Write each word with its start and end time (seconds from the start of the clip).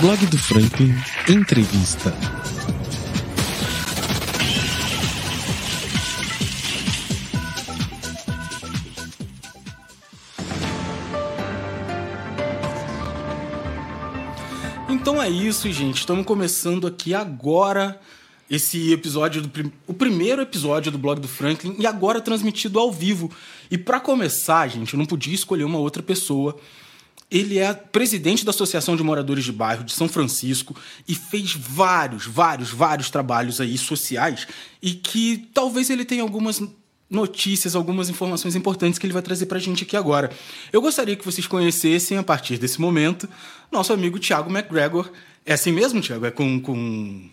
Blog 0.00 0.26
do 0.26 0.38
Franklin 0.38 0.94
Entrevista. 1.28 2.12
Então 14.88 15.20
é 15.22 15.28
isso, 15.28 15.70
gente. 15.72 15.98
Estamos 15.98 16.24
começando 16.24 16.86
aqui 16.86 17.14
agora 17.14 18.00
esse 18.48 18.92
episódio 18.92 19.42
do 19.42 19.48
prim- 19.48 19.72
o 19.86 19.92
primeiro 19.92 20.40
episódio 20.42 20.92
do 20.92 20.98
blog 20.98 21.20
do 21.20 21.26
Franklin 21.26 21.74
e 21.78 21.86
agora 21.86 22.20
transmitido 22.20 22.78
ao 22.78 22.92
vivo. 22.92 23.30
E 23.70 23.76
para 23.76 23.98
começar, 23.98 24.68
gente, 24.68 24.94
eu 24.94 24.98
não 24.98 25.06
podia 25.06 25.34
escolher 25.34 25.64
uma 25.64 25.78
outra 25.78 26.02
pessoa. 26.02 26.56
Ele 27.30 27.58
é 27.58 27.74
presidente 27.74 28.44
da 28.44 28.50
Associação 28.50 28.96
de 28.96 29.02
Moradores 29.02 29.44
de 29.44 29.52
Bairro 29.52 29.82
de 29.82 29.92
São 29.92 30.08
Francisco 30.08 30.76
e 31.08 31.14
fez 31.14 31.52
vários, 31.52 32.24
vários, 32.24 32.70
vários 32.70 33.10
trabalhos 33.10 33.60
aí 33.60 33.76
sociais 33.76 34.46
e 34.80 34.92
que 34.92 35.48
talvez 35.52 35.90
ele 35.90 36.04
tenha 36.04 36.22
algumas 36.22 36.62
notícias, 37.10 37.74
algumas 37.74 38.08
informações 38.08 38.54
importantes 38.54 38.98
que 38.98 39.06
ele 39.06 39.12
vai 39.12 39.22
trazer 39.22 39.46
pra 39.46 39.58
gente 39.58 39.84
aqui 39.84 39.96
agora. 39.96 40.30
Eu 40.72 40.80
gostaria 40.80 41.16
que 41.16 41.24
vocês 41.24 41.46
conhecessem, 41.46 42.18
a 42.18 42.22
partir 42.22 42.58
desse 42.58 42.80
momento, 42.80 43.28
nosso 43.70 43.92
amigo 43.92 44.18
Thiago 44.18 44.50
McGregor. 44.50 45.10
É 45.44 45.52
assim 45.52 45.72
mesmo, 45.72 46.00
Thiago? 46.00 46.26
É 46.26 46.30
com, 46.30 46.60
com, 46.60 47.28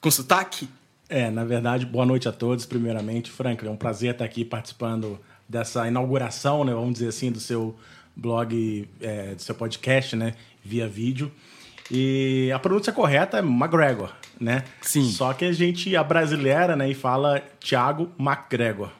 com 0.00 0.10
sotaque? 0.10 0.68
É, 1.08 1.30
na 1.30 1.44
verdade, 1.44 1.86
boa 1.86 2.04
noite 2.04 2.28
a 2.28 2.32
todos, 2.32 2.66
primeiramente. 2.66 3.30
Franklin, 3.30 3.68
é 3.68 3.72
um 3.72 3.76
prazer 3.76 4.12
estar 4.12 4.24
aqui 4.24 4.44
participando 4.44 5.20
dessa 5.48 5.86
inauguração, 5.86 6.64
né, 6.64 6.74
vamos 6.74 6.94
dizer 6.94 7.08
assim, 7.08 7.30
do 7.30 7.38
seu 7.38 7.76
blog, 8.16 8.88
é, 9.00 9.34
do 9.34 9.42
seu 9.42 9.54
podcast, 9.54 10.16
né, 10.16 10.34
via 10.64 10.88
vídeo. 10.88 11.30
E 11.90 12.50
a 12.52 12.58
pronúncia 12.58 12.92
correta 12.92 13.38
é 13.38 13.40
McGregor, 13.40 14.12
né? 14.40 14.64
Sim. 14.80 15.08
Só 15.10 15.32
que 15.32 15.44
a 15.44 15.52
gente, 15.52 15.94
a 15.94 16.02
brasileira, 16.02 16.74
né, 16.74 16.90
e 16.90 16.94
fala 16.94 17.40
Thiago 17.60 18.10
McGregor. 18.18 18.90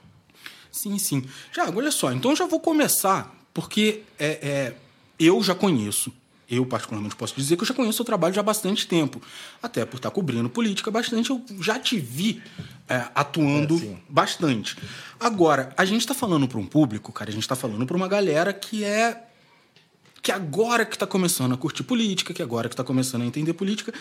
Sim, 0.71 0.99
sim. 0.99 1.25
Tiago, 1.53 1.79
olha 1.79 1.91
só, 1.91 2.13
então 2.13 2.33
eu 2.33 2.37
já 2.37 2.47
vou 2.47 2.61
começar, 2.61 3.35
porque 3.55 4.03
é, 4.19 4.27
é, 4.27 4.75
eu 5.19 5.43
já 5.43 5.55
conheço, 5.55 6.13
eu 6.49 6.65
particularmente 6.65 7.17
posso 7.17 7.35
dizer 7.35 7.57
que 7.57 7.63
eu 7.63 7.67
já 7.67 7.75
conheço 7.75 8.03
o 8.03 8.05
trabalho 8.05 8.35
já 8.35 8.41
há 8.41 8.45
bastante 8.45 8.87
tempo. 8.87 9.21
Até 9.63 9.85
por 9.85 9.97
estar 9.97 10.11
cobrindo 10.11 10.49
política 10.49 10.91
bastante, 10.91 11.31
eu 11.31 11.45
já 11.61 11.79
te 11.79 11.99
vi 11.99 12.43
é, 12.89 13.05
atuando 13.15 13.77
É, 13.77 13.97
bastante. 14.09 14.77
Agora, 15.19 15.73
a 15.77 15.85
gente 15.85 16.03
está 16.03 16.15
falando 16.15 16.47
para 16.47 16.59
um 16.59 16.67
público, 16.67 17.13
cara, 17.13 17.31
a 17.31 17.33
gente 17.33 17.43
está 17.43 17.57
falando 17.57 17.85
para 17.85 17.97
uma 17.97 18.09
galera 18.09 18.53
que 18.53 18.85
é 18.85 19.23
que 20.23 20.33
agora 20.33 20.85
que 20.85 20.97
está 20.97 21.07
começando 21.07 21.55
a 21.55 21.57
curtir 21.57 21.85
política, 21.85 22.35
que 22.35 22.43
agora 22.43 22.69
que 22.69 22.73
está 22.75 22.83
começando 22.83 23.23
a 23.23 23.27
entender 23.27 23.53
política. 23.53 23.93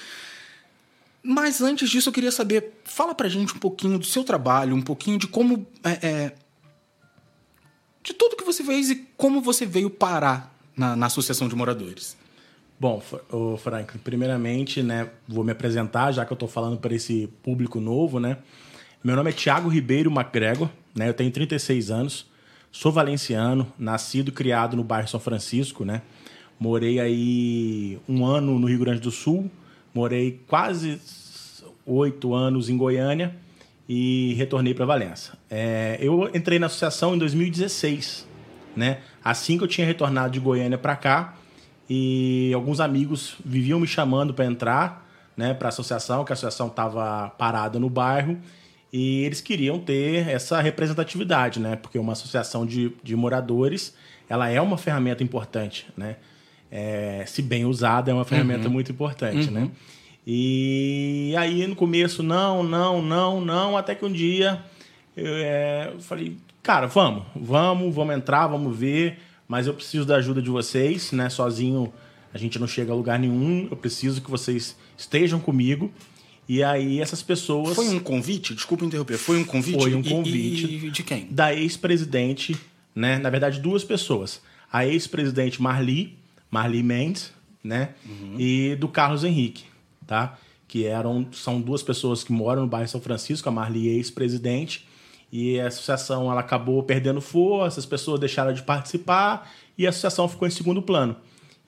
Mas 1.22 1.62
antes 1.62 1.90
disso, 1.90 2.10
eu 2.10 2.14
queria 2.14 2.32
saber, 2.32 2.82
fala 2.84 3.14
pra 3.14 3.30
gente 3.30 3.54
um 3.56 3.60
pouquinho 3.60 3.98
do 3.98 4.06
seu 4.06 4.24
trabalho, 4.24 4.76
um 4.76 4.82
pouquinho 4.82 5.18
de 5.18 5.28
como. 5.28 5.68
é, 5.84 6.08
é, 6.08 6.36
de 8.04 8.14
tudo 8.14 8.36
que 8.36 8.44
você 8.44 8.64
fez 8.64 8.92
e 8.92 9.08
como 9.18 9.42
você 9.42 9.66
veio 9.66 9.90
parar 9.90 10.56
na, 10.78 10.96
na 10.96 11.08
Associação 11.08 11.48
de 11.48 11.56
Moradores. 11.56 12.16
Bom, 12.78 13.02
ô 13.32 13.56
Franklin, 13.56 14.00
primeiramente, 14.04 14.84
né, 14.84 15.10
vou 15.28 15.46
me 15.46 15.52
apresentar, 15.54 16.12
já 16.12 16.26
que 16.26 16.34
eu 16.34 16.36
estou 16.36 16.50
falando 16.50 16.78
para 16.78 16.94
esse 16.94 17.28
público 17.42 17.80
novo, 17.80 18.20
né? 18.20 18.38
Meu 19.02 19.16
nome 19.16 19.30
é 19.30 19.34
Thiago 19.34 19.70
Ribeiro 19.70 20.12
MacGregor, 20.12 20.68
né? 20.94 21.08
Eu 21.08 21.14
tenho 21.14 21.32
36 21.32 21.90
anos, 21.90 22.26
sou 22.72 22.92
valenciano, 22.92 23.72
nascido 23.80 24.28
e 24.28 24.32
criado 24.32 24.76
no 24.76 24.84
bairro 24.84 25.08
São 25.08 25.22
Francisco, 25.22 25.86
né? 25.86 26.02
Morei 26.60 27.00
aí 27.00 27.98
um 28.10 28.26
ano 28.26 28.60
no 28.60 28.68
Rio 28.68 28.80
Grande 28.80 29.00
do 29.00 29.12
Sul, 29.12 29.50
morei 29.94 30.42
quase 30.48 31.00
oito 31.86 32.34
anos 32.34 32.70
em 32.70 32.76
Goiânia 32.76 33.36
e 33.88 34.34
retornei 34.34 34.74
para 34.74 34.86
Valença. 34.86 35.38
É, 35.50 35.98
eu 36.02 36.30
entrei 36.34 36.60
na 36.60 36.66
associação 36.66 37.16
em 37.16 37.18
2016, 37.20 38.28
né? 38.76 39.00
Assim 39.24 39.58
que 39.58 39.64
eu 39.64 39.68
tinha 39.68 39.88
retornado 39.88 40.34
de 40.34 40.40
Goiânia 40.42 40.78
para 40.78 40.96
cá, 40.96 41.36
e 41.90 42.52
alguns 42.54 42.80
amigos 42.80 43.36
viviam 43.44 43.80
me 43.80 43.88
chamando 43.88 44.34
para 44.34 44.46
entrar, 44.46 45.08
né, 45.38 45.54
para 45.54 45.68
a 45.68 45.70
associação, 45.70 46.24
que 46.24 46.32
a 46.32 46.34
associação 46.34 46.68
estava 46.68 47.30
parada 47.38 47.78
no 47.80 47.90
bairro, 47.90 48.40
e 48.92 49.24
eles 49.24 49.42
queriam 49.42 49.78
ter 49.78 50.28
essa 50.30 50.62
representatividade, 50.62 51.60
né? 51.60 51.76
Porque 51.76 52.00
uma 52.00 52.14
associação 52.14 52.66
de, 52.66 52.94
de 53.04 53.14
moradores, 53.14 53.94
ela 54.30 54.50
é 54.50 54.62
uma 54.62 54.78
ferramenta 54.78 55.22
importante, 55.22 55.86
né? 55.98 56.16
É, 56.72 57.26
se 57.28 57.42
bem 57.42 57.66
usada, 57.66 58.10
é 58.10 58.14
uma 58.14 58.24
ferramenta 58.24 58.70
muito 58.70 58.94
importante, 58.94 59.52
né? 59.52 59.70
E 60.26 61.36
aí 61.38 61.68
no 61.68 61.76
começo, 61.76 62.24
não, 62.24 62.64
não, 62.64 63.02
não, 63.02 63.42
não, 63.42 63.78
até 63.78 63.94
que 63.94 64.06
um 64.06 64.12
dia 64.12 64.64
eu, 65.16 65.34
é, 65.36 65.92
eu 65.94 66.00
falei, 66.00 66.38
cara, 66.64 66.88
vamos, 66.88 67.24
vamos, 67.36 67.94
vamos 67.94 68.16
entrar, 68.16 68.48
vamos 68.48 68.76
ver, 68.78 69.20
mas 69.48 69.68
eu 69.68 69.74
preciso 69.74 70.06
da 70.06 70.16
ajuda 70.16 70.42
de 70.42 70.50
vocês, 70.50 71.12
né? 71.12 71.30
Sozinho 71.30 71.94
a 72.34 72.38
gente 72.38 72.60
não 72.60 72.68
chega 72.68 72.92
a 72.92 72.96
lugar 72.96 73.18
nenhum, 73.20 73.68
eu 73.72 73.78
preciso 73.78 74.22
que 74.22 74.30
vocês 74.30 74.76
estejam 74.98 75.40
comigo. 75.40 75.92
E 76.48 76.62
aí 76.64 77.00
essas 77.02 77.24
pessoas 77.24 77.76
Foi 77.76 77.88
um 77.90 78.00
convite? 78.00 78.54
Desculpa 78.54 78.86
interromper. 78.86 79.18
Foi 79.18 79.38
um 79.40 79.44
convite? 79.46 79.78
Foi 79.82 79.96
um 79.96 80.02
E- 80.02 80.10
convite. 80.10 80.66
E, 80.88 80.92
de 80.92 81.02
quem? 81.04 81.28
da 81.32 81.54
ex-presidente, 81.56 82.56
né? 82.94 83.18
Na 83.18 83.30
verdade, 83.30 83.60
duas 83.60 83.84
pessoas. 83.84 84.42
A 84.72 84.86
ex-presidente 84.86 85.62
Marli, 85.62 86.18
Marli 86.52 86.84
Mendes, 86.84 87.32
né? 87.64 87.90
E 88.38 88.76
do 88.80 88.88
Carlos 88.88 89.24
Henrique, 89.24 89.64
tá? 90.06 90.38
Que 90.68 90.86
eram, 90.86 91.26
são 91.32 91.60
duas 91.62 91.82
pessoas 91.82 92.24
que 92.24 92.32
moram 92.32 92.64
no 92.64 92.68
bairro 92.68 92.88
São 92.90 93.02
Francisco, 93.02 93.48
a 93.50 93.52
Marli 93.52 93.88
é 93.90 93.94
ex-presidente, 93.94 94.86
e 95.38 95.60
a 95.60 95.68
associação 95.68 96.32
ela 96.32 96.40
acabou 96.40 96.82
perdendo 96.82 97.20
força, 97.20 97.78
as 97.78 97.86
pessoas 97.86 98.22
deixaram 98.22 98.54
de 98.54 98.64
participar 98.64 99.52
e 99.78 99.86
a 99.86 99.90
associação 99.90 100.30
ficou 100.30 100.48
em 100.48 100.52
segundo 100.52 100.82
plano. 100.82 101.14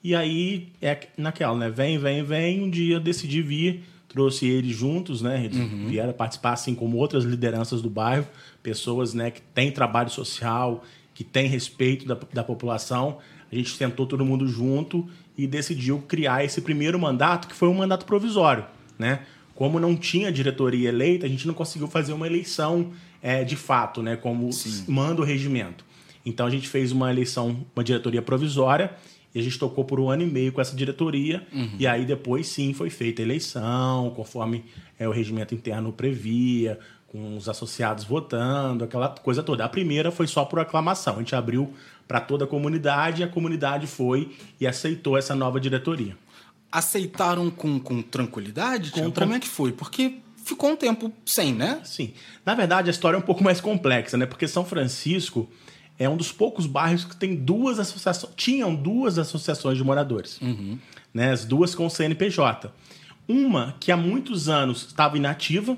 E 0.02 0.14
aí 0.14 0.68
é 0.80 0.98
naquela, 1.18 1.54
né? 1.54 1.68
Vem, 1.68 1.98
vem, 1.98 2.22
vem. 2.22 2.62
Um 2.62 2.70
dia 2.70 2.94
eu 2.96 3.00
decidi 3.00 3.42
vir, 3.42 3.84
trouxe 4.08 4.46
eles 4.46 4.74
juntos, 4.74 5.20
né? 5.20 5.44
Eles 5.44 5.58
vieram 5.86 6.14
participar, 6.14 6.54
assim 6.54 6.74
como 6.74 6.96
outras 6.96 7.24
lideranças 7.24 7.82
do 7.82 7.90
bairro, 7.90 8.26
pessoas, 8.62 9.12
né, 9.12 9.30
que 9.30 9.42
têm 9.42 9.70
trabalho 9.70 10.08
social, 10.08 10.82
que 11.12 11.22
têm 11.22 11.46
respeito 11.46 12.06
da, 12.06 12.16
da 12.32 12.42
população. 12.42 13.18
A 13.52 13.54
gente 13.54 13.76
sentou 13.76 14.06
todo 14.06 14.24
mundo 14.24 14.48
junto 14.48 15.06
e 15.36 15.46
decidiu 15.46 15.98
criar 16.08 16.42
esse 16.42 16.62
primeiro 16.62 16.98
mandato, 16.98 17.46
que 17.46 17.54
foi 17.54 17.68
um 17.68 17.74
mandato 17.74 18.06
provisório, 18.06 18.64
né? 18.98 19.26
Como 19.54 19.78
não 19.78 19.94
tinha 19.94 20.32
diretoria 20.32 20.88
eleita, 20.88 21.26
a 21.26 21.28
gente 21.28 21.46
não 21.46 21.52
conseguiu 21.52 21.86
fazer 21.86 22.14
uma 22.14 22.26
eleição 22.26 22.92
é, 23.22 23.44
de 23.44 23.56
fato, 23.56 24.02
né? 24.02 24.16
Como 24.16 24.50
manda 24.88 25.20
o 25.22 25.24
regimento. 25.24 25.84
Então 26.24 26.46
a 26.46 26.50
gente 26.50 26.68
fez 26.68 26.92
uma 26.92 27.10
eleição, 27.10 27.64
uma 27.74 27.82
diretoria 27.84 28.20
provisória, 28.22 28.92
e 29.34 29.38
a 29.40 29.42
gente 29.42 29.58
tocou 29.58 29.84
por 29.84 30.00
um 30.00 30.08
ano 30.10 30.22
e 30.22 30.26
meio 30.26 30.52
com 30.52 30.60
essa 30.60 30.74
diretoria, 30.74 31.46
e 31.78 31.86
aí 31.86 32.04
depois 32.04 32.46
sim 32.48 32.72
foi 32.72 32.90
feita 32.90 33.22
a 33.22 33.24
eleição, 33.24 34.10
conforme 34.16 34.64
é, 34.98 35.06
o 35.08 35.10
regimento 35.12 35.54
interno 35.54 35.92
previa, 35.92 36.78
com 37.06 37.36
os 37.36 37.48
associados 37.48 38.04
votando, 38.04 38.84
aquela 38.84 39.08
coisa 39.08 39.42
toda. 39.42 39.64
A 39.64 39.68
primeira 39.68 40.10
foi 40.10 40.26
só 40.26 40.44
por 40.44 40.58
aclamação, 40.60 41.14
a 41.16 41.18
gente 41.18 41.34
abriu 41.34 41.72
para 42.06 42.20
toda 42.20 42.44
a 42.44 42.48
comunidade, 42.48 43.22
e 43.22 43.24
a 43.24 43.28
comunidade 43.28 43.86
foi 43.86 44.30
e 44.60 44.66
aceitou 44.66 45.16
essa 45.16 45.34
nova 45.34 45.58
diretoria. 45.60 46.16
Aceitaram 46.70 47.50
com, 47.50 47.80
com 47.80 48.02
tranquilidade? 48.02 48.90
Tran- 48.92 49.04
Como 49.10 49.34
é 49.36 49.40
que 49.40 49.48
foi? 49.48 49.72
Porque 49.72 50.16
ficou 50.48 50.70
um 50.70 50.76
tempo 50.76 51.12
sem, 51.26 51.52
né? 51.54 51.80
Sim. 51.84 52.12
Na 52.44 52.54
verdade, 52.54 52.88
a 52.88 52.90
história 52.90 53.16
é 53.16 53.18
um 53.18 53.22
pouco 53.22 53.44
mais 53.44 53.60
complexa, 53.60 54.16
né? 54.16 54.26
Porque 54.26 54.48
São 54.48 54.64
Francisco 54.64 55.48
é 55.98 56.08
um 56.08 56.16
dos 56.16 56.32
poucos 56.32 56.66
bairros 56.66 57.04
que 57.04 57.16
tem 57.16 57.34
duas 57.34 57.78
associações. 57.78 58.32
Tinham 58.36 58.74
duas 58.74 59.18
associações 59.18 59.76
de 59.76 59.84
moradores. 59.84 60.38
Né? 61.12 61.32
As 61.32 61.44
duas 61.44 61.74
com 61.74 61.88
CNPJ. 61.90 62.72
Uma 63.26 63.74
que 63.78 63.92
há 63.92 63.96
muitos 63.96 64.48
anos 64.48 64.86
estava 64.86 65.16
inativa, 65.16 65.76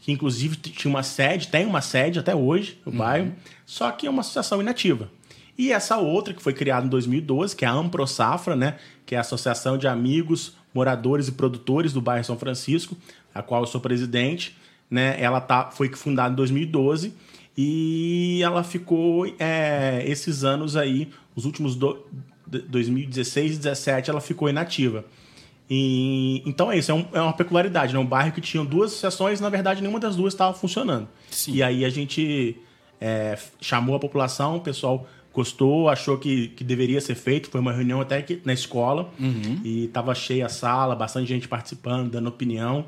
que 0.00 0.10
inclusive 0.10 0.56
tinha 0.56 0.90
uma 0.90 1.02
sede, 1.02 1.48
tem 1.48 1.64
uma 1.64 1.80
sede 1.80 2.18
até 2.18 2.34
hoje 2.34 2.80
no 2.84 2.90
bairro, 2.92 3.32
só 3.64 3.90
que 3.90 4.06
é 4.06 4.10
uma 4.10 4.20
associação 4.20 4.60
inativa. 4.60 5.10
E 5.56 5.72
essa 5.72 5.96
outra, 5.96 6.32
que 6.32 6.42
foi 6.42 6.52
criada 6.52 6.86
em 6.86 6.88
2012, 6.88 7.54
que 7.54 7.64
é 7.64 7.68
a 7.68 7.72
Ampro 7.72 8.06
Safra, 8.06 8.56
né? 8.56 8.76
que 9.04 9.14
é 9.14 9.18
a 9.18 9.22
Associação 9.22 9.76
de 9.76 9.86
Amigos, 9.86 10.54
Moradores 10.72 11.28
e 11.28 11.32
Produtores 11.32 11.92
do 11.92 12.00
bairro 12.00 12.24
São 12.24 12.38
Francisco, 12.38 12.96
a 13.34 13.42
qual 13.42 13.62
eu 13.62 13.66
sou 13.66 13.80
presidente. 13.80 14.56
Né? 14.90 15.16
Ela 15.20 15.40
tá, 15.40 15.70
foi 15.70 15.88
fundada 15.90 16.32
em 16.32 16.36
2012 16.36 17.12
e 17.56 18.40
ela 18.42 18.62
ficou 18.62 19.26
é, 19.38 20.02
esses 20.06 20.44
anos 20.44 20.76
aí, 20.76 21.10
os 21.36 21.44
últimos 21.44 21.74
do, 21.74 21.98
de- 22.46 22.60
2016 22.60 23.46
e 23.46 23.48
2017, 23.58 24.10
ela 24.10 24.20
ficou 24.20 24.48
inativa. 24.48 25.04
E, 25.70 26.42
então 26.46 26.72
é 26.72 26.78
isso, 26.78 26.90
é, 26.90 26.94
um- 26.94 27.06
é 27.12 27.20
uma 27.20 27.32
peculiaridade, 27.32 27.92
né? 27.92 27.98
Um 27.98 28.06
bairro 28.06 28.32
que 28.32 28.40
tinha 28.40 28.64
duas 28.64 28.92
associações, 28.92 29.40
na 29.40 29.48
verdade, 29.50 29.80
nenhuma 29.82 30.00
das 30.00 30.16
duas 30.16 30.32
estava 30.32 30.54
funcionando. 30.54 31.06
Sim. 31.30 31.52
E 31.54 31.62
aí 31.62 31.84
a 31.84 31.90
gente 31.90 32.56
é, 33.00 33.38
chamou 33.60 33.94
a 33.94 33.98
população, 33.98 34.56
o 34.56 34.60
pessoal 34.60 35.06
gostou, 35.34 35.88
achou 35.90 36.16
que, 36.16 36.48
que 36.48 36.64
deveria 36.64 37.00
ser 37.00 37.14
feito. 37.14 37.50
Foi 37.50 37.60
uma 37.60 37.72
reunião 37.72 38.00
até 38.00 38.22
que 38.22 38.40
na 38.44 38.52
escola 38.54 39.10
e 39.62 39.84
estava 39.84 40.14
cheia 40.14 40.46
a 40.46 40.48
sala, 40.48 40.96
bastante 40.96 41.28
gente 41.28 41.46
participando, 41.46 42.10
dando 42.10 42.28
opinião. 42.28 42.86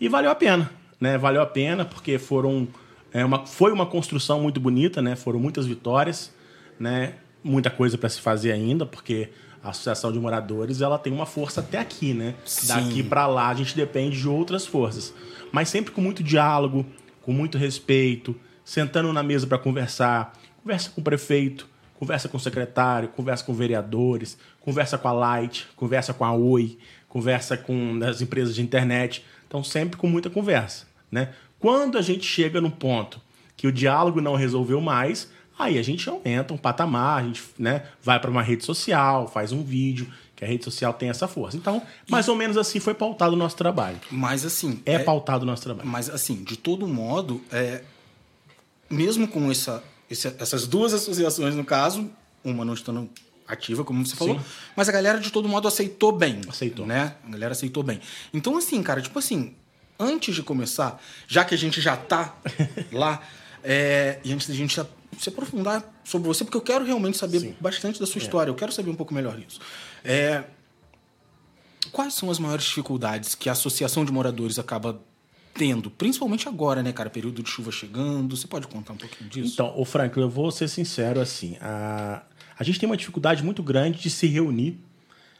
E 0.00 0.08
valeu 0.08 0.30
a 0.30 0.34
pena, 0.34 0.70
né? 1.00 1.18
Valeu 1.18 1.42
a 1.42 1.46
pena 1.46 1.84
porque 1.84 2.18
foram 2.18 2.68
é 3.12 3.24
uma, 3.24 3.46
foi 3.46 3.72
uma 3.72 3.86
construção 3.86 4.40
muito 4.40 4.60
bonita, 4.60 5.00
né? 5.00 5.16
Foram 5.16 5.40
muitas 5.40 5.66
vitórias, 5.66 6.32
né? 6.78 7.14
Muita 7.42 7.70
coisa 7.70 7.96
para 7.96 8.08
se 8.08 8.20
fazer 8.20 8.52
ainda, 8.52 8.84
porque 8.84 9.30
a 9.62 9.70
associação 9.70 10.12
de 10.12 10.18
moradores 10.18 10.80
ela 10.80 10.98
tem 10.98 11.12
uma 11.12 11.26
força 11.26 11.60
até 11.60 11.78
aqui, 11.78 12.12
né? 12.12 12.34
Sim. 12.44 12.68
Daqui 12.68 13.02
para 13.02 13.26
lá 13.26 13.48
a 13.48 13.54
gente 13.54 13.74
depende 13.74 14.18
de 14.18 14.28
outras 14.28 14.66
forças, 14.66 15.14
mas 15.50 15.68
sempre 15.68 15.92
com 15.92 16.00
muito 16.00 16.22
diálogo, 16.22 16.84
com 17.22 17.32
muito 17.32 17.56
respeito, 17.58 18.36
sentando 18.64 19.12
na 19.12 19.22
mesa 19.22 19.46
para 19.46 19.58
conversar, 19.58 20.32
conversa 20.62 20.90
com 20.90 21.00
o 21.00 21.04
prefeito, 21.04 21.66
conversa 21.98 22.28
com 22.28 22.36
o 22.36 22.40
secretário, 22.40 23.08
conversa 23.08 23.44
com 23.44 23.54
vereadores, 23.54 24.38
conversa 24.60 24.98
com 24.98 25.08
a 25.08 25.12
Light, 25.12 25.66
conversa 25.74 26.12
com 26.12 26.24
a 26.24 26.32
Oi, 26.32 26.78
conversa 27.08 27.56
com 27.56 27.98
as 28.06 28.20
empresas 28.20 28.54
de 28.54 28.62
internet. 28.62 29.24
Então, 29.48 29.64
sempre 29.64 29.96
com 29.98 30.06
muita 30.06 30.30
conversa. 30.30 30.86
Né? 31.10 31.32
Quando 31.58 31.98
a 31.98 32.02
gente 32.02 32.24
chega 32.24 32.60
no 32.60 32.70
ponto 32.70 33.20
que 33.56 33.66
o 33.66 33.72
diálogo 33.72 34.20
não 34.20 34.36
resolveu 34.36 34.80
mais, 34.80 35.28
aí 35.58 35.78
a 35.78 35.82
gente 35.82 36.08
aumenta 36.08 36.54
um 36.54 36.56
patamar, 36.58 37.18
a 37.20 37.26
gente 37.26 37.42
né, 37.58 37.84
vai 38.02 38.20
para 38.20 38.30
uma 38.30 38.42
rede 38.42 38.64
social, 38.64 39.26
faz 39.26 39.50
um 39.50 39.64
vídeo, 39.64 40.06
que 40.36 40.44
a 40.44 40.46
rede 40.46 40.62
social 40.62 40.92
tem 40.92 41.08
essa 41.08 41.26
força. 41.26 41.56
Então, 41.56 41.82
mais 42.08 42.28
ou 42.28 42.36
menos 42.36 42.56
assim 42.56 42.78
foi 42.78 42.94
pautado 42.94 43.34
o 43.34 43.36
nosso 43.36 43.56
trabalho. 43.56 43.98
Mas 44.10 44.44
assim. 44.44 44.80
É, 44.86 44.98
pautado 45.00 45.42
o 45.42 45.46
nosso 45.46 45.62
trabalho. 45.64 45.88
Mas 45.88 46.08
assim, 46.08 46.44
de 46.44 46.56
todo 46.56 46.86
modo, 46.86 47.42
é, 47.50 47.82
mesmo 48.88 49.26
com 49.26 49.50
essa, 49.50 49.82
essa- 50.10 50.36
essas 50.38 50.66
duas 50.66 50.92
associações 50.94 51.54
no 51.56 51.64
caso, 51.64 52.08
uma 52.44 52.64
não 52.64 52.74
estando 52.74 53.08
ativa, 53.48 53.84
como 53.84 54.04
você 54.04 54.14
falou, 54.14 54.38
Sim. 54.38 54.44
mas 54.76 54.88
a 54.88 54.92
galera 54.92 55.18
de 55.18 55.30
todo 55.30 55.48
modo 55.48 55.66
aceitou 55.66 56.12
bem. 56.12 56.40
Aceitou. 56.48 56.86
Né? 56.86 57.14
A 57.26 57.30
galera 57.30 57.52
aceitou 57.52 57.82
bem. 57.82 58.00
Então, 58.32 58.56
assim, 58.56 58.82
cara, 58.82 59.00
tipo 59.00 59.18
assim, 59.18 59.54
antes 59.98 60.34
de 60.34 60.42
começar, 60.42 61.02
já 61.26 61.44
que 61.44 61.54
a 61.54 61.58
gente 61.58 61.80
já 61.80 61.96
tá 61.96 62.36
lá, 62.92 63.22
é, 63.64 64.20
e 64.22 64.32
antes 64.32 64.48
da 64.48 64.54
gente 64.54 64.76
já 64.76 64.86
se 65.18 65.28
aprofundar 65.30 65.82
sobre 66.04 66.28
você, 66.28 66.44
porque 66.44 66.56
eu 66.56 66.62
quero 66.62 66.84
realmente 66.84 67.16
saber 67.16 67.40
Sim. 67.40 67.56
bastante 67.60 67.98
da 67.98 68.06
sua 68.06 68.20
história, 68.20 68.50
eu 68.50 68.54
quero 68.54 68.70
saber 68.70 68.90
um 68.90 68.94
pouco 68.94 69.12
melhor 69.14 69.36
disso. 69.36 69.60
É, 70.04 70.44
Quais 71.92 72.14
são 72.14 72.30
as 72.30 72.38
maiores 72.38 72.64
dificuldades 72.64 73.34
que 73.34 73.48
a 73.48 73.52
associação 73.52 74.04
de 74.04 74.12
moradores 74.12 74.58
acaba 74.58 75.00
tendo, 75.54 75.90
principalmente 75.90 76.48
agora, 76.48 76.82
né, 76.82 76.92
cara? 76.92 77.10
Período 77.10 77.42
de 77.42 77.48
chuva 77.48 77.72
chegando. 77.72 78.36
Você 78.36 78.46
pode 78.46 78.66
contar 78.68 78.92
um 78.92 78.96
pouquinho 78.96 79.28
disso? 79.28 79.54
Então, 79.54 79.72
o 79.76 79.84
Franklin, 79.84 80.22
eu 80.22 80.30
vou 80.30 80.50
ser 80.50 80.68
sincero 80.68 81.20
assim. 81.20 81.56
A, 81.60 82.22
a 82.58 82.64
gente 82.64 82.80
tem 82.80 82.88
uma 82.88 82.96
dificuldade 82.96 83.42
muito 83.44 83.62
grande 83.62 84.00
de 84.00 84.10
se 84.10 84.26
reunir. 84.26 84.78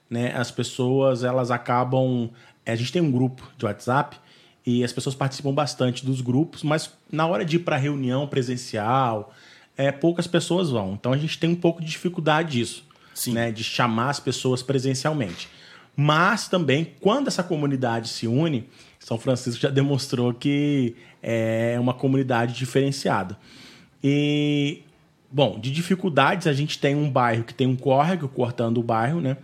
Né? 0.09 0.33
As 0.35 0.51
pessoas, 0.51 1.25
elas 1.25 1.51
acabam. 1.51 2.31
A 2.65 2.75
gente 2.75 2.93
tem 2.93 3.03
um 3.03 3.11
grupo 3.11 3.43
de 3.57 3.65
WhatsApp 3.65 4.17
e 4.65 4.85
as 4.85 4.93
pessoas 4.93 5.15
participam 5.15 5.53
bastante 5.53 6.05
dos 6.05 6.21
grupos, 6.21 6.63
mas 6.63 6.91
na 7.11 7.27
hora 7.27 7.45
de 7.45 7.57
ir 7.57 7.61
para 7.61 7.77
reunião 7.77 8.27
presencial, 8.27 9.33
é, 9.77 9.91
poucas 9.91 10.27
pessoas 10.27 10.71
vão. 10.71 10.93
Então 10.93 11.13
a 11.13 11.17
gente 11.17 11.39
tem 11.39 11.51
um 11.51 11.57
pouco 11.57 11.81
de 11.81 11.89
dificuldade 11.89 12.53
disso, 12.53 12.85
Sim. 13.15 13.33
né? 13.33 13.51
de 13.51 13.65
chamar 13.65 14.11
as 14.11 14.21
pessoas 14.21 14.63
presencialmente. 14.63 15.49
Mas 15.97 16.49
também, 16.49 16.95
quando 17.01 17.29
essa 17.29 17.43
comunidade 17.43 18.09
se 18.09 18.27
une, 18.29 18.69
São 19.01 19.19
Francisco 19.19 19.61
já 19.61 19.71
demonstrou 19.71 20.33
que 20.33 20.95
é 21.23 21.77
uma 21.81 21.95
comunidade 21.95 22.55
diferenciada. 22.55 23.37
E, 24.05 24.83
bom, 25.31 25.59
de 25.59 25.71
dificuldades, 25.71 26.47
a 26.47 26.53
gente 26.53 26.79
tem 26.79 26.95
um 26.95 27.11
bairro 27.11 27.45
que 27.45 27.55
tem 27.55 27.67
um 27.67 27.77
córrego 27.77 28.29
cortando 28.29 28.79
o 28.79 28.83
bairro, 28.83 29.21
né? 29.21 29.37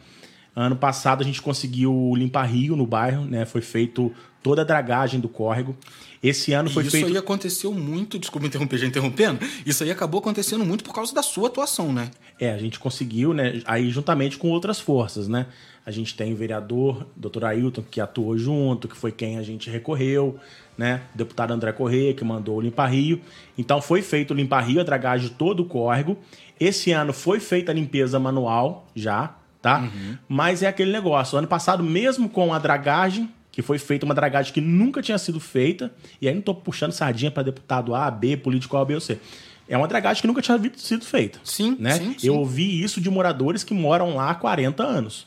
Ano 0.56 0.76
passado 0.76 1.22
a 1.22 1.24
gente 1.24 1.42
conseguiu 1.42 2.14
limpar 2.16 2.44
rio 2.44 2.76
no 2.76 2.86
bairro, 2.86 3.24
né? 3.24 3.44
Foi 3.44 3.60
feito 3.60 4.12
toda 4.42 4.62
a 4.62 4.64
dragagem 4.64 5.18
do 5.18 5.28
córrego. 5.28 5.76
Esse 6.22 6.52
ano 6.52 6.70
foi 6.70 6.84
isso 6.84 6.92
feito. 6.92 7.08
aí 7.08 7.16
aconteceu 7.16 7.72
muito, 7.72 8.18
desculpa 8.18 8.46
interromper, 8.46 8.78
já 8.78 8.86
interrompendo. 8.86 9.40
Isso 9.66 9.82
aí 9.82 9.90
acabou 9.90 10.20
acontecendo 10.20 10.64
muito 10.64 10.84
por 10.84 10.94
causa 10.94 11.14
da 11.14 11.22
sua 11.22 11.48
atuação, 11.48 11.92
né? 11.92 12.10
É, 12.38 12.50
a 12.50 12.58
gente 12.58 12.78
conseguiu, 12.78 13.34
né? 13.34 13.62
Aí 13.66 13.90
juntamente 13.90 14.38
com 14.38 14.48
outras 14.48 14.78
forças, 14.78 15.28
né? 15.28 15.46
A 15.84 15.90
gente 15.90 16.14
tem 16.14 16.32
o 16.32 16.36
vereador, 16.36 17.06
doutor 17.14 17.44
Ailton, 17.44 17.82
que 17.82 18.00
atuou 18.00 18.38
junto, 18.38 18.88
que 18.88 18.96
foi 18.96 19.12
quem 19.12 19.38
a 19.38 19.42
gente 19.42 19.68
recorreu, 19.68 20.38
né? 20.76 21.02
O 21.14 21.18
deputado 21.18 21.52
André 21.52 21.72
Corrêa, 21.72 22.14
que 22.14 22.24
mandou 22.24 22.56
o 22.56 22.60
Limpa 22.60 22.86
Rio. 22.86 23.20
Então 23.56 23.80
foi 23.80 24.02
feito 24.02 24.32
o 24.32 24.34
Limpa 24.34 24.60
Rio, 24.60 24.80
a 24.80 24.84
dragagem 24.84 25.28
de 25.28 25.34
todo 25.34 25.60
o 25.60 25.66
córrego. 25.66 26.18
Esse 26.58 26.92
ano 26.92 27.12
foi 27.12 27.40
feita 27.40 27.72
a 27.72 27.74
limpeza 27.74 28.18
manual 28.18 28.86
já, 28.94 29.34
tá? 29.60 29.88
Mas 30.28 30.62
é 30.62 30.66
aquele 30.66 30.92
negócio. 30.92 31.36
Ano 31.38 31.48
passado, 31.48 31.82
mesmo 31.82 32.28
com 32.28 32.52
a 32.52 32.58
dragagem, 32.58 33.28
que 33.50 33.62
foi 33.62 33.78
feita 33.78 34.04
uma 34.04 34.14
dragagem 34.14 34.52
que 34.52 34.60
nunca 34.60 35.00
tinha 35.00 35.18
sido 35.18 35.38
feita, 35.40 35.92
e 36.20 36.28
aí 36.28 36.34
não 36.34 36.42
tô 36.42 36.54
puxando 36.54 36.92
sardinha 36.92 37.30
para 37.30 37.44
deputado 37.44 37.94
A, 37.94 38.10
B, 38.10 38.36
político 38.36 38.76
A, 38.76 38.84
B 38.84 38.94
ou 38.94 39.00
C. 39.00 39.18
É 39.68 39.76
uma 39.76 39.88
dragagem 39.88 40.20
que 40.20 40.26
nunca 40.26 40.42
tinha 40.42 40.60
sido 40.76 41.04
feita. 41.04 41.38
Sim, 41.42 41.76
né? 41.78 41.92
sim, 41.92 42.14
sim. 42.18 42.26
Eu 42.26 42.34
ouvi 42.34 42.82
isso 42.82 43.00
de 43.00 43.08
moradores 43.08 43.64
que 43.64 43.72
moram 43.72 44.16
lá 44.16 44.30
há 44.30 44.34
40 44.34 44.82
anos. 44.82 45.26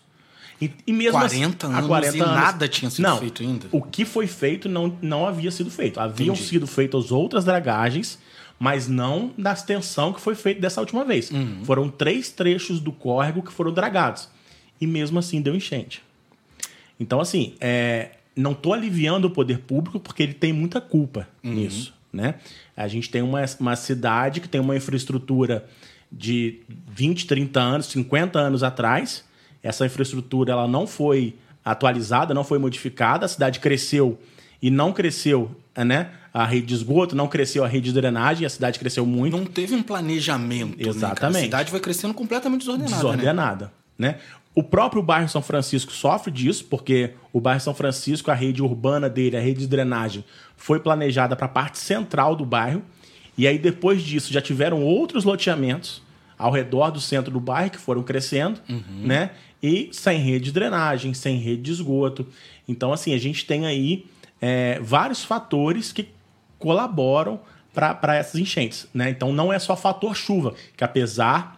E, 0.60 0.72
e 0.88 0.94
mesmo 0.94 1.20
40 1.20 1.26
assim, 1.26 1.44
anos 1.78 2.16
e 2.16 2.18
nada 2.18 2.68
tinha 2.68 2.90
sido 2.90 3.04
não, 3.04 3.20
feito 3.20 3.44
ainda? 3.44 3.68
O 3.72 3.82
que 3.82 4.06
foi 4.06 4.26
feito 4.26 4.68
não, 4.68 4.98
não 5.02 5.28
havia 5.28 5.52
sido 5.52 5.70
feito. 5.70 6.00
Haviam 6.00 6.34
Entendi. 6.34 6.50
sido 6.50 6.66
feitas 6.66 7.12
outras 7.12 7.46
dragagens, 7.46 8.18
mas 8.60 8.88
não 8.88 9.32
da 9.38 9.54
extensão 9.54 10.12
que 10.12 10.20
foi 10.20 10.34
feita 10.34 10.60
dessa 10.60 10.82
última 10.82 11.06
vez. 11.06 11.30
Uhum. 11.30 11.64
Foram 11.64 11.90
três 11.90 12.32
trechos 12.32 12.80
do 12.80 12.92
córrego 12.92 13.44
que 13.44 13.52
foram 13.52 13.72
dragados. 13.72 14.30
E 14.82 14.88
mesmo 14.88 15.20
assim 15.20 15.42
deu 15.42 15.56
enchente. 15.56 16.02
Então, 17.00 17.20
assim, 17.20 17.54
é, 17.60 18.12
não 18.36 18.54
estou 18.54 18.74
aliviando 18.74 19.28
o 19.28 19.30
poder 19.30 19.60
público 19.60 20.00
porque 20.00 20.24
ele 20.24 20.34
tem 20.34 20.52
muita 20.52 20.82
culpa 20.82 21.28
nisso. 21.44 21.94
Né? 22.12 22.36
A 22.76 22.88
gente 22.88 23.10
tem 23.10 23.22
uma, 23.22 23.44
uma 23.60 23.76
cidade 23.76 24.40
que 24.40 24.50
tem 24.50 24.60
uma 24.60 24.76
infraestrutura 24.76 25.68
de 26.12 26.62
20, 26.90 27.28
30 27.28 27.60
anos, 27.60 27.86
50 27.88 28.40
anos 28.40 28.64
atrás. 28.64 29.24
Essa 29.68 29.86
infraestrutura 29.86 30.54
ela 30.54 30.68
não 30.68 30.88
foi 30.88 31.36
atualizada, 31.64 32.34
não 32.34 32.44
foi 32.44 32.58
modificada. 32.58 33.26
A 33.26 33.30
cidade 33.30 33.60
cresceu 33.60 34.18
e 34.62 34.70
não 34.72 34.94
cresceu 34.94 35.52
né? 35.76 36.10
a 36.34 36.46
rede 36.46 36.68
de 36.68 36.74
esgoto, 36.74 37.16
não 37.16 37.28
cresceu 37.28 37.64
a 37.64 37.68
rede 37.68 37.90
de 37.90 37.94
drenagem, 37.94 38.46
a 38.46 38.50
cidade 38.50 38.80
cresceu 38.80 39.06
muito 39.06 39.36
Não 39.36 39.46
teve 39.46 39.76
um 39.76 39.84
planejamento. 39.84 40.78
Né? 40.78 40.90
Exatamente. 40.90 41.42
a 41.42 41.46
cidade 41.46 41.72
vai 41.72 41.82
crescendo 41.82 42.14
completamente 42.14 42.60
desordenada. 42.62 42.96
Né? 42.96 43.02
desordenada. 43.02 43.74
Né? 43.98 44.16
O 44.56 44.64
próprio 44.64 45.04
bairro 45.04 45.28
São 45.28 45.42
Francisco 45.42 45.92
sofre 45.92 46.32
disso, 46.32 46.66
porque 46.66 47.12
o 47.34 47.42
bairro 47.42 47.60
São 47.60 47.74
Francisco, 47.74 48.32
a 48.32 48.34
rede 48.34 48.62
urbana 48.62 49.10
dele, 49.10 49.36
a 49.36 49.42
rede 49.42 49.60
de 49.60 49.68
drenagem, 49.68 50.24
foi 50.56 50.80
planejada 50.80 51.36
para 51.36 51.46
a 51.46 51.50
parte 51.50 51.78
central 51.78 52.36
do 52.36 52.46
bairro. 52.46 52.82
E 53.38 53.48
aí, 53.48 53.60
depois 53.60 54.02
disso, 54.02 54.32
já 54.32 54.42
tiveram 54.42 54.82
outros 54.82 55.24
loteamentos 55.24 56.02
ao 56.38 56.52
redor 56.52 56.92
do 56.92 57.00
centro 57.00 57.32
do 57.32 57.40
bairro 57.40 57.72
que 57.72 57.78
foram 57.78 58.04
crescendo, 58.04 58.60
né? 58.88 59.32
E 59.62 59.90
sem 59.92 60.20
rede 60.20 60.46
de 60.46 60.52
drenagem, 60.52 61.14
sem 61.14 61.38
rede 61.38 61.64
de 61.64 61.72
esgoto. 61.72 62.28
Então, 62.68 62.94
assim, 62.94 63.14
a 63.14 63.18
gente 63.18 63.46
tem 63.46 63.66
aí 63.66 64.06
é, 64.42 64.80
vários 64.82 65.24
fatores 65.24 65.92
que 65.92 66.10
colaboram 66.60 67.40
para 67.74 68.16
essas 68.16 68.40
enchentes, 68.40 68.88
né? 68.94 69.10
Então, 69.10 69.32
não 69.32 69.54
é 69.54 69.60
só 69.60 69.76
fator 69.76 70.16
chuva, 70.16 70.56
que 70.76 70.84
apesar 70.84 71.58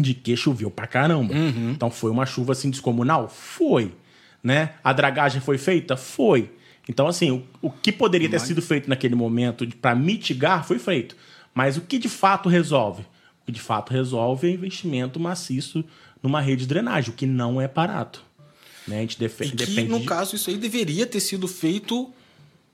de 0.00 0.14
que 0.14 0.36
choveu 0.36 0.70
pra 0.70 0.86
caramba. 0.86 1.34
Então 1.72 1.90
foi 1.90 2.10
uma 2.10 2.26
chuva 2.26 2.52
assim 2.52 2.70
descomunal? 2.70 3.28
Foi. 3.28 3.92
Né? 4.42 4.74
A 4.82 4.92
dragagem 4.92 5.40
foi 5.40 5.58
feita? 5.58 5.96
Foi. 5.96 6.50
Então, 6.88 7.08
assim, 7.08 7.30
o, 7.30 7.42
o 7.60 7.70
que 7.70 7.90
poderia 7.90 8.28
ter 8.28 8.40
sido 8.40 8.62
feito 8.62 8.88
naquele 8.88 9.14
momento 9.14 9.66
para 9.80 9.94
mitigar 9.94 10.64
foi 10.64 10.78
feito. 10.78 11.16
Mas 11.52 11.76
o 11.76 11.80
que 11.80 11.98
de 11.98 12.08
fato 12.08 12.48
resolve? 12.48 13.02
O 13.02 13.46
que 13.46 13.52
de 13.52 13.60
fato 13.60 13.92
resolve 13.92 14.48
é 14.48 14.50
investimento 14.50 15.18
maciço 15.18 15.84
numa 16.22 16.40
rede 16.40 16.62
de 16.62 16.66
drenagem, 16.68 17.10
o 17.10 17.12
que 17.12 17.26
não 17.26 17.60
é 17.60 17.68
barato. 17.68 18.24
Né? 18.86 18.98
A 18.98 19.00
gente 19.00 19.18
defe- 19.18 19.44
E 19.44 19.50
que, 19.50 19.56
depende 19.56 19.88
no 19.90 20.00
de- 20.00 20.06
caso, 20.06 20.36
isso 20.36 20.48
aí 20.50 20.56
deveria 20.56 21.06
ter 21.06 21.20
sido 21.20 21.46
feito 21.48 22.10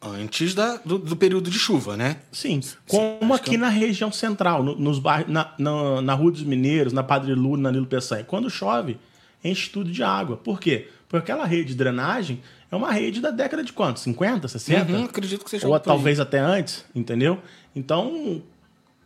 antes 0.00 0.54
da, 0.54 0.76
do, 0.78 0.98
do 0.98 1.16
período 1.16 1.48
de 1.50 1.58
chuva, 1.58 1.96
né? 1.96 2.16
Sim, 2.32 2.60
como 2.88 3.34
que 3.38 3.50
aqui 3.50 3.56
na 3.56 3.68
região 3.68 4.10
central, 4.10 4.62
no- 4.62 4.76
nos 4.76 4.98
bairros, 4.98 5.32
na, 5.32 5.52
na, 5.58 6.02
na 6.02 6.14
Rua 6.14 6.32
dos 6.32 6.42
Mineiros, 6.42 6.92
na 6.92 7.02
Padre 7.04 7.34
Lu, 7.34 7.56
na 7.56 7.70
Nilo 7.70 7.86
Peçanha. 7.86 8.24
Quando 8.24 8.50
chove, 8.50 8.98
enche 9.44 9.70
tudo 9.70 9.90
de 9.92 10.02
água. 10.02 10.36
Por 10.36 10.58
quê? 10.60 10.88
Porque 11.08 11.30
aquela 11.30 11.46
rede 11.46 11.68
de 11.68 11.74
drenagem 11.76 12.40
é 12.70 12.74
uma 12.76 12.90
rede 12.90 13.20
da 13.20 13.30
década 13.30 13.62
de 13.62 13.72
quanto? 13.72 14.00
50, 14.00 14.48
60? 14.48 14.92
Uhum, 14.92 15.04
acredito 15.04 15.44
que 15.44 15.50
seja 15.50 15.68
Ou 15.68 15.78
talvez 15.78 16.18
até 16.18 16.38
antes, 16.40 16.84
entendeu? 16.94 17.38
Então, 17.76 18.42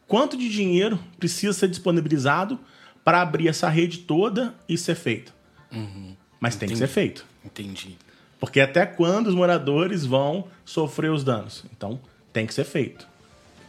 quanto 0.09 0.37
de 0.37 0.49
dinheiro 0.49 0.99
precisa 1.19 1.53
ser 1.53 1.69
disponibilizado 1.69 2.59
para 3.07 3.23
abrir 3.23 3.47
essa 3.47 3.69
rede 3.69 3.99
toda 3.99 4.53
e 4.69 4.77
ser 4.77 4.97
feito? 4.97 5.33
Mas 6.41 6.57
tem 6.57 6.69
que 6.69 6.75
Entendi. 6.75 6.89
ser 6.89 6.93
feito. 6.93 7.25
Entendi. 7.45 7.97
Porque 8.41 8.59
até 8.59 8.85
quando 8.85 9.29
os 9.29 9.35
moradores 9.35 10.05
vão 10.05 10.49
sofrer 10.65 11.13
os 11.13 11.23
danos? 11.23 11.65
Então, 11.71 12.01
tem 12.33 12.49
que 12.49 12.53
ser 12.53 12.65
feito. 12.65 13.07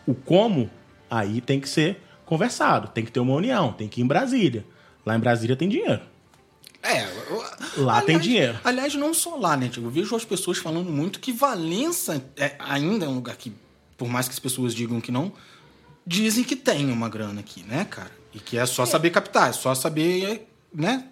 O 0.08 0.16
como, 0.16 0.72
aí 1.08 1.40
tem 1.40 1.60
que 1.60 1.70
ser 1.70 2.02
conversado. 2.26 2.88
Tem 2.88 3.06
que 3.06 3.12
ter 3.12 3.20
uma 3.20 3.36
união, 3.36 3.72
tem 3.74 3.88
que 3.88 4.02
ir 4.02 4.04
em 4.04 4.08
Brasília. 4.08 4.66
Lá 5.06 5.16
em 5.16 5.20
Brasília 5.20 5.56
tem 5.56 5.70
dinheiro. 5.70 6.02
É, 6.82 7.08
lá 7.78 8.02
tem 8.02 8.18
dinheiro. 8.18 8.58
Aliás, 8.64 8.96
não 8.96 9.14
só 9.14 9.36
lá, 9.36 9.56
né, 9.56 9.70
Tiago? 9.70 9.90
Eu 9.90 9.92
vejo 9.92 10.16
as 10.16 10.26
pessoas 10.26 10.58
falando 10.58 10.90
muito 10.90 11.20
que 11.20 11.32
Valença 11.32 12.26
é, 12.36 12.56
ainda 12.58 13.06
é 13.06 13.08
um 13.08 13.16
lugar 13.16 13.36
que, 13.36 13.54
por 13.96 14.08
mais 14.08 14.28
que 14.28 14.34
as 14.34 14.40
pessoas 14.40 14.74
digam 14.74 15.00
que 15.00 15.12
não, 15.12 15.32
dizem 16.08 16.44
que 16.44 16.56
tem 16.56 16.92
uma 16.92 17.08
grana 17.08 17.42
aqui, 17.42 17.62
né, 17.62 17.86
cara? 17.86 18.17
E 18.34 18.40
que 18.40 18.58
é 18.58 18.66
só 18.66 18.86
saber 18.86 19.10
captar, 19.10 19.50
é 19.50 19.54
só 19.54 19.74
saber, 19.74 20.48
né? 20.74 21.06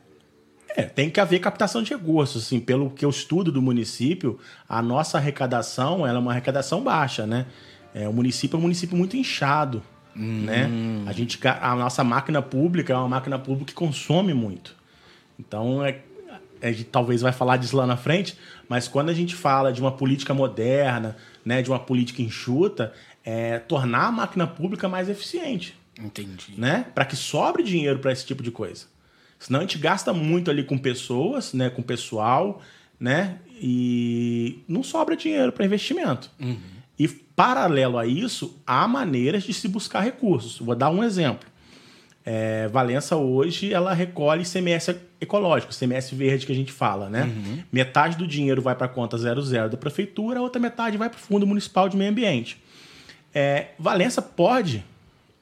É, 0.75 0.83
tem 0.83 1.09
que 1.09 1.19
haver 1.19 1.39
captação 1.39 1.81
de 1.81 1.91
recursos, 1.93 2.45
assim, 2.45 2.59
pelo 2.59 2.89
que 2.89 3.05
eu 3.05 3.09
estudo 3.09 3.51
do 3.51 3.61
município, 3.61 4.37
a 4.67 4.81
nossa 4.81 5.17
arrecadação 5.17 6.05
ela 6.05 6.17
é 6.17 6.21
uma 6.21 6.31
arrecadação 6.31 6.83
baixa, 6.83 7.25
né? 7.25 7.45
É, 7.93 8.09
o 8.09 8.13
município 8.13 8.57
é 8.57 8.59
um 8.59 8.61
município 8.61 8.97
muito 8.97 9.15
inchado, 9.15 9.81
hum. 10.15 10.43
né? 10.43 10.69
A 11.05 11.13
gente, 11.13 11.39
a 11.47 11.75
nossa 11.75 12.03
máquina 12.03 12.41
pública 12.41 12.91
é 12.91 12.95
uma 12.95 13.07
máquina 13.07 13.39
pública 13.39 13.67
que 13.67 13.73
consome 13.73 14.33
muito. 14.33 14.75
Então, 15.39 15.83
é, 15.83 16.01
a 16.61 16.71
gente 16.71 16.85
talvez 16.85 17.21
vai 17.21 17.31
falar 17.31 17.55
disso 17.55 17.77
lá 17.77 17.87
na 17.87 17.95
frente, 17.95 18.37
mas 18.67 18.87
quando 18.87 19.09
a 19.09 19.13
gente 19.13 19.33
fala 19.33 19.71
de 19.71 19.79
uma 19.79 19.91
política 19.91 20.33
moderna, 20.33 21.15
né, 21.45 21.61
de 21.61 21.69
uma 21.69 21.79
política 21.79 22.21
enxuta, 22.21 22.93
é 23.23 23.59
tornar 23.59 24.07
a 24.07 24.11
máquina 24.11 24.45
pública 24.45 24.89
mais 24.89 25.07
eficiente. 25.07 25.77
Entendi. 25.99 26.53
Né? 26.57 26.85
Para 26.93 27.05
que 27.05 27.15
sobre 27.15 27.63
dinheiro 27.63 27.99
para 27.99 28.11
esse 28.11 28.25
tipo 28.25 28.43
de 28.43 28.51
coisa. 28.51 28.85
Senão 29.39 29.59
a 29.59 29.63
gente 29.63 29.77
gasta 29.77 30.13
muito 30.13 30.49
ali 30.49 30.63
com 30.63 30.77
pessoas, 30.77 31.53
né, 31.53 31.69
com 31.69 31.81
pessoal, 31.81 32.61
né? 32.99 33.37
E 33.61 34.63
não 34.67 34.81
sobra 34.81 35.15
dinheiro 35.15 35.51
para 35.51 35.65
investimento. 35.65 36.31
Uhum. 36.39 36.57
E 36.97 37.07
paralelo 37.07 37.97
a 37.97 38.05
isso, 38.05 38.57
há 38.65 38.87
maneiras 38.87 39.43
de 39.43 39.53
se 39.53 39.67
buscar 39.67 39.99
recursos. 39.99 40.59
Vou 40.59 40.75
dar 40.75 40.89
um 40.89 41.03
exemplo. 41.03 41.47
É, 42.25 42.67
Valença 42.69 43.15
hoje 43.17 43.71
ela 43.71 43.93
recolhe 43.93 44.43
CMS 44.43 44.95
ecológico, 45.21 45.71
CMS 45.75 46.11
verde 46.11 46.45
que 46.45 46.51
a 46.51 46.55
gente 46.55 46.71
fala, 46.71 47.07
né? 47.09 47.23
Uhum. 47.23 47.63
Metade 47.71 48.17
do 48.17 48.25
dinheiro 48.25 48.61
vai 48.61 48.73
para 48.75 48.87
a 48.87 48.89
conta 48.89 49.17
00 49.17 49.69
da 49.69 49.77
prefeitura, 49.77 50.39
a 50.39 50.41
outra 50.41 50.59
metade 50.59 50.97
vai 50.97 51.09
para 51.09 51.17
o 51.17 51.21
Fundo 51.21 51.45
Municipal 51.45 51.87
de 51.87 51.95
Meio 51.95 52.09
Ambiente. 52.09 52.59
É, 53.33 53.67
Valença 53.77 54.21
pode, 54.21 54.83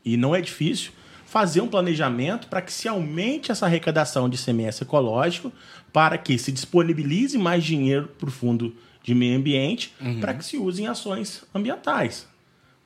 e 0.04 0.18
não 0.18 0.36
é 0.36 0.42
difícil, 0.42 0.92
fazer 1.26 1.62
um 1.62 1.68
planejamento 1.68 2.48
para 2.48 2.62
que 2.62 2.72
se 2.72 2.88
aumente 2.88 3.52
essa 3.52 3.66
arrecadação 3.66 4.30
de 4.30 4.38
CMS 4.38 4.82
ecológico, 4.82 5.52
para 5.92 6.16
que 6.18 6.38
se 6.38 6.52
disponibilize 6.52 7.38
mais 7.38 7.64
dinheiro 7.64 8.08
para 8.20 8.30
o 8.30 8.32
fundo 8.32 8.76
de 9.02 9.16
meio 9.16 9.38
ambiente, 9.38 9.94
uhum. 10.00 10.20
para 10.20 10.36
que 10.36 10.46
se 10.46 10.58
use 10.58 10.84
em 10.84 10.88
ações 10.88 11.44
ambientais, 11.54 12.28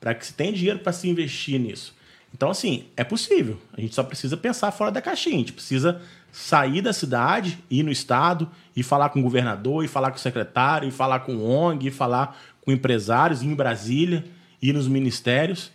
para 0.00 0.14
que 0.14 0.24
se 0.24 0.32
tenha 0.32 0.52
dinheiro 0.52 0.78
para 0.78 0.92
se 0.92 1.08
investir 1.08 1.60
nisso. 1.60 1.94
Então, 2.32 2.50
assim, 2.50 2.86
é 2.96 3.04
possível. 3.04 3.58
A 3.76 3.80
gente 3.80 3.94
só 3.94 4.02
precisa 4.02 4.36
pensar 4.36 4.70
fora 4.70 4.90
da 4.90 5.00
caixinha. 5.02 5.36
A 5.36 5.38
gente 5.40 5.52
precisa 5.52 6.00
sair 6.32 6.82
da 6.82 6.92
cidade, 6.92 7.58
ir 7.70 7.82
no 7.82 7.90
estado, 7.90 8.48
e 8.74 8.82
falar 8.82 9.10
com 9.10 9.20
o 9.20 9.22
governador, 9.22 9.84
e 9.84 9.88
falar 9.88 10.10
com 10.10 10.16
o 10.16 10.20
secretário, 10.20 10.88
e 10.88 10.90
falar 10.90 11.20
com 11.20 11.36
o 11.36 11.50
ONG, 11.50 11.88
e 11.88 11.90
falar 11.90 12.38
com 12.62 12.72
empresários, 12.72 13.42
ir 13.42 13.46
em 13.46 13.54
Brasília, 13.54 14.24
ir 14.60 14.72
nos 14.72 14.88
ministérios 14.88 15.70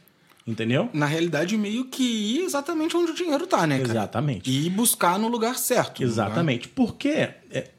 Entendeu? 0.46 0.90
Na 0.94 1.06
realidade, 1.06 1.58
meio 1.58 1.86
que 1.86 2.04
ir 2.04 2.42
exatamente 2.42 2.98
onde 2.98 3.12
o 3.12 3.16
dinheiro 3.16 3.48
tá, 3.48 3.66
né, 3.66 3.80
cara? 3.80 3.92
Exatamente. 3.92 4.52
E 4.52 4.70
buscar 4.70 5.18
no 5.18 5.30
lugar 5.30 5.58
certo. 5.58 6.04
Exatamente. 6.04 6.68
Lugar... 6.68 6.76
Por 6.76 6.96
quê? 6.96 7.30
É, 7.50 7.70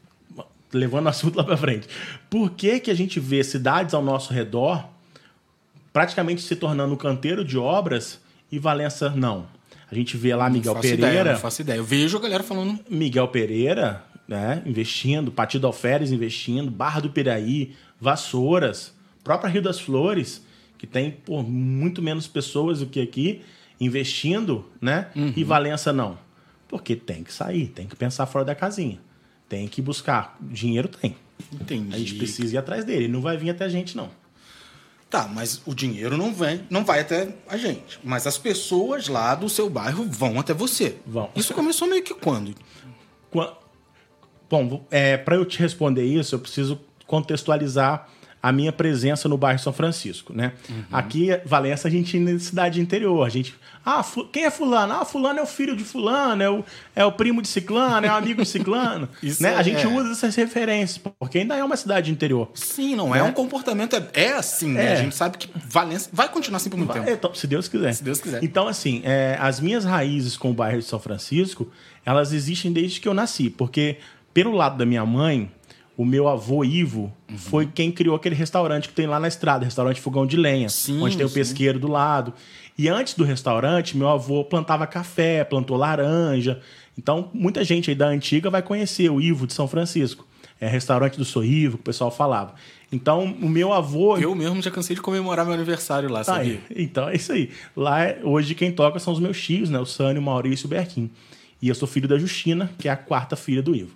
levando 0.73 1.06
o 1.06 1.09
assunto 1.11 1.37
lá 1.37 1.44
para 1.44 1.56
frente. 1.56 1.87
Por 2.30 2.50
que, 2.50 2.80
que 2.80 2.90
a 2.90 2.94
gente 2.94 3.21
vê 3.21 3.44
cidades 3.44 3.94
ao 3.94 4.02
nosso 4.02 4.33
redor 4.33 4.88
praticamente 5.92 6.42
se 6.42 6.56
tornando 6.56 6.94
um 6.94 6.97
canteiro 6.97 7.44
de 7.44 7.59
obras 7.59 8.18
e 8.50 8.59
Valença 8.59 9.11
não? 9.11 9.47
A 9.90 9.94
gente 9.94 10.16
vê 10.16 10.35
lá 10.35 10.49
Miguel 10.49 10.75
não 10.75 10.80
Pereira. 10.80 11.06
Ideia, 11.06 11.33
não 11.33 11.38
faço 11.38 11.61
ideia. 11.61 11.76
Eu 11.76 11.85
vejo 11.85 12.16
a 12.16 12.21
galera 12.21 12.42
falando. 12.42 12.78
Miguel 12.88 13.28
Pereira, 13.28 14.02
né, 14.26 14.62
investindo, 14.64 15.30
Partido 15.30 15.66
Alferes 15.66 16.11
investindo, 16.11 16.71
Barra 16.71 17.00
do 17.00 17.11
Piraí, 17.11 17.75
Vassouras, 18.00 18.94
própria 19.23 19.50
Rio 19.50 19.62
das 19.62 19.78
Flores 19.78 20.43
que 20.84 20.92
tem 20.92 21.10
pô, 21.10 21.42
muito 21.42 22.02
menos 22.02 22.26
pessoas 22.26 22.80
do 22.80 22.86
que 22.86 23.00
aqui 23.00 23.42
investindo, 23.80 24.66
né? 24.80 25.10
Uhum. 25.16 25.32
E 25.34 25.42
Valença 25.42 25.92
não. 25.92 26.18
Porque 26.68 26.94
tem 26.94 27.24
que 27.24 27.32
sair, 27.32 27.68
tem 27.68 27.86
que 27.86 27.96
pensar 27.96 28.26
fora 28.26 28.44
da 28.44 28.54
casinha. 28.54 29.00
Tem 29.48 29.66
que 29.66 29.80
buscar. 29.80 30.36
Dinheiro 30.40 30.88
tem. 30.88 31.16
Entendi. 31.52 31.94
A 31.94 31.98
gente 31.98 32.14
precisa 32.16 32.54
ir 32.54 32.58
atrás 32.58 32.84
dele. 32.84 33.04
Ele 33.04 33.12
não 33.12 33.20
vai 33.20 33.36
vir 33.36 33.50
até 33.50 33.64
a 33.64 33.68
gente, 33.68 33.96
não. 33.96 34.10
Tá, 35.08 35.28
mas 35.28 35.62
o 35.64 35.74
dinheiro 35.74 36.16
não 36.16 36.34
vem, 36.34 36.62
não 36.68 36.84
vai 36.84 37.00
até 37.00 37.34
a 37.48 37.56
gente. 37.56 38.00
Mas 38.02 38.26
as 38.26 38.36
pessoas 38.36 39.06
lá 39.06 39.34
do 39.34 39.48
seu 39.48 39.70
bairro 39.70 40.04
vão 40.10 40.40
até 40.40 40.52
você. 40.52 40.96
Vão. 41.06 41.30
Isso 41.36 41.54
começou 41.54 41.88
meio 41.88 42.02
que 42.02 42.14
quando? 42.14 42.54
quando... 43.30 43.56
Bom, 44.50 44.84
é, 44.90 45.16
para 45.16 45.36
eu 45.36 45.44
te 45.44 45.58
responder 45.58 46.04
isso, 46.04 46.34
eu 46.34 46.38
preciso 46.38 46.80
contextualizar 47.06 48.08
a 48.44 48.52
minha 48.52 48.70
presença 48.70 49.26
no 49.26 49.38
bairro 49.38 49.58
São 49.58 49.72
Francisco, 49.72 50.34
né? 50.34 50.52
Uhum. 50.68 50.84
Aqui, 50.92 51.28
Valença, 51.46 51.88
a 51.88 51.90
gente 51.90 52.18
na 52.18 52.38
cidade 52.38 52.78
interior. 52.78 53.26
A 53.26 53.30
gente. 53.30 53.54
Ah, 53.82 54.04
quem 54.30 54.44
é 54.44 54.50
fulano? 54.50 54.92
Ah, 54.92 55.04
fulano 55.06 55.38
é 55.38 55.42
o 55.42 55.46
filho 55.46 55.74
de 55.74 55.82
fulano, 55.82 56.42
é 56.42 56.50
o, 56.50 56.62
é 56.94 57.04
o 57.06 57.12
primo 57.12 57.40
de 57.40 57.48
ciclano, 57.48 58.06
é 58.06 58.10
o 58.10 58.14
amigo 58.14 58.42
de 58.42 58.48
ciclano. 58.48 59.08
Né? 59.40 59.54
É, 59.54 59.56
a 59.56 59.62
gente 59.62 59.84
é. 59.84 59.88
usa 59.88 60.12
essas 60.12 60.34
referências, 60.36 60.98
porque 61.18 61.38
ainda 61.38 61.56
é 61.56 61.64
uma 61.64 61.76
cidade 61.76 62.10
interior. 62.10 62.50
Sim, 62.54 62.94
não 62.94 63.14
é, 63.14 63.18
Né? 63.18 63.24
um 63.24 63.32
comportamento. 63.32 63.96
É, 63.96 64.24
é 64.24 64.32
assim, 64.34 64.68
né? 64.68 64.84
É. 64.84 64.92
A 64.92 64.96
gente 64.96 65.16
sabe 65.16 65.38
que 65.38 65.48
Valença 65.66 66.10
vai 66.12 66.28
continuar 66.28 66.58
assim 66.58 66.68
por 66.68 66.76
muito 66.76 66.92
tempo. 66.92 67.08
Então, 67.08 67.34
se 67.34 67.46
Deus 67.46 67.66
quiser. 67.66 67.94
Se 67.94 68.04
Deus 68.04 68.20
quiser. 68.20 68.44
Então, 68.44 68.68
assim, 68.68 69.00
é, 69.04 69.38
as 69.40 69.58
minhas 69.58 69.84
raízes 69.84 70.36
com 70.36 70.50
o 70.50 70.54
bairro 70.54 70.78
de 70.78 70.84
São 70.84 71.00
Francisco, 71.00 71.70
elas 72.04 72.32
existem 72.32 72.72
desde 72.72 73.00
que 73.00 73.08
eu 73.08 73.14
nasci. 73.14 73.48
Porque, 73.48 73.96
pelo 74.34 74.52
lado 74.52 74.76
da 74.76 74.84
minha 74.84 75.04
mãe, 75.06 75.50
o 75.96 76.04
meu 76.04 76.28
avô 76.28 76.64
Ivo 76.64 77.12
Uhum. 77.30 77.38
foi 77.38 77.66
quem 77.66 77.90
criou 77.90 78.14
aquele 78.16 78.34
restaurante 78.34 78.88
que 78.88 78.94
tem 78.94 79.06
lá 79.06 79.18
na 79.18 79.28
estrada, 79.28 79.64
restaurante 79.64 80.00
Fogão 80.00 80.26
de 80.26 80.36
Lenha, 80.36 80.68
Sim, 80.68 81.00
onde 81.02 81.16
tem 81.16 81.24
o 81.26 81.28
sim. 81.28 81.34
pesqueiro 81.34 81.78
do 81.78 81.88
lado. 81.88 82.32
E 82.76 82.88
antes 82.88 83.14
do 83.14 83.24
restaurante, 83.24 83.96
meu 83.96 84.08
avô 84.08 84.44
plantava 84.44 84.86
café, 84.86 85.44
plantou 85.44 85.76
laranja. 85.76 86.60
Então, 86.98 87.30
muita 87.32 87.62
gente 87.64 87.90
aí 87.90 87.96
da 87.96 88.06
antiga 88.08 88.50
vai 88.50 88.62
conhecer 88.62 89.10
o 89.10 89.20
Ivo 89.20 89.46
de 89.46 89.52
São 89.52 89.66
Francisco. 89.68 90.26
É 90.60 90.68
restaurante 90.68 91.16
do 91.18 91.24
Soivo, 91.24 91.76
que 91.76 91.82
o 91.82 91.84
pessoal 91.84 92.10
falava. 92.10 92.54
Então, 92.92 93.24
o 93.42 93.48
meu 93.48 93.72
avô. 93.72 94.16
Eu 94.16 94.34
mesmo 94.34 94.62
já 94.62 94.70
cansei 94.70 94.94
de 94.94 95.02
comemorar 95.02 95.44
meu 95.44 95.54
aniversário 95.54 96.08
lá, 96.08 96.20
Tá 96.24 96.34
sabia? 96.36 96.60
aí. 96.70 96.84
Então 96.84 97.08
é 97.08 97.16
isso 97.16 97.32
aí. 97.32 97.50
Lá, 97.76 97.98
hoje, 98.22 98.54
quem 98.54 98.70
toca 98.70 98.98
são 99.00 99.12
os 99.12 99.18
meus 99.20 99.40
tios, 99.40 99.68
né? 99.68 99.78
O 99.80 99.84
Sânio, 99.86 100.22
o 100.22 100.24
Maurício 100.24 100.64
e 100.64 100.68
o 100.68 100.70
Berquim. 100.70 101.10
E 101.60 101.68
eu 101.68 101.74
sou 101.74 101.88
filho 101.88 102.06
da 102.08 102.18
Justina, 102.18 102.70
que 102.78 102.88
é 102.88 102.92
a 102.92 102.96
quarta 102.96 103.34
filha 103.36 103.62
do 103.62 103.74
Ivo. 103.74 103.94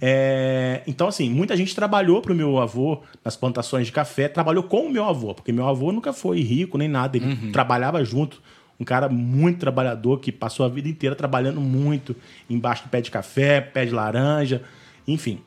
É, 0.00 0.82
então, 0.86 1.08
assim, 1.08 1.28
muita 1.28 1.54
gente 1.56 1.74
trabalhou 1.74 2.22
para 2.22 2.32
o 2.32 2.34
meu 2.34 2.58
avô 2.58 3.02
nas 3.24 3.36
plantações 3.36 3.86
de 3.86 3.92
café, 3.92 4.28
trabalhou 4.28 4.62
com 4.62 4.86
o 4.86 4.90
meu 4.90 5.04
avô, 5.04 5.34
porque 5.34 5.52
meu 5.52 5.68
avô 5.68 5.92
nunca 5.92 6.12
foi 6.12 6.40
rico 6.40 6.78
nem 6.78 6.88
nada, 6.88 7.16
ele 7.18 7.50
trabalhava 7.52 8.02
junto. 8.04 8.40
Um 8.78 8.84
cara 8.84 9.10
muito 9.10 9.58
trabalhador 9.58 10.20
que 10.20 10.32
passou 10.32 10.64
a 10.64 10.68
vida 10.68 10.88
inteira 10.88 11.14
trabalhando 11.14 11.60
muito 11.60 12.16
embaixo 12.48 12.84
do 12.84 12.88
pé 12.88 13.02
de 13.02 13.10
café, 13.10 13.60
pé 13.60 13.84
de 13.84 13.92
laranja, 13.92 14.62
enfim, 15.06 15.40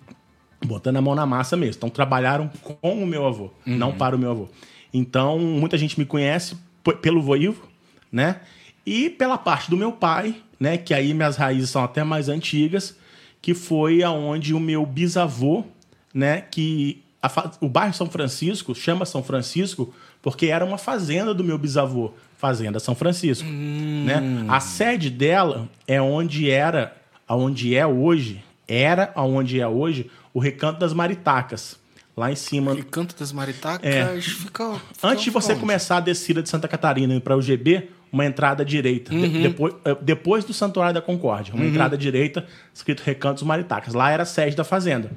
botando 0.64 0.98
a 0.98 1.02
mão 1.02 1.16
na 1.16 1.26
massa 1.26 1.58
mesmo. 1.58 1.78
Então, 1.78 1.90
trabalharam 1.90 2.48
com 2.62 3.04
o 3.04 3.08
meu 3.08 3.26
avô, 3.26 3.50
não 3.66 3.92
para 3.92 4.16
o 4.16 4.20
meu 4.20 4.30
avô. 4.30 4.50
Então, 4.94 5.40
muita 5.40 5.80
gente 5.80 5.98
me 5.98 6.06
conhece 6.06 6.56
pelo 7.02 7.24
voivo, 7.24 7.68
né? 8.12 8.42
E 8.86 9.10
pela 9.10 9.38
parte 9.38 9.68
do 9.72 9.78
meu 9.78 9.92
pai, 9.92 10.36
né? 10.60 10.78
Que 10.78 10.94
aí 10.94 11.12
minhas 11.12 11.36
raízes 11.36 11.72
são 11.72 11.84
até 11.84 12.04
mais 12.04 12.30
antigas, 12.30 12.96
que 13.44 13.54
foi 13.54 14.02
aonde 14.02 14.54
o 14.54 14.60
meu 14.60 14.86
bisavô, 14.86 15.66
né? 16.14 16.42
Que 16.50 17.04
a 17.22 17.52
o 17.60 17.68
bairro 17.68 17.94
São 17.94 18.10
Francisco 18.10 18.74
chama 18.74 19.06
São 19.06 19.22
Francisco 19.22 19.94
porque 20.22 20.46
era 20.48 20.64
uma 20.66 20.78
fazenda 20.78 21.34
do 21.34 21.44
meu 21.44 21.58
bisavô, 21.58 22.12
Fazenda 22.38 22.80
São 22.80 22.96
Francisco, 22.96 23.48
né? 23.48 24.46
A 24.48 24.60
sede 24.62 25.10
dela 25.10 25.70
é 25.86 26.02
onde 26.02 26.50
era, 26.50 26.96
aonde 27.28 27.76
é 27.76 27.86
hoje, 27.86 28.42
era 28.68 29.12
aonde 29.16 29.60
é 29.60 29.68
hoje 29.68 30.10
o 30.34 30.40
Recanto 30.40 30.80
das 30.80 30.94
Maritacas, 30.94 31.78
lá 32.16 32.32
em 32.32 32.36
cima. 32.38 32.74
E 32.74 32.84
Canto 32.84 33.14
das 33.20 33.34
Maritacas 33.34 33.86
É. 33.94 34.20
fica, 34.22 34.74
fica. 34.76 34.82
Antes 35.04 35.26
de 35.26 35.30
você 35.30 35.52
onde? 35.52 35.60
começar 35.60 35.98
a 35.98 36.00
descida 36.00 36.42
de 36.42 36.48
Santa 36.50 36.68
Catarina 36.70 37.20
para 37.20 37.36
o 37.36 37.42
GB, 37.42 37.90
uma 38.14 38.26
entrada 38.26 38.64
direita. 38.64 39.10
De- 39.12 39.18
Uhum. 39.18 39.42
depois, 39.42 39.74
eh, 39.84 39.98
depois 40.02 40.46
do 40.46 40.54
Santuário 40.54 40.94
da 40.94 41.02
Concórdia, 41.02 41.54
uma 41.56 41.66
entrada 41.66 41.98
direita, 41.98 42.46
escrito 42.74 43.02
Recantos 43.02 43.42
Maritacas. 43.44 43.94
Lá 43.96 44.12
era 44.12 44.22
a 44.24 44.26
sede 44.26 44.56
da 44.56 44.64
fazenda. 44.64 45.12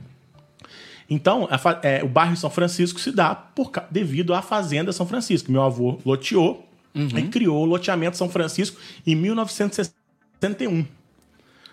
Então, 1.09 1.47
a 1.51 1.87
é, 1.87 2.03
o 2.03 2.09
bairro 2.09 2.37
São 2.37 2.51
Francisco 2.51 2.99
se 2.99 3.13
dá 3.13 3.33
por, 3.35 3.71
devido 3.91 4.35
à 4.35 4.43
Fazenda 4.43 4.93
São 4.93 5.07
Francisco. 5.07 5.53
Meu 5.53 5.63
avô 5.63 5.99
loteou 6.05 6.67
Uhum. 6.95 7.09
e 7.19 7.23
criou 7.29 7.63
o 7.63 7.67
loteamento 7.67 8.17
São 8.17 8.29
Francisco 8.31 8.81
em 9.07 9.15
1961. 9.15 10.87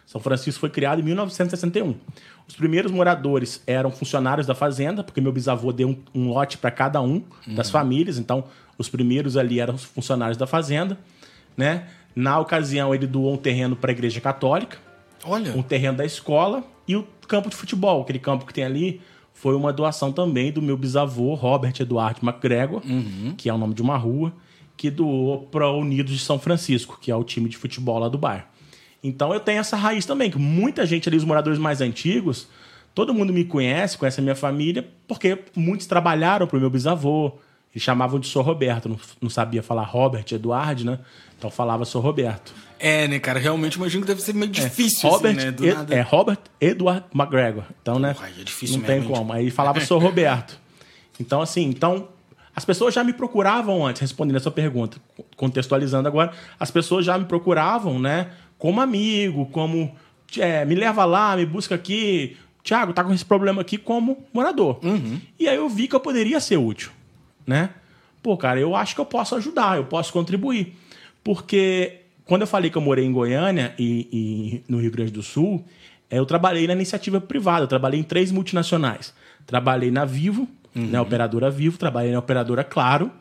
São 0.06 0.20
Francisco 0.20 0.60
foi 0.60 0.70
criado 0.70 1.00
em 1.00 1.03
1961. 1.03 1.96
Os 2.46 2.56
primeiros 2.56 2.92
moradores 2.92 3.62
eram 3.65 3.89
funcionários 3.89 4.46
da 4.46 4.53
fazenda, 4.53 5.01
porque 5.03 5.22
meu 5.22 5.32
bisavô 5.32 5.72
deu 5.72 5.88
um, 5.89 5.98
um 6.13 6.27
lote 6.27 6.58
para 6.58 6.70
cada 6.70 7.01
um 7.01 7.24
das 7.48 7.72
famílias. 7.72 8.18
Então, 8.20 8.44
os 8.77 8.89
primeiros 8.89 9.38
ali 9.38 9.60
eram 9.62 9.75
os 9.75 9.84
funcionários 9.86 10.38
da 10.38 10.46
fazenda, 10.46 10.98
né? 11.55 11.88
Na 12.15 12.39
ocasião, 12.39 12.93
ele 12.93 13.07
doou 13.07 13.33
um 13.33 13.38
terreno 13.38 13.75
para 13.75 13.91
a 13.91 13.93
Igreja 13.93 14.22
Católica, 14.22 14.77
Olha. 15.25 15.51
um 15.53 15.63
terreno 15.63 15.98
da 15.98 16.05
escola 16.05 16.63
e 16.88 16.95
o 16.95 17.07
campo 17.27 17.50
de 17.50 17.55
futebol, 17.55 18.01
aquele 18.01 18.19
campo 18.19 18.45
que 18.45 18.53
tem 18.53 18.63
ali, 18.63 19.01
foi 19.33 19.55
uma 19.55 19.74
doação 19.74 20.12
também 20.12 20.51
do 20.51 20.62
meu 20.62 20.77
bisavô, 20.77 21.33
Robert 21.33 21.74
Eduardo 21.79 22.19
McGregor, 22.24 22.81
que 23.36 23.50
é 23.50 23.53
o 23.53 23.57
nome 23.57 23.74
de 23.74 23.81
uma 23.81 23.98
rua, 23.98 24.31
que 24.77 24.89
doou 24.89 25.43
para 25.48 25.67
o 25.69 25.79
Unidos 25.79 26.13
de 26.13 26.19
São 26.19 26.38
Francisco, 26.39 27.00
que 27.01 27.12
é 27.12 27.15
o 27.15 27.24
time 27.24 27.50
de 27.50 27.57
futebol 27.57 28.00
lá 28.00 28.07
do 28.07 28.17
bairro. 28.17 28.45
Então 29.03 29.33
eu 29.33 29.39
tenho 29.39 29.60
essa 29.60 29.75
raiz 29.75 30.05
também, 30.05 30.31
que 30.31 30.38
muita 30.38 30.86
gente 30.86 31.10
ali, 31.10 31.17
os 31.17 31.25
moradores 31.25 31.60
mais 31.60 31.81
antigos, 31.81 32.48
todo 32.93 33.13
mundo 33.13 33.33
me 33.33 33.43
conhece, 33.43 33.98
conhece 33.98 34.19
a 34.19 34.24
minha 34.24 34.36
família, 34.36 34.88
porque 35.07 35.39
muitos 35.55 35.88
trabalharam 35.88 36.48
para 36.48 36.57
o 36.57 36.60
meu 36.60 36.69
bisavô. 36.69 37.33
Eles 37.74 37.84
chamavam 37.84 38.20
de 38.20 38.27
Sr. 38.27 38.42
Roberto, 38.42 38.88
não, 38.88 39.00
não 39.22 39.30
sabia 39.30 39.63
falar 39.63 39.84
Robert 39.84 40.25
Eduardo, 40.32 40.86
né? 40.86 41.00
Então 41.38 41.50
falava 41.50 41.86
Sr. 41.86 42.00
Roberto. 42.00 42.53
É, 42.80 43.08
né, 43.08 43.18
cara? 43.20 43.39
Realmente 43.39 43.75
imagino 43.75 44.01
que 44.03 44.08
deve 44.08 44.22
ser 44.22 44.34
meio 44.34 44.51
difícil, 44.51 45.10
Robert, 45.10 45.36
assim, 45.36 45.46
né? 45.46 45.51
Do 45.51 45.65
Ed- 45.65 45.74
nada. 45.75 45.96
é 45.96 46.01
Robert 46.01 46.38
Edward 46.62 47.06
McGregor. 47.13 47.63
Então, 47.82 47.98
né? 47.98 48.15
Aí 48.22 48.42
é 48.42 48.44
difícil 48.44 48.77
não 48.77 48.86
tem 48.86 49.03
como. 49.03 49.34
Aí 49.34 49.50
falava 49.50 49.80
sou 49.82 49.98
Roberto. 50.00 50.60
Então, 51.20 51.42
assim, 51.42 51.63
então 51.63 52.10
as 52.56 52.63
pessoas 52.63 52.94
já 52.94 53.03
me 53.03 53.13
procuravam 53.13 53.86
antes, 53.86 54.01
respondendo 54.01 54.36
a 54.36 54.39
sua 54.39 54.51
pergunta, 54.51 54.98
contextualizando 55.36 56.08
agora, 56.08 56.32
as 56.60 56.70
pessoas 56.70 57.03
já 57.06 57.18
me 57.18 57.25
procuravam, 57.25 58.00
né? 58.00 58.30
Como 58.60 58.80
amigo, 58.80 59.48
como 59.48 59.96
é, 60.38 60.63
me 60.63 60.75
leva 60.75 61.03
lá, 61.06 61.36
me 61.36 61.46
busca 61.46 61.74
aqui. 61.75 62.38
Tiago, 62.63 62.94
tá 62.94 63.03
com 63.03 63.12
esse 63.13 63.25
problema 63.25 63.62
aqui 63.62 63.77
como 63.77 64.25
morador. 64.32 64.80
Uhum. 64.84 65.20
E 65.39 65.50
aí 65.50 65.56
eu 65.56 65.68
vi 65.68 65.88
que 65.88 65.96
eu 65.96 66.00
poderia 66.00 66.39
ser 66.39 66.58
útil, 66.58 66.92
né? 67.45 67.69
Pô, 68.21 68.38
cara, 68.38 68.59
eu 68.59 68.75
acho 68.75 68.95
que 68.95 69.01
eu 69.01 69.05
posso 69.05 69.35
ajudar, 69.35 69.77
eu 69.77 69.85
posso 69.85 70.13
contribuir. 70.13 70.75
Porque 71.23 72.01
quando 72.25 72.41
eu 72.41 72.47
falei 72.47 72.69
que 72.69 72.77
eu 72.77 72.81
morei 72.81 73.05
em 73.05 73.12
Goiânia 73.12 73.73
e, 73.77 74.07
e 74.12 74.63
no 74.71 74.79
Rio 74.79 74.91
Grande 74.91 75.12
do 75.12 75.21
Sul, 75.21 75.63
eh, 76.09 76.19
eu 76.19 76.25
trabalhei 76.25 76.65
na 76.67 76.73
iniciativa 76.73 77.19
privada, 77.19 77.63
eu 77.63 77.67
trabalhei 77.67 78.00
em 78.00 78.03
três 78.03 78.31
multinacionais. 78.31 79.13
Trabalhei 79.45 79.91
na 79.91 80.05
Vivo, 80.05 80.47
na 80.73 81.01
operadora 81.01 81.51
Vivo, 81.51 81.77
trabalhei 81.77 82.12
na 82.12 82.19
operadora 82.19 82.63
Claro 82.63 83.12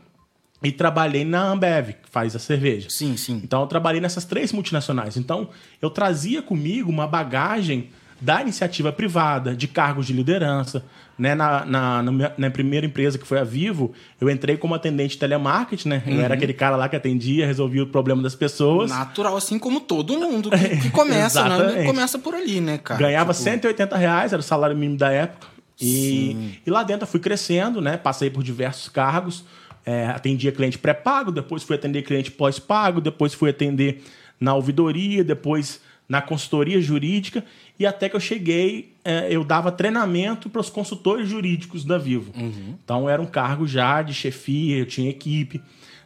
e 0.62 0.70
trabalhei 0.70 1.24
na 1.24 1.42
Ambev, 1.42 1.94
que 1.94 2.08
faz 2.08 2.36
a 2.36 2.38
cerveja. 2.38 2.88
Sim, 2.88 3.16
sim. 3.16 3.40
Então 3.42 3.60
eu 3.62 3.66
trabalhei 3.66 4.00
nessas 4.00 4.24
três 4.24 4.52
multinacionais. 4.52 5.16
Então 5.16 5.48
eu 5.80 5.90
trazia 5.90 6.40
comigo 6.40 6.88
uma 6.88 7.06
bagagem 7.06 7.90
da 8.22 8.40
iniciativa 8.40 8.92
privada, 8.92 9.54
de 9.54 9.66
cargos 9.66 10.06
de 10.06 10.12
liderança. 10.12 10.84
Né? 11.18 11.34
Na, 11.34 11.64
na, 11.66 12.02
na 12.02 12.12
minha- 12.12 12.32
na 12.38 12.50
primeira 12.50 12.86
empresa, 12.86 13.18
que 13.18 13.26
foi 13.26 13.38
a 13.38 13.44
Vivo, 13.44 13.92
eu 14.20 14.30
entrei 14.30 14.56
como 14.56 14.74
atendente 14.74 15.14
de 15.14 15.18
telemarketing, 15.18 15.88
né? 15.88 16.02
Eu 16.06 16.20
era 16.20 16.34
aquele 16.34 16.54
cara 16.54 16.74
lá 16.76 16.88
que 16.88 16.96
atendia, 16.96 17.46
resolvia 17.46 17.82
o 17.82 17.86
problema 17.86 18.22
das 18.22 18.34
pessoas. 18.34 18.90
Natural, 18.90 19.36
assim 19.36 19.58
como 19.58 19.80
todo 19.80 20.18
mundo 20.18 20.50
que, 20.50 20.76
que 20.78 20.90
começa, 20.94 21.46
né? 21.48 21.84
Começa 21.84 22.18
por 22.18 22.34
ali, 22.34 22.60
né, 22.60 22.78
cara? 22.78 22.98
Ganhava 22.98 23.32
Tipo, 23.34 23.44
180 23.44 23.96
reais, 23.96 24.32
era 24.32 24.40
o 24.40 24.42
salário 24.42 24.76
mínimo 24.76 24.96
da 24.98 25.10
época. 25.12 25.48
E, 25.80 26.60
e 26.64 26.70
lá 26.70 26.82
dentro 26.84 27.02
eu 27.04 27.08
fui 27.08 27.20
crescendo, 27.20 27.80
né? 27.80 27.96
Passei 27.96 28.30
por 28.30 28.42
diversos 28.42 28.88
cargos. 28.88 29.44
É, 29.84 30.06
atendia 30.06 30.52
cliente 30.52 30.78
pré-pago, 30.78 31.32
depois 31.32 31.62
fui 31.64 31.74
atender 31.74 32.02
cliente 32.02 32.30
pós-pago, 32.30 33.00
depois 33.00 33.34
fui 33.34 33.50
atender 33.50 34.02
na 34.38 34.54
ouvidoria, 34.54 35.24
depois 35.24 35.80
na 36.08 36.22
consultoria 36.22 36.80
jurídica. 36.80 37.44
E 37.82 37.86
até 37.86 38.08
que 38.08 38.14
eu 38.14 38.20
cheguei, 38.20 38.94
é, 39.04 39.26
eu 39.28 39.42
dava 39.42 39.72
treinamento 39.72 40.48
para 40.48 40.60
os 40.60 40.70
consultores 40.70 41.28
jurídicos 41.28 41.84
da 41.84 41.98
Vivo. 41.98 42.32
Então 42.84 43.08
era 43.10 43.20
um 43.20 43.26
cargo 43.26 43.66
já 43.66 44.02
de 44.02 44.14
chefia, 44.14 44.76
eu 44.78 44.86
tinha 44.86 45.10
equipe. 45.10 45.60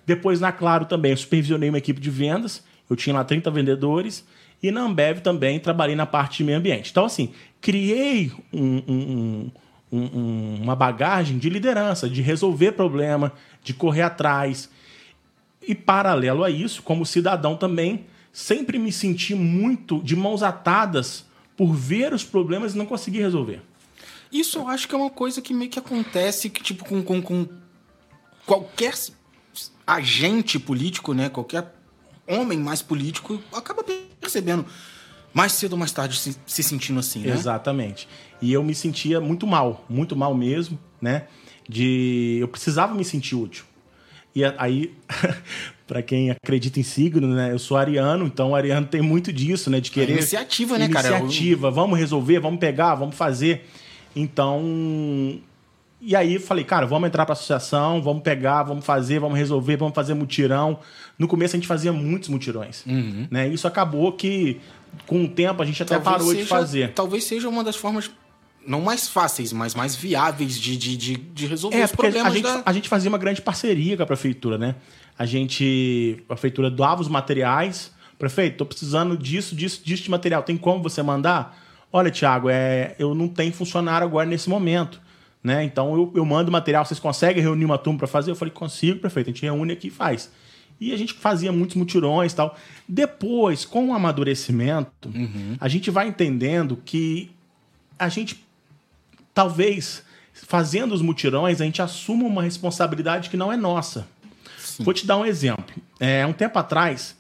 Depois 0.06 0.40
na 0.40 0.50
Claro 0.50 0.86
também, 0.86 1.10
eu 1.10 1.16
supervisionei 1.18 1.68
uma 1.68 1.76
equipe 1.76 2.00
de 2.00 2.08
vendas. 2.08 2.64
Eu 2.88 2.96
tinha 2.96 3.14
lá 3.14 3.22
30 3.24 3.50
vendedores. 3.50 4.24
E 4.62 4.70
na 4.70 4.80
Ambev 4.80 5.18
também 5.20 5.60
trabalhei 5.60 5.94
na 5.94 6.06
parte 6.06 6.38
de 6.38 6.44
meio 6.44 6.56
ambiente. 6.56 6.90
Então, 6.90 7.04
assim, 7.04 7.30
criei 7.60 8.32
um- 8.50 8.82
um- 8.88 9.50
um- 9.92 10.62
uma 10.62 10.74
bagagem 10.74 11.36
de 11.36 11.50
liderança, 11.50 12.08
de 12.08 12.22
resolver 12.22 12.72
problema, 12.72 13.32
de 13.62 13.74
correr 13.74 14.00
atrás. 14.00 14.70
E 15.68 15.74
paralelo 15.74 16.42
a 16.42 16.48
isso, 16.48 16.82
como 16.82 17.04
cidadão 17.04 17.54
também, 17.54 18.06
sempre 18.32 18.78
me 18.78 18.90
senti 18.90 19.34
muito 19.34 20.00
de 20.02 20.16
mãos 20.16 20.42
atadas 20.42 21.26
por 21.56 21.74
ver 21.74 22.12
os 22.12 22.24
problemas 22.24 22.74
e 22.74 22.78
não 22.78 22.86
conseguir 22.86 23.20
resolver. 23.20 23.62
Isso 24.30 24.58
eu 24.58 24.68
acho 24.68 24.88
que 24.88 24.94
é 24.94 24.98
uma 24.98 25.10
coisa 25.10 25.40
que 25.40 25.54
meio 25.54 25.70
que 25.70 25.78
acontece 25.78 26.50
que, 26.50 26.62
tipo, 26.62 26.84
com, 26.84 27.02
com, 27.02 27.22
com 27.22 27.48
qualquer 28.44 28.94
agente 29.86 30.58
político, 30.58 31.14
né? 31.14 31.28
Qualquer 31.28 31.72
homem 32.26 32.58
mais 32.58 32.82
político 32.82 33.40
acaba 33.52 33.84
percebendo 34.20 34.66
mais 35.32 35.52
cedo 35.52 35.72
ou 35.72 35.78
mais 35.78 35.92
tarde 35.92 36.18
se, 36.18 36.36
se 36.46 36.62
sentindo 36.62 36.98
assim, 36.98 37.20
né? 37.20 37.32
Exatamente. 37.32 38.08
E 38.40 38.52
eu 38.52 38.62
me 38.62 38.74
sentia 38.74 39.20
muito 39.20 39.46
mal, 39.46 39.84
muito 39.88 40.16
mal 40.16 40.34
mesmo, 40.34 40.78
né? 41.00 41.28
De 41.68 42.38
eu 42.40 42.48
precisava 42.48 42.94
me 42.94 43.04
sentir 43.04 43.34
útil. 43.34 43.64
E 44.36 44.44
aí, 44.58 44.92
para 45.88 46.02
quem 46.02 46.30
acredita 46.30 46.78
em 46.78 46.82
signo, 46.82 47.26
né? 47.26 47.50
Eu 47.52 47.58
sou 47.58 47.74
ariano, 47.76 48.26
então 48.26 48.50
o 48.50 48.54
ariano 48.54 48.86
tem 48.86 49.00
muito 49.00 49.32
disso, 49.32 49.70
né? 49.70 49.80
De 49.80 49.90
querer 49.90 50.12
iniciativa, 50.12 50.76
né, 50.76 50.88
cara? 50.90 51.08
Iniciativa, 51.20 51.70
vamos 51.70 51.98
resolver, 51.98 52.38
vamos 52.38 52.60
pegar, 52.60 52.94
vamos 52.96 53.16
fazer. 53.16 53.64
Então, 54.14 55.40
e 56.00 56.14
aí 56.14 56.38
falei, 56.38 56.64
cara, 56.64 56.86
vamos 56.86 57.06
entrar 57.06 57.24
para 57.24 57.32
associação, 57.32 58.02
vamos 58.02 58.22
pegar, 58.22 58.62
vamos 58.62 58.84
fazer, 58.84 59.18
vamos 59.18 59.38
resolver, 59.38 59.76
vamos 59.76 59.94
fazer 59.94 60.12
mutirão. 60.14 60.78
No 61.18 61.26
começo 61.26 61.56
a 61.56 61.58
gente 61.58 61.66
fazia 61.68 61.92
muitos 61.92 62.28
mutirões, 62.28 62.84
né? 63.30 63.48
Isso 63.48 63.66
acabou 63.66 64.12
que 64.12 64.60
com 65.06 65.24
o 65.24 65.28
tempo 65.28 65.62
a 65.62 65.66
gente 65.66 65.82
até 65.82 65.98
parou 65.98 66.28
de 66.32 66.40
seja- 66.40 66.48
fazer. 66.48 66.92
Talvez 66.92 67.24
seja 67.24 67.48
uma 67.48 67.64
das 67.64 67.76
formas 67.76 68.10
não 68.66 68.80
mais 68.80 69.08
fáceis, 69.08 69.52
mas 69.52 69.74
mais 69.74 69.94
viáveis 69.94 70.58
de, 70.58 70.76
de, 70.76 70.96
de, 70.96 71.16
de 71.16 71.46
resolver 71.46 71.76
É, 71.78 71.84
os 71.84 71.92
porque 71.92 72.06
a 72.06 72.10
problemas 72.10 72.34
gente, 72.34 72.42
da... 72.44 72.62
a 72.64 72.72
gente 72.72 72.88
fazia 72.88 73.08
uma 73.08 73.18
grande 73.18 73.40
parceria 73.42 73.96
com 73.96 74.02
a 74.02 74.06
prefeitura, 74.06 74.58
né? 74.58 74.74
A 75.18 75.24
gente. 75.24 76.22
A 76.28 76.34
prefeitura 76.34 76.70
doava 76.70 77.00
os 77.00 77.08
materiais. 77.08 77.92
Prefeito, 78.18 78.56
tô 78.56 78.66
precisando 78.66 79.16
disso, 79.16 79.54
disso, 79.54 79.82
disso 79.84 80.02
de 80.02 80.10
material. 80.10 80.42
Tem 80.42 80.56
como 80.56 80.82
você 80.82 81.02
mandar? 81.02 81.58
Olha, 81.92 82.10
Thiago, 82.10 82.48
é, 82.48 82.94
eu 82.98 83.14
não 83.14 83.28
tenho 83.28 83.52
funcionário 83.52 84.06
agora 84.06 84.26
nesse 84.26 84.48
momento. 84.48 85.00
Né? 85.44 85.62
Então 85.64 85.94
eu, 85.94 86.12
eu 86.14 86.24
mando 86.24 86.50
material, 86.50 86.84
vocês 86.84 86.98
conseguem 86.98 87.42
reunir 87.42 87.64
uma 87.64 87.78
turma 87.78 87.98
para 87.98 88.08
fazer? 88.08 88.30
Eu 88.30 88.36
falei, 88.36 88.52
consigo, 88.52 89.00
prefeito. 89.00 89.30
A 89.30 89.32
gente 89.32 89.42
reúne 89.42 89.72
aqui 89.72 89.88
e 89.88 89.90
faz. 89.90 90.30
E 90.80 90.92
a 90.92 90.96
gente 90.96 91.14
fazia 91.14 91.52
muitos 91.52 91.76
mutirões 91.76 92.32
e 92.32 92.36
tal. 92.36 92.56
Depois, 92.88 93.64
com 93.64 93.88
o 93.88 93.94
amadurecimento, 93.94 95.10
a 95.60 95.68
gente 95.68 95.90
vai 95.90 96.08
entendendo 96.08 96.76
que 96.84 97.30
a 97.98 98.08
gente 98.08 98.45
talvez 99.36 100.02
fazendo 100.32 100.94
os 100.94 101.02
mutirões 101.02 101.60
a 101.60 101.64
gente 101.64 101.82
assuma 101.82 102.24
uma 102.24 102.42
responsabilidade 102.42 103.28
que 103.28 103.36
não 103.36 103.52
é 103.52 103.56
nossa. 103.56 104.08
Vou 104.78 104.94
te 104.94 105.06
dar 105.06 105.18
um 105.18 105.26
exemplo. 105.26 105.64
É, 106.00 106.24
um 106.26 106.32
tempo 106.32 106.58
atrás, 106.58 107.14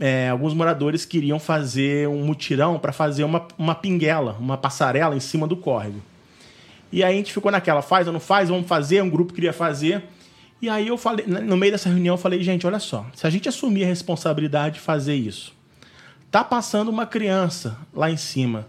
é, 0.00 0.30
alguns 0.30 0.52
moradores 0.52 1.04
queriam 1.04 1.38
fazer 1.38 2.08
um 2.08 2.24
mutirão 2.24 2.76
para 2.76 2.92
fazer 2.92 3.22
uma, 3.22 3.46
uma 3.56 3.72
pinguela, 3.72 4.36
uma 4.40 4.56
passarela 4.56 5.14
em 5.14 5.20
cima 5.20 5.46
do 5.46 5.56
córrego. 5.56 6.02
E 6.90 7.04
aí 7.04 7.14
a 7.14 7.16
gente 7.16 7.32
ficou 7.32 7.52
naquela, 7.52 7.82
faz 7.82 8.08
ou 8.08 8.12
não 8.12 8.20
faz, 8.20 8.48
vamos 8.48 8.66
fazer, 8.66 9.00
um 9.00 9.08
grupo 9.08 9.32
queria 9.32 9.52
fazer. 9.52 10.02
E 10.60 10.68
aí 10.68 10.88
eu 10.88 10.98
falei, 10.98 11.24
no 11.24 11.56
meio 11.56 11.70
dessa 11.70 11.88
reunião, 11.88 12.14
eu 12.14 12.18
falei, 12.18 12.42
gente, 12.42 12.66
olha 12.66 12.80
só, 12.80 13.06
se 13.14 13.24
a 13.24 13.30
gente 13.30 13.48
assumir 13.48 13.84
a 13.84 13.86
responsabilidade 13.86 14.76
de 14.76 14.80
fazer 14.80 15.14
isso, 15.14 15.54
tá 16.32 16.42
passando 16.42 16.88
uma 16.88 17.06
criança 17.06 17.78
lá 17.94 18.10
em 18.10 18.16
cima 18.16 18.66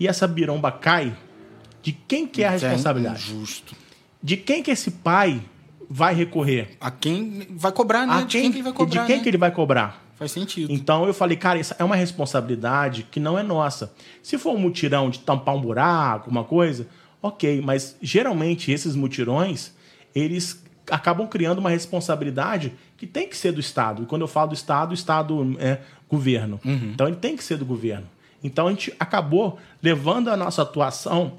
e 0.00 0.08
essa 0.08 0.26
biromba 0.26 0.72
cai, 0.72 1.14
de 1.82 1.92
quem 1.92 2.26
que 2.26 2.42
é 2.42 2.48
a 2.48 2.50
responsabilidade? 2.50 3.22
Justo. 3.22 3.74
De 4.22 4.36
quem 4.36 4.62
que 4.62 4.70
esse 4.70 4.90
pai 4.90 5.40
vai 5.88 6.14
recorrer? 6.14 6.76
A 6.80 6.90
quem 6.90 7.46
vai 7.50 7.72
cobrar, 7.72 8.06
né? 8.06 8.14
A 8.14 8.22
de 8.22 8.38
quem 8.38 8.50
que 8.50 8.58
ele 8.58 8.62
vai 8.62 8.72
cobrar, 8.72 9.00
de 9.00 9.06
quem 9.06 9.16
né? 9.16 9.22
que 9.22 9.28
ele 9.28 9.38
vai 9.38 9.50
cobrar? 9.50 10.04
Faz 10.16 10.32
sentido. 10.32 10.72
Então 10.72 11.06
eu 11.06 11.14
falei, 11.14 11.36
cara, 11.36 11.58
isso 11.60 11.74
é 11.78 11.84
uma 11.84 11.94
responsabilidade 11.94 13.04
que 13.04 13.20
não 13.20 13.38
é 13.38 13.42
nossa. 13.42 13.92
Se 14.22 14.36
for 14.36 14.54
um 14.54 14.58
mutirão 14.58 15.08
de 15.08 15.20
tampar 15.20 15.54
um 15.54 15.60
buraco, 15.60 16.28
uma 16.28 16.42
coisa, 16.42 16.88
ok, 17.22 17.62
mas 17.62 17.96
geralmente 18.02 18.72
esses 18.72 18.96
mutirões, 18.96 19.72
eles 20.12 20.60
acabam 20.90 21.26
criando 21.28 21.58
uma 21.58 21.70
responsabilidade 21.70 22.72
que 22.96 23.06
tem 23.06 23.28
que 23.28 23.36
ser 23.36 23.52
do 23.52 23.60
Estado. 23.60 24.02
E 24.02 24.06
quando 24.06 24.22
eu 24.22 24.28
falo 24.28 24.48
do 24.48 24.54
Estado, 24.54 24.90
o 24.90 24.94
Estado 24.94 25.56
é 25.60 25.78
governo. 26.08 26.58
Então 26.64 27.06
ele 27.06 27.16
tem 27.16 27.36
que 27.36 27.44
ser 27.44 27.56
do 27.56 27.64
governo. 27.64 28.06
Então 28.42 28.66
a 28.66 28.70
gente 28.70 28.92
acabou 28.98 29.58
levando 29.82 30.28
a 30.28 30.36
nossa 30.36 30.62
atuação 30.62 31.34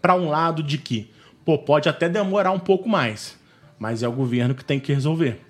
para 0.00 0.14
um 0.14 0.28
lado 0.28 0.62
de 0.62 0.78
que, 0.78 1.10
pô, 1.44 1.58
pode 1.58 1.88
até 1.88 2.08
demorar 2.08 2.52
um 2.52 2.58
pouco 2.58 2.88
mais, 2.88 3.36
mas 3.78 4.02
é 4.02 4.08
o 4.08 4.12
governo 4.12 4.54
que 4.54 4.64
tem 4.64 4.80
que 4.80 4.92
resolver. 4.92 5.40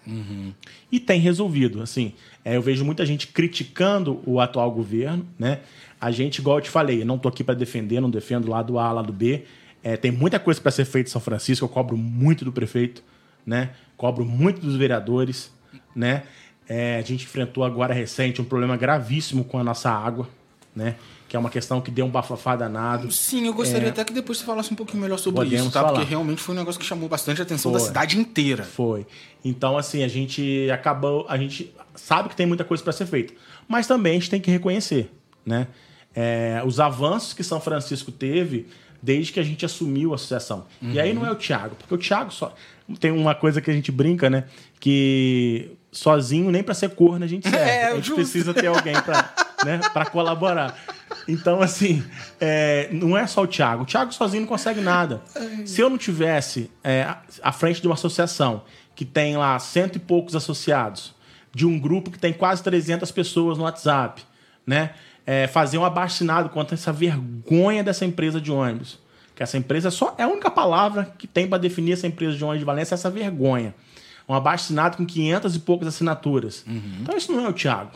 E 0.91 1.01
tem 1.01 1.21
resolvido, 1.21 1.83
assim. 1.83 2.13
é, 2.45 2.57
eu 2.57 2.63
vejo 2.63 2.85
muita 2.85 3.05
gente 3.05 3.27
criticando 3.27 4.23
o 4.25 4.41
atual 4.41 4.71
governo, 4.71 5.27
né? 5.39 5.61
A 6.01 6.11
gente, 6.11 6.39
igual 6.39 6.59
eu 6.59 6.63
te 6.63 6.71
falei, 6.71 7.05
não 7.05 7.19
tô 7.19 7.29
aqui 7.29 7.43
para 7.43 7.55
defender, 7.55 8.01
não 8.01 8.11
defendo 8.11 8.49
lá 8.49 8.63
do 8.63 8.79
A, 8.79 8.93
lá 8.93 9.03
do 9.03 9.13
B. 9.13 9.45
É, 9.83 9.97
tem 9.97 10.11
muita 10.11 10.39
coisa 10.39 10.61
para 10.61 10.71
ser 10.71 10.85
feita 10.85 11.09
em 11.09 11.13
São 11.13 11.21
Francisco, 11.21 11.65
eu 11.65 11.69
cobro 11.69 11.97
muito 11.97 12.45
do 12.45 12.53
prefeito, 12.53 13.03
né? 13.45 13.71
Cobro 13.97 14.25
muito 14.25 14.61
dos 14.61 14.77
vereadores, 14.77 15.53
né? 15.95 16.23
É, 16.69 16.99
a 16.99 17.03
gente 17.03 17.25
enfrentou 17.25 17.65
agora 17.65 17.95
recente 17.95 18.41
um 18.41 18.45
problema 18.45 18.77
gravíssimo 18.77 19.45
com 19.45 19.59
a 19.59 19.65
nossa 19.65 19.91
água, 19.91 20.29
né? 20.79 20.95
Que 21.29 21.37
é 21.37 21.39
uma 21.39 21.51
questão 21.51 21.81
que 21.81 21.91
deu 21.91 22.07
um 22.07 22.09
bafafá 22.09 22.57
danado. 22.57 23.11
Sim, 23.13 23.47
eu 23.47 23.53
gostaria 23.53 23.91
até 23.91 24.03
que 24.03 24.13
depois 24.15 24.39
você 24.39 24.45
falasse 24.45 24.73
um 24.73 24.77
pouquinho 24.77 25.03
melhor 25.03 25.19
sobre 25.19 25.45
Podemos 25.45 25.67
isso, 25.67 25.75
tá? 25.75 25.81
falar. 25.83 25.93
Porque 25.99 26.09
realmente 26.09 26.41
foi 26.41 26.55
um 26.55 26.59
negócio 26.59 26.81
que 26.81 26.87
chamou 26.87 27.09
bastante 27.09 27.41
a 27.43 27.45
atenção 27.45 27.71
da 27.71 27.79
Foi. 27.79 27.89
cidade 27.89 28.19
inteira. 28.19 28.63
Foi. 28.63 29.07
Então, 29.45 29.77
assim, 29.77 30.03
a 30.03 30.09
gente 30.09 30.71
acabou. 30.73 31.27
A 31.29 31.37
gente 31.37 31.75
sabe 31.95 32.31
que 32.31 32.37
tem 32.37 32.47
muita 32.47 32.65
coisa 32.65 32.83
para 32.83 32.93
ser 32.93 33.05
feita. 33.05 33.35
Mas 33.67 33.87
também 33.87 34.13
a 34.13 34.15
gente 34.15 34.31
tem 34.31 34.41
que 34.41 34.51
reconhecer, 34.51 35.11
né? 35.45 35.67
É, 36.15 36.63
os 36.65 36.81
avanços 36.81 37.35
que 37.35 37.45
São 37.45 37.61
Francisco 37.61 38.11
teve 38.11 38.67
desde 39.03 39.33
que 39.33 39.39
a 39.39 39.43
gente 39.43 39.65
assumiu 39.65 40.13
a 40.13 40.15
associação. 40.15 40.67
E 40.83 40.99
aí 40.99 41.13
não 41.13 41.27
é 41.27 41.31
o 41.31 41.37
Thiago, 41.37 41.77
porque 41.77 41.95
o 41.95 41.99
Thiago 41.99 42.33
só. 42.33 42.55
Tem 42.99 43.11
uma 43.11 43.35
coisa 43.35 43.61
que 43.61 43.71
a 43.71 43.75
gente 43.75 43.93
brinca, 43.93 44.31
né? 44.31 44.45
Que 44.81 45.71
sozinho, 45.93 46.51
nem 46.51 46.63
para 46.63 46.75
ser 46.75 46.91
corno, 46.91 47.25
a 47.25 47.29
gente 47.29 47.47
serve. 47.51 47.71
É, 47.71 47.85
a 47.87 47.95
gente 47.97 48.07
justo. 48.07 48.15
precisa 48.15 48.55
ter 48.55 48.67
alguém 48.67 48.95
para 48.95 49.35
né, 49.65 49.81
pra 49.93 50.07
colaborar. 50.07 50.77
Então, 51.27 51.61
assim, 51.61 52.03
é, 52.41 52.89
não 52.93 53.17
é 53.17 53.27
só 53.27 53.43
o 53.43 53.47
Thiago. 53.47 53.83
O 53.83 53.87
Thiago 53.87 54.13
sozinho 54.13 54.43
não 54.43 54.49
consegue 54.49 54.81
nada. 54.81 55.23
Se 55.67 55.81
eu 55.81 55.91
não 55.91 55.99
tivesse 55.99 56.71
é, 56.83 57.15
à 57.43 57.53
frente 57.53 57.81
de 57.81 57.87
uma 57.87 57.95
associação 57.95 58.63
que 58.95 59.05
tem 59.05 59.37
lá 59.37 59.59
cento 59.59 59.97
e 59.97 59.99
poucos 59.99 60.35
associados, 60.35 61.15
de 61.55 61.67
um 61.67 61.79
grupo 61.79 62.11
que 62.11 62.19
tem 62.19 62.33
quase 62.33 62.63
300 62.63 63.11
pessoas 63.11 63.59
no 63.59 63.65
WhatsApp, 63.65 64.23
né? 64.67 64.93
É, 65.27 65.47
fazer 65.47 65.77
um 65.77 65.85
abaixo-assinado 65.85 66.49
contra 66.49 66.75
essa 66.75 66.91
vergonha 66.93 67.85
dessa 67.85 68.05
empresa 68.05 68.41
de 68.41 68.51
ônibus. 68.51 68.99
Que 69.37 69.43
essa 69.43 69.59
empresa 69.59 69.91
só 69.91 70.15
é 70.17 70.23
a 70.23 70.29
única 70.29 70.51
palavra 70.51 71.15
que 71.19 71.27
tem 71.27 71.47
para 71.47 71.59
definir 71.59 71.93
essa 71.93 72.07
empresa 72.07 72.37
de 72.37 72.43
ônibus 72.43 72.61
de 72.61 72.65
Valência 72.65 72.95
é 72.95 72.97
essa 72.97 73.11
vergonha. 73.11 73.75
Um 74.29 74.35
abaixo-assinado 74.35 74.97
com 74.97 75.07
500 75.07 75.55
e 75.57 75.59
poucas 75.61 75.89
assinaturas. 75.89 76.65
Então 77.03 77.17
isso 77.17 77.31
não 77.31 77.45
é 77.45 77.49
o 77.49 77.53
Thiago. 77.53 77.93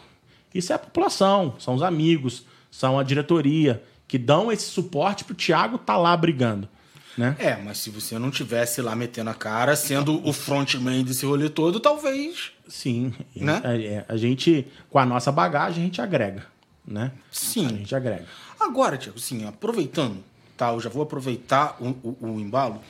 Isso 0.55 0.73
é 0.73 0.77
a 0.77 0.79
população, 0.79 1.55
são 1.59 1.75
os 1.75 1.83
amigos, 1.83 2.45
são 2.71 2.99
a 2.99 3.03
diretoria 3.03 3.83
que 4.09 4.19
dão 4.19 4.53
esse 4.53 4.67
suporte 4.67 5.25
pro 5.25 5.35
Thiago 5.35 5.79
tá 5.79 5.97
lá 5.97 6.15
brigando, 6.17 6.69
né? 7.17 7.35
É, 7.39 7.57
mas 7.57 7.79
se 7.79 7.89
você 7.91 8.19
não 8.19 8.31
tivesse 8.31 8.83
lá 8.83 8.95
metendo 8.95 9.31
a 9.31 9.35
cara, 9.35 9.75
sendo 9.77 10.27
o 10.27 10.33
frontman 10.33 11.03
desse 11.03 11.25
rolê 11.25 11.49
todo, 11.49 11.81
talvez. 11.81 12.53
Sim, 12.69 13.13
Né? 13.35 13.61
a, 13.65 13.75
é, 13.77 14.05
a 14.09 14.17
gente 14.17 14.67
com 14.91 14.99
a 14.99 15.07
nossa 15.07 15.33
bagagem 15.33 15.83
a 15.83 15.87
gente 15.87 16.01
agrega, 16.03 16.47
né? 16.87 17.13
Sim. 17.31 17.67
A 17.67 17.71
gente 17.71 17.95
agrega. 17.95 18.27
Agora, 18.61 18.97
Tiago, 18.99 19.19
assim, 19.19 19.45
aproveitando, 19.47 20.23
tá? 20.57 20.73
Eu 20.73 20.81
já 20.81 20.89
vou 20.91 21.03
aproveitar 21.03 21.77
o, 21.81 21.89
o- 22.03 22.17
o 22.21 22.41
embalo. 22.41 22.81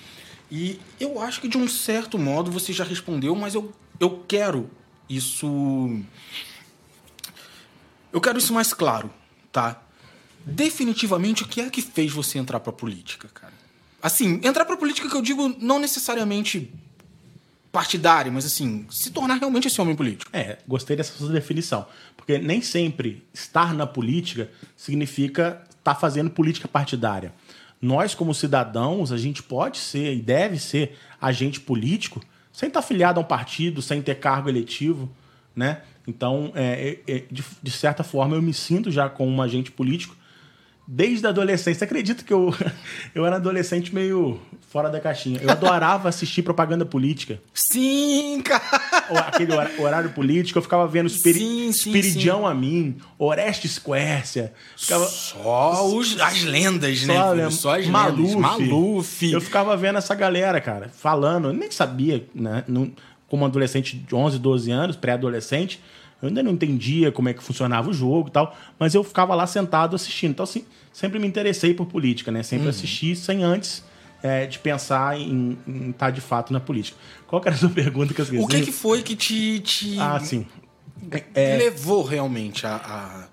E 0.50 0.78
eu 1.00 1.20
acho 1.20 1.40
que 1.40 1.48
de 1.48 1.56
um 1.56 1.66
certo 1.68 2.18
modo 2.18 2.50
você 2.50 2.72
já 2.72 2.84
respondeu, 2.84 3.34
mas 3.34 3.54
eu, 3.54 3.72
eu 3.98 4.22
quero 4.28 4.68
isso. 5.08 5.46
Eu 8.12 8.20
quero 8.20 8.38
isso 8.38 8.52
mais 8.52 8.72
claro, 8.74 9.10
tá? 9.50 9.80
Definitivamente, 10.44 11.42
o 11.42 11.48
que 11.48 11.60
é 11.60 11.70
que 11.70 11.80
fez 11.80 12.12
você 12.12 12.38
entrar 12.38 12.60
pra 12.60 12.72
política, 12.72 13.28
cara? 13.32 13.52
Assim, 14.02 14.40
entrar 14.42 14.64
pra 14.64 14.76
política 14.76 15.08
que 15.08 15.16
eu 15.16 15.22
digo 15.22 15.54
não 15.60 15.78
necessariamente 15.78 16.72
partidário, 17.70 18.30
mas 18.30 18.44
assim, 18.44 18.86
se 18.90 19.10
tornar 19.10 19.36
realmente 19.36 19.66
esse 19.66 19.80
homem 19.80 19.96
político. 19.96 20.30
É, 20.32 20.58
gostei 20.68 20.94
dessa 20.94 21.16
sua 21.16 21.32
definição. 21.32 21.86
Porque 22.16 22.38
nem 22.38 22.60
sempre 22.60 23.24
estar 23.32 23.72
na 23.72 23.86
política 23.86 24.50
significa 24.76 25.62
estar 25.70 25.94
fazendo 25.94 26.28
política 26.28 26.68
partidária. 26.68 27.32
Nós, 27.80 28.14
como 28.14 28.34
cidadãos, 28.34 29.10
a 29.10 29.16
gente 29.16 29.42
pode 29.42 29.78
ser 29.78 30.14
e 30.14 30.20
deve 30.20 30.58
ser 30.58 30.96
agente 31.20 31.58
político 31.60 32.22
sem 32.52 32.68
estar 32.68 32.80
afiliado 32.80 33.18
a 33.18 33.22
um 33.22 33.26
partido, 33.26 33.80
sem 33.80 34.02
ter 34.02 34.16
cargo 34.16 34.48
eletivo, 34.48 35.10
né? 35.56 35.82
Então, 36.06 36.50
é, 36.54 36.98
é, 37.06 37.16
é, 37.16 37.22
de, 37.30 37.44
de 37.62 37.70
certa 37.70 38.02
forma, 38.02 38.36
eu 38.36 38.42
me 38.42 38.52
sinto 38.54 38.90
já 38.90 39.08
como 39.08 39.30
um 39.30 39.40
agente 39.42 39.70
político 39.70 40.16
desde 40.86 41.24
a 41.26 41.30
adolescência. 41.30 41.78
Você 41.78 41.84
acredita 41.84 42.24
que 42.24 42.32
eu, 42.32 42.52
eu 43.14 43.24
era 43.24 43.36
adolescente 43.36 43.94
meio 43.94 44.40
fora 44.68 44.90
da 44.90 45.00
caixinha? 45.00 45.40
Eu 45.40 45.50
adorava 45.50 46.08
assistir 46.08 46.42
propaganda 46.42 46.84
política. 46.84 47.40
Sim, 47.54 48.40
cara! 48.44 48.62
Aquele 49.28 49.52
horário 49.78 50.10
político, 50.10 50.58
eu 50.58 50.62
ficava 50.62 50.86
vendo 50.88 51.06
Esperi 51.06 51.38
Sim, 51.38 51.72
sim, 51.72 51.90
Esperidião 51.92 52.46
a 52.46 52.54
mim, 52.54 52.96
Orestes 53.18 53.78
Quércia. 53.78 54.52
Ficava, 54.76 55.06
Só 55.06 55.86
os, 55.86 56.20
as 56.20 56.42
lendas, 56.42 57.04
né? 57.04 57.14
só, 57.14 57.34
né, 57.34 57.50
Só 57.50 57.78
as 57.78 57.86
Maluf. 57.86 58.34
lendas. 58.34 58.34
Maluf. 58.40 59.30
Eu 59.32 59.40
ficava 59.40 59.76
vendo 59.76 59.98
essa 59.98 60.14
galera, 60.14 60.60
cara, 60.60 60.88
falando. 60.88 61.48
Eu 61.48 61.52
nem 61.52 61.70
sabia, 61.70 62.26
né? 62.34 62.64
Não- 62.66 62.90
como 63.32 63.46
adolescente 63.46 63.96
de 63.96 64.14
11, 64.14 64.38
12 64.38 64.70
anos, 64.70 64.94
pré-adolescente, 64.94 65.80
eu 66.20 66.28
ainda 66.28 66.42
não 66.42 66.52
entendia 66.52 67.10
como 67.10 67.30
é 67.30 67.32
que 67.32 67.42
funcionava 67.42 67.88
o 67.88 67.92
jogo 67.94 68.28
e 68.28 68.30
tal, 68.30 68.54
mas 68.78 68.94
eu 68.94 69.02
ficava 69.02 69.34
lá 69.34 69.46
sentado 69.46 69.96
assistindo. 69.96 70.32
Então, 70.32 70.44
assim, 70.44 70.66
sempre 70.92 71.18
me 71.18 71.26
interessei 71.26 71.72
por 71.72 71.86
política, 71.86 72.30
né? 72.30 72.40
Uhum. 72.40 72.44
Sempre 72.44 72.68
assisti 72.68 73.16
sem 73.16 73.42
antes 73.42 73.82
é, 74.22 74.44
de 74.44 74.58
pensar 74.58 75.18
em 75.18 75.56
estar 75.88 76.10
de 76.10 76.20
fato 76.20 76.52
na 76.52 76.60
política. 76.60 76.98
Qual 77.26 77.40
que 77.40 77.48
era 77.48 77.56
a 77.56 77.58
sua 77.58 77.70
pergunta 77.74 78.12
que 78.12 78.20
eu 78.20 78.24
esqueci? 78.24 78.44
O 78.44 78.46
que, 78.46 78.60
que 78.60 78.70
foi 78.70 79.02
que 79.02 79.16
te, 79.16 79.60
te 79.60 79.98
Ah, 79.98 80.20
sim. 80.20 80.46
levou 81.34 82.04
realmente 82.04 82.66
a, 82.66 83.30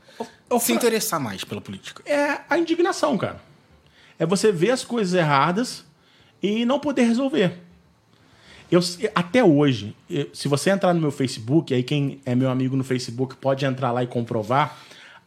a 0.50 0.60
se 0.62 0.72
interessar 0.72 1.20
mais 1.20 1.44
pela 1.44 1.60
política? 1.60 2.02
é 2.06 2.40
a 2.50 2.58
indignação, 2.58 3.18
cara. 3.18 3.42
É 4.18 4.26
você 4.26 4.50
ver 4.50 4.72
as 4.72 4.86
coisas 4.86 5.14
erradas 5.14 5.84
e 6.42 6.64
não 6.64 6.80
poder 6.80 7.04
resolver. 7.04 7.68
Eu, 8.72 8.80
até 9.16 9.44
hoje, 9.44 9.96
se 10.34 10.48
você 10.48 10.70
entrar 10.70 10.94
no 10.94 11.02
meu 11.02 11.12
Facebook, 11.12 11.74
aí 11.74 11.82
quem 11.84 12.20
é 12.26 12.36
meu 12.36 12.50
amigo 12.50 12.76
no 12.76 12.84
Facebook 12.84 13.36
pode 13.38 13.66
entrar 13.66 13.92
lá 13.92 14.04
e 14.04 14.08
comprovar. 14.08 14.78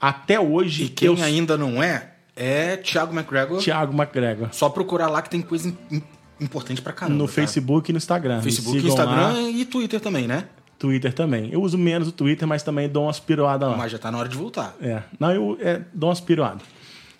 Até 0.01 0.39
hoje, 0.39 0.85
E 0.85 0.89
quem 0.89 1.09
eu, 1.09 1.23
ainda 1.23 1.57
não 1.57 1.83
é, 1.83 2.13
é 2.37 2.77
Thiago 2.77 3.13
McGregor. 3.15 3.59
Thiago 3.61 3.93
McGregor, 3.93 4.49
Só 4.53 4.69
procurar 4.69 5.09
lá 5.09 5.23
que 5.23 5.31
tem 5.31 5.41
coisa 5.43 5.69
im- 5.91 6.03
importante 6.41 6.81
pra 6.83 6.93
caramba. 6.93 7.17
no 7.19 7.27
tá? 7.27 7.33
Facebook 7.33 7.91
e 7.91 7.93
no 7.93 7.99
Instagram. 7.99 8.43
Facebook, 8.43 8.85
Instagram 8.87 9.33
lá. 9.33 9.41
e 9.43 9.65
Twitter 9.65 10.01
também, 10.01 10.27
né? 10.27 10.45
Twitter 10.79 11.13
também. 11.13 11.49
Eu 11.53 11.63
uso 11.63 11.79
menos 11.79 12.09
o 12.09 12.13
Twitter, 12.13 12.47
mas 12.49 12.65
também 12.65 12.89
dou 12.89 13.05
umas 13.05 13.21
piruadas 13.21 13.69
lá. 13.71 13.77
Mas 13.77 13.93
já 13.93 13.99
tá 13.99 14.11
na 14.11 14.19
hora 14.19 14.29
de 14.29 14.37
voltar. 14.37 14.75
É. 14.83 15.03
Não, 15.21 15.31
eu 15.31 15.57
é, 15.61 15.81
dou 15.95 16.09
umas 16.09 16.21
piruadas. 16.21 16.63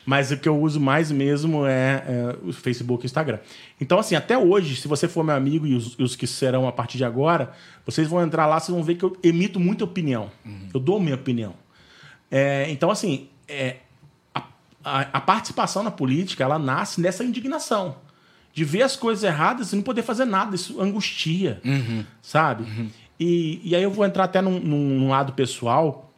Mas 0.05 0.31
o 0.33 0.37
que 0.37 0.49
eu 0.49 0.59
uso 0.61 0.81
mais 0.81 1.13
mesmo 1.13 1.65
é, 1.67 2.05
é 2.07 2.37
o 2.45 2.53
Facebook 2.53 3.05
e 3.05 3.07
o 3.07 3.07
Instagram. 3.07 3.39
Então, 3.81 3.99
assim, 3.99 4.15
até 4.17 4.37
hoje, 4.37 4.75
se 4.77 4.89
você 4.89 5.07
for 5.07 5.23
meu 5.23 5.35
amigo 5.35 5.67
e 5.67 5.75
os, 5.75 5.97
os 5.99 6.17
que 6.17 6.27
serão 6.27 6.67
a 6.67 6.73
partir 6.73 6.99
de 6.99 7.05
agora, 7.05 7.53
vocês 7.87 8.09
vão 8.09 8.21
entrar 8.23 8.47
lá, 8.47 8.59
vocês 8.59 8.75
vão 8.75 8.83
ver 8.85 8.97
que 8.97 9.05
eu 9.05 9.17
emito 9.23 9.61
muita 9.61 9.85
opinião. 9.85 10.31
Eu 10.75 10.81
dou 10.81 10.99
minha 11.01 11.15
opinião. 11.15 11.55
É, 12.31 12.67
então, 12.71 12.91
assim, 12.91 13.29
é, 13.47 13.77
a, 14.35 14.43
a- 14.85 15.09
a 15.13 15.21
participação 15.21 15.83
na 15.83 15.91
política, 15.91 16.43
ela 16.43 16.59
nasce 16.59 17.01
dessa 17.01 17.23
indignação. 17.23 17.97
De 18.55 18.65
ver 18.65 18.83
as 18.83 18.97
coisas 18.97 19.25
erradas 19.25 19.73
e 19.73 19.77
não 19.77 19.83
poder 19.83 20.03
fazer 20.03 20.25
nada. 20.27 20.55
Isso 20.57 20.81
angustia, 20.81 21.61
sabe? 22.21 22.65
E, 23.19 23.61
e 23.65 23.75
aí 23.77 23.83
eu 23.83 23.91
vou 23.91 24.05
entrar 24.05 24.25
até 24.25 24.43
num- 24.43 24.59
num 24.61 25.09
lado 25.09 25.33
pessoal. 25.33 26.12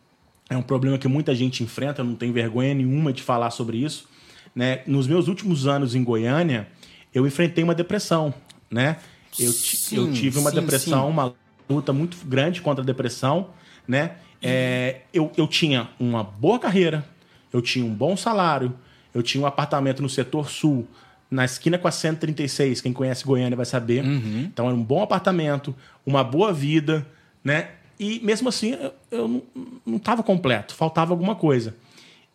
É 0.48 0.56
um 0.56 0.62
problema 0.62 0.98
que 0.98 1.08
muita 1.08 1.34
gente 1.34 1.62
enfrenta, 1.62 2.04
não 2.04 2.14
tenho 2.14 2.32
vergonha 2.32 2.74
nenhuma 2.74 3.12
de 3.12 3.22
falar 3.22 3.50
sobre 3.50 3.78
isso. 3.78 4.08
Né? 4.54 4.82
Nos 4.86 5.06
meus 5.06 5.26
últimos 5.26 5.66
anos 5.66 5.94
em 5.94 6.04
Goiânia, 6.04 6.68
eu 7.14 7.26
enfrentei 7.26 7.64
uma 7.64 7.74
depressão. 7.74 8.32
Né? 8.70 8.98
Eu, 9.38 9.52
Sim, 9.52 9.96
eu 9.96 10.12
tive 10.12 10.38
uma 10.38 10.50
sim, 10.50 10.60
depressão, 10.60 11.06
sim. 11.06 11.12
uma 11.12 11.34
luta 11.68 11.92
muito 11.92 12.16
grande 12.26 12.60
contra 12.60 12.82
a 12.82 12.86
depressão. 12.86 13.50
Né? 13.88 14.12
É, 14.42 15.00
eu, 15.12 15.32
eu 15.36 15.46
tinha 15.46 15.88
uma 15.98 16.22
boa 16.22 16.58
carreira, 16.58 17.04
eu 17.52 17.62
tinha 17.62 17.84
um 17.84 17.94
bom 17.94 18.16
salário, 18.16 18.74
eu 19.14 19.22
tinha 19.22 19.42
um 19.42 19.46
apartamento 19.46 20.02
no 20.02 20.08
setor 20.08 20.50
sul, 20.50 20.86
na 21.30 21.44
esquina 21.44 21.78
com 21.78 21.88
a 21.88 21.90
136. 21.90 22.80
Quem 22.80 22.92
conhece 22.92 23.24
Goiânia 23.24 23.56
vai 23.56 23.66
saber. 23.66 24.04
Então 24.44 24.66
era 24.66 24.74
um 24.74 24.82
bom 24.82 25.02
apartamento, 25.02 25.74
uma 26.04 26.22
boa 26.22 26.52
vida, 26.52 27.06
né? 27.42 27.70
E 27.98 28.20
mesmo 28.24 28.48
assim 28.48 28.76
eu, 29.10 29.42
não- 29.86 29.96
estava 29.96 30.22
completo, 30.22 30.74
faltava 30.74 31.12
alguma 31.12 31.34
coisa. 31.34 31.74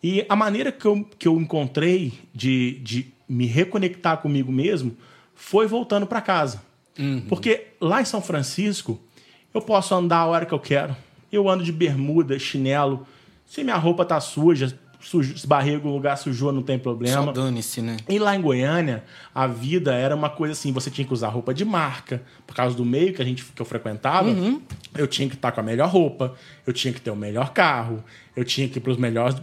E 0.02 0.26
a 0.30 0.36
maneira 0.36 0.72
que 0.72 0.86
eu, 0.86 1.06
que 1.18 1.28
eu 1.28 1.40
encontrei 1.40 2.14
de, 2.34 2.80
de 2.80 3.08
me 3.28 3.46
reconectar 3.46 4.18
comigo 4.20 4.52
mesmo 4.52 4.96
foi 5.36 5.68
voltando 5.68 6.06
para 6.08 6.22
casa. 6.22 6.62
Porque 7.28 7.68
lá 7.80 8.02
em 8.02 8.06
São 8.06 8.22
Francisco, 8.22 9.00
eu 9.54 9.62
posso 9.62 9.94
andar 9.96 10.18
a 10.20 10.26
hora 10.26 10.46
que 10.46 10.54
eu 10.54 10.60
quero. 10.60 10.96
Eu 11.32 11.48
ando 11.50 11.64
de 11.64 11.72
bermuda, 11.72 12.38
chinelo. 12.40 13.06
Se 13.46 13.64
minha 13.64 13.76
roupa 13.78 14.04
tá 14.06 14.20
suja, 14.20 14.78
sujo, 15.00 15.34
esbarrei 15.34 15.74
em 15.74 15.76
algum 15.76 15.92
lugar, 15.92 16.18
sujou, 16.18 16.52
não 16.52 16.62
tem 16.62 16.78
problema. 16.78 17.24
Só 17.24 17.32
dane-se, 17.32 17.82
né? 17.82 17.98
E 18.08 18.20
lá 18.20 18.36
em 18.36 18.42
Goiânia, 18.42 19.04
a 19.34 19.48
vida 19.48 19.94
era 19.94 20.16
uma 20.16 20.30
coisa 20.30 20.54
assim, 20.54 20.72
você 20.72 20.92
tinha 20.92 21.06
que 21.06 21.14
usar 21.14 21.30
roupa 21.30 21.54
de 21.54 21.64
marca, 21.64 22.22
por 22.46 22.56
causa 22.56 22.76
do 22.76 22.86
meio 22.86 23.14
que 23.14 23.22
a 23.22 23.26
gente 23.26 23.44
que 23.44 23.62
eu 23.62 23.66
frequentava, 23.66 24.30
eu 24.98 25.08
tinha 25.08 25.28
que 25.30 25.36
estar 25.36 25.52
com 25.52 25.60
a 25.62 25.64
melhor 25.64 25.90
roupa, 25.90 26.36
eu 26.66 26.74
tinha 26.74 26.94
que 26.94 27.02
ter 27.02 27.12
o 27.12 27.16
melhor 27.16 27.54
carro, 27.54 28.04
eu 28.36 28.44
tinha 28.44 28.68
que 28.68 28.78
ir 28.78 28.82
para 28.82 28.92
os 28.92 28.98
melhores 28.98 29.38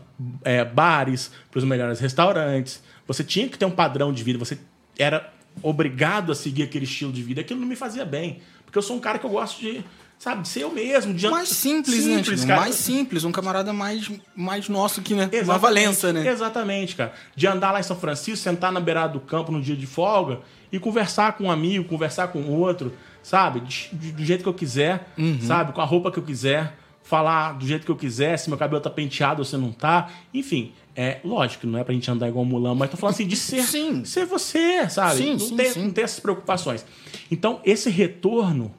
é, 0.44 0.64
bares, 0.64 1.30
para 1.50 1.58
os 1.58 1.64
melhores 1.64 2.00
restaurantes. 2.00 2.82
Você 3.06 3.24
tinha 3.24 3.48
que 3.48 3.58
ter 3.58 3.64
um 3.64 3.70
padrão 3.70 4.12
de 4.12 4.22
vida, 4.22 4.38
você 4.38 4.58
era 4.98 5.32
obrigado 5.62 6.32
a 6.32 6.34
seguir 6.34 6.62
aquele 6.62 6.84
estilo 6.84 7.12
de 7.12 7.22
vida. 7.22 7.40
Aquilo 7.40 7.60
não 7.60 7.68
me 7.68 7.76
fazia 7.76 8.04
bem. 8.04 8.40
Porque 8.64 8.78
eu 8.78 8.82
sou 8.82 8.96
um 8.96 9.00
cara 9.00 9.18
que 9.18 9.24
eu 9.24 9.30
gosto 9.30 9.60
de, 9.60 9.84
sabe, 10.18 10.42
de 10.42 10.48
ser 10.48 10.62
eu 10.62 10.72
mesmo. 10.72 11.14
De 11.14 11.28
mais 11.28 11.48
simples, 11.48 12.02
simples 12.02 12.40
né? 12.42 12.46
Cara. 12.48 12.60
Mais 12.60 12.74
simples, 12.74 13.24
um 13.24 13.32
camarada 13.32 13.72
mais, 13.72 14.10
mais 14.34 14.68
nosso 14.68 15.02
que, 15.02 15.14
né? 15.14 15.24
Exatamente, 15.24 15.50
Uma 15.50 15.58
Valença, 15.58 16.12
né? 16.12 16.28
Exatamente, 16.28 16.96
cara. 16.96 17.12
De 17.34 17.46
andar 17.46 17.72
lá 17.72 17.80
em 17.80 17.82
São 17.82 17.96
Francisco, 17.96 18.36
sentar 18.36 18.72
na 18.72 18.80
beirada 18.80 19.12
do 19.12 19.20
campo 19.20 19.52
no 19.52 19.60
dia 19.60 19.76
de 19.76 19.86
folga 19.86 20.40
e 20.72 20.78
conversar 20.78 21.32
com 21.34 21.44
um 21.44 21.50
amigo, 21.50 21.84
conversar 21.84 22.28
com 22.28 22.42
outro, 22.48 22.92
sabe? 23.22 23.60
De, 23.60 23.88
de, 23.92 24.12
do 24.12 24.24
jeito 24.24 24.42
que 24.42 24.48
eu 24.48 24.54
quiser, 24.54 25.08
uhum. 25.16 25.40
sabe? 25.40 25.72
Com 25.72 25.80
a 25.80 25.84
roupa 25.84 26.10
que 26.10 26.18
eu 26.18 26.24
quiser, 26.24 26.76
falar 27.02 27.52
do 27.52 27.66
jeito 27.66 27.84
que 27.84 27.90
eu 27.90 27.96
quiser, 27.96 28.36
se 28.36 28.48
meu 28.48 28.58
cabelo 28.58 28.80
tá 28.80 28.90
penteado 28.90 29.40
ou 29.40 29.44
se 29.44 29.56
não 29.56 29.70
tá. 29.70 30.10
Enfim, 30.34 30.72
é 30.94 31.20
lógico 31.22 31.66
não 31.66 31.78
é 31.78 31.84
pra 31.84 31.94
gente 31.94 32.10
andar 32.10 32.28
igual 32.28 32.44
mulão, 32.44 32.74
mas 32.74 32.90
tô 32.90 32.96
falando 32.96 33.14
assim 33.14 33.26
de 33.26 33.36
ser, 33.36 33.62
sim. 33.64 34.04
ser 34.04 34.26
você, 34.26 34.88
sabe? 34.90 35.18
Sim, 35.18 35.32
não, 35.32 35.38
sim, 35.38 35.56
ter, 35.56 35.70
sim. 35.70 35.84
não 35.84 35.90
ter 35.92 36.02
essas 36.02 36.18
preocupações. 36.18 36.84
Então, 37.30 37.60
esse 37.64 37.90
retorno 37.90 38.74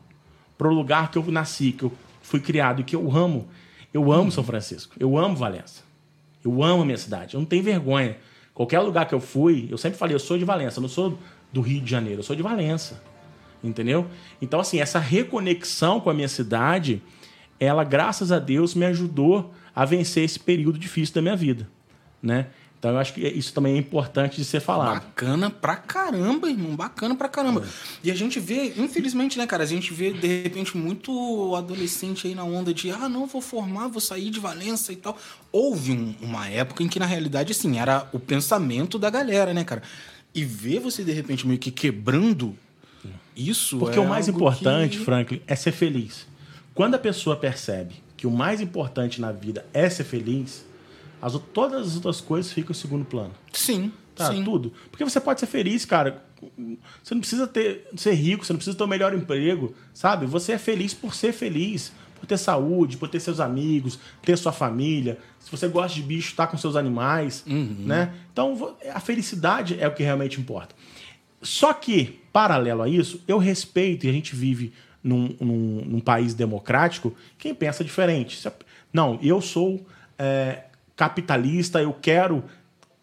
pro 0.57 0.73
lugar 0.73 1.11
que 1.11 1.17
eu 1.17 1.23
nasci, 1.31 1.71
que 1.71 1.83
eu 1.83 1.91
fui 2.21 2.39
criado 2.39 2.83
que 2.83 2.95
eu 2.95 3.15
amo, 3.15 3.47
eu 3.93 4.11
amo 4.11 4.31
São 4.31 4.43
Francisco, 4.43 4.95
eu 4.99 5.17
amo 5.17 5.35
Valença. 5.35 5.83
Eu 6.43 6.63
amo 6.63 6.83
a 6.83 6.85
minha 6.85 6.97
cidade, 6.97 7.33
eu 7.33 7.39
não 7.39 7.45
tenho 7.45 7.63
vergonha. 7.63 8.17
Qualquer 8.53 8.79
lugar 8.79 9.07
que 9.07 9.13
eu 9.13 9.19
fui, 9.19 9.67
eu 9.69 9.77
sempre 9.77 9.97
falei, 9.97 10.15
eu 10.15 10.19
sou 10.19 10.37
de 10.37 10.45
Valença, 10.45 10.79
eu 10.79 10.81
não 10.81 10.89
sou 10.89 11.17
do 11.51 11.61
Rio 11.61 11.81
de 11.81 11.89
Janeiro, 11.89 12.19
eu 12.19 12.23
sou 12.23 12.35
de 12.35 12.41
Valença. 12.41 13.01
Entendeu? 13.63 14.07
Então, 14.41 14.59
assim, 14.59 14.79
essa 14.79 14.99
reconexão 14.99 15.99
com 15.99 16.09
a 16.09 16.13
minha 16.13 16.27
cidade, 16.27 17.01
ela, 17.59 17.83
graças 17.83 18.31
a 18.31 18.39
Deus, 18.39 18.75
me 18.75 18.85
ajudou 18.85 19.53
a 19.75 19.83
vencer 19.85 20.23
esse 20.23 20.39
período 20.39 20.77
difícil 20.77 21.15
da 21.15 21.21
minha 21.21 21.35
vida, 21.35 21.67
né? 22.21 22.47
Então 22.87 22.95
eu 22.95 23.01
acho 23.01 23.13
que 23.13 23.19
isso 23.27 23.53
também 23.53 23.75
é 23.75 23.77
importante 23.77 24.37
de 24.37 24.45
ser 24.45 24.61
falado. 24.61 24.93
Bacana 24.93 25.49
pra 25.49 25.75
caramba, 25.75 26.49
irmão. 26.49 26.73
Bacana 26.73 27.15
pra 27.15 27.27
caramba. 27.27 27.65
É. 27.65 27.67
E 28.05 28.11
a 28.11 28.15
gente 28.15 28.39
vê, 28.39 28.73
infelizmente, 28.77 29.37
né, 29.37 29.45
cara? 29.45 29.63
A 29.63 29.67
gente 29.67 29.93
vê, 29.93 30.13
de 30.13 30.43
repente, 30.43 30.77
muito 30.77 31.53
adolescente 31.53 32.27
aí 32.27 32.33
na 32.33 32.45
onda 32.45 32.73
de 32.73 32.89
ah, 32.89 33.09
não, 33.09 33.27
vou 33.27 33.41
formar, 33.41 33.89
vou 33.89 33.99
sair 33.99 34.29
de 34.29 34.39
Valença 34.39 34.93
e 34.93 34.95
tal. 34.95 35.17
Houve 35.51 35.91
um, 35.91 36.15
uma 36.21 36.47
época 36.47 36.81
em 36.81 36.87
que, 36.87 36.97
na 36.97 37.05
realidade, 37.05 37.51
assim, 37.51 37.77
era 37.77 38.07
o 38.13 38.19
pensamento 38.19 38.97
da 38.97 39.09
galera, 39.09 39.53
né, 39.53 39.65
cara? 39.65 39.83
E 40.33 40.45
ver 40.45 40.79
você, 40.79 41.03
de 41.03 41.11
repente, 41.11 41.45
meio 41.45 41.59
que 41.59 41.71
quebrando 41.71 42.55
isso. 43.35 43.79
Porque 43.79 43.99
é 43.99 44.01
o 44.01 44.07
mais 44.07 44.29
importante, 44.29 44.97
que... 44.97 45.03
Franklin, 45.03 45.41
é 45.45 45.57
ser 45.57 45.73
feliz. 45.73 46.25
Quando 46.73 46.95
a 46.95 46.99
pessoa 46.99 47.35
percebe 47.35 47.95
que 48.15 48.25
o 48.25 48.31
mais 48.31 48.61
importante 48.61 49.19
na 49.19 49.33
vida 49.33 49.65
é 49.73 49.89
ser 49.89 50.05
feliz, 50.05 50.65
as, 51.21 51.33
todas 51.53 51.87
as 51.87 51.95
outras 51.95 52.21
coisas 52.21 52.51
ficam 52.51 52.71
em 52.71 52.75
segundo 52.75 53.05
plano. 53.05 53.31
Sim. 53.51 53.91
Tá, 54.15 54.31
sim. 54.31 54.43
tudo. 54.43 54.73
Porque 54.89 55.03
você 55.03 55.19
pode 55.19 55.39
ser 55.39 55.45
feliz, 55.45 55.85
cara. 55.85 56.23
Você 57.03 57.13
não 57.13 57.21
precisa 57.21 57.45
ter, 57.45 57.87
ser 57.95 58.13
rico, 58.13 58.43
você 58.43 58.51
não 58.51 58.57
precisa 58.57 58.75
ter 58.75 58.83
o 58.83 58.87
melhor 58.87 59.13
emprego, 59.13 59.75
sabe? 59.93 60.25
Você 60.25 60.53
é 60.53 60.57
feliz 60.57 60.93
por 60.93 61.13
ser 61.13 61.31
feliz, 61.33 61.91
por 62.19 62.25
ter 62.25 62.37
saúde, 62.37 62.97
por 62.97 63.07
ter 63.09 63.19
seus 63.19 63.39
amigos, 63.39 63.99
ter 64.23 64.35
sua 64.37 64.51
família. 64.51 65.19
Se 65.39 65.51
você 65.51 65.67
gosta 65.67 65.95
de 65.95 66.01
bicho, 66.01 66.35
tá 66.35 66.47
com 66.47 66.57
seus 66.57 66.75
animais, 66.75 67.43
uhum. 67.47 67.75
né? 67.79 68.13
Então, 68.33 68.75
a 68.91 68.99
felicidade 68.99 69.77
é 69.79 69.87
o 69.87 69.93
que 69.93 70.03
realmente 70.03 70.39
importa. 70.39 70.75
Só 71.41 71.71
que, 71.73 72.19
paralelo 72.33 72.81
a 72.81 72.89
isso, 72.89 73.21
eu 73.27 73.37
respeito, 73.37 74.07
e 74.07 74.09
a 74.09 74.11
gente 74.13 74.35
vive 74.35 74.73
num, 75.03 75.35
num, 75.39 75.85
num 75.85 75.99
país 75.99 76.33
democrático, 76.33 77.15
quem 77.37 77.53
pensa 77.53 77.83
diferente. 77.83 78.41
Não, 78.91 79.19
eu 79.21 79.39
sou 79.41 79.85
é, 80.17 80.63
capitalista, 80.97 81.81
eu 81.81 81.93
quero 81.93 82.43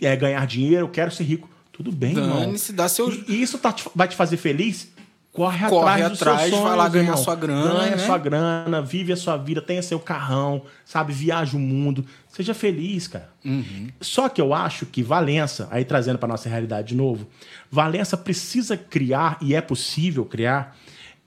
é, 0.02 0.14
ganhar 0.14 0.46
dinheiro, 0.46 0.84
eu 0.84 0.90
quero 0.90 1.10
ser 1.10 1.24
rico. 1.24 1.48
Tudo 1.72 1.90
bem, 1.90 2.16
irmão. 2.16 2.56
Se 2.58 2.72
dá 2.72 2.88
seu... 2.88 3.10
E 3.10 3.40
isso 3.40 3.56
tá, 3.58 3.74
vai 3.94 4.06
te 4.06 4.14
fazer 4.14 4.36
feliz? 4.36 4.92
Corre, 5.32 5.68
Corre 5.68 6.02
atrás, 6.02 6.12
atrás, 6.12 6.50
sonhos, 6.50 6.64
vai 6.64 6.76
lá 6.76 6.88
ganhar 6.88 7.16
sua 7.16 7.34
grana. 7.34 7.74
Ganha 7.74 7.96
né? 7.96 7.98
sua 7.98 8.16
grana, 8.16 8.80
vive 8.80 9.12
a 9.12 9.16
sua 9.16 9.36
vida, 9.36 9.60
tenha 9.60 9.82
seu 9.82 9.98
carrão, 9.98 10.62
sabe? 10.84 11.12
Viaja 11.12 11.56
o 11.56 11.60
mundo. 11.60 12.06
Seja 12.28 12.54
feliz, 12.54 13.08
cara. 13.08 13.28
Uhum. 13.44 13.88
Só 14.00 14.28
que 14.28 14.40
eu 14.40 14.54
acho 14.54 14.86
que 14.86 15.02
Valença, 15.02 15.66
aí 15.72 15.84
trazendo 15.84 16.20
para 16.20 16.28
nossa 16.28 16.48
realidade 16.48 16.88
de 16.88 16.94
novo, 16.94 17.26
Valença 17.68 18.16
precisa 18.16 18.76
criar, 18.76 19.36
e 19.40 19.56
é 19.56 19.60
possível 19.60 20.24
criar, 20.24 20.76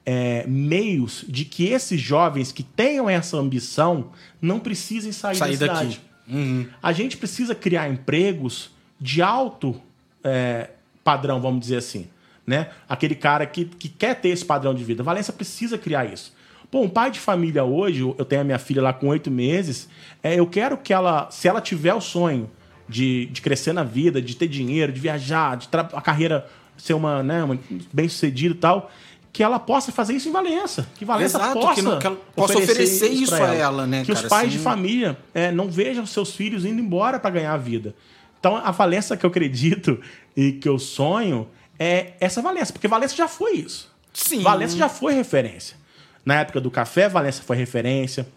é, 0.05 0.45
meios 0.47 1.25
de 1.27 1.43
que 1.43 1.65
esses 1.65 1.99
jovens 1.99 2.53
que 2.53 2.63
tenham 2.63 3.09
essa 3.09 3.35
ambição 3.35 4.11
não 4.41 4.57
precisem 4.57 5.11
sair, 5.11 5.35
Sair 5.35 5.57
da 5.57 5.67
daqui. 5.67 5.99
Uhum. 6.27 6.67
A 6.81 6.91
gente 6.91 7.17
precisa 7.17 7.55
criar 7.55 7.89
empregos 7.89 8.71
de 8.99 9.21
alto 9.21 9.79
é, 10.23 10.71
padrão, 11.03 11.39
vamos 11.39 11.61
dizer 11.61 11.77
assim. 11.77 12.07
Né? 12.45 12.69
Aquele 12.87 13.15
cara 13.15 13.45
que, 13.45 13.65
que 13.65 13.89
quer 13.89 14.15
ter 14.15 14.29
esse 14.29 14.45
padrão 14.45 14.73
de 14.73 14.83
vida. 14.83 15.03
Valência 15.03 15.33
precisa 15.33 15.77
criar 15.77 16.05
isso. 16.05 16.33
Pô, 16.69 16.81
um 16.81 16.89
pai 16.89 17.11
de 17.11 17.19
família 17.19 17.63
hoje, 17.63 18.01
eu 18.01 18.25
tenho 18.25 18.41
a 18.41 18.43
minha 18.43 18.59
filha 18.59 18.81
lá 18.81 18.91
com 18.91 19.07
oito 19.07 19.31
meses, 19.31 19.87
é, 20.21 20.37
eu 20.37 20.45
quero 20.45 20.77
que 20.77 20.93
ela, 20.93 21.29
se 21.31 21.47
ela 21.47 21.61
tiver 21.61 21.93
o 21.93 22.01
sonho 22.01 22.49
de, 22.89 23.27
de 23.27 23.41
crescer 23.41 23.71
na 23.71 23.83
vida, 23.83 24.21
de 24.21 24.35
ter 24.35 24.47
dinheiro, 24.47 24.91
de 24.91 24.99
viajar, 24.99 25.55
de 25.55 25.69
a 25.71 26.01
carreira 26.01 26.45
ser 26.77 26.93
uma, 26.93 27.23
né, 27.23 27.43
uma 27.43 27.57
bem 27.91 28.09
sucedida 28.09 28.53
e 28.53 28.57
tal, 28.57 28.91
que 29.37 29.43
ela 29.43 29.59
possa 29.59 29.91
fazer 29.91 30.13
isso 30.15 30.27
em 30.27 30.31
Valença. 30.31 30.87
Que 30.95 31.05
Valença 31.05 31.37
Exato, 31.37 31.59
possa, 31.59 31.75
que 31.75 31.81
não- 31.83 31.99
que 31.99 32.07
ela 32.07 32.15
possa 32.35 32.57
oferecer 32.57 33.09
isso 33.11 33.35
pra 33.35 33.51
a 33.51 33.53
ela, 33.53 33.85
né, 33.85 34.01
Que 34.03 34.11
cara, 34.11 34.23
os 34.25 34.27
pais 34.27 34.47
assim- 34.47 34.57
de 34.57 34.63
família 34.63 35.15
é, 35.31 35.51
não 35.51 35.69
vejam 35.69 36.07
seus 36.07 36.33
filhos 36.33 36.65
indo 36.65 36.81
embora 36.81 37.19
para 37.19 37.29
ganhar 37.29 37.53
a 37.53 37.57
vida. 37.57 37.93
Então, 38.39 38.57
a 38.57 38.71
Valença 38.71 39.15
que 39.15 39.23
eu 39.23 39.29
acredito 39.29 40.01
e 40.35 40.53
que 40.53 40.67
eu 40.67 40.79
sonho 40.79 41.47
é 41.77 42.13
essa 42.19 42.41
Valença, 42.41 42.73
porque 42.73 42.87
Valença 42.87 43.15
já 43.15 43.27
foi 43.27 43.57
isso. 43.57 43.93
Sim. 44.11 44.41
Valença 44.41 44.75
já 44.75 44.89
foi 44.89 45.13
referência. 45.13 45.77
Na 46.25 46.39
época 46.39 46.59
do 46.59 46.71
café, 46.71 47.07
Valença 47.07 47.43
foi 47.43 47.57
referência. 47.57 48.27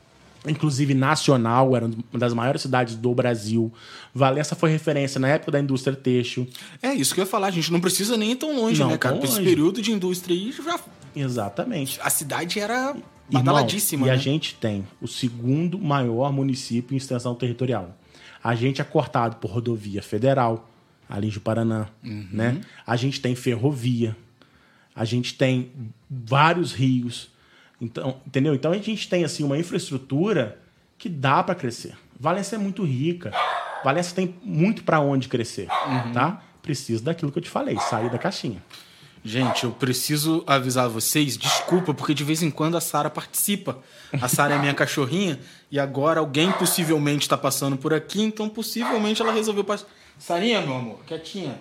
Inclusive 0.46 0.94
nacional, 0.94 1.76
era 1.76 1.84
uma 1.84 2.18
das 2.18 2.32
maiores 2.32 2.62
cidades 2.62 2.94
do 2.94 3.14
Brasil. 3.14 3.70
Valença 4.14 4.54
foi 4.56 4.70
referência 4.70 5.20
na 5.20 5.28
época 5.28 5.52
da 5.52 5.60
indústria 5.60 5.94
têxtil. 5.94 6.48
É 6.82 6.94
isso 6.94 7.14
que 7.14 7.20
eu 7.20 7.24
ia 7.24 7.30
falar, 7.30 7.48
a 7.48 7.50
gente 7.50 7.70
não 7.70 7.80
precisa 7.80 8.16
nem 8.16 8.32
ir 8.32 8.36
tão 8.36 8.56
longe, 8.56 8.80
Não, 8.80 8.88
né, 8.88 8.96
cara? 8.98 9.22
esse 9.22 9.40
período 9.42 9.82
de 9.82 9.92
indústria 9.92 10.34
aí 10.34 10.50
já. 10.52 10.80
Exatamente. 11.14 12.00
A 12.02 12.08
cidade 12.08 12.58
era 12.58 12.90
Irmão, 13.28 13.44
badaladíssima. 13.44 14.06
E 14.06 14.10
a 14.10 14.14
né? 14.14 14.18
gente 14.18 14.54
tem 14.54 14.86
o 15.00 15.06
segundo 15.06 15.78
maior 15.78 16.32
município 16.32 16.94
em 16.94 16.96
extensão 16.96 17.34
territorial. 17.34 17.94
A 18.42 18.54
gente 18.54 18.80
é 18.80 18.84
cortado 18.84 19.36
por 19.36 19.50
rodovia 19.50 20.02
federal, 20.02 20.70
ali 21.08 21.28
em 21.28 21.38
Paraná, 21.38 21.88
Uhum. 22.02 22.28
né? 22.32 22.60
A 22.86 22.96
gente 22.96 23.20
tem 23.20 23.34
ferrovia. 23.34 24.16
A 24.94 25.04
gente 25.04 25.34
tem 25.34 25.70
vários 26.08 26.72
rios. 26.72 27.28
Então, 27.80 28.20
entendeu? 28.26 28.54
Então 28.54 28.72
a 28.72 28.78
gente 28.78 29.08
tem 29.08 29.24
assim 29.24 29.42
uma 29.42 29.56
infraestrutura 29.58 30.58
que 30.98 31.08
dá 31.08 31.42
para 31.42 31.54
crescer. 31.54 31.94
Valência 32.18 32.56
é 32.56 32.58
muito 32.58 32.84
rica. 32.84 33.32
Valência 33.82 34.14
tem 34.14 34.34
muito 34.42 34.84
para 34.84 35.00
onde 35.00 35.28
crescer, 35.28 35.68
Uhum. 35.86 36.12
tá? 36.12 36.42
Precisa 36.60 37.02
daquilo 37.02 37.32
que 37.32 37.38
eu 37.38 37.42
te 37.42 37.48
falei, 37.48 37.78
sair 37.78 38.10
da 38.10 38.18
caixinha. 38.18 38.62
Gente, 39.24 39.64
eu 39.64 39.70
preciso 39.72 40.42
avisar 40.46 40.88
vocês, 40.88 41.36
desculpa, 41.36 41.92
porque 41.92 42.14
de 42.14 42.24
vez 42.24 42.42
em 42.42 42.50
quando 42.50 42.76
a 42.76 42.80
Sara 42.80 43.08
participa. 43.10 43.78
A 44.20 44.28
Sara 44.28 44.54
é 44.54 44.58
minha 44.58 44.72
cachorrinha 44.74 45.38
e 45.70 45.78
agora 45.78 46.20
alguém 46.20 46.50
possivelmente 46.52 47.22
está 47.22 47.36
passando 47.36 47.76
por 47.76 47.92
aqui, 47.94 48.22
então 48.22 48.48
possivelmente 48.48 49.20
ela 49.20 49.32
resolveu 49.32 49.62
passar. 49.64 49.86
Sarinha, 50.18 50.60
meu 50.62 50.74
amor, 50.74 51.00
quietinha. 51.06 51.58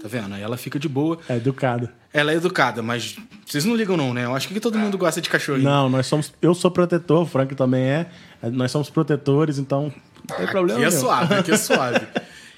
Tá 0.00 0.08
vendo? 0.08 0.34
Aí 0.34 0.42
ela 0.42 0.56
fica 0.56 0.78
de 0.78 0.88
boa. 0.88 1.18
É 1.28 1.36
educado. 1.36 1.88
Ela 2.14 2.30
é 2.30 2.36
educada, 2.36 2.80
mas 2.80 3.16
vocês 3.44 3.64
não 3.64 3.74
ligam 3.74 3.96
não, 3.96 4.14
né? 4.14 4.24
Eu 4.24 4.36
acho 4.36 4.46
que 4.46 4.60
todo 4.60 4.78
mundo 4.78 4.96
gosta 4.96 5.20
de 5.20 5.28
cachorrinho. 5.28 5.68
Não, 5.68 5.90
nós 5.90 6.06
somos. 6.06 6.32
Eu 6.40 6.54
sou 6.54 6.70
protetor, 6.70 7.22
o 7.22 7.26
Frank 7.26 7.52
também 7.56 7.82
é. 7.82 8.06
Nós 8.52 8.70
somos 8.70 8.88
protetores, 8.88 9.58
então 9.58 9.92
não 10.28 10.36
tem 10.36 10.46
problema. 10.46 10.78
Aqui 10.78 10.86
é 10.86 10.90
nenhum. 10.90 11.00
suave, 11.02 11.34
aqui 11.34 11.50
é 11.50 11.56
suave. 11.58 12.06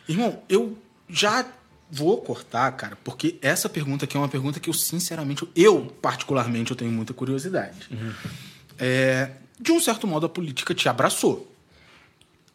Irmão, 0.07 0.42
eu 0.47 0.77
já 1.09 1.47
vou 1.90 2.21
cortar, 2.21 2.71
cara, 2.73 2.99
porque 3.03 3.38
essa 3.40 3.66
pergunta 3.66 4.05
aqui 4.05 4.16
é 4.16 4.21
uma 4.21 4.29
pergunta 4.29 4.61
que 4.61 4.69
eu, 4.69 4.75
sinceramente, 4.75 5.49
eu, 5.57 5.87
particularmente, 6.03 6.73
eu 6.73 6.77
tenho 6.77 6.90
muita 6.90 7.14
curiosidade. 7.14 7.88
É, 8.79 9.31
de 9.59 9.73
um 9.73 9.81
certo 9.81 10.07
modo, 10.07 10.27
a 10.27 10.29
política 10.29 10.75
te 10.75 10.88
abraçou. 10.88 11.51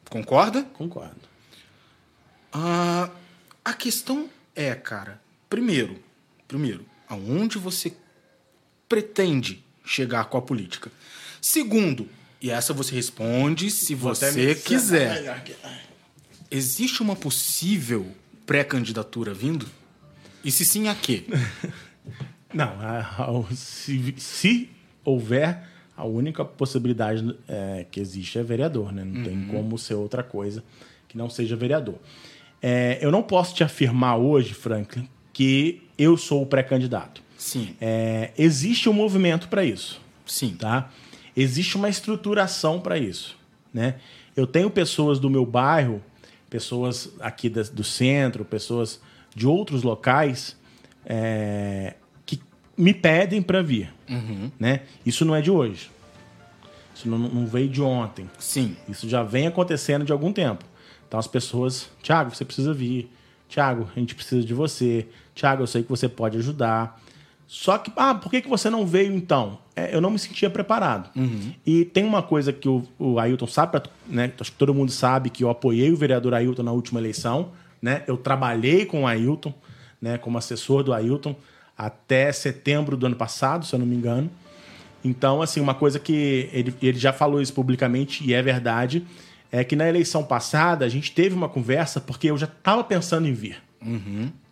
Concorda? 0.10 0.64
Concordo. 0.74 1.16
Ah, 2.54 3.10
a 3.64 3.74
questão 3.74 4.30
é, 4.56 4.76
cara, 4.76 5.20
primeiro, 5.50 5.98
primeiro, 6.48 6.86
aonde 7.12 7.58
você 7.58 7.94
pretende 8.88 9.64
chegar 9.86 10.26
com 10.26 10.38
a 10.38 10.42
política? 10.42 10.92
Segundo, 11.42 12.08
e 12.42 12.50
essa 12.50 12.74
você 12.74 12.94
responde 12.96 13.70
se 13.70 13.94
você 13.96 14.56
quiser. 14.56 15.24
Existe 16.50 17.02
uma 17.02 17.16
possível 17.16 18.06
pré-candidatura 18.46 19.34
vindo? 19.34 19.66
E 20.44 20.52
se 20.52 20.66
sim, 20.66 20.88
a 20.88 20.96
quê? 20.96 21.24
Não, 22.54 22.66
a- 22.82 23.00
a- 23.50 23.56
se, 23.56 24.14
se 24.18 24.70
houver, 25.06 25.64
a 25.96 26.04
única 26.04 26.44
possibilidade 26.44 27.38
é, 27.48 27.86
que 27.90 28.00
existe 28.00 28.38
é 28.38 28.44
vereador, 28.44 28.92
né? 28.92 29.06
Não 29.06 29.24
tem 29.24 29.48
como 29.48 29.78
ser 29.78 29.94
outra 29.94 30.22
coisa 30.24 30.64
que 31.08 31.18
não 31.18 31.30
seja 31.30 31.56
vereador. 31.56 31.96
É, 32.62 32.98
eu 33.02 33.10
não 33.12 33.22
posso 33.24 33.54
te 33.56 33.64
afirmar 33.64 34.18
hoje, 34.18 34.54
Franklin, 34.54 35.08
que 35.34 35.82
eu 36.02 36.18
sou 36.18 36.42
o 36.42 36.46
pré-candidato. 36.46 37.22
Sim. 37.38 37.76
É, 37.82 38.32
existe 38.38 38.88
um 38.90 38.94
movimento 38.94 39.48
para 39.48 39.64
isso, 39.66 40.00
Sim. 40.26 40.56
tá? 40.58 40.90
Existe 41.36 41.76
uma 41.76 41.90
estruturação 41.90 42.80
para 42.80 42.98
isso, 42.98 43.38
né? 43.74 43.96
Eu 44.36 44.46
tenho 44.48 44.70
pessoas 44.70 45.20
do 45.20 45.30
meu 45.30 45.46
bairro, 45.46 46.02
pessoas 46.50 47.10
aqui 47.20 47.50
da- 47.50 47.64
do 47.64 47.84
centro, 47.84 48.46
pessoas 48.46 49.02
de 49.36 49.48
outros 49.48 49.84
locais 49.84 50.56
é, 51.06 51.96
que 52.26 52.40
me 52.78 52.94
pedem 52.94 53.42
para 53.42 53.62
vir, 53.62 53.92
né? 54.60 54.82
Isso 55.06 55.26
não 55.26 55.36
é 55.36 55.42
de 55.42 55.50
hoje. 55.50 55.90
Isso 56.94 57.10
não, 57.10 57.18
não 57.18 57.48
veio 57.48 57.68
de 57.70 57.82
ontem. 57.82 58.30
Sim. 58.38 58.76
Isso 58.88 59.10
já 59.10 59.24
vem 59.24 59.48
acontecendo 59.48 60.06
de 60.06 60.12
algum 60.12 60.32
tempo. 60.32 60.64
Então 61.08 61.20
as 61.20 61.28
pessoas, 61.28 61.90
Tiago, 62.04 62.36
você 62.36 62.46
precisa 62.46 62.74
vir. 62.74 63.10
Tiago, 63.52 63.90
a 63.94 64.00
gente 64.00 64.16
precisa 64.16 64.42
de 64.46 64.54
você. 64.54 65.06
Tiago, 65.36 65.64
eu 65.64 65.68
sei 65.68 65.84
que 65.84 65.90
você 65.90 66.08
pode 66.08 66.38
ajudar. 66.38 66.98
Só 67.46 67.78
que, 67.78 67.92
ah, 67.98 68.16
por 68.16 68.32
que, 68.32 68.42
que 68.42 68.48
você 68.48 68.70
não 68.70 68.88
veio 68.88 69.14
então? 69.14 69.60
É, 69.76 69.94
eu 69.94 70.00
não 70.00 70.10
me 70.10 70.18
sentia 70.18 70.50
preparado. 70.50 71.10
E 71.66 71.84
tem 71.84 72.06
uma 72.06 72.24
coisa 72.24 72.54
que 72.54 72.70
o, 72.70 72.88
o 72.98 73.20
Ailton 73.20 73.48
sabe, 73.48 73.82
né? 74.08 74.32
Acho 74.40 74.54
que 74.54 74.58
todo 74.58 74.74
mundo 74.74 74.90
sabe 74.90 75.30
que 75.30 75.44
eu 75.44 75.50
apoiei 75.50 75.92
o 75.92 75.98
vereador 75.98 76.34
Ailton 76.34 76.64
na 76.64 76.72
última 76.72 77.02
eleição. 77.02 77.52
Né? 77.82 78.04
Eu 78.08 78.16
trabalhei 78.16 78.86
com 78.86 79.04
o 79.04 79.08
Ailton, 79.08 79.54
né? 80.02 80.18
como 80.18 80.38
assessor 80.38 80.82
do 80.82 80.94
Ailton, 80.94 81.36
até 81.78 82.32
setembro 82.32 82.96
do 82.96 83.06
ano 83.06 83.18
passado, 83.18 83.66
se 83.66 83.76
eu 83.76 83.80
não 83.80 83.86
me 83.86 83.98
engano. 83.98 84.32
Então, 85.04 85.42
assim, 85.42 85.60
uma 85.60 85.74
coisa 85.74 86.00
que 86.00 86.50
ele, 86.54 86.74
ele 86.82 86.98
já 86.98 87.12
falou 87.12 87.42
isso 87.42 87.54
publicamente 87.54 88.24
e 88.24 88.34
é 88.34 88.42
verdade, 88.42 89.06
é 89.52 89.64
que 89.64 89.76
na 89.76 89.88
eleição 89.88 90.24
passada 90.24 90.86
a 90.86 90.90
gente 90.90 91.12
teve 91.12 91.36
uma 91.36 91.50
conversa 91.50 92.00
porque 92.00 92.30
eu 92.30 92.38
já 92.38 92.46
estava 92.46 92.84
pensando 92.84 93.28
em 93.28 93.34
vir, 93.34 93.62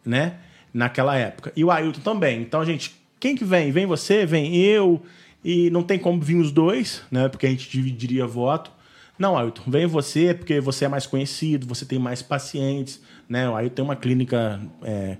né? 0.05 0.35
Naquela 0.73 1.15
época. 1.15 1.51
E 1.55 1.63
o 1.63 1.71
Ailton 1.71 2.01
também. 2.01 2.41
Então, 2.41 2.63
gente, 2.65 2.93
quem 3.19 3.35
que 3.35 3.43
vem? 3.43 3.71
Vem 3.71 3.85
você, 3.85 4.25
vem 4.25 4.55
eu, 4.57 5.01
e 5.43 5.69
não 5.69 5.83
tem 5.83 5.97
como 5.97 6.21
vir 6.21 6.35
os 6.35 6.51
dois, 6.51 7.01
né? 7.09 7.29
Porque 7.29 7.45
a 7.45 7.49
gente 7.49 7.69
dividiria 7.69 8.27
voto. 8.27 8.71
Não, 9.17 9.37
Ailton, 9.37 9.69
vem 9.69 9.85
você 9.85 10.33
porque 10.33 10.59
você 10.59 10.85
é 10.85 10.87
mais 10.87 11.05
conhecido, 11.05 11.67
você 11.67 11.85
tem 11.85 11.99
mais 11.99 12.21
pacientes, 12.21 13.01
né? 13.27 13.49
O 13.49 13.55
Ailton 13.55 13.75
tem 13.75 13.85
uma 13.85 13.95
clínica 13.95 14.61
é, 14.83 15.17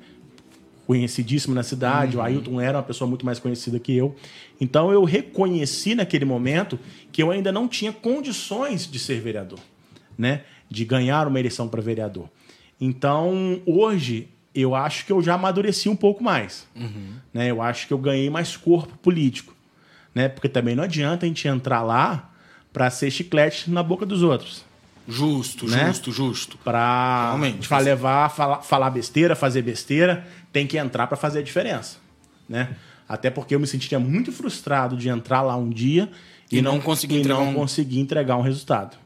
conhecidíssimo 0.88 1.54
na 1.54 1.62
cidade. 1.62 2.18
O 2.18 2.22
Ailton 2.22 2.60
era 2.60 2.78
uma 2.78 2.84
pessoa 2.84 3.08
muito 3.08 3.26
mais 3.26 3.38
conhecida 3.38 3.78
que 3.80 3.96
eu. 3.96 4.16
Então 4.60 4.92
eu 4.92 5.04
reconheci 5.04 5.94
naquele 5.94 6.26
momento 6.26 6.80
que 7.12 7.22
eu 7.22 7.30
ainda 7.30 7.52
não 7.52 7.68
tinha 7.68 7.94
condições 7.94 8.90
de 8.90 8.98
ser 8.98 9.22
vereador, 9.22 9.60
né? 10.20 10.42
De 10.70 10.86
ganhar 10.86 11.26
uma 11.28 11.40
eleição 11.40 11.68
para 11.68 11.82
vereador. 11.82 12.30
Então 12.80 13.62
hoje 13.66 14.28
eu 14.54 14.76
acho 14.76 15.06
que 15.06 15.12
eu 15.12 15.22
já 15.22 15.36
amadureci 15.36 15.90
um 15.90 15.96
pouco 15.96 16.24
mais, 16.24 16.68
né? 17.34 17.50
Eu 17.50 17.62
acho 17.62 17.88
que 17.88 17.94
eu 17.94 17.98
ganhei 17.98 18.30
mais 18.30 18.56
corpo 18.58 18.98
político, 18.98 19.56
né? 20.14 20.28
Porque 20.28 20.50
também 20.50 20.76
não 20.76 20.84
adianta 20.84 21.26
a 21.26 21.30
gente 21.30 21.48
entrar 21.48 21.82
lá 21.82 22.30
para 22.74 22.90
ser 22.90 23.10
chiclete 23.12 23.70
na 23.72 23.82
boca 23.82 24.06
dos 24.06 24.22
outros 24.22 24.68
Justo, 25.08 25.68
Né? 25.68 25.88
justo, 25.88 26.12
justo. 26.12 26.58
para 26.64 27.34
levar, 27.84 28.30
falar, 28.30 28.62
falar 28.62 28.90
besteira, 28.92 29.36
fazer 29.36 29.64
besteira, 29.64 30.28
tem 30.54 30.68
que 30.68 30.78
entrar 30.78 31.08
para 31.08 31.18
fazer 31.18 31.40
a 31.40 31.42
diferença, 31.42 31.98
né? 32.48 32.76
Até 33.08 33.32
porque 33.32 33.56
eu 33.56 33.60
me 33.60 33.66
sentiria 33.66 34.00
muito 34.00 34.32
frustrado 34.32 34.96
de 34.96 35.10
entrar 35.10 35.42
lá 35.42 35.56
um 35.56 35.68
dia 35.70 36.12
E 36.52 36.62
não 36.62 36.80
conseguir 36.80 37.16
e 37.16 37.20
entregar 37.22 37.40
não 37.40 37.50
um- 37.50 37.54
conseguir 37.56 38.00
entregar 38.00 38.38
um 38.38 38.42
resultado. 38.44 38.98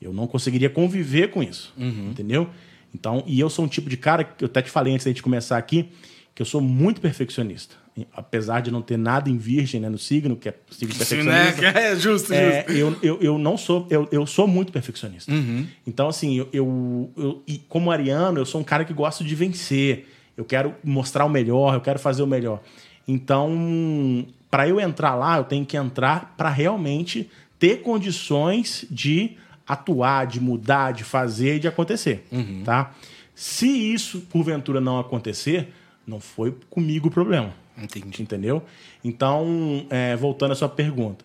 Eu 0.00 0.12
não 0.12 0.26
conseguiria 0.26 0.70
conviver 0.70 1.28
com 1.30 1.42
isso, 1.42 1.72
Uhum. 1.76 2.10
entendeu? 2.10 2.48
Então, 2.94 3.22
e 3.26 3.38
eu 3.38 3.50
sou 3.50 3.64
um 3.64 3.68
tipo 3.68 3.90
de 3.90 3.96
cara 3.96 4.24
que 4.24 4.44
eu 4.44 4.46
até 4.46 4.62
te 4.62 4.70
falei 4.70 4.94
antes 4.94 5.04
da 5.04 5.10
gente 5.10 5.22
começar 5.22 5.58
aqui, 5.58 5.88
que 6.34 6.40
eu 6.42 6.46
sou 6.46 6.60
muito 6.60 7.00
perfeccionista. 7.00 7.74
Apesar 8.12 8.60
de 8.60 8.70
não 8.70 8.80
ter 8.80 8.96
nada 8.96 9.28
em 9.28 9.36
virgem 9.36 9.80
né, 9.80 9.88
no 9.88 9.98
signo, 9.98 10.36
que 10.36 10.48
é 10.48 10.54
signo 10.70 10.94
Sim, 10.94 11.22
né? 11.24 11.52
perfeccionista. 11.52 11.66
É 11.80 11.96
justo, 11.96 12.32
É, 12.32 12.64
justo. 12.68 12.72
eu, 12.72 12.96
eu, 13.02 13.20
eu 13.20 13.38
não 13.38 13.56
sou, 13.56 13.88
eu, 13.90 14.08
eu 14.12 14.24
sou 14.24 14.46
muito 14.46 14.70
perfeccionista. 14.70 15.32
Uhum. 15.32 15.66
Então, 15.84 16.08
assim, 16.08 16.36
eu, 16.38 16.48
eu, 16.52 17.10
eu- 17.16 17.42
e 17.46 17.58
como 17.68 17.90
ariano, 17.90 18.38
eu 18.38 18.46
sou 18.46 18.60
um 18.60 18.64
cara 18.64 18.84
que 18.84 18.92
gosto 18.94 19.24
de 19.24 19.34
vencer. 19.34 20.06
Eu 20.36 20.44
quero 20.44 20.76
mostrar 20.84 21.24
o 21.24 21.28
melhor, 21.28 21.74
eu 21.74 21.80
quero 21.80 21.98
fazer 21.98 22.22
o 22.22 22.26
melhor. 22.26 22.62
Então, 23.06 24.24
para 24.48 24.68
eu 24.68 24.78
entrar 24.78 25.14
lá, 25.16 25.38
eu 25.38 25.44
tenho 25.44 25.66
que 25.66 25.76
entrar 25.76 26.34
para 26.36 26.48
realmente 26.48 27.28
ter 27.58 27.82
condições 27.82 28.86
de 28.88 29.32
atuar, 29.68 30.26
de 30.26 30.40
mudar, 30.40 30.92
de 30.92 31.04
fazer 31.04 31.56
e 31.56 31.58
de 31.60 31.68
acontecer, 31.68 32.26
Uhum. 32.32 32.62
tá? 32.64 32.92
Se 33.34 33.66
isso 33.68 34.20
porventura 34.22 34.80
não 34.80 34.98
acontecer, 34.98 35.72
não 36.06 36.18
foi 36.18 36.56
comigo 36.70 37.08
o 37.08 37.10
problema. 37.10 37.52
Entendi. 37.76 38.20
Entendeu? 38.22 38.62
Então, 39.04 39.86
é, 39.90 40.16
voltando 40.16 40.52
à 40.52 40.54
sua 40.56 40.68
pergunta, 40.68 41.24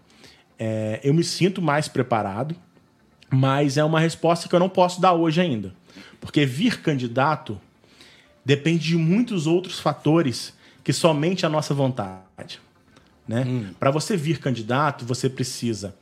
é, 0.60 1.00
eu 1.04 1.14
me 1.14 1.24
sinto 1.24 1.62
mais 1.62 1.88
preparado, 1.88 2.56
mas 3.32 3.78
é 3.78 3.84
uma 3.84 4.00
resposta 4.00 4.48
que 4.48 4.54
eu 4.54 4.60
não 4.60 4.70
posso 4.70 5.02
dar 5.02 5.14
hoje 5.14 5.42
ainda. 5.42 5.74
Porque 6.22 6.46
vir 6.46 6.82
candidato 6.82 7.60
depende 8.46 8.88
de 8.90 8.96
muitos 8.98 9.48
outros 9.48 9.80
fatores 9.80 10.54
que 10.84 10.94
somente 10.94 11.46
a 11.46 11.50
nossa 11.50 11.74
vontade. 11.74 12.60
Né? 13.28 13.72
Para 13.80 13.90
você 13.90 14.16
vir 14.16 14.38
candidato, 14.40 15.06
você 15.06 15.28
precisa 15.30 15.96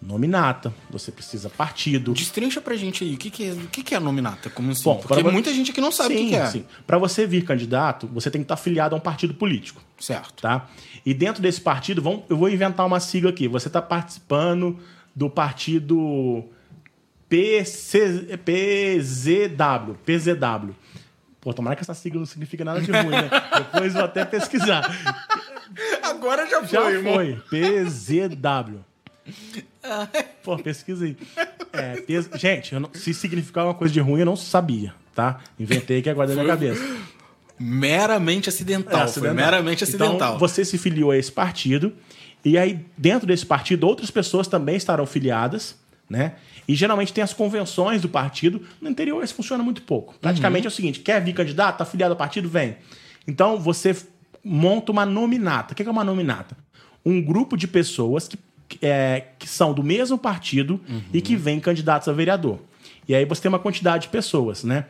nominata, 0.00 0.72
você 0.90 1.10
precisa 1.10 1.48
partido, 1.48 2.12
Destrincha 2.12 2.60
pra 2.60 2.76
gente 2.76 3.02
aí, 3.02 3.14
o 3.14 3.16
que, 3.16 3.30
que, 3.30 3.44
é, 3.48 3.52
o 3.52 3.66
que, 3.68 3.82
que 3.82 3.94
é 3.94 3.98
nominata? 4.00 4.50
Como 4.50 4.70
assim? 4.70 4.84
Bom, 4.84 4.96
Porque 4.98 5.22
pra- 5.22 5.32
muita 5.32 5.52
gente 5.52 5.70
aqui 5.70 5.80
não 5.80 5.90
sabe 5.90 6.14
o 6.14 6.18
sim, 6.18 6.24
que, 6.24 6.30
que 6.30 6.36
é. 6.36 6.46
Sim. 6.46 6.64
Para 6.86 6.98
você 6.98 7.26
vir 7.26 7.44
candidato, 7.44 8.06
você 8.12 8.30
tem 8.30 8.40
que 8.42 8.44
estar 8.44 8.54
afiliado 8.54 8.94
a 8.94 8.98
um 8.98 9.00
partido 9.00 9.34
político. 9.34 9.82
Certo. 9.98 10.42
tá? 10.42 10.68
E 11.04 11.14
dentro 11.14 11.40
desse 11.42 11.60
partido, 11.60 12.02
vamos, 12.02 12.24
eu 12.28 12.36
vou 12.36 12.48
inventar 12.50 12.84
uma 12.86 13.00
sigla 13.00 13.30
aqui. 13.30 13.48
Você 13.48 13.68
está 13.68 13.80
participando 13.80 14.78
do 15.14 15.30
partido 15.30 16.44
PC, 17.28 18.38
PZW, 18.44 19.94
PZW. 20.04 20.74
Pô, 21.40 21.54
tomara 21.54 21.74
que 21.76 21.82
essa 21.82 21.94
sigla 21.94 22.18
não 22.20 22.26
significa 22.26 22.64
nada 22.64 22.80
de 22.80 22.90
ruim, 22.90 23.08
né? 23.10 23.30
Depois 23.72 23.92
vou 23.94 24.04
até 24.04 24.24
pesquisar. 24.24 24.82
Agora 26.02 26.46
já 26.48 26.58
foi, 26.60 26.68
Já 26.68 26.90
irmão. 26.90 27.14
foi. 27.14 27.40
PZW. 27.50 28.84
Pô, 30.42 30.56
pesquisa 30.58 31.04
aí. 31.04 31.16
É, 31.72 32.00
pes- 32.06 32.28
Gente, 32.36 32.74
não- 32.74 32.90
se 32.94 33.12
significar 33.14 33.64
uma 33.64 33.74
coisa 33.74 33.92
de 33.92 34.00
ruim, 34.00 34.20
eu 34.20 34.26
não 34.26 34.36
sabia, 34.36 34.94
tá? 35.14 35.40
Inventei 35.58 36.02
que 36.02 36.10
agora 36.10 36.28
da 36.28 36.34
minha 36.34 36.46
cabeça. 36.46 36.82
Meramente 37.58 38.48
acidental. 38.48 38.92
É, 38.92 38.96
Foi 38.98 39.04
acidental. 39.04 39.34
meramente 39.34 39.84
acidental. 39.84 40.14
Então, 40.14 40.38
você 40.38 40.64
se 40.64 40.76
filiou 40.76 41.10
a 41.10 41.16
esse 41.16 41.32
partido, 41.32 41.92
e 42.44 42.58
aí, 42.58 42.84
dentro 42.96 43.26
desse 43.26 43.46
partido, 43.46 43.86
outras 43.86 44.10
pessoas 44.10 44.46
também 44.46 44.76
estarão 44.76 45.06
filiadas, 45.06 45.76
né? 46.08 46.34
E 46.68 46.74
geralmente 46.74 47.12
tem 47.12 47.22
as 47.24 47.32
convenções 47.32 48.02
do 48.02 48.08
partido. 48.08 48.60
No 48.80 48.90
interior 48.90 49.22
isso 49.24 49.34
funciona 49.34 49.62
muito 49.62 49.82
pouco. 49.82 50.14
Praticamente 50.20 50.66
é 50.66 50.68
o 50.68 50.72
seguinte: 50.72 51.00
quer 51.00 51.22
vir 51.24 51.32
candidato, 51.32 51.78
tá 51.78 51.84
filiado 51.84 52.12
ao 52.12 52.18
partido, 52.18 52.48
vem. 52.48 52.76
Então 53.26 53.58
você 53.58 53.96
monta 54.44 54.92
uma 54.92 55.06
nominata. 55.06 55.72
O 55.72 55.76
que 55.76 55.82
é 55.82 55.90
uma 55.90 56.04
nominata? 56.04 56.56
Um 57.04 57.22
grupo 57.22 57.56
de 57.56 57.66
pessoas 57.68 58.28
que, 58.28 58.36
é, 58.82 59.24
que 59.38 59.48
são 59.48 59.72
do 59.72 59.82
mesmo 59.82 60.18
partido 60.18 60.80
e 61.12 61.20
que 61.20 61.36
vêm 61.36 61.60
candidatos 61.60 62.08
a 62.08 62.12
vereador. 62.12 62.58
E 63.08 63.14
aí 63.14 63.24
você 63.24 63.42
tem 63.42 63.48
uma 63.48 63.58
quantidade 63.58 64.04
de 64.04 64.08
pessoas, 64.08 64.64
né? 64.64 64.86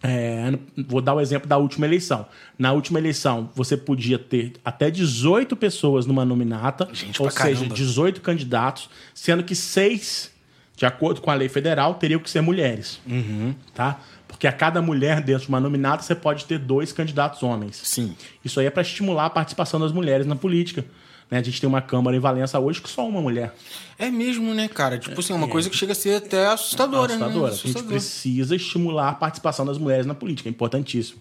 É, 0.00 0.56
vou 0.86 1.00
dar 1.00 1.14
o 1.14 1.20
exemplo 1.20 1.48
da 1.48 1.56
última 1.56 1.86
eleição. 1.86 2.26
Na 2.56 2.72
última 2.72 2.98
eleição, 2.98 3.50
você 3.54 3.76
podia 3.76 4.18
ter 4.18 4.52
até 4.64 4.90
18 4.90 5.56
pessoas 5.56 6.06
numa 6.06 6.24
nominata, 6.24 6.88
Gente 6.92 7.20
ou 7.20 7.30
seja, 7.30 7.56
caramba. 7.56 7.74
18 7.74 8.20
candidatos, 8.20 8.88
sendo 9.12 9.42
que 9.42 9.56
seis, 9.56 10.30
de 10.76 10.86
acordo 10.86 11.20
com 11.20 11.30
a 11.30 11.34
lei 11.34 11.48
federal, 11.48 11.94
teriam 11.94 12.20
que 12.20 12.30
ser 12.30 12.40
mulheres. 12.40 13.00
Uhum. 13.06 13.54
Tá? 13.74 14.00
Porque 14.28 14.46
a 14.46 14.52
cada 14.52 14.80
mulher 14.80 15.20
dentro 15.20 15.44
de 15.44 15.48
uma 15.48 15.58
nominata, 15.58 16.02
você 16.02 16.14
pode 16.14 16.44
ter 16.44 16.58
dois 16.58 16.92
candidatos 16.92 17.42
homens. 17.42 17.80
Sim. 17.82 18.14
Isso 18.44 18.60
aí 18.60 18.66
é 18.66 18.70
para 18.70 18.82
estimular 18.82 19.26
a 19.26 19.30
participação 19.30 19.80
das 19.80 19.90
mulheres 19.90 20.26
na 20.26 20.36
política. 20.36 20.84
Né? 21.30 21.38
A 21.38 21.42
gente 21.42 21.60
tem 21.60 21.68
uma 21.68 21.80
Câmara 21.82 22.16
em 22.16 22.20
Valença 22.20 22.58
hoje 22.58 22.80
que 22.80 22.88
só 22.88 23.06
uma 23.06 23.20
mulher. 23.20 23.54
É 23.98 24.10
mesmo, 24.10 24.54
né, 24.54 24.66
cara? 24.68 24.98
Tipo 24.98 25.20
assim, 25.20 25.32
é 25.32 25.36
uma 25.36 25.48
coisa 25.48 25.68
que 25.68 25.76
chega 25.76 25.92
a 25.92 25.94
ser 25.94 26.16
até 26.16 26.46
assustadora, 26.46 27.14
assustadora. 27.14 27.52
né? 27.52 27.58
A 27.62 27.66
gente 27.66 27.82
precisa 27.84 28.56
estimular 28.56 29.08
a 29.10 29.14
participação 29.14 29.66
das 29.66 29.76
mulheres 29.78 30.06
na 30.06 30.14
política, 30.14 30.48
é 30.48 30.50
importantíssimo. 30.50 31.20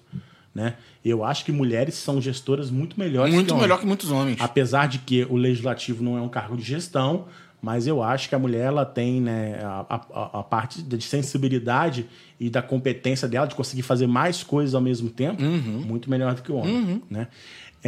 Né? 0.55 0.73
Eu 1.05 1.23
acho 1.23 1.45
que 1.45 1.51
mulheres 1.51 1.93
são 1.95 2.19
gestoras 2.21 2.71
muito 2.71 2.99
melhores 2.99 3.33
Muito 3.33 3.47
que 3.47 3.51
homens. 3.53 3.63
melhor 3.63 3.79
que 3.79 3.85
muitos 3.85 4.09
homens. 4.11 4.37
Apesar 4.39 4.87
de 4.87 4.97
que 4.99 5.23
o 5.29 5.35
legislativo 5.35 6.03
não 6.03 6.17
é 6.17 6.21
um 6.21 6.29
cargo 6.29 6.57
de 6.57 6.63
gestão, 6.63 7.25
mas 7.61 7.85
eu 7.85 8.01
acho 8.01 8.27
que 8.29 8.33
a 8.35 8.39
mulher 8.39 8.65
ela 8.67 8.85
tem 8.85 9.19
né, 9.21 9.59
a, 9.63 9.85
a- 10.13 10.39
a 10.39 10.43
parte 10.43 10.81
de 10.81 10.99
sensibilidade 11.03 12.05
e 12.39 12.49
da 12.49 12.61
competência 12.61 13.27
dela 13.27 13.45
de 13.47 13.55
conseguir 13.55 13.81
fazer 13.83 14.07
mais 14.07 14.41
coisas 14.43 14.73
ao 14.73 14.81
mesmo 14.81 15.09
tempo, 15.09 15.41
Uhum. 15.43 15.83
muito 15.85 16.09
melhor 16.09 16.33
do 16.33 16.41
que 16.41 16.51
o 16.51 16.55
homem. 16.55 17.01
Né? 17.09 17.27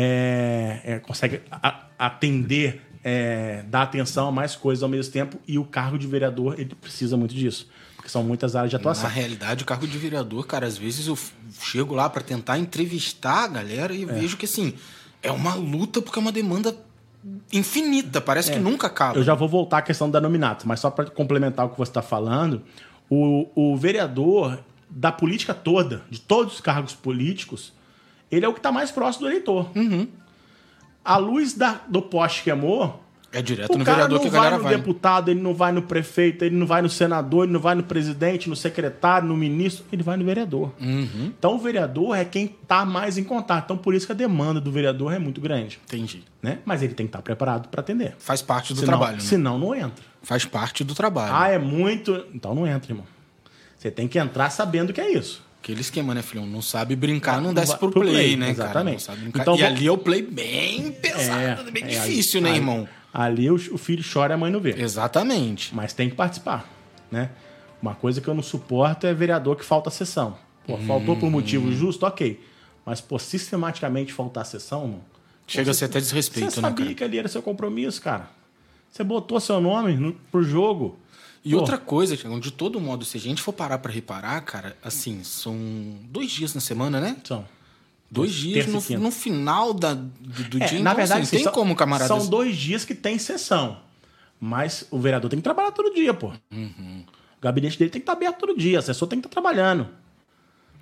É, 0.01 0.79
é, 0.85 0.99
consegue 0.99 1.41
a- 1.51 1.87
atender, 1.99 2.81
é, 3.03 3.63
dar 3.67 3.81
atenção 3.81 4.29
a 4.29 4.31
mais 4.31 4.55
coisas 4.55 4.81
ao 4.81 4.87
mesmo 4.87 5.11
tempo, 5.11 5.37
e 5.45 5.59
o 5.59 5.65
cargo 5.65 5.97
de 5.99 6.07
vereador 6.07 6.55
ele 6.57 6.73
precisa 6.73 7.17
muito 7.17 7.35
disso. 7.35 7.67
porque 7.97 8.07
são 8.09 8.23
muitas 8.23 8.55
áreas 8.55 8.69
de 8.69 8.77
atuação. 8.77 9.03
Na 9.03 9.09
realidade, 9.09 9.63
o 9.63 9.65
cargo 9.67 9.85
de 9.85 9.97
vereador, 9.97 10.47
cara, 10.47 10.65
às 10.65 10.77
vezes 10.77 11.05
eu 11.07 11.17
chego 11.61 11.93
lá 11.93 12.09
pra 12.09 12.21
tentar 12.21 12.57
entrevistar 12.57 13.43
a 13.43 13.47
galera 13.49 13.93
e 13.93 14.05
vejo 14.05 14.37
que, 14.37 14.45
assim, 14.45 14.73
é 15.21 15.29
uma 15.29 15.53
luta 15.53 16.01
porque 16.01 16.17
é 16.17 16.21
uma 16.21 16.31
demanda 16.31 16.73
infinita. 17.51 18.21
Parece 18.21 18.53
que 18.53 18.57
nunca 18.59 18.87
acaba. 18.87 19.17
Eu 19.19 19.23
já 19.23 19.33
vou 19.33 19.49
voltar 19.49 19.79
à 19.79 19.81
questão 19.81 20.09
da 20.09 20.21
nominata, 20.21 20.63
mas 20.65 20.79
só 20.79 20.89
para 20.89 21.05
complementar 21.09 21.65
o 21.65 21.69
que 21.69 21.77
você 21.77 21.89
está 21.89 22.01
falando, 22.01 22.61
o, 23.09 23.47
o 23.53 23.75
vereador 23.75 24.59
da 24.89 25.11
política 25.11 25.53
toda, 25.53 26.01
de 26.09 26.21
todos 26.21 26.53
os 26.55 26.61
cargos 26.61 26.93
políticos, 26.93 27.73
ele 28.31 28.45
é 28.45 28.49
o 28.49 28.53
que 28.53 28.59
está 28.59 28.71
mais 28.71 28.91
próximo 28.91 29.25
do 29.25 29.31
eleitor. 29.31 29.69
Uhum. 29.75 30.07
A 31.03 31.17
luz 31.17 31.53
da- 31.53 31.81
do 31.87 32.01
poste 32.01 32.43
queimou, 32.43 33.03
É 33.31 33.41
direto 33.41 33.73
o 33.73 33.77
no 33.77 33.85
cara 33.85 33.97
vereador 34.07 34.15
não 34.17 34.21
que 34.29 34.35
a 34.35 34.39
vai 34.41 34.51
no 34.57 34.63
vai. 34.63 34.75
deputado, 34.75 35.29
ele 35.31 35.39
não 35.41 35.53
vai 35.53 35.71
no 35.71 35.81
prefeito, 35.83 36.43
ele 36.43 36.55
não 36.55 36.65
vai 36.67 36.81
no 36.81 36.89
senador, 36.89 37.43
ele 37.45 37.53
não 37.53 37.59
vai 37.59 37.73
no 37.75 37.83
presidente, 37.83 38.49
no 38.49 38.55
secretário, 38.55 39.27
no 39.27 39.37
ministro, 39.37 39.85
ele 39.91 40.01
vai 40.03 40.17
no 40.17 40.25
vereador. 40.25 40.71
Uhum. 40.79 41.31
Então 41.37 41.55
o 41.55 41.59
vereador 41.59 42.15
é 42.17 42.25
quem 42.25 42.45
está 42.61 42.85
mais 42.85 43.17
em 43.17 43.23
contato. 43.23 43.65
Então 43.65 43.77
por 43.77 43.93
isso 43.93 44.05
que 44.05 44.11
a 44.11 44.15
demanda 44.15 44.59
do 44.59 44.71
vereador 44.71 45.13
é 45.13 45.19
muito 45.19 45.39
grande. 45.39 45.79
Entendi. 45.85 46.23
Né? 46.41 46.59
Mas 46.65 46.81
ele 46.83 46.93
tem 46.93 47.05
que 47.05 47.09
estar 47.09 47.21
preparado 47.21 47.69
para 47.69 47.81
atender. 47.81 48.15
Faz 48.19 48.41
parte 48.41 48.73
do 48.73 48.79
Senão, 48.79 48.97
trabalho, 48.97 49.17
né? 49.17 49.21
senão 49.23 49.57
não 49.59 49.73
entra. 49.75 50.03
Faz 50.21 50.45
parte 50.45 50.83
do 50.83 50.93
trabalho. 50.95 51.33
Ah, 51.35 51.47
é 51.49 51.57
muito. 51.59 52.25
Então 52.33 52.53
não 52.55 52.65
entra, 52.67 52.91
irmão. 52.91 53.05
Você 53.77 53.89
tem 53.89 54.07
que 54.07 54.17
entrar 54.19 54.49
sabendo 54.49 54.91
que 54.91 54.99
é 54.99 55.11
isso. 55.13 55.41
Aquele 55.61 55.81
esquema, 55.81 56.15
né, 56.15 56.21
filhão? 56.21 56.45
Não 56.45 56.61
sabe 56.61 56.95
brincar, 56.95 57.41
não 57.41 57.53
desce 57.53 57.77
pro 57.77 57.91
pro 57.91 58.01
play, 58.01 58.13
play, 58.13 58.35
né, 58.37 58.53
cara? 58.53 58.69
exatamente. 58.69 58.93
Não 58.93 58.99
sabe 58.99 59.21
brincar. 59.21 59.41
Então, 59.41 59.55
e 59.57 59.63
ali 59.63 59.87
é 59.87 59.91
o 59.91 59.97
play 59.97 60.21
bem 60.21 60.91
pesado, 60.93 61.71
bem 61.71 61.83
é, 61.83 61.87
difícil, 61.87 62.41
né, 62.41 62.55
irmão? 62.55 62.87
Ali 63.13 63.49
o, 63.51 63.55
o 63.55 63.77
filho 63.77 64.03
chora 64.03 64.33
e 64.33 64.35
a 64.35 64.37
mãe 64.37 64.51
não 64.51 64.59
vê. 64.59 64.75
Exatamente. 64.81 65.75
Mas 65.75 65.93
tem 65.93 66.09
que 66.09 66.15
participar, 66.15 66.67
né? 67.11 67.29
Uma 67.81 67.93
coisa 67.95 68.21
que 68.21 68.27
eu 68.27 68.33
não 68.33 68.43
suporto 68.43 69.05
é 69.05 69.13
vereador 69.13 69.55
que 69.55 69.65
falta 69.65 69.89
a 69.89 69.91
sessão. 69.91 70.37
Pô, 70.65 70.77
faltou 70.77 71.15
por 71.15 71.27
Hum. 71.27 71.31
motivo 71.31 71.71
justo, 71.71 72.05
ok. 72.05 72.39
Mas, 72.85 73.01
pô, 73.01 73.17
sistematicamente 73.19 74.13
faltar 74.13 74.43
a 74.43 74.45
sessão, 74.45 74.87
não. 74.87 75.01
Chega 75.47 75.71
a 75.71 75.73
ser 75.73 75.85
até 75.85 75.99
desrespeito, 75.99 76.51
Você 76.51 76.61
né, 76.61 76.67
sabia 76.69 76.85
cara? 76.85 76.95
que 76.95 77.03
ali 77.03 77.17
era 77.17 77.27
seu 77.27 77.41
compromisso, 77.41 78.01
cara. 78.01 78.29
Você 78.91 79.03
botou 79.03 79.39
seu 79.39 79.59
nome 79.59 79.95
no, 79.95 80.13
pro 80.31 80.43
jogo. 80.43 80.97
E 81.43 81.51
Pô, 81.51 81.57
outra 81.57 81.77
coisa, 81.77 82.17
Thiago, 82.17 82.39
de 82.39 82.51
todo 82.51 82.79
modo, 82.81 83.05
se 83.05 83.17
a 83.17 83.19
gente 83.19 83.41
for 83.41 83.53
parar 83.53 83.77
pra 83.79 83.91
reparar, 83.91 84.41
cara, 84.41 84.75
assim, 84.83 85.23
são 85.23 85.55
dois 86.09 86.29
dias 86.31 86.53
na 86.53 86.59
semana, 86.61 86.99
né? 86.99 87.15
São. 87.23 87.45
Dois 88.11 88.33
dias 88.33 88.65
no, 88.65 88.81
no 88.99 89.11
final 89.11 89.73
da, 89.73 89.93
do, 89.93 90.09
do 90.49 90.57
É, 90.63 90.65
dia. 90.67 90.79
na 90.79 90.91
então, 90.91 90.95
verdade, 90.95 91.21
assim, 91.21 91.35
tem 91.37 91.43
são, 91.43 91.53
como, 91.53 91.75
camarada. 91.75 92.07
São 92.07 92.27
dois 92.27 92.57
dias 92.57 92.83
que 92.83 92.95
tem 92.95 93.17
sessão. 93.19 93.77
Mas 94.41 94.85
o 94.89 94.99
vereador 94.99 95.29
tem 95.29 95.37
que 95.39 95.43
trabalhar 95.43 95.71
todo 95.71 95.93
dia, 95.93 96.13
pô. 96.13 96.31
Uhum. 96.51 97.03
O 97.37 97.41
gabinete 97.41 97.77
dele 97.77 97.91
tem 97.91 98.01
que 98.01 98.03
estar 98.03 98.13
aberto 98.13 98.39
todo 98.39 98.57
dia. 98.57 98.77
O 98.77 98.79
assessor 98.79 99.07
tem 99.07 99.21
que 99.21 99.27
estar 99.27 99.41
trabalhando. 99.41 99.87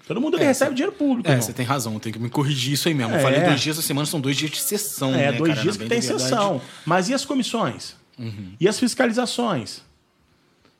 Todo 0.07 0.21
mundo 0.21 0.37
ele 0.37 0.45
recebe 0.45 0.73
dinheiro 0.73 0.95
público. 0.95 1.27
É, 1.27 1.33
irmão. 1.33 1.45
você 1.45 1.51
tem 1.51 1.65
razão, 1.65 1.99
tem 1.99 2.13
que 2.13 2.19
me 2.19 2.29
corrigir 2.29 2.73
isso 2.73 2.87
aí 2.87 2.93
mesmo. 2.93 3.11
Eu 3.13 3.19
É. 3.19 3.21
falei 3.21 3.41
dois 3.41 3.59
dias 3.59 3.75
da 3.75 3.81
semana, 3.83 4.05
são 4.05 4.21
dois 4.21 4.37
dias 4.37 4.49
de 4.51 4.57
sessão, 4.61 5.13
É, 5.13 5.31
né, 5.31 5.37
dois 5.37 5.49
cara? 5.51 5.61
dias 5.61 5.75
que 5.75 5.85
tem 5.85 5.99
verdade. 5.99 6.13
Uhum. 6.13 6.19
sessão. 6.29 6.61
Mas 6.85 7.09
e 7.09 7.13
as 7.13 7.25
comissões? 7.25 7.95
E 8.59 8.67
as 8.69 8.79
fiscalizações? 8.79 9.81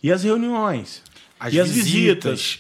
E 0.02 0.12
as 0.12 0.24
reuniões? 0.24 1.04
As 1.40 1.54
e 1.54 1.60
as 1.60 1.70
visitas. 1.70 2.32
visitas? 2.32 2.60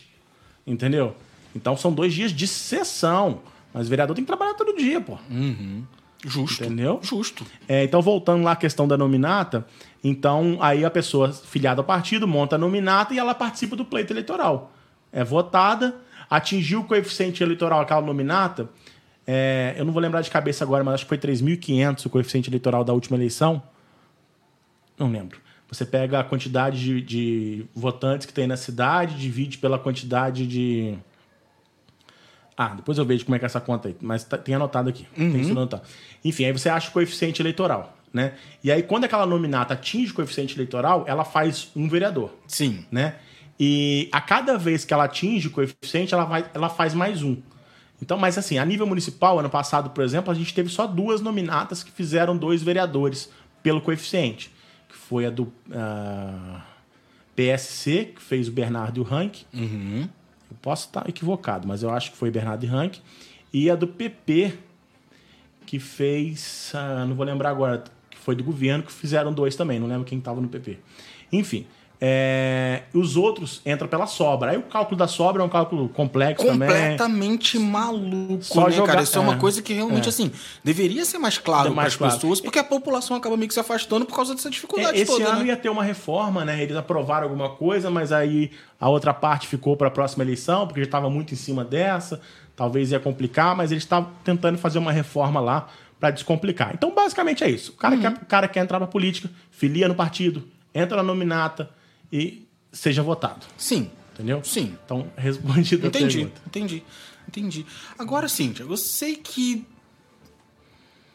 Entendeu? 0.66 1.16
Então 1.56 1.78
são 1.78 1.92
dois 1.94 2.14
dias 2.14 2.32
de 2.32 2.48
sessão. 2.48 3.42
Mas 3.74 3.88
o 3.88 3.90
vereador 3.90 4.16
tem 4.16 4.24
que 4.24 4.28
trabalhar 4.28 4.54
todo 4.54 4.76
dia, 4.76 5.00
pô. 5.00 5.18
Justo. 6.26 6.64
Entendeu? 6.64 7.00
Justo. 7.02 7.46
É, 7.68 7.84
então, 7.84 8.02
voltando 8.02 8.44
lá 8.44 8.54
à 8.54 8.56
questão 8.56 8.88
da 8.88 8.98
nominata, 8.98 9.68
então 10.04 10.58
aí 10.60 10.84
a 10.84 10.90
pessoa 10.90 11.32
filiada 11.32 11.82
ao 11.82 11.86
partido 11.86 12.28
monta 12.28 12.56
a 12.56 12.60
nominata 12.60 13.14
e 13.14 13.20
ela 13.20 13.36
participa 13.36 13.76
do 13.76 13.86
pleito 13.86 14.14
eleitoral. 14.14 14.74
É 15.12 15.24
votada, 15.24 15.96
atingiu 16.30 16.82
o 16.82 16.84
coeficiente 16.84 17.44
eleitoral 17.44 17.82
aquela 17.82 18.02
nominata, 18.02 18.70
é, 19.28 19.76
eu 19.78 19.84
não 19.84 19.92
vou 19.92 20.02
lembrar 20.02 20.22
de 20.22 20.32
cabeça 20.32 20.64
agora, 20.64 20.86
mas 20.86 20.96
acho 20.96 21.04
que 21.04 21.10
foi 21.10 21.18
3.500 21.18 22.06
o 22.06 22.10
coeficiente 22.10 22.50
eleitoral 22.50 22.86
da 22.86 22.94
última 22.94 23.18
eleição. 23.18 23.62
Não 24.98 25.12
lembro. 25.12 25.38
Você 25.70 25.86
pega 25.86 26.20
a 26.20 26.24
quantidade 26.24 26.80
de, 26.80 27.01
de 27.01 27.65
votantes 27.76 28.26
que 28.26 28.34
tem 28.34 28.47
na 28.47 28.55
cidade, 28.55 29.15
divide 29.15 29.57
pela 29.57 29.78
quantidade 29.78 30.47
de. 30.47 30.97
Ah, 32.55 32.70
depois 32.70 32.97
eu 32.97 33.05
vejo 33.05 33.26
como 33.26 33.36
é 33.36 33.39
que 33.39 33.45
é 33.45 33.47
essa 33.47 33.59
conta 33.61 33.89
aí, 33.89 33.95
mas 34.01 34.24
tá- 34.24 34.38
tem 34.38 34.55
anotado 34.55 34.89
aqui. 34.89 35.05
Tem 35.15 35.41
isso 35.41 35.51
anotado. 35.51 35.84
Enfim, 36.24 36.45
aí 36.45 36.51
você 36.51 36.70
acha 36.70 36.89
o 36.89 36.91
coeficiente 36.91 37.41
eleitoral, 37.41 37.95
né? 38.11 38.34
E 38.63 38.72
aí, 38.72 38.82
quando 38.82 39.03
aquela 39.03 39.26
nominata 39.26 39.74
atinge 39.74 40.11
o 40.11 40.15
coeficiente 40.15 40.55
eleitoral, 40.55 41.03
ela 41.07 41.24
faz 41.24 41.70
um 41.76 41.88
vereador, 41.88 42.34
Sim. 42.47 42.84
né? 42.91 43.15
E 43.59 44.07
a 44.11 44.22
cada 44.22 44.57
vez 44.57 44.86
que 44.86 44.93
ela 44.93 45.03
atinge 45.03 45.47
o 45.47 45.51
coeficiente, 45.51 46.13
ela, 46.13 46.26
vai, 46.26 46.49
ela 46.53 46.70
faz 46.70 46.93
mais 46.93 47.22
um. 47.22 47.38
Então, 48.01 48.18
mas 48.18 48.38
assim, 48.38 48.57
a 48.57 48.65
nível 48.65 48.86
municipal, 48.86 49.39
ano 49.39 49.49
passado, 49.49 49.89
por 49.89 50.03
exemplo, 50.03 50.32
a 50.32 50.36
gente 50.36 50.53
teve 50.53 50.70
só 50.70 50.86
duas 50.88 51.22
nominatas 51.22 51.84
que 51.84 51.91
fizeram 51.91 52.38
dois 52.38 52.61
vereadores 52.61 53.30
pelo 53.61 53.82
coeficiente. 53.82 54.51
Foi 55.08 55.26
a 55.26 55.30
do 55.30 55.51
ah, 55.72 56.66
PSC, 57.36 58.14
que 58.16 58.22
fez 58.22 58.47
o 58.47 58.51
Bernardo 58.51 58.97
e 58.97 59.01
o 59.01 59.03
Rank. 59.03 59.43
Eu 60.49 60.58
posso 60.62 60.88
estar 60.88 61.08
equivocado, 61.08 61.68
mas 61.68 61.84
eu 61.84 61.89
acho 61.89 62.12
que 62.12 62.18
foi 62.18 62.32
Bernardo 62.32 62.64
e 62.64 62.68
Rank. 62.68 62.97
E 63.53 63.70
a 63.70 63.76
do 63.76 63.88
PP, 63.88 64.53
que 65.66 65.80
fez. 65.80 66.72
ah, 66.76 67.05
não 67.05 67.16
vou 67.16 67.26
lembrar 67.26 67.51
agora, 67.51 67.84
que 68.10 68.18
foi 68.18 68.36
do 68.36 68.43
governo, 68.43 68.84
que 68.84 68.91
fizeram 68.91 69.32
dois 69.32 69.55
também, 69.55 69.80
não 69.80 69.88
lembro 69.88 70.03
quem 70.03 70.18
estava 70.18 70.41
no 70.41 70.49
PP. 70.49 70.80
Enfim. 71.32 71.66
É, 72.00 72.84
os 72.93 73.16
outros 73.18 73.62
entram 73.66 73.88
pela 73.88 74.06
sobra. 74.06 74.52
Aí 74.52 74.58
o 74.58 74.62
cálculo 74.64 74.98
da 74.98 75.08
sobra 75.08 75.41
é 75.41 75.45
um 75.45 75.50
cálculo 75.50 75.89
complexo 75.89 76.45
também. 76.45 76.68
Completamente 76.70 77.58
maluco, 77.58 78.43
Só 78.43 78.66
né, 78.66 78.72
jogar- 78.72 78.93
cara? 78.93 79.04
Isso 79.04 79.18
é 79.18 79.22
uma 79.22 79.34
é, 79.34 79.38
coisa 79.38 79.62
que 79.62 79.74
realmente, 79.74 80.08
assim, 80.08 80.32
deveria 80.64 81.04
ser 81.06 81.18
mais 81.18 81.38
claro 81.38 81.70
É 81.70 81.72
mais 81.72 81.95
para 81.95 82.08
as 82.08 82.14
claro. 82.14 82.14
pessoas, 82.16 82.41
porque 82.41 82.60
a 82.60 82.64
população 82.64 83.18
acaba 83.18 83.36
meio 83.36 83.48
que 83.48 83.54
se 83.54 83.60
afastando 83.60 84.06
por 84.06 84.16
causa 84.16 84.36
dessa 84.36 84.50
dificuldade 84.50 84.98
É, 84.98 85.02
Esse 85.02 85.12
toda, 85.12 85.28
ano 85.30 85.39
né? 85.41 85.48
ia 85.48 85.58
ter 85.58 85.70
uma 85.70 85.84
reforma, 85.84 86.45
né? 86.45 86.62
Eles 86.62 86.76
aprovaram 86.78 87.24
alguma 87.24 87.50
coisa, 87.50 87.89
mas 87.89 88.12
aí 88.12 88.52
a 88.80 88.89
outra 88.89 89.14
parte 89.14 89.48
ficou 89.48 89.76
para 89.76 89.88
a 89.88 89.91
próxima 89.91 90.24
eleição, 90.24 90.68
porque 90.68 90.82
já 90.82 90.86
estava 90.86 91.10
muito 91.10 91.34
em 91.34 91.38
cima 91.38 91.66
dessa. 91.66 92.22
Talvez 92.56 92.91
ia 92.91 93.00
complicar, 93.00 93.56
mas 93.56 93.72
eles 93.72 93.84
estavam 93.84 94.10
tentando 94.24 94.58
fazer 94.58 94.80
uma 94.80 94.91
reforma 94.91 95.39
lá 95.39 95.68
para 96.00 96.12
descomplicar. 96.12 96.72
Então, 96.74 96.93
basicamente 96.93 97.43
é 97.43 97.50
isso. 97.50 97.72
O 97.72 97.76
cara, 97.76 97.95
Uhum. 97.95 98.02
quer, 98.02 98.12
o 98.14 98.26
cara 98.26 98.48
quer 98.48 98.60
entrar 98.62 98.78
para 98.80 98.88
política, 98.88 99.30
filia 99.52 99.88
no 99.88 99.95
partido, 99.95 100.43
entra 100.74 100.98
na 100.98 101.04
nominata 101.04 101.70
e 102.12 102.47
seja 102.72 103.01
votado. 103.03 103.45
Sim, 103.58 103.89
Entendeu? 104.14 104.43
sim. 104.43 104.76
Então, 104.86 105.12
respondida 105.16 105.86
a 105.86 105.88
Entendi, 105.89 106.18
pergunta. 106.18 106.41
entendi, 106.47 106.84
entendi. 107.28 107.66
Agora 107.99 108.28
sim, 108.28 108.51
Tiago, 108.51 108.74
eu 108.74 108.78
sei 108.78 109.16
que. 109.16 109.66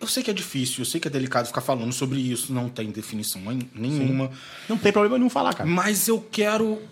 Eu 0.01 0.07
sei 0.09 0.23
que 0.23 0.31
é 0.31 0.35
difícil, 0.35 0.81
eu 0.81 0.85
sei 0.85 1.01
que 1.01 1.07
é 1.07 1.11
delicado 1.11 1.47
ficar 1.47 1.61
falando 1.61 1.93
sobre 1.93 2.19
isso, 2.19 2.53
não 2.53 2.69
tem 2.69 2.91
definição 2.91 3.41
nenhuma. 3.73 4.31
Não 4.69 4.77
tem 4.77 4.91
problema 4.93 5.17
nenhum 5.17 5.31
falar, 5.31 5.55
cara. 5.55 5.69
Mas 5.69 6.09
eu 6.09 6.21
quero. 6.21 6.83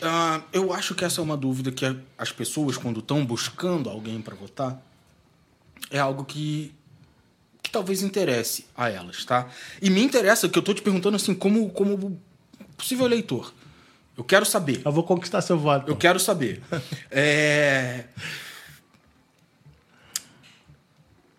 ah, 0.00 0.40
eu 0.52 0.72
acho 0.72 0.94
que 0.94 1.04
essa 1.04 1.20
é 1.20 1.24
uma 1.24 1.36
dúvida 1.36 1.72
que 1.72 1.84
a- 1.84 1.96
as 2.16 2.30
pessoas, 2.30 2.76
quando 2.76 3.00
estão 3.00 3.24
buscando 3.26 3.90
alguém 3.90 4.20
para 4.20 4.36
votar, 4.36 4.80
é 5.90 5.98
algo 5.98 6.24
que. 6.24 6.72
que 7.62 7.70
talvez 7.70 8.00
interesse 8.02 8.66
a 8.76 8.88
elas, 8.88 9.24
tá? 9.24 9.48
E 9.80 9.90
me 9.90 10.00
interessa, 10.02 10.48
que 10.48 10.56
eu 10.58 10.62
tô 10.62 10.72
te 10.72 10.82
perguntando 10.82 11.16
assim, 11.16 11.34
como, 11.34 11.68
como 11.70 12.20
possível 12.82 13.06
eleitor. 13.06 13.54
Eu 14.16 14.24
quero 14.24 14.44
saber. 14.44 14.82
Eu 14.84 14.90
vou 14.90 15.04
conquistar 15.04 15.40
seu 15.40 15.56
voto. 15.56 15.88
Eu 15.88 15.96
quero 15.96 16.18
saber. 16.18 16.60
É... 17.10 18.06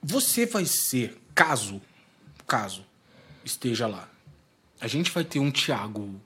Você 0.02 0.46
vai 0.46 0.66
ser, 0.66 1.18
caso, 1.34 1.82
caso 2.46 2.86
esteja 3.46 3.88
lá, 3.88 4.10
a 4.80 4.88
gente 4.88 5.10
vai 5.10 5.24
ter 5.24 5.40
um 5.40 5.50
Tiago 5.50 6.22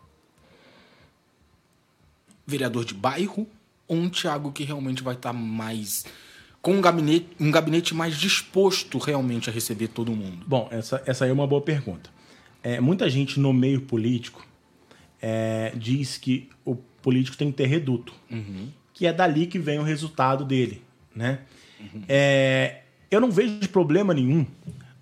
vereador 2.45 2.83
de 2.83 2.95
bairro 2.95 3.47
ou 3.87 3.97
um 3.97 4.09
Tiago 4.09 4.51
que 4.51 4.63
realmente 4.63 5.03
vai 5.03 5.13
estar 5.13 5.31
mais 5.31 6.05
com 6.59 6.73
um 6.73 6.81
gabinete, 6.81 7.27
um 7.39 7.51
gabinete 7.51 7.93
mais 7.93 8.17
disposto 8.17 8.97
realmente 8.97 9.47
a 9.47 9.53
receber 9.53 9.89
todo 9.89 10.11
mundo? 10.11 10.43
Bom, 10.47 10.67
essa, 10.71 11.03
essa 11.05 11.25
aí 11.25 11.29
é 11.29 11.33
uma 11.33 11.45
boa 11.45 11.61
pergunta. 11.61 12.09
É, 12.63 12.79
muita 12.81 13.07
gente 13.07 13.39
no 13.39 13.53
meio 13.53 13.81
político 13.81 14.43
é, 15.21 15.71
diz 15.75 16.17
que 16.17 16.49
o 16.65 16.75
político 16.75 17.37
tem 17.37 17.51
que 17.51 17.57
ter 17.57 17.67
reduto, 17.67 18.13
que 18.93 19.05
é 19.05 19.13
dali 19.13 19.47
que 19.47 19.59
vem 19.59 19.79
o 19.79 19.83
resultado 19.83 20.43
dele, 20.43 20.81
né? 21.15 21.39
É, 22.07 22.81
eu 23.09 23.21
não 23.21 23.31
vejo 23.31 23.69
problema 23.69 24.13
nenhum 24.13 24.45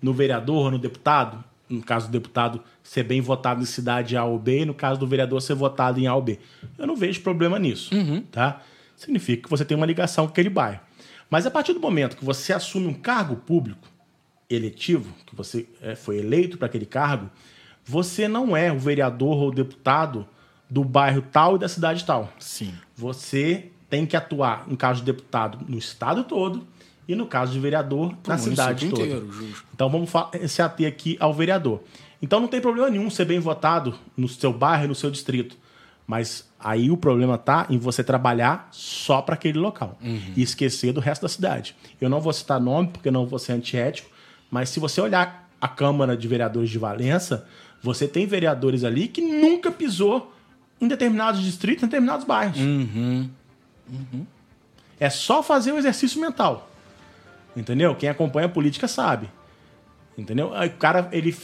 no 0.00 0.12
vereador, 0.12 0.70
no 0.70 0.78
deputado, 0.78 1.42
no 1.68 1.82
caso 1.82 2.06
do 2.06 2.12
deputado 2.12 2.62
ser 2.82 3.02
bem 3.02 3.20
votado 3.20 3.62
em 3.62 3.66
cidade 3.66 4.16
A 4.16 4.24
ou 4.24 4.38
B, 4.38 4.60
e 4.60 4.64
no 4.64 4.74
caso 4.74 5.00
do 5.00 5.06
vereador 5.06 5.40
ser 5.40 5.54
votado 5.54 5.98
em 5.98 6.06
A 6.06 6.14
ou 6.14 6.22
B. 6.22 6.38
Eu 6.78 6.86
não 6.86 6.94
vejo 6.96 7.20
problema 7.22 7.58
nisso, 7.58 7.90
tá? 8.30 8.62
Significa 8.94 9.42
que 9.44 9.50
você 9.50 9.64
tem 9.64 9.76
uma 9.76 9.86
ligação 9.86 10.26
com 10.26 10.32
aquele 10.32 10.48
bairro. 10.48 10.80
Mas 11.28 11.44
a 11.44 11.50
partir 11.50 11.72
do 11.72 11.80
momento 11.80 12.16
que 12.16 12.24
você 12.24 12.52
assume 12.52 12.86
um 12.86 12.94
cargo 12.94 13.36
público, 13.36 13.88
eletivo, 14.48 15.12
que 15.26 15.34
você 15.34 15.66
é, 15.82 15.96
foi 15.96 16.18
eleito 16.18 16.56
para 16.56 16.66
aquele 16.66 16.86
cargo, 16.86 17.28
você 17.86 18.26
não 18.26 18.56
é 18.56 18.72
o 18.72 18.78
vereador 18.78 19.36
ou 19.36 19.48
o 19.48 19.54
deputado 19.54 20.26
do 20.68 20.82
bairro 20.82 21.22
tal 21.22 21.54
e 21.54 21.58
da 21.58 21.68
cidade 21.68 22.04
tal. 22.04 22.32
Sim. 22.40 22.74
Você 22.96 23.70
tem 23.88 24.04
que 24.04 24.16
atuar, 24.16 24.66
no 24.66 24.76
caso 24.76 25.00
de 25.00 25.06
deputado, 25.06 25.58
no 25.68 25.78
estado 25.78 26.24
todo 26.24 26.66
e 27.06 27.14
no 27.14 27.26
caso 27.26 27.52
de 27.52 27.60
vereador, 27.60 28.08
na 28.26 28.34
município 28.34 28.50
cidade 28.50 28.88
toda. 28.90 29.02
inteiro, 29.02 29.32
justo. 29.32 29.64
Então 29.72 29.88
vamos 29.88 30.10
se 30.48 30.60
ater 30.60 30.88
aqui 30.88 31.16
ao 31.20 31.32
vereador. 31.32 31.80
Então 32.20 32.40
não 32.40 32.48
tem 32.48 32.60
problema 32.60 32.90
nenhum 32.90 33.08
ser 33.08 33.24
bem 33.24 33.38
votado 33.38 33.94
no 34.16 34.28
seu 34.28 34.52
bairro 34.52 34.86
e 34.86 34.88
no 34.88 34.94
seu 34.94 35.10
distrito. 35.10 35.56
Mas 36.04 36.48
aí 36.58 36.90
o 36.90 36.96
problema 36.96 37.38
tá 37.38 37.66
em 37.70 37.78
você 37.78 38.02
trabalhar 38.02 38.68
só 38.72 39.22
para 39.22 39.34
aquele 39.34 39.58
local 39.58 39.98
e 40.36 40.42
esquecer 40.42 40.92
do 40.92 41.00
resto 41.00 41.22
da 41.22 41.28
cidade. 41.28 41.76
Eu 42.00 42.08
não 42.08 42.20
vou 42.20 42.32
citar 42.32 42.60
nome 42.60 42.88
porque 42.88 43.10
não 43.10 43.26
vou 43.26 43.38
ser 43.38 43.52
antiético, 43.52 44.10
mas 44.50 44.68
se 44.68 44.80
você 44.80 45.00
olhar 45.00 45.48
a 45.60 45.68
Câmara 45.68 46.16
de 46.16 46.28
Vereadores 46.28 46.70
de 46.70 46.78
Valença, 46.78 47.46
você 47.82 48.06
tem 48.08 48.26
vereadores 48.26 48.84
ali 48.84 49.08
que 49.08 49.20
nunca 49.20 49.70
pisou 49.70 50.32
em 50.80 50.88
determinados 50.88 51.42
distritos, 51.42 51.82
em 51.82 51.86
determinados 51.86 52.26
bairros. 52.26 52.58
É 54.98 55.10
só 55.10 55.42
fazer 55.42 55.72
o 55.72 55.78
exercício 55.78 56.20
mental. 56.20 56.70
Entendeu? 57.56 57.94
Quem 57.94 58.08
acompanha 58.08 58.46
a 58.46 58.50
política 58.50 58.86
sabe. 58.88 59.30
Entendeu? 60.16 60.54
Aí 60.54 60.68
o 60.68 60.72
cara, 60.74 61.08
ele 61.12 61.34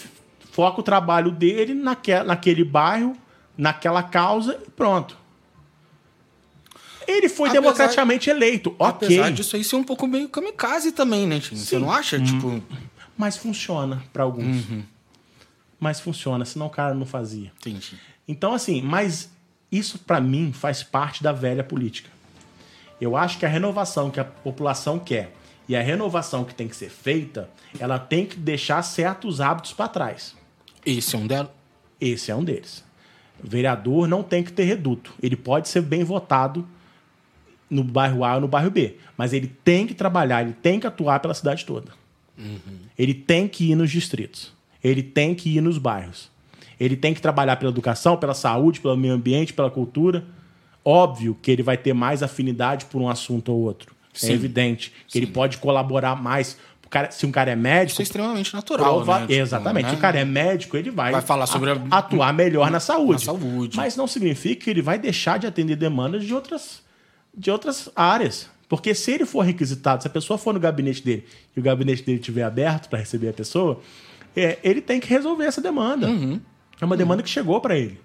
foca 0.51 0.80
o 0.80 0.83
trabalho 0.83 1.30
dele 1.30 1.74
naque, 1.74 2.14
naquele 2.22 2.64
bairro, 2.64 3.16
naquela 3.57 4.03
causa 4.03 4.59
e 4.66 4.70
pronto. 4.70 5.16
Ele 7.07 7.28
foi 7.28 7.49
Apesar- 7.49 7.61
democraticamente 7.62 8.30
eleito, 8.30 8.74
ok. 8.78 9.07
Apesar 9.09 9.33
disso 9.33 9.57
aí 9.57 9.64
ser 9.64 9.76
um 9.76 9.83
pouco 9.85 10.07
meio 10.07 10.28
kamikaze 10.28 10.93
também, 10.93 11.26
né? 11.26 11.41
Você 11.41 11.78
não 11.78 11.91
acha? 11.91 12.18
Tipo, 12.20 12.62
Mas 13.16 13.37
funciona 13.37 14.03
para 14.12 14.22
alguns. 14.22 14.64
Mas 15.83 15.99
funciona, 15.99 16.45
senão 16.45 16.66
o 16.66 16.70
cara 16.70 16.95
não 16.95 17.05
fazia. 17.05 17.51
entendi. 17.66 17.99
Então, 18.28 18.55
assim, 18.55 18.80
mas 18.80 19.33
isso 19.70 19.99
para 19.99 20.20
mim 20.20 20.53
faz 20.53 20.80
parte 20.85 21.24
da 21.24 21.33
velha 21.33 21.64
política. 21.64 22.09
Eu 23.01 23.16
acho 23.16 23.37
que 23.37 23.45
a 23.45 23.49
renovação 23.49 24.09
que 24.09 24.20
a 24.20 24.24
população 24.24 24.97
quer 24.97 25.35
e 25.68 25.74
a 25.74 25.83
renovação 25.83 26.45
que 26.45 26.55
tem 26.55 26.68
que 26.68 26.76
ser 26.76 26.89
feita, 26.89 27.51
ela 27.80 27.99
tem 27.99 28.24
que 28.24 28.37
deixar 28.37 28.80
certos 28.83 29.41
hábitos 29.41 29.72
para 29.72 29.89
trás. 29.89 30.37
Esse 30.87 31.16
é 31.16 31.18
um 31.18 31.26
dela. 31.26 31.53
Esse 32.01 32.30
é 32.30 32.37
um 32.37 32.45
deles. 32.45 32.85
O 33.43 33.49
vereador 33.49 34.07
não 34.07 34.22
tem 34.22 34.45
que 34.45 34.53
ter 34.53 34.62
reduto. 34.62 35.12
Ele 35.20 35.35
pode 35.35 35.68
ser 35.68 35.80
bem 35.80 36.05
votado 36.05 36.64
no 37.68 37.83
bairro 37.83 38.24
A 38.24 38.37
ou 38.37 38.43
no 38.43 38.47
bairro 38.47 38.70
B, 38.70 38.99
mas 39.16 39.33
ele 39.33 39.49
tem 39.64 39.85
que 39.85 39.95
trabalhar, 39.95 40.43
ele 40.43 40.53
tem 40.53 40.78
que 40.78 40.87
atuar 40.87 41.18
pela 41.18 41.35
cidade 41.35 41.66
toda. 41.66 41.91
Ele 42.97 43.14
tem 43.14 43.49
que 43.49 43.72
ir 43.72 43.74
nos 43.74 43.91
distritos. 43.91 44.53
Ele 44.83 45.03
tem 45.03 45.35
que 45.35 45.57
ir 45.57 45.61
nos 45.61 45.78
bairros. 45.78 46.30
Ele 46.80 46.97
tem 46.97 47.14
que 47.14 47.20
trabalhar 47.20 47.57
pela 47.57 47.70
educação, 47.70 48.16
pela 48.16 48.35
saúde, 48.35 48.80
pelo 48.80 48.97
meio 48.97 49.14
ambiente, 49.14 49.53
pela 49.53 49.70
cultura. 49.70 50.24
Óbvio 50.85 51.37
que 51.41 51.51
ele 51.51 51.62
vai 51.62 51.76
ter 51.76 51.93
mais 51.93 52.22
afinidade 52.22 52.87
por 52.87 53.01
um 53.01 53.09
assunto 53.09 53.53
ou 53.53 53.61
outro. 53.61 53.95
Sim. 54.12 54.30
É 54.30 54.33
evidente 54.35 54.93
que 55.07 55.18
ele 55.18 55.28
pode 55.28 55.59
colaborar 55.59 56.16
mais. 56.20 56.57
Cara- 56.91 57.11
se 57.11 57.24
um 57.24 57.30
cara 57.33 57.51
é 57.51 57.57
médico, 57.57 57.93
Isso 57.93 58.03
é 58.03 58.05
extremamente 58.05 58.53
natural, 58.53 59.03
né? 59.07 59.20
Tipo, 59.20 59.33
Exatamente. 59.33 59.85
né? 59.85 59.91
Se 59.91 59.97
o 59.97 59.99
cara 59.99 60.18
é 60.18 60.24
médico, 60.26 60.76
ele 60.76 60.91
vai, 60.91 61.11
Vai 61.11 61.22
falar 61.22 61.47
sobre 61.47 61.70
a- 61.70 61.80
atuar 61.91 62.35
melhor 62.35 62.70
na 62.70 62.80
saúde. 62.80 63.24
na 63.26 63.33
saúde. 63.33 63.76
Mas 63.78 63.97
não 63.97 64.07
significa 64.07 64.64
que 64.64 64.68
ele 64.68 64.83
vai 64.83 64.99
deixar 64.99 65.39
de 65.39 65.47
atender 65.47 65.74
demandas 65.76 66.22
de 66.22 66.35
outras, 66.35 66.83
de 67.35 67.51
outras 67.51 67.89
áreas. 67.97 68.47
Porque 68.68 68.95
se 68.95 69.11
ele 69.11 69.24
for 69.24 69.41
requisitado, 69.41 70.03
se 70.03 70.07
a 70.07 70.11
pessoa 70.11 70.37
for 70.37 70.53
no 70.53 70.61
gabinete 70.61 71.03
dele 71.03 71.24
e 71.57 71.61
o 71.61 71.62
gabinete 71.62 72.03
dele 72.03 72.18
estiver 72.18 72.43
aberto 72.43 72.89
para 72.91 72.99
receber 72.99 73.28
a 73.30 73.33
pessoa, 73.33 73.80
é, 74.37 74.59
ele 74.62 74.80
tem 74.80 75.01
que 75.01 75.09
resolver 75.09 75.45
essa 75.45 75.61
demanda. 75.61 76.09
Uhum. 76.09 76.41
É 76.80 76.85
uma 76.85 76.97
demanda 76.97 77.22
que 77.22 77.28
chegou 77.28 77.61
para 77.61 77.76
ele. 77.76 78.01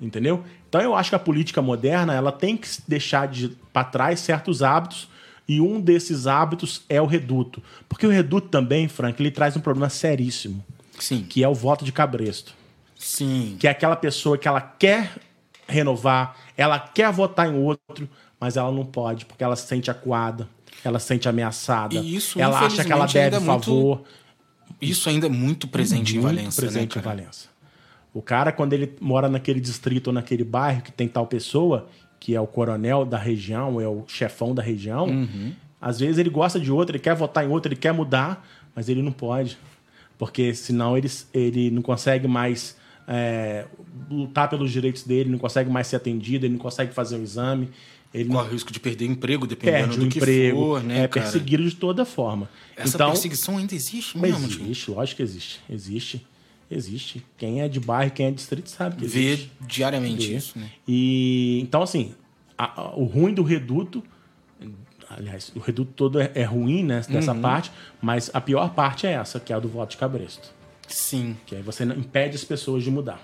Entendeu? 0.00 0.44
Então 0.68 0.80
eu 0.80 0.94
acho 0.94 1.10
que 1.10 1.16
a 1.16 1.18
política 1.18 1.60
moderna 1.60 2.14
ela 2.14 2.30
tem 2.30 2.56
que 2.56 2.68
deixar 2.86 3.26
de 3.26 3.48
para 3.72 3.84
trás 3.84 4.20
certos 4.20 4.62
hábitos 4.62 5.08
e 5.48 5.60
um 5.60 5.80
desses 5.80 6.26
hábitos 6.26 6.82
é 6.88 7.00
o 7.00 7.06
reduto. 7.06 7.62
Porque 7.88 8.06
o 8.06 8.10
reduto 8.10 8.48
também, 8.48 8.86
Frank, 8.86 9.20
ele 9.20 9.30
traz 9.30 9.56
um 9.56 9.60
problema 9.60 9.88
seríssimo, 9.88 10.64
Sim. 10.98 11.24
que 11.28 11.42
é 11.42 11.48
o 11.48 11.54
voto 11.54 11.84
de 11.84 11.90
cabresto. 11.90 12.54
Sim. 12.96 13.56
Que 13.58 13.66
é 13.66 13.70
aquela 13.70 13.96
pessoa 13.96 14.36
que 14.36 14.46
ela 14.46 14.60
quer 14.60 15.14
renovar, 15.66 16.36
ela 16.56 16.78
quer 16.78 17.10
votar 17.12 17.48
em 17.48 17.56
outro, 17.56 18.08
mas 18.38 18.56
ela 18.56 18.70
não 18.70 18.84
pode, 18.84 19.24
porque 19.24 19.42
ela 19.42 19.56
se 19.56 19.66
sente 19.66 19.90
acuada, 19.90 20.48
ela 20.84 20.98
se 20.98 21.06
sente 21.06 21.28
ameaçada. 21.28 21.94
E 21.94 22.16
isso, 22.16 22.40
ela 22.40 22.60
acha 22.60 22.84
que 22.84 22.92
ela 22.92 23.06
deve 23.06 23.36
é 23.36 23.40
muito 23.40 23.64
favor. 23.64 24.04
Isso 24.80 25.08
ainda 25.08 25.26
é 25.26 25.30
muito 25.30 25.66
presente 25.68 26.16
em 26.16 26.20
Muito 26.20 26.36
Valência, 26.36 26.60
presente 26.62 26.96
né, 26.96 27.02
em? 27.02 27.04
Valença. 27.04 27.48
O 28.14 28.22
cara, 28.22 28.52
quando 28.52 28.72
ele 28.72 28.94
mora 29.00 29.28
naquele 29.28 29.60
distrito 29.60 30.08
ou 30.08 30.12
naquele 30.12 30.44
bairro 30.44 30.82
que 30.82 30.92
tem 30.92 31.06
tal 31.08 31.26
pessoa, 31.26 31.88
que 32.18 32.34
é 32.34 32.40
o 32.40 32.46
coronel 32.46 33.04
da 33.04 33.18
região, 33.18 33.80
é 33.80 33.86
o 33.88 34.04
chefão 34.06 34.54
da 34.54 34.62
região, 34.62 35.06
Uhum. 35.06 35.52
às 35.80 36.00
vezes 36.00 36.18
ele 36.18 36.30
gosta 36.30 36.58
de 36.58 36.70
outro, 36.72 36.96
ele 36.96 37.02
quer 37.02 37.14
votar 37.14 37.44
em 37.44 37.48
outro, 37.48 37.68
ele 37.72 37.78
quer 37.80 37.92
mudar, 37.92 38.46
mas 38.74 38.88
ele 38.88 39.02
não 39.02 39.12
pode. 39.12 39.58
Porque 40.16 40.52
senão 40.54 40.96
ele, 40.96 41.08
ele 41.32 41.70
não 41.70 41.82
consegue 41.82 42.26
mais 42.26 42.76
é, 43.06 43.66
lutar 44.10 44.48
pelos 44.50 44.70
direitos 44.72 45.04
dele, 45.04 45.30
não 45.30 45.38
consegue 45.38 45.70
mais 45.70 45.86
ser 45.86 45.96
atendido, 45.96 46.44
ele 46.46 46.54
não 46.54 46.60
consegue 46.60 46.92
fazer 46.92 47.16
o 47.16 47.22
exame, 47.22 47.70
ele 48.14 48.28
Corre 48.30 48.48
o 48.48 48.52
risco 48.52 48.72
de 48.72 48.80
perder 48.80 49.04
emprego, 49.06 49.46
dependendo 49.46 49.88
perde 49.88 49.98
do 50.04 50.08
que 50.08 50.18
emprego, 50.18 50.56
for, 50.58 50.82
né, 50.82 51.04
é 51.04 51.08
cara? 51.08 51.22
perseguido 51.26 51.62
de 51.68 51.76
toda 51.76 52.04
forma. 52.04 52.48
Essa 52.76 52.96
então, 52.96 53.10
perseguição 53.10 53.58
ainda 53.58 53.74
existe 53.74 54.16
mesmo? 54.18 54.46
Existe, 54.46 54.90
lógico 54.90 55.16
que 55.18 55.22
existe. 55.22 55.60
Existe. 55.68 56.26
Existe. 56.70 57.24
Quem 57.36 57.62
é 57.62 57.68
de 57.68 57.80
bairro, 57.80 58.10
quem 58.10 58.26
é 58.26 58.30
de 58.30 58.36
distrito 58.36 58.68
sabe 58.70 58.96
que 58.96 59.06
Vê 59.06 59.32
existe. 59.32 59.52
diariamente 59.60 60.26
Vê. 60.28 60.36
isso, 60.36 60.58
né? 60.58 60.70
E 60.86 61.60
então, 61.62 61.82
assim, 61.82 62.14
a- 62.58 62.80
a- 62.82 62.94
o 62.96 63.04
ruim 63.04 63.32
do 63.32 63.42
reduto. 63.42 64.02
Aliás, 65.10 65.50
o 65.56 65.58
reduto 65.60 65.90
todo 65.96 66.20
é, 66.20 66.30
é 66.34 66.44
ruim 66.44 66.84
né, 66.84 67.02
dessa 67.08 67.32
Uhum. 67.32 67.40
parte, 67.40 67.72
mas 68.02 68.30
a 68.34 68.40
pior 68.42 68.74
parte 68.74 69.06
é 69.06 69.12
essa, 69.12 69.40
que 69.40 69.50
é 69.52 69.56
a 69.56 69.58
do 69.58 69.66
voto 69.68 69.92
de 69.92 69.96
cabresto. 69.96 70.52
Sim. 70.86 71.34
Que 71.46 71.56
aí 71.56 71.62
você 71.62 71.84
impede 71.84 72.36
as 72.36 72.44
pessoas 72.44 72.84
de 72.84 72.90
mudar. 72.90 73.18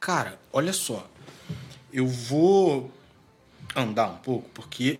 Cara, 0.00 0.38
olha 0.50 0.72
só. 0.72 1.06
Eu 1.92 2.06
vou 2.08 2.90
andar 3.74 4.08
um 4.08 4.16
pouco, 4.16 4.48
porque 4.54 4.98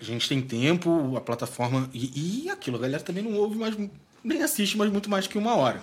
a 0.00 0.04
gente 0.04 0.28
tem 0.28 0.40
tempo, 0.40 1.16
a 1.16 1.20
plataforma. 1.20 1.88
E, 1.92 2.44
e 2.44 2.50
aquilo, 2.50 2.76
a 2.76 2.80
galera 2.80 3.02
também 3.02 3.22
não 3.22 3.34
ouve 3.34 3.56
mais, 3.56 3.76
nem 4.22 4.42
assiste 4.42 4.76
mais 4.76 4.90
muito 4.90 5.10
mais 5.10 5.26
que 5.26 5.38
uma 5.38 5.54
hora. 5.54 5.82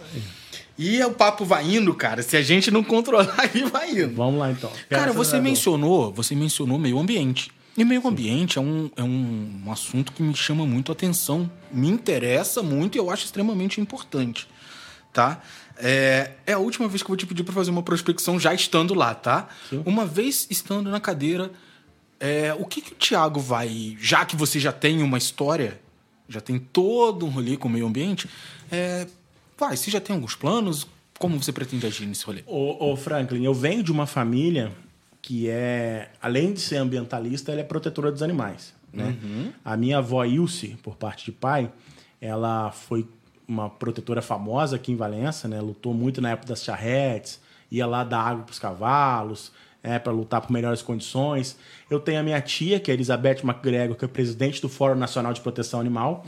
E 0.78 1.02
o 1.04 1.12
papo 1.12 1.46
vai 1.46 1.76
indo, 1.76 1.94
cara. 1.94 2.22
Se 2.22 2.36
a 2.36 2.42
gente 2.42 2.70
não 2.72 2.84
controlar, 2.84 3.50
ele 3.54 3.66
vai 3.70 3.92
indo. 3.92 4.16
Vamos 4.16 4.40
lá 4.40 4.52
então. 4.52 4.72
Cara, 4.90 5.12
você 5.14 5.40
mencionou, 5.40 6.12
você 6.12 6.36
mencionou 6.36 6.78
meio 6.78 7.00
ambiente. 7.00 7.52
E 7.78 7.84
meio 7.84 8.08
ambiente 8.08 8.58
é, 8.58 8.62
um, 8.62 8.90
é 8.96 9.04
um, 9.04 9.64
um 9.66 9.72
assunto 9.72 10.14
que 10.14 10.24
me 10.24 10.34
chama 10.34 10.66
muito 10.66 10.92
a 10.92 10.94
atenção, 10.94 11.52
me 11.70 11.90
interessa 11.90 12.64
muito 12.64 12.96
e 12.96 13.00
eu 13.00 13.10
acho 13.10 13.26
extremamente 13.26 13.82
importante, 13.82 14.48
tá? 15.12 15.42
É, 15.78 16.32
é 16.46 16.54
a 16.54 16.58
última 16.58 16.88
vez 16.88 17.02
que 17.04 17.08
eu 17.08 17.10
vou 17.10 17.18
te 17.18 17.26
pedir 17.26 17.44
para 17.44 17.54
fazer 17.54 17.72
uma 17.72 17.84
prospecção 17.84 18.40
já 18.40 18.54
estando 18.54 18.94
lá, 18.94 19.14
tá? 19.14 19.50
Uma 19.86 20.06
vez 20.06 20.48
estando 20.50 20.90
na 20.90 21.02
cadeira, 21.02 21.52
é, 22.20 22.54
o 22.54 22.66
que, 22.66 22.82
que 22.82 22.94
o 22.94 22.96
Thiago 22.96 23.40
vai, 23.40 23.98
já 24.00 24.26
que 24.26 24.36
você 24.36 24.60
já 24.60 24.72
tem 24.72 25.02
uma 25.02 25.18
história, 25.18 25.80
já 26.28 26.42
tem 26.42 26.58
todo 26.58 27.26
um 27.26 27.30
rolê 27.30 27.58
com 27.58 27.68
o 27.68 27.72
meio 27.72 27.86
ambiente, 27.86 28.30
é, 28.72 29.08
vai, 29.58 29.76
você 29.76 29.92
já 29.92 30.00
tem 30.00 30.16
alguns 30.16 30.36
planos? 30.36 30.88
Como 31.18 31.42
você 31.42 31.52
pretende 31.52 31.86
agir 31.86 32.06
nesse 32.06 32.26
rolê? 32.26 32.44
Ô, 32.46 32.92
ô, 32.92 32.98
Franklin, 32.98 33.44
eu 33.44 33.54
venho 33.54 33.82
de 33.82 33.92
uma 33.92 34.06
família 34.06 34.72
que 35.22 35.50
é, 35.50 36.12
além 36.22 36.54
de 36.54 36.60
ser 36.60 36.78
ambientalista, 36.78 37.52
ela 37.52 37.62
é 37.62 37.64
protetora 37.64 38.12
dos 38.12 38.22
animais. 38.22 38.74
Né? 38.94 39.18
A 39.64 39.76
minha 39.76 39.98
avó 39.98 40.24
Ilse, 40.24 40.78
por 40.82 40.96
parte 40.96 41.26
de 41.26 41.32
pai, 41.32 41.72
ela 42.22 42.72
foi 42.72 43.08
uma 43.48 43.70
protetora 43.70 44.22
famosa 44.22 44.76
aqui 44.78 44.92
em 44.92 44.96
Valença, 44.96 45.48
né? 45.48 45.60
Lutou 45.60 45.94
muito 45.94 46.22
na 46.22 46.32
época 46.32 46.50
das 46.50 46.64
charretes, 46.64 47.40
ia 47.70 47.86
lá 47.86 48.04
dar 48.04 48.22
água 48.22 48.44
para 48.44 48.54
os 48.54 48.60
cavalos, 48.60 49.52
é, 49.86 50.00
para 50.00 50.12
lutar 50.12 50.42
por 50.42 50.52
melhores 50.52 50.82
condições. 50.82 51.56
Eu 51.90 52.00
tenho 52.00 52.20
a 52.20 52.24
minha 52.24 52.42
tia, 52.42 52.80
que 52.80 52.90
é 52.90 52.94
Elizabeth 52.96 53.42
McGregor, 53.44 53.96
que 53.96 54.04
é 54.04 54.08
presidente 54.08 54.60
do 54.60 54.68
Fórum 54.68 54.96
Nacional 54.96 55.32
de 55.32 55.42
Proteção 55.42 55.80
Animal. 55.80 56.26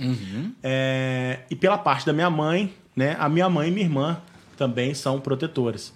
É, 0.61 1.39
e 1.49 1.55
pela 1.55 1.77
parte 1.77 2.05
da 2.05 2.13
minha 2.13 2.29
mãe, 2.29 2.71
né? 2.95 3.15
A 3.19 3.27
minha 3.27 3.49
mãe 3.49 3.69
e 3.69 3.71
minha 3.71 3.85
irmã 3.85 4.21
também 4.55 4.93
são 4.93 5.19
protetoras. 5.19 5.91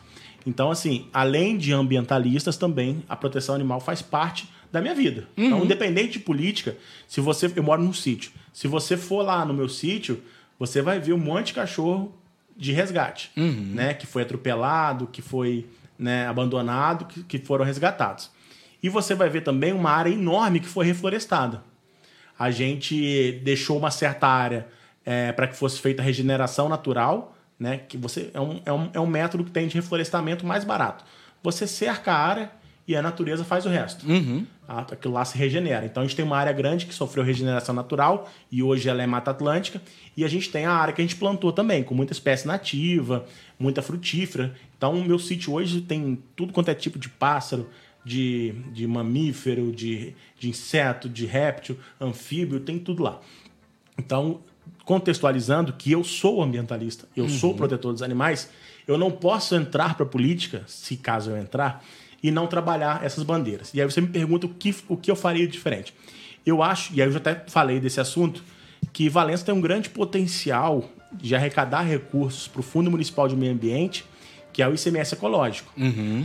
Então, 0.45 0.71
assim, 0.71 1.05
além 1.13 1.55
de 1.55 1.71
ambientalistas, 1.71 2.57
também 2.57 3.03
a 3.07 3.15
proteção 3.15 3.53
animal 3.53 3.79
faz 3.79 4.01
parte 4.01 4.49
da 4.71 4.81
minha 4.81 4.95
vida. 4.95 5.27
Então, 5.37 5.63
independente 5.63 6.13
de 6.13 6.19
política, 6.19 6.75
se 7.07 7.21
você. 7.21 7.51
Eu 7.55 7.61
moro 7.61 7.83
num 7.83 7.93
sítio. 7.93 8.31
Se 8.51 8.67
você 8.67 8.97
for 8.97 9.21
lá 9.23 9.45
no 9.45 9.53
meu 9.53 9.69
sítio, 9.69 10.19
você 10.57 10.81
vai 10.81 10.99
ver 10.99 11.13
um 11.13 11.17
monte 11.19 11.47
de 11.47 11.53
cachorro 11.53 12.11
de 12.57 12.71
resgate, 12.71 13.31
né? 13.75 13.93
Que 13.93 14.07
foi 14.07 14.23
atropelado, 14.23 15.05
que 15.05 15.21
foi 15.21 15.67
né, 16.01 16.27
abandonado, 16.27 17.05
que, 17.05 17.23
que 17.23 17.37
foram 17.39 17.63
resgatados. 17.63 18.29
E 18.83 18.89
você 18.89 19.13
vai 19.15 19.29
ver 19.29 19.41
também 19.41 19.71
uma 19.71 19.91
área 19.91 20.09
enorme 20.09 20.59
que 20.59 20.67
foi 20.67 20.85
reflorestada 20.85 21.63
a 22.39 22.49
gente 22.49 23.39
deixou 23.43 23.77
uma 23.77 23.91
certa 23.91 24.25
área 24.27 24.67
para 25.35 25.47
que 25.47 25.55
fosse 25.55 25.79
feita 25.79 26.01
a 26.01 26.05
regeneração 26.05 26.67
natural, 26.67 27.37
né? 27.59 27.81
Que 27.87 27.95
você 27.97 28.31
é 28.33 28.39
um, 28.41 28.59
é, 28.65 28.71
um, 28.73 28.89
é 28.95 28.99
um 28.99 29.05
método 29.05 29.43
que 29.43 29.51
tem 29.51 29.67
de 29.67 29.75
reflorestamento 29.75 30.43
mais 30.43 30.63
barato. 30.63 31.03
Você 31.43 31.67
cerca 31.67 32.11
a 32.11 32.17
área 32.17 32.51
e 32.87 32.95
a 32.95 33.01
natureza 33.01 33.43
faz 33.43 33.67
o 33.67 33.69
resto. 33.69 34.03
A- 34.67 34.79
Aquilo 34.81 35.13
lá 35.13 35.23
se 35.23 35.37
regenera. 35.37 35.85
Então 35.85 36.01
a 36.01 36.05
gente 36.07 36.15
tem 36.15 36.25
uma 36.25 36.35
área 36.37 36.51
grande 36.51 36.87
que 36.87 36.93
sofreu 36.95 37.23
regeneração 37.23 37.75
natural 37.75 38.27
e 38.51 38.63
hoje 38.63 38.89
ela 38.89 39.03
é 39.03 39.05
Mata 39.05 39.29
Atlântica. 39.29 39.79
E 40.17 40.25
a 40.25 40.27
gente 40.27 40.49
tem 40.49 40.65
a 40.65 40.71
área 40.73 40.93
que 40.95 41.01
a 41.01 41.03
gente 41.03 41.17
plantou 41.17 41.51
também, 41.51 41.83
com 41.83 41.93
muita 41.93 42.11
espécie 42.13 42.47
nativa, 42.47 43.25
muita 43.59 43.83
frutífera. 43.83 44.55
Então 44.81 44.95
o 44.95 45.05
meu 45.05 45.19
sítio 45.19 45.53
hoje 45.53 45.79
tem 45.79 46.17
tudo 46.35 46.51
quanto 46.51 46.69
é 46.69 46.73
tipo 46.73 46.97
de 46.97 47.07
pássaro, 47.07 47.69
de, 48.03 48.51
de 48.73 48.87
mamífero, 48.87 49.71
de, 49.71 50.15
de 50.39 50.49
inseto, 50.49 51.07
de 51.07 51.27
réptil, 51.27 51.77
anfíbio, 51.99 52.59
tem 52.59 52.79
tudo 52.79 53.03
lá. 53.03 53.21
Então, 53.95 54.41
contextualizando 54.83 55.71
que 55.73 55.91
eu 55.91 56.03
sou 56.03 56.41
ambientalista, 56.41 57.07
eu 57.15 57.29
sou 57.29 57.53
protetor 57.53 57.93
dos 57.93 58.01
animais, 58.01 58.49
eu 58.87 58.97
não 58.97 59.11
posso 59.11 59.53
entrar 59.53 59.93
para 59.93 60.03
a 60.03 60.09
política, 60.09 60.63
se 60.65 60.97
caso 60.97 61.29
eu 61.29 61.37
entrar, 61.37 61.85
e 62.23 62.31
não 62.31 62.47
trabalhar 62.47 63.05
essas 63.05 63.23
bandeiras. 63.23 63.71
E 63.75 63.79
aí 63.79 63.85
você 63.85 64.01
me 64.01 64.07
pergunta 64.07 64.47
o 64.47 64.49
que, 64.49 64.75
o 64.87 64.97
que 64.97 65.11
eu 65.11 65.15
faria 65.15 65.47
diferente. 65.47 65.93
Eu 66.43 66.63
acho, 66.63 66.91
e 66.91 67.03
aí 67.03 67.07
eu 67.07 67.11
já 67.11 67.19
até 67.19 67.43
falei 67.47 67.79
desse 67.79 67.99
assunto, 67.99 68.43
que 68.91 69.07
Valença 69.09 69.45
tem 69.45 69.53
um 69.53 69.61
grande 69.61 69.91
potencial 69.91 70.89
de 71.13 71.35
arrecadar 71.35 71.83
recursos 71.83 72.47
para 72.47 72.61
o 72.61 72.63
Fundo 72.63 72.89
Municipal 72.89 73.27
de 73.27 73.35
Meio 73.35 73.53
Ambiente, 73.53 74.09
que 74.61 74.63
é 74.63 74.67
o 74.67 74.75
ICMS 74.75 75.15
ecológico. 75.15 75.73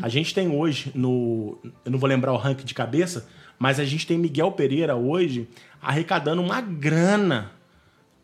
A 0.02 0.08
gente 0.10 0.34
tem 0.34 0.48
hoje 0.48 0.92
no. 0.94 1.58
Eu 1.84 1.90
não 1.90 1.98
vou 1.98 2.06
lembrar 2.06 2.34
o 2.34 2.36
ranking 2.36 2.66
de 2.66 2.74
cabeça, 2.74 3.26
mas 3.58 3.80
a 3.80 3.84
gente 3.84 4.06
tem 4.06 4.18
Miguel 4.18 4.52
Pereira 4.52 4.94
hoje 4.94 5.48
arrecadando 5.80 6.42
uma 6.42 6.60
grana 6.60 7.52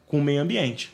com 0.06 0.18
o 0.18 0.22
meio 0.22 0.42
ambiente. 0.42 0.92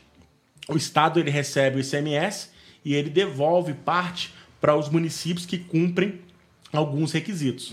O 0.69 0.77
Estado 0.77 1.19
ele 1.19 1.31
recebe 1.31 1.79
o 1.79 1.81
ICMS 1.81 2.51
e 2.85 2.95
ele 2.95 3.11
devolve 3.11 3.75
parte 3.75 4.33
para 4.61 4.77
os 4.77 4.89
municípios 4.89 5.45
que 5.45 5.59
cumprem 5.59 6.21
alguns 6.73 7.11
requisitos. 7.11 7.73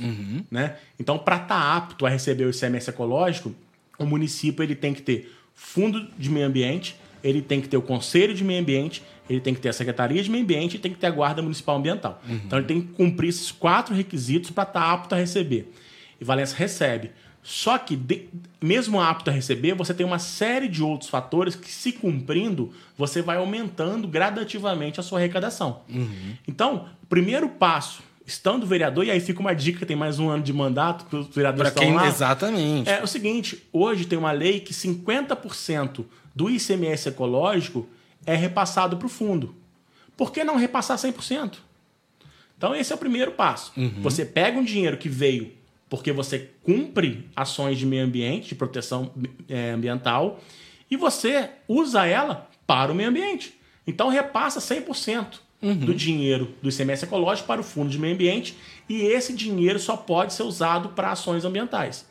Né? 0.50 0.78
Então, 1.00 1.20
para 1.20 1.36
estar 1.36 1.76
apto 1.78 2.08
a 2.08 2.10
receber 2.10 2.46
o 2.46 2.50
ICMS 2.50 2.90
ecológico, 2.90 3.54
o 4.00 4.06
município 4.06 4.64
ele 4.64 4.74
tem 4.76 4.96
que 4.96 5.02
ter 5.04 5.32
fundo 5.54 6.08
de 6.18 6.30
meio 6.30 6.48
ambiente, 6.48 6.96
ele 7.24 7.42
tem 7.42 7.62
que 7.62 7.68
ter 7.68 7.78
o 7.78 7.82
conselho 7.84 8.34
de 8.34 8.44
meio 8.44 8.62
ambiente, 8.62 9.04
ele 9.30 9.40
tem 9.40 9.54
que 9.54 9.60
ter 9.62 9.70
a 9.70 9.74
secretaria 9.74 10.22
de 10.22 10.30
meio 10.30 10.44
ambiente 10.44 10.76
e 10.76 10.80
tem 10.80 10.92
que 10.92 10.98
ter 11.00 11.08
a 11.08 11.12
guarda 11.12 11.42
municipal 11.42 11.78
ambiental. 11.78 12.22
Então, 12.28 12.60
ele 12.60 12.68
tem 12.68 12.82
que 12.82 12.94
cumprir 12.94 13.30
esses 13.30 13.52
quatro 13.52 13.94
requisitos 13.96 14.52
para 14.52 14.64
estar 14.68 14.92
apto 14.92 15.16
a 15.16 15.18
receber. 15.18 15.72
E 16.20 16.24
Valença 16.24 16.56
recebe. 16.56 17.12
Só 17.42 17.78
que, 17.78 17.96
de- 17.96 18.28
mesmo 18.60 19.00
apto 19.00 19.30
a 19.30 19.34
receber, 19.34 19.76
você 19.76 19.94
tem 19.94 20.06
uma 20.06 20.18
série 20.18 20.68
de 20.68 20.82
outros 20.82 21.10
fatores 21.10 21.56
que, 21.56 21.72
se 21.72 21.92
cumprindo, 21.92 22.72
você 22.98 23.22
vai 23.22 23.38
aumentando 23.38 24.08
gradativamente 24.08 25.00
a 25.00 25.04
sua 25.04 25.20
arrecadação. 25.20 25.82
Então, 26.48 26.88
o 27.04 27.06
primeiro 27.06 27.50
passo, 27.50 28.02
estando 28.26 28.66
vereador, 28.66 29.06
e 29.06 29.12
aí 29.12 29.20
fica 29.20 29.40
uma 29.40 29.54
dica, 29.54 29.86
tem 29.86 29.96
mais 29.96 30.18
um 30.18 30.28
ano 30.30 30.42
de 30.42 30.52
mandato, 30.52 31.06
que 31.06 31.16
os 31.16 31.28
vereadores 31.28 31.72
Pra 31.72 31.82
quem. 31.84 31.94
lá. 31.94 32.08
Exatamente. 32.08 32.90
É 32.90 33.04
o 33.04 33.08
seguinte, 33.08 33.64
hoje 33.72 34.06
tem 34.06 34.18
uma 34.18 34.32
lei 34.32 34.60
que 34.60 34.74
50% 34.74 36.04
do 36.34 36.50
ICMS 36.50 37.10
ecológico 37.10 37.88
é 38.26 38.36
repassado 38.36 38.98
para 38.98 39.06
o 39.06 39.10
fundo. 39.10 39.56
Por 40.18 40.32
que 40.32 40.44
não 40.44 40.56
repassar 40.56 40.98
100%? 40.98 41.58
Então 42.58 42.74
esse 42.74 42.92
é 42.92 42.96
o 42.96 43.00
primeiro 43.00 43.32
passo. 43.32 43.74
Você 44.02 44.26
pega 44.26 44.58
um 44.58 44.64
dinheiro 44.64 44.98
que 44.98 45.10
veio 45.10 45.52
porque 45.90 46.12
você 46.12 46.52
cumpre 46.64 47.30
ações 47.36 47.78
de 47.78 47.86
meio 47.86 48.04
ambiente, 48.04 48.50
de 48.50 48.56
proteção 48.56 49.12
eh, 49.48 49.72
ambiental, 49.72 50.40
e 50.90 50.98
você 50.98 51.52
usa 51.68 52.06
ela 52.06 52.50
para 52.66 52.92
o 52.92 52.96
meio 52.96 53.10
ambiente. 53.10 53.60
Então 53.86 54.10
repassa 54.10 54.60
100% 54.60 55.40
do 55.86 55.94
dinheiro 55.94 56.54
do 56.62 56.70
ICMS 56.70 57.06
ecológico 57.06 57.48
para 57.48 57.62
o 57.62 57.64
fundo 57.64 57.90
de 57.90 57.98
meio 57.98 58.14
ambiente, 58.14 58.58
e 58.90 59.02
esse 59.02 59.34
dinheiro 59.34 59.80
só 59.80 59.96
pode 59.96 60.34
ser 60.34 60.44
usado 60.44 60.90
para 60.90 61.12
ações 61.12 61.46
ambientais. 61.46 62.06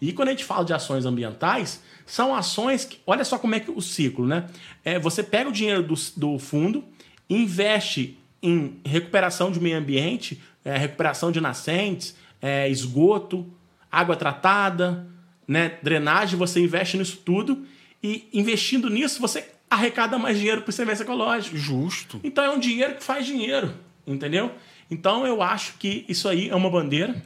E 0.00 0.12
quando 0.12 0.28
a 0.28 0.30
gente 0.32 0.44
fala 0.44 0.64
de 0.64 0.72
ações 0.72 1.06
ambientais, 1.06 1.82
são 2.08 2.34
ações 2.34 2.84
que. 2.84 2.98
Olha 3.06 3.24
só 3.24 3.38
como 3.38 3.54
é 3.54 3.60
que 3.60 3.70
o 3.70 3.80
ciclo, 3.80 4.26
né? 4.26 4.46
É, 4.84 4.98
você 4.98 5.22
pega 5.22 5.48
o 5.48 5.52
dinheiro 5.52 5.82
do, 5.82 5.94
do 6.16 6.38
fundo, 6.38 6.82
investe 7.28 8.18
em 8.42 8.80
recuperação 8.84 9.52
de 9.52 9.60
meio 9.60 9.76
ambiente, 9.76 10.40
é, 10.64 10.76
recuperação 10.76 11.30
de 11.30 11.40
nascentes, 11.40 12.16
é, 12.40 12.68
esgoto, 12.68 13.46
água 13.90 14.16
tratada, 14.16 15.06
né, 15.46 15.78
drenagem, 15.82 16.38
você 16.38 16.60
investe 16.60 16.96
nisso 16.96 17.20
tudo 17.24 17.66
e 18.02 18.28
investindo 18.32 18.88
nisso 18.88 19.20
você 19.20 19.48
arrecada 19.70 20.18
mais 20.18 20.38
dinheiro 20.38 20.62
para 20.62 20.70
o 20.70 20.72
serviço 20.72 21.02
ecológico. 21.02 21.56
Justo. 21.56 22.20
Então 22.24 22.44
é 22.44 22.50
um 22.50 22.58
dinheiro 22.58 22.94
que 22.94 23.04
faz 23.04 23.26
dinheiro, 23.26 23.74
entendeu? 24.06 24.52
Então 24.90 25.26
eu 25.26 25.42
acho 25.42 25.74
que 25.78 26.06
isso 26.08 26.28
aí 26.28 26.48
é 26.48 26.54
uma 26.54 26.70
bandeira, 26.70 27.22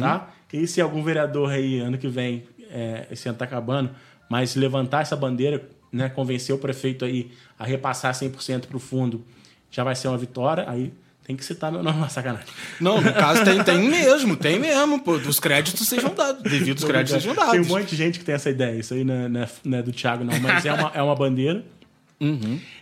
tá? 0.00 0.30
E 0.52 0.68
se 0.68 0.80
algum 0.80 1.02
vereador 1.02 1.50
aí 1.50 1.80
ano 1.80 1.98
que 1.98 2.06
vem, 2.06 2.44
é, 2.70 3.08
esse 3.10 3.28
ano 3.28 3.36
tá 3.36 3.44
acabando, 3.44 3.90
mas 4.28 4.54
levantar 4.56 5.02
essa 5.02 5.16
bandeira, 5.16 5.68
né, 5.92 6.08
convencer 6.08 6.54
o 6.54 6.58
prefeito 6.58 7.04
aí 7.04 7.30
a 7.58 7.64
repassar 7.64 8.12
100% 8.14 8.66
para 8.66 8.76
o 8.76 8.80
fundo, 8.80 9.24
já 9.70 9.84
vai 9.84 9.94
ser 9.94 10.08
uma 10.08 10.18
vitória. 10.18 10.64
Aí 10.68 10.92
tem 11.26 11.34
que 11.36 11.44
citar 11.44 11.72
meu 11.72 11.82
nome, 11.82 11.96
uma 11.98 12.08
sacanagem. 12.08 12.48
Não, 12.80 13.00
no 13.00 13.12
caso 13.12 13.44
tem, 13.44 13.62
tem 13.64 13.78
mesmo, 13.88 14.36
tem 14.36 14.58
mesmo, 14.58 15.00
pô. 15.02 15.12
Os 15.12 15.40
créditos 15.40 15.86
sejam 15.88 16.14
dados. 16.14 16.42
Devidos 16.42 16.84
créditos 16.84 17.22
sejam 17.22 17.34
dados. 17.34 17.52
Tem 17.52 17.60
um 17.60 17.66
monte 17.66 17.88
de 17.90 17.96
gente 17.96 18.18
que 18.18 18.24
tem 18.24 18.34
essa 18.34 18.50
ideia. 18.50 18.78
Isso 18.78 18.92
aí 18.94 19.04
não 19.04 19.14
é, 19.14 19.28
não 19.28 19.40
é- 19.42 19.48
não 19.64 19.78
é 19.78 19.82
do 19.82 19.92
Thiago, 19.92 20.24
não, 20.24 20.38
mas 20.40 20.66
é 20.66 20.72
uma, 20.72 20.90
é 20.94 21.02
uma 21.02 21.14
bandeira. 21.14 21.64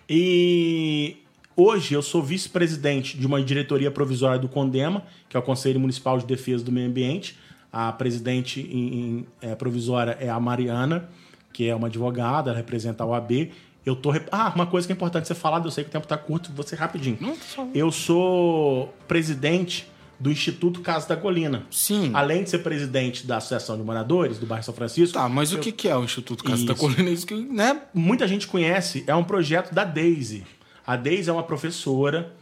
E 0.09 1.17
hoje 1.57 1.95
eu 1.95 2.03
sou 2.03 2.23
vice-presidente 2.23 3.17
de 3.17 3.27
uma 3.27 3.43
diretoria 3.43 3.91
provisória 3.91 4.39
do 4.39 4.49
CONDEMA, 4.49 5.05
que 5.29 5.37
é 5.37 5.41
o 5.41 5.43
Conselho 5.43 5.79
Municipal 5.81 6.19
de 6.19 6.27
Defesa 6.27 6.65
do 6.65 6.73
Meio 6.73 6.89
Ambiente. 6.89 7.39
A 7.73 7.91
presidente 7.93 8.61
em, 8.61 8.95
em, 8.95 9.27
é, 9.41 9.55
provisória 9.55 10.17
é 10.21 10.29
a 10.29 10.39
Mariana, 10.39 11.09
que 11.53 11.69
é 11.69 11.75
uma 11.75 11.89
advogada, 11.89 12.51
ela 12.51 12.57
representa 12.59 13.05
a 13.05 13.07
OAB. 13.07 13.51
Eu 13.85 13.97
tô. 13.97 14.11
rep- 14.11 14.29
Ah, 14.31 14.53
uma 14.55 14.67
coisa 14.67 14.87
que 14.87 14.93
é 14.93 14.97
importante 14.97 15.27
ser 15.27 15.35
falada, 15.35 15.67
eu 15.67 15.71
sei 15.71 15.83
que 15.85 15.91
o 15.91 15.93
tempo 15.93 16.07
tá 16.07 16.17
curto, 16.17 16.53
vou 16.53 16.65
ser 16.65 16.77
rapidinho. 16.77 17.19
Não, 17.21 17.35
só- 17.37 17.67
Eu 17.75 17.91
sou 17.91 18.95
presidente 19.09 19.89
do 20.21 20.31
Instituto 20.31 20.81
Casa 20.81 21.09
da 21.09 21.17
Colina. 21.17 21.65
Sim. 21.69 22.13
Além 22.15 22.45
de 22.45 22.51
ser 22.51 22.59
presidente 22.59 23.27
da 23.27 23.39
Associação 23.39 23.77
de 23.77 23.83
Moradores 23.83 24.39
do 24.39 24.47
bairro 24.47 24.63
São 24.65 24.73
Francisco, 24.73 25.15
Tá, 25.19 25.29
mas 25.29 25.53
o 25.53 25.59
que, 25.59 25.73
que 25.73 25.89
é 25.89 25.97
o 25.97 26.05
Instituto 26.05 26.45
Casa 26.45 26.65
da 26.65 26.75
Isso. 26.75 26.81
Colina? 26.81 27.11
Isso 27.11 27.27
que, 27.27 27.35
né? 27.35 27.81
muita 27.93 28.29
gente 28.29 28.47
conhece, 28.47 29.03
é 29.09 29.15
um 29.17 29.25
projeto 29.25 29.75
da 29.75 29.83
Daisy. 29.85 30.45
A 30.87 30.95
Daisy 30.97 31.29
é 31.29 31.33
uma 31.33 31.43
professora 31.43 32.33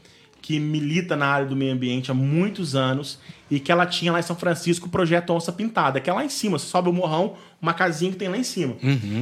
que 0.40 0.58
milita 0.58 1.16
na 1.16 1.26
área 1.26 1.46
do 1.46 1.56
meio 1.56 1.72
ambiente 1.72 2.10
há 2.10 2.14
muitos 2.14 2.74
anos 2.74 3.18
e 3.50 3.58
que 3.58 3.70
ela 3.70 3.84
tinha 3.84 4.12
lá 4.12 4.20
em 4.20 4.22
São 4.22 4.36
Francisco 4.36 4.86
o 4.86 4.90
projeto 4.90 5.30
Onça 5.30 5.52
Pintada, 5.52 6.00
que 6.00 6.08
é 6.08 6.12
lá 6.12 6.24
em 6.24 6.28
cima, 6.28 6.58
você 6.58 6.66
sobe 6.66 6.88
o 6.88 6.92
morrão, 6.92 7.36
uma 7.60 7.74
casinha 7.74 8.10
que 8.12 8.16
tem 8.16 8.28
lá 8.28 8.36
em 8.36 8.44
cima. 8.44 8.76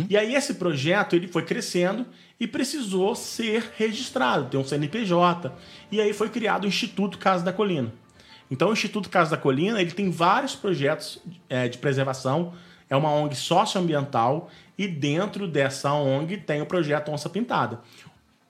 E 0.09 0.17
aí 0.17 0.35
esse 0.35 0.55
projeto 0.55 1.17
ele 1.17 1.27
foi 1.27 1.43
crescendo 1.43 2.07
e 2.39 2.47
precisou 2.47 3.15
ser 3.15 3.73
registrado, 3.77 4.49
tem 4.51 4.61
um 4.61 4.65
CNPJ. 4.65 5.53
E 5.91 6.01
aí 6.01 6.13
foi 6.13 6.29
criado 6.29 6.65
o 6.65 6.69
Instituto 6.69 7.19
Casa 7.19 7.45
da 7.45 7.53
Colina. 7.53 7.93
Então, 8.51 8.71
o 8.71 8.73
Instituto 8.73 9.11
Casa 9.11 9.33
da 9.33 9.37
Colina 9.37 9.81
ele 9.81 9.91
tem 9.91 10.11
vários 10.11 10.55
projetos 10.55 11.21
eh, 11.49 11.69
de 11.69 11.79
preservação. 11.79 12.53
É 12.89 12.97
uma 12.97 13.11
ONG 13.11 13.35
socioambiental 13.35 14.51
e 14.79 14.89
dentro 14.89 15.47
dessa 15.47 15.93
ONG 15.93 16.39
tem 16.39 16.63
o 16.63 16.67
projeto 16.67 17.11
Onça 17.11 17.29
Pintada. 17.29 17.81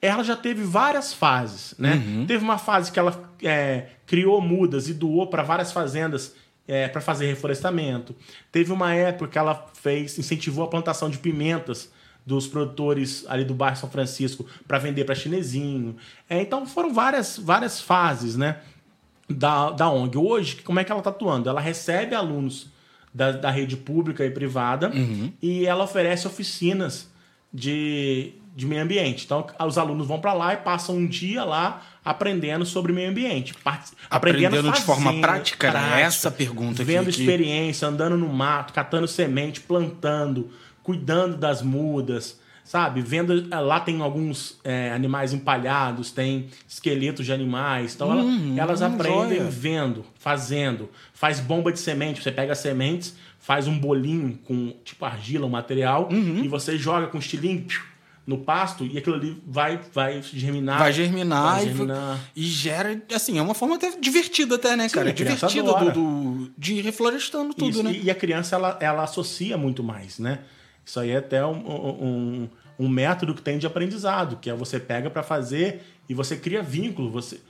Ela 0.01 0.23
já 0.23 0.37
teve 0.37 0.63
várias 0.63 1.13
fases, 1.13 1.75
né? 1.79 2.01
Teve 2.27 2.45
uma 2.45 2.59
fase 2.59 2.93
que 2.93 2.99
ela 2.99 3.31
eh, 3.43 3.87
criou 4.07 4.41
mudas 4.41 4.89
e 4.89 4.95
doou 4.95 5.27
para 5.27 5.43
várias 5.43 5.73
fazendas 5.73 6.35
para 6.93 7.01
fazer 7.01 7.25
reflorestamento. 7.25 8.15
Teve 8.53 8.73
uma 8.73 8.95
época 8.95 9.31
que 9.31 9.39
ela 9.39 9.69
fez, 9.73 10.19
incentivou 10.19 10.63
a 10.63 10.69
plantação 10.69 11.09
de 11.09 11.17
pimentas 11.17 11.91
dos 12.27 12.47
produtores 12.47 13.25
ali 13.27 13.43
do 13.43 13.55
bairro 13.55 13.79
São 13.79 13.89
Francisco 13.89 14.45
para 14.67 14.79
vender 14.79 15.05
para 15.05 15.15
chinesinho. 15.15 15.97
É, 16.29 16.43
então 16.43 16.67
foram 16.67 16.93
várias, 16.93 17.39
várias 17.39 17.81
fases, 17.81 18.37
né? 18.37 18.59
da, 19.29 19.71
da 19.71 19.91
ONG. 19.91 20.17
Hoje, 20.17 20.57
como 20.63 20.81
é 20.81 20.85
que 20.85 20.91
ela 20.91 21.01
está 21.01 21.11
atuando? 21.11 21.49
Ela 21.49 21.61
recebe 21.61 22.15
alunos 22.15 22.69
da, 23.13 23.33
da 23.33 23.51
rede 23.51 23.77
pública 23.77 24.25
e 24.25 24.31
privada 24.31 24.91
e 25.43 25.67
ela 25.67 25.85
oferece 25.85 26.27
oficinas 26.27 27.11
de, 27.53 28.33
de 28.59 28.67
meio 28.67 28.83
ambiente. 28.83 29.25
Então, 29.25 29.47
os 29.65 29.79
alunos 29.79 30.05
vão 30.09 30.21
para 30.21 30.33
lá 30.33 30.53
e 30.53 30.57
passam 30.57 30.97
um 30.97 31.07
dia 31.07 31.45
lá 31.45 31.81
aprendendo 32.05 32.67
sobre 32.67 32.93
meio 32.93 33.09
ambiente. 33.11 33.55
Part- 33.55 33.93
Aprendendo 34.11 34.73
de 34.73 34.81
forma 34.81 35.13
prática? 35.21 35.69
Era 35.69 36.01
essa 36.01 36.29
a 36.29 36.33
pergunta 36.33 36.83
aqui, 36.83 36.91
Vendo 36.93 37.05
que- 37.05 37.21
experiência, 37.21 37.87
andando 37.87 38.17
no 38.17 38.29
mato, 38.29 38.73
catando 38.73 39.07
semente, 39.07 39.61
plantando, 39.61 40.51
cuidando 40.83 41.37
das 41.37 41.63
mudas, 41.63 42.41
sabe? 42.65 43.01
Vendo. 43.01 43.47
eh, 43.49 43.61
Lá 43.61 43.79
tem 43.79 44.01
alguns 44.01 44.59
eh, 44.65 44.91
animais 44.93 45.33
empalhados, 45.33 46.11
tem 46.11 46.49
esqueletos 46.67 47.25
de 47.25 47.33
animais. 47.33 47.95
Então 47.95 48.11
ela- 48.11 48.25
elas 48.61 48.83
aprendem 48.83 49.39
joia. 49.39 49.45
vendo, 49.51 50.05
fazendo. 50.19 50.91
Faz 51.13 51.39
bomba 51.39 51.71
de 51.73 51.79
semente. 51.79 52.21
Você 52.23 52.33
pega 52.33 52.57
sementes, 52.57 53.15
faz 53.39 53.69
um 53.69 53.79
bolinho 53.79 54.37
com 54.45 54.75
tipo 54.85 55.05
argila, 55.05 55.47
um 55.47 55.51
material, 55.51 56.09
e 56.11 56.49
você 56.49 56.77
joga 56.77 57.07
com 57.07 57.19
estilingue, 57.19 57.77
no 58.29 58.37
pasto 58.37 58.85
e 58.85 58.99
aquilo 58.99 59.17
ali 59.17 59.43
vai, 59.47 59.81
vai 59.95 60.21
germinar. 60.23 60.79
Vai 60.79 60.93
germinar, 60.93 61.55
vai 61.55 61.63
e- 61.63 61.67
germinar. 61.69 62.19
E, 62.37 62.43
gera, 62.45 63.03
assim, 63.15 63.39
é 63.39 63.43
uma 63.43 63.55
forma 63.55 63.77
até 63.77 63.91
divertida 63.99 64.57
até, 64.57 64.77
né, 64.77 64.87
cara? 64.91 65.09
a 65.09 65.13
criança 65.15 65.47
divertida 65.47 65.75
adora. 65.75 65.93
do, 65.95 66.01
do- 66.45 66.53
de 66.59 66.75
ir 66.75 66.83
reflorestando 66.83 67.55
tudo, 67.55 67.71
Isso, 67.71 67.83
né? 67.83 67.91
E, 67.93 68.03
e 68.05 68.11
a 68.11 68.15
criança, 68.15 68.55
ela, 68.55 68.77
ela 68.83 69.03
associa 69.03 69.57
muito 69.57 69.83
mais, 69.83 70.19
né? 70.19 70.41
Isso 70.85 71.01
aí 71.01 71.11
é 71.11 71.17
até 71.17 71.43
um, 71.47 71.53
um, 71.57 72.49
um 72.79 72.87
método 72.89 73.35
que 73.35 73.41
tem 73.41 73.57
de 73.59 73.67
aprendizado, 73.67 74.37
que 74.37 74.51
é 74.51 74.55
você 74.55 74.79
pega 74.79 75.09
para 75.09 75.23
fazer 75.23 75.81
e 76.07 76.13
você 76.13 76.37
cria 76.37 76.63
vínculo. 76.63 77.11
Você, 77.11 77.41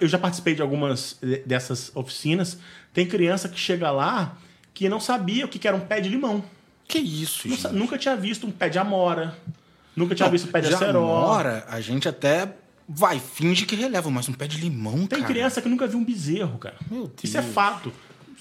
eu 0.00 0.08
já 0.08 0.18
participei 0.18 0.54
de 0.54 0.60
algumas 0.62 1.16
de- 1.22 1.38
dessas 1.46 1.90
oficinas. 1.94 2.58
Tem 2.92 3.06
criança 3.06 3.48
que 3.48 3.58
chega 3.58 3.90
lá 3.90 4.36
que 4.74 4.86
não 4.88 5.00
sabia 5.00 5.46
o 5.46 5.48
que 5.48 5.66
era 5.66 5.76
um 5.76 5.80
pé 5.80 6.00
de 6.00 6.08
limão. 6.10 6.44
Que 6.88 6.98
isso, 6.98 7.48
gente. 7.48 7.68
nunca 7.68 7.98
tinha 7.98 8.16
visto 8.16 8.46
um 8.46 8.50
pé 8.50 8.68
de 8.68 8.78
amora. 8.78 9.36
Nunca 9.94 10.14
tinha 10.14 10.26
Não, 10.26 10.32
visto 10.32 10.48
um 10.48 10.52
pé 10.52 10.60
de 10.60 10.68
de 10.68 10.74
aceró. 10.74 11.00
amora, 11.24 11.64
a 11.68 11.80
gente 11.80 12.08
até 12.08 12.54
vai, 12.88 13.18
finge 13.18 13.64
que 13.66 13.74
releva, 13.74 14.10
mas 14.10 14.28
um 14.28 14.32
pé 14.32 14.46
de 14.46 14.58
limão, 14.60 15.06
Tem 15.06 15.20
cara. 15.20 15.24
criança 15.32 15.60
que 15.62 15.68
nunca 15.68 15.86
viu 15.86 15.98
um 15.98 16.04
bezerro, 16.04 16.58
cara. 16.58 16.76
Meu 16.90 17.10
Isso 17.22 17.36
é 17.36 17.40
Deus. 17.40 17.52
fato. 17.54 17.92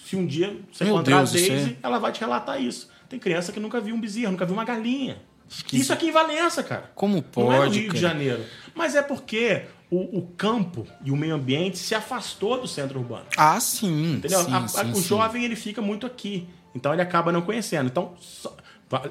Se 0.06 0.16
um 0.16 0.26
dia 0.26 0.56
você 0.72 0.84
Meu 0.84 0.94
encontrar 0.94 1.18
Deus, 1.18 1.34
a 1.34 1.38
isso 1.40 1.50
Daisy, 1.50 1.70
é- 1.72 1.76
ela 1.82 1.98
vai 1.98 2.12
te 2.12 2.20
relatar 2.20 2.62
isso. 2.62 2.90
Tem 3.10 3.18
criança 3.18 3.52
que 3.52 3.60
nunca 3.60 3.80
viu 3.82 3.96
um 3.96 4.00
bezerro, 4.02 4.32
nunca 4.32 4.46
viu 4.46 4.54
uma 4.54 4.66
galinha. 4.66 5.18
Esquisito. 5.50 5.82
Isso 5.84 5.94
aqui 5.94 6.08
em 6.08 6.12
Valença, 6.12 6.62
cara. 6.64 6.92
Como 6.94 7.14
Não 7.14 7.20
é 7.20 7.22
no 7.58 7.62
pode, 7.64 7.80
Rio 7.80 7.88
cara? 7.88 7.94
de 7.96 8.02
Janeiro. 8.02 8.46
Mas 8.76 8.96
é 8.96 9.02
porque 9.02 9.64
o, 9.90 10.18
o 10.20 10.28
campo 10.36 10.86
e 11.04 11.12
o 11.12 11.16
meio 11.16 11.36
ambiente 11.36 11.78
se 11.78 11.96
afastou 11.96 12.60
do 12.60 12.68
centro 12.68 13.00
urbano. 13.00 13.26
Ah, 13.38 13.60
sim. 13.60 14.16
Entendeu? 14.16 14.44
Sim, 14.44 14.54
a- 14.54 14.68
sim, 14.68 14.92
o 14.92 14.96
sim. 14.96 15.02
jovem 15.04 15.46
ele 15.46 15.56
fica 15.56 15.82
muito 15.82 16.06
aqui. 16.06 16.48
Então 16.76 16.92
ele 16.94 17.02
acaba 17.02 17.32
não 17.32 17.42
conhecendo. 17.42 17.88
Então, 17.88 18.14
só- 18.20 18.54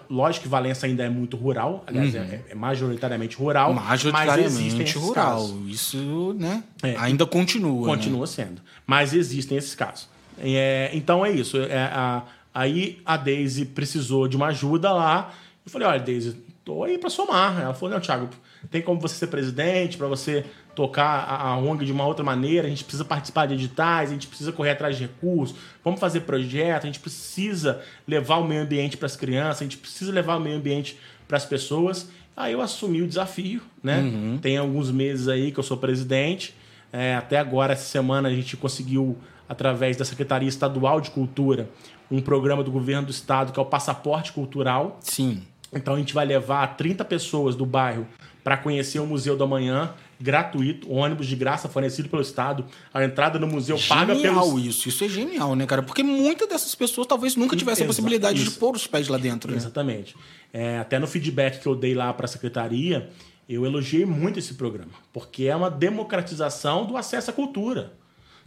lógico 0.08 0.44
que 0.44 0.48
Valença 0.48 0.86
ainda 0.86 1.02
é 1.02 1.08
muito 1.08 1.36
rural, 1.36 1.82
aliás, 1.86 2.14
é, 2.14 2.42
é 2.50 2.54
majoritariamente 2.54 3.36
rural. 3.36 3.72
mas 3.74 4.00
existem 4.04 4.12
Majoritariamente 4.12 4.98
rural. 4.98 5.14
casos. 5.40 5.68
Isso, 5.68 6.36
né? 6.38 6.62
É. 6.82 6.94
Ainda 6.98 7.26
continua. 7.26 7.86
né? 7.88 7.94
Continua 7.94 8.26
sendo. 8.26 8.62
Mas 8.86 9.12
existem 9.12 9.58
esses 9.58 9.74
casos. 9.74 10.08
É, 10.38 10.90
então 10.92 11.24
é 11.24 11.30
isso. 11.30 11.56
É, 11.58 11.76
a- 11.92 12.22
aí 12.54 13.00
a 13.04 13.16
Daisy 13.16 13.64
precisou 13.64 14.28
de 14.28 14.36
uma 14.36 14.46
ajuda 14.48 14.92
lá. 14.92 15.32
Eu 15.66 15.70
falei, 15.72 15.88
olha, 15.88 16.00
Daisy, 16.00 16.36
tô 16.64 16.84
aí 16.84 16.98
para 16.98 17.10
somar. 17.10 17.60
Ela 17.60 17.74
falou, 17.74 17.94
não, 17.94 18.00
Thiago, 18.00 18.28
tem 18.70 18.82
como 18.82 19.00
você 19.00 19.14
ser 19.14 19.26
presidente, 19.28 19.96
para 19.96 20.06
você 20.06 20.44
tocar 20.74 21.24
a, 21.28 21.56
ONG 21.56 21.84
de 21.84 21.92
uma 21.92 22.06
outra 22.06 22.24
maneira, 22.24 22.66
a 22.66 22.70
gente 22.70 22.84
precisa 22.84 23.04
participar 23.04 23.46
de 23.46 23.54
editais, 23.54 24.10
a 24.10 24.12
gente 24.12 24.26
precisa 24.26 24.52
correr 24.52 24.70
atrás 24.70 24.96
de 24.96 25.02
recursos, 25.02 25.56
vamos 25.82 26.00
fazer 26.00 26.20
projeto, 26.20 26.84
a 26.84 26.86
gente 26.86 27.00
precisa 27.00 27.80
levar 28.06 28.36
o 28.36 28.44
meio 28.46 28.62
ambiente 28.62 28.96
para 28.96 29.06
as 29.06 29.16
crianças, 29.16 29.62
a 29.62 29.64
gente 29.64 29.78
precisa 29.78 30.12
levar 30.12 30.36
o 30.36 30.40
meio 30.40 30.56
ambiente 30.56 30.98
para 31.28 31.36
as 31.36 31.44
pessoas. 31.44 32.08
Aí 32.36 32.52
eu 32.52 32.60
assumi 32.60 33.00
o 33.00 33.06
desafio, 33.06 33.62
né? 33.82 34.02
Tem 34.42 34.56
alguns 34.56 34.90
meses 34.90 35.28
aí 35.28 35.52
que 35.52 35.58
eu 35.58 35.62
sou 35.62 35.76
presidente. 35.76 36.54
É, 36.92 37.14
até 37.14 37.38
agora, 37.38 37.72
essa 37.72 37.84
semana, 37.84 38.28
a 38.28 38.32
gente 38.32 38.56
conseguiu, 38.56 39.16
através 39.48 39.96
da 39.96 40.04
Secretaria 40.04 40.48
Estadual 40.48 41.00
de 41.00 41.10
Cultura, 41.10 41.70
um 42.10 42.20
programa 42.20 42.62
do 42.64 42.70
governo 42.70 43.06
do 43.06 43.10
estado 43.10 43.52
que 43.52 43.58
é 43.58 43.62
o 43.62 43.66
Passaporte 43.66 44.32
Cultural. 44.32 44.98
Sim. 45.00 45.42
Então 45.72 45.94
a 45.94 45.98
gente 45.98 46.14
vai 46.14 46.24
levar 46.24 46.76
30 46.76 47.04
pessoas 47.04 47.56
do 47.56 47.66
bairro 47.66 48.06
para 48.44 48.58
conhecer 48.58 48.98
o 48.98 49.06
Museu 49.06 49.36
da 49.36 49.46
Manhã, 49.46 49.94
gratuito, 50.20 50.92
ônibus 50.92 51.26
de 51.26 51.34
graça 51.34 51.66
fornecido 51.66 52.10
pelo 52.10 52.20
estado. 52.20 52.66
A 52.92 53.02
entrada 53.02 53.38
no 53.38 53.46
museu 53.46 53.78
paga 53.88 54.14
Genial 54.14 54.44
pelos 54.44 54.66
isso. 54.66 54.88
Isso 54.88 55.02
é 55.02 55.08
genial, 55.08 55.56
né, 55.56 55.66
cara? 55.66 55.82
Porque 55.82 56.02
muitas 56.02 56.46
dessas 56.46 56.74
pessoas 56.74 57.06
talvez 57.06 57.34
nunca 57.36 57.56
tivessem 57.56 57.84
a 57.84 57.86
possibilidade 57.86 58.38
de 58.42 58.48
isso. 58.50 58.58
pôr 58.58 58.76
os 58.76 58.86
pés 58.86 59.08
lá 59.08 59.16
dentro, 59.16 59.50
né? 59.50 59.56
Exatamente. 59.56 60.14
É, 60.52 60.78
até 60.78 60.98
no 60.98 61.06
feedback 61.06 61.60
que 61.60 61.66
eu 61.66 61.74
dei 61.74 61.94
lá 61.94 62.12
para 62.12 62.26
a 62.26 62.28
secretaria, 62.28 63.08
eu 63.48 63.64
elogiei 63.64 64.04
muito 64.04 64.38
esse 64.38 64.54
programa, 64.54 64.92
porque 65.12 65.44
é 65.44 65.56
uma 65.56 65.70
democratização 65.70 66.84
do 66.84 66.96
acesso 66.96 67.30
à 67.30 67.32
cultura. 67.32 67.94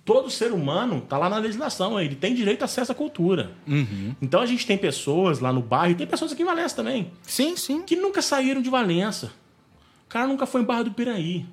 Todo 0.05 0.29
ser 0.29 0.53
humano 0.53 0.99
está 0.99 1.17
lá 1.17 1.27
na 1.27 1.37
legislação, 1.37 1.99
ele 1.99 2.15
tem 2.15 2.33
direito 2.33 2.61
a 2.61 2.65
acesso 2.65 2.93
à 2.93 2.95
cultura. 2.95 3.51
Uhum. 3.67 4.15
Então 4.21 4.39
a 4.41 4.45
gente 4.45 4.65
tem 4.65 4.77
pessoas 4.77 5.39
lá 5.39 5.51
no 5.51 5.61
bairro, 5.61 5.95
tem 5.95 6.07
pessoas 6.07 6.31
aqui 6.31 6.43
em 6.43 6.45
Valença 6.45 6.75
também, 6.77 7.11
Sim, 7.23 7.57
sim. 7.57 7.81
que 7.81 7.95
nunca 7.95 8.21
saíram 8.21 8.61
de 8.61 8.69
Valença. 8.69 9.33
O 10.07 10.09
cara 10.09 10.25
nunca 10.25 10.45
foi 10.45 10.61
em 10.61 10.63
Barra 10.63 10.83
do 10.83 10.91
Piraí. 10.91 11.45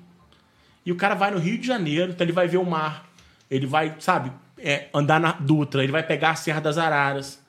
E 0.85 0.91
o 0.91 0.95
cara 0.95 1.13
vai 1.13 1.29
no 1.29 1.37
Rio 1.37 1.57
de 1.57 1.67
Janeiro, 1.67 2.13
então 2.13 2.23
ele 2.25 2.31
vai 2.31 2.47
ver 2.47 2.57
o 2.57 2.65
mar. 2.65 3.09
Ele 3.51 3.67
vai, 3.67 3.95
sabe, 3.99 4.31
é, 4.57 4.87
andar 4.93 5.19
na 5.19 5.33
Dutra, 5.33 5.83
ele 5.83 5.91
vai 5.91 6.03
pegar 6.03 6.31
a 6.31 6.35
Serra 6.35 6.61
das 6.61 6.77
Araras. 6.77 7.43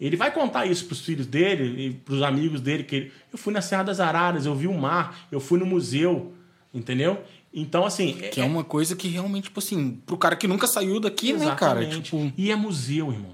Ele 0.00 0.16
vai 0.16 0.30
contar 0.30 0.66
isso 0.66 0.86
pros 0.86 1.00
filhos 1.00 1.26
dele 1.26 1.86
e 1.86 1.92
pros 1.92 2.22
amigos 2.22 2.60
dele, 2.60 2.84
que 2.84 2.96
ele, 2.96 3.12
eu 3.32 3.38
fui 3.38 3.52
na 3.52 3.60
Serra 3.60 3.82
das 3.82 4.00
Araras, 4.00 4.46
eu 4.46 4.54
vi 4.54 4.66
o 4.66 4.74
mar, 4.74 5.26
eu 5.30 5.40
fui 5.40 5.58
no 5.58 5.66
museu, 5.66 6.32
entendeu? 6.72 7.22
Então, 7.52 7.84
assim... 7.84 8.14
Que 8.32 8.40
é 8.40 8.44
uma 8.44 8.64
coisa 8.64 8.94
que 8.94 9.08
realmente, 9.08 9.44
tipo 9.44 9.58
assim, 9.58 10.00
pro 10.04 10.16
cara 10.16 10.36
que 10.36 10.46
nunca 10.46 10.66
saiu 10.66 11.00
daqui, 11.00 11.32
né, 11.32 11.54
cara? 11.54 11.82
Exatamente. 11.82 12.02
Tipo, 12.02 12.32
E 12.36 12.50
é 12.50 12.56
museu, 12.56 13.10
irmão. 13.10 13.32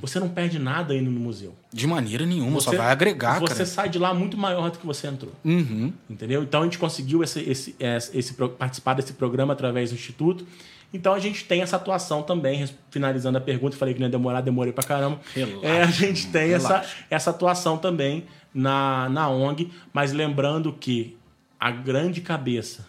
Você 0.00 0.18
não 0.18 0.28
perde 0.28 0.58
nada 0.58 0.94
indo 0.94 1.10
no 1.10 1.20
museu. 1.20 1.54
de 1.72 1.86
maneira 1.86 2.26
nenhuma, 2.26 2.60
só 2.60 2.70
Você- 2.70 2.76
vai 2.76 2.90
agregar, 2.90 3.38
Você 3.40 3.54
cara. 3.54 3.66
sai 3.66 3.88
de 3.88 3.98
lá 3.98 4.12
muito 4.12 4.36
maior 4.36 4.70
do 4.70 4.78
que 4.78 4.86
você 4.86 5.06
entrou. 5.06 5.32
Uhum. 5.44 5.92
Entendeu? 6.10 6.42
Então 6.42 6.62
a 6.62 6.64
gente 6.64 6.78
conseguiu 6.78 7.22
esse, 7.22 7.40
esse, 7.40 7.76
esse, 7.78 8.18
esse 8.18 8.34
participar 8.34 8.94
desse 8.94 9.12
programa 9.12 9.52
através 9.52 9.90
do 9.90 9.94
Instituto. 9.94 10.46
Então 10.94 11.14
a 11.14 11.18
gente 11.18 11.44
tem 11.44 11.62
essa 11.62 11.76
atuação 11.76 12.22
também, 12.22 12.68
finalizando 12.90 13.38
a 13.38 13.40
pergunta, 13.40 13.76
falei 13.76 13.94
que 13.94 14.00
não 14.00 14.06
ia 14.08 14.10
demorar, 14.10 14.40
demorei 14.42 14.72
pra 14.72 14.84
caramba. 14.84 15.18
Relaxa, 15.34 15.66
É, 15.66 15.82
a 15.82 15.86
gente 15.86 16.26
tem 16.26 16.52
essa, 16.52 16.68
relaxa. 16.68 16.96
essa 17.08 17.30
atuação 17.30 17.78
também 17.78 18.24
na, 18.52 19.08
na 19.08 19.28
ONG, 19.30 19.72
mas 19.92 20.12
lembrando 20.12 20.70
que 20.72 21.16
a 21.58 21.70
grande 21.70 22.20
cabeça, 22.20 22.86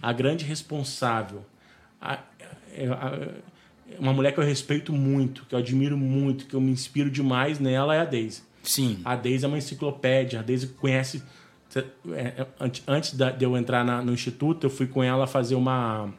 a 0.00 0.12
grande 0.12 0.44
responsável, 0.44 1.44
a- 2.00 2.18
é- 2.74 2.86
a- 2.88 3.18
é 3.20 3.28
uma 3.98 4.12
mulher 4.12 4.32
que 4.32 4.38
eu 4.40 4.44
respeito 4.44 4.92
muito, 4.92 5.44
que 5.46 5.54
eu 5.54 5.58
admiro 5.58 5.96
muito, 5.96 6.46
que 6.46 6.54
eu 6.54 6.60
me 6.60 6.70
inspiro 6.70 7.10
demais 7.10 7.58
nela 7.58 7.94
é 7.94 8.00
a 8.00 8.04
Daisy. 8.04 8.42
Sim. 8.62 9.00
A 9.04 9.14
Deise 9.14 9.44
é 9.44 9.48
uma 9.48 9.58
enciclopédia, 9.58 10.40
a 10.40 10.42
Deise 10.42 10.68
conhece. 10.68 11.22
é, 11.76 11.80
é, 12.16 12.46
ante- 12.60 12.82
Antes 12.86 13.12
de 13.12 13.44
eu 13.44 13.56
entrar 13.56 13.84
no 14.02 14.12
instituto, 14.12 14.64
eu 14.66 14.70
fui 14.70 14.86
com 14.86 15.02
ela 15.02 15.26
fazer 15.26 15.54
uma. 15.54 16.12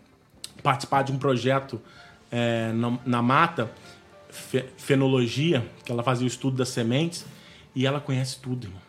participar 0.62 1.04
de 1.04 1.12
um 1.12 1.18
projeto 1.18 1.82
é, 2.32 2.72
na, 2.74 2.98
na 3.06 3.22
mata, 3.22 3.72
fe- 4.30 4.66
fenologia, 4.78 5.66
que 5.86 5.92
ela 5.92 6.04
fazia 6.04 6.26
o 6.26 6.28
estudo 6.28 6.58
das 6.58 6.70
sementes, 6.70 7.26
e 7.76 7.86
ela 7.86 8.00
conhece 8.00 8.40
tudo, 8.40 8.66
irmão. 8.68 8.82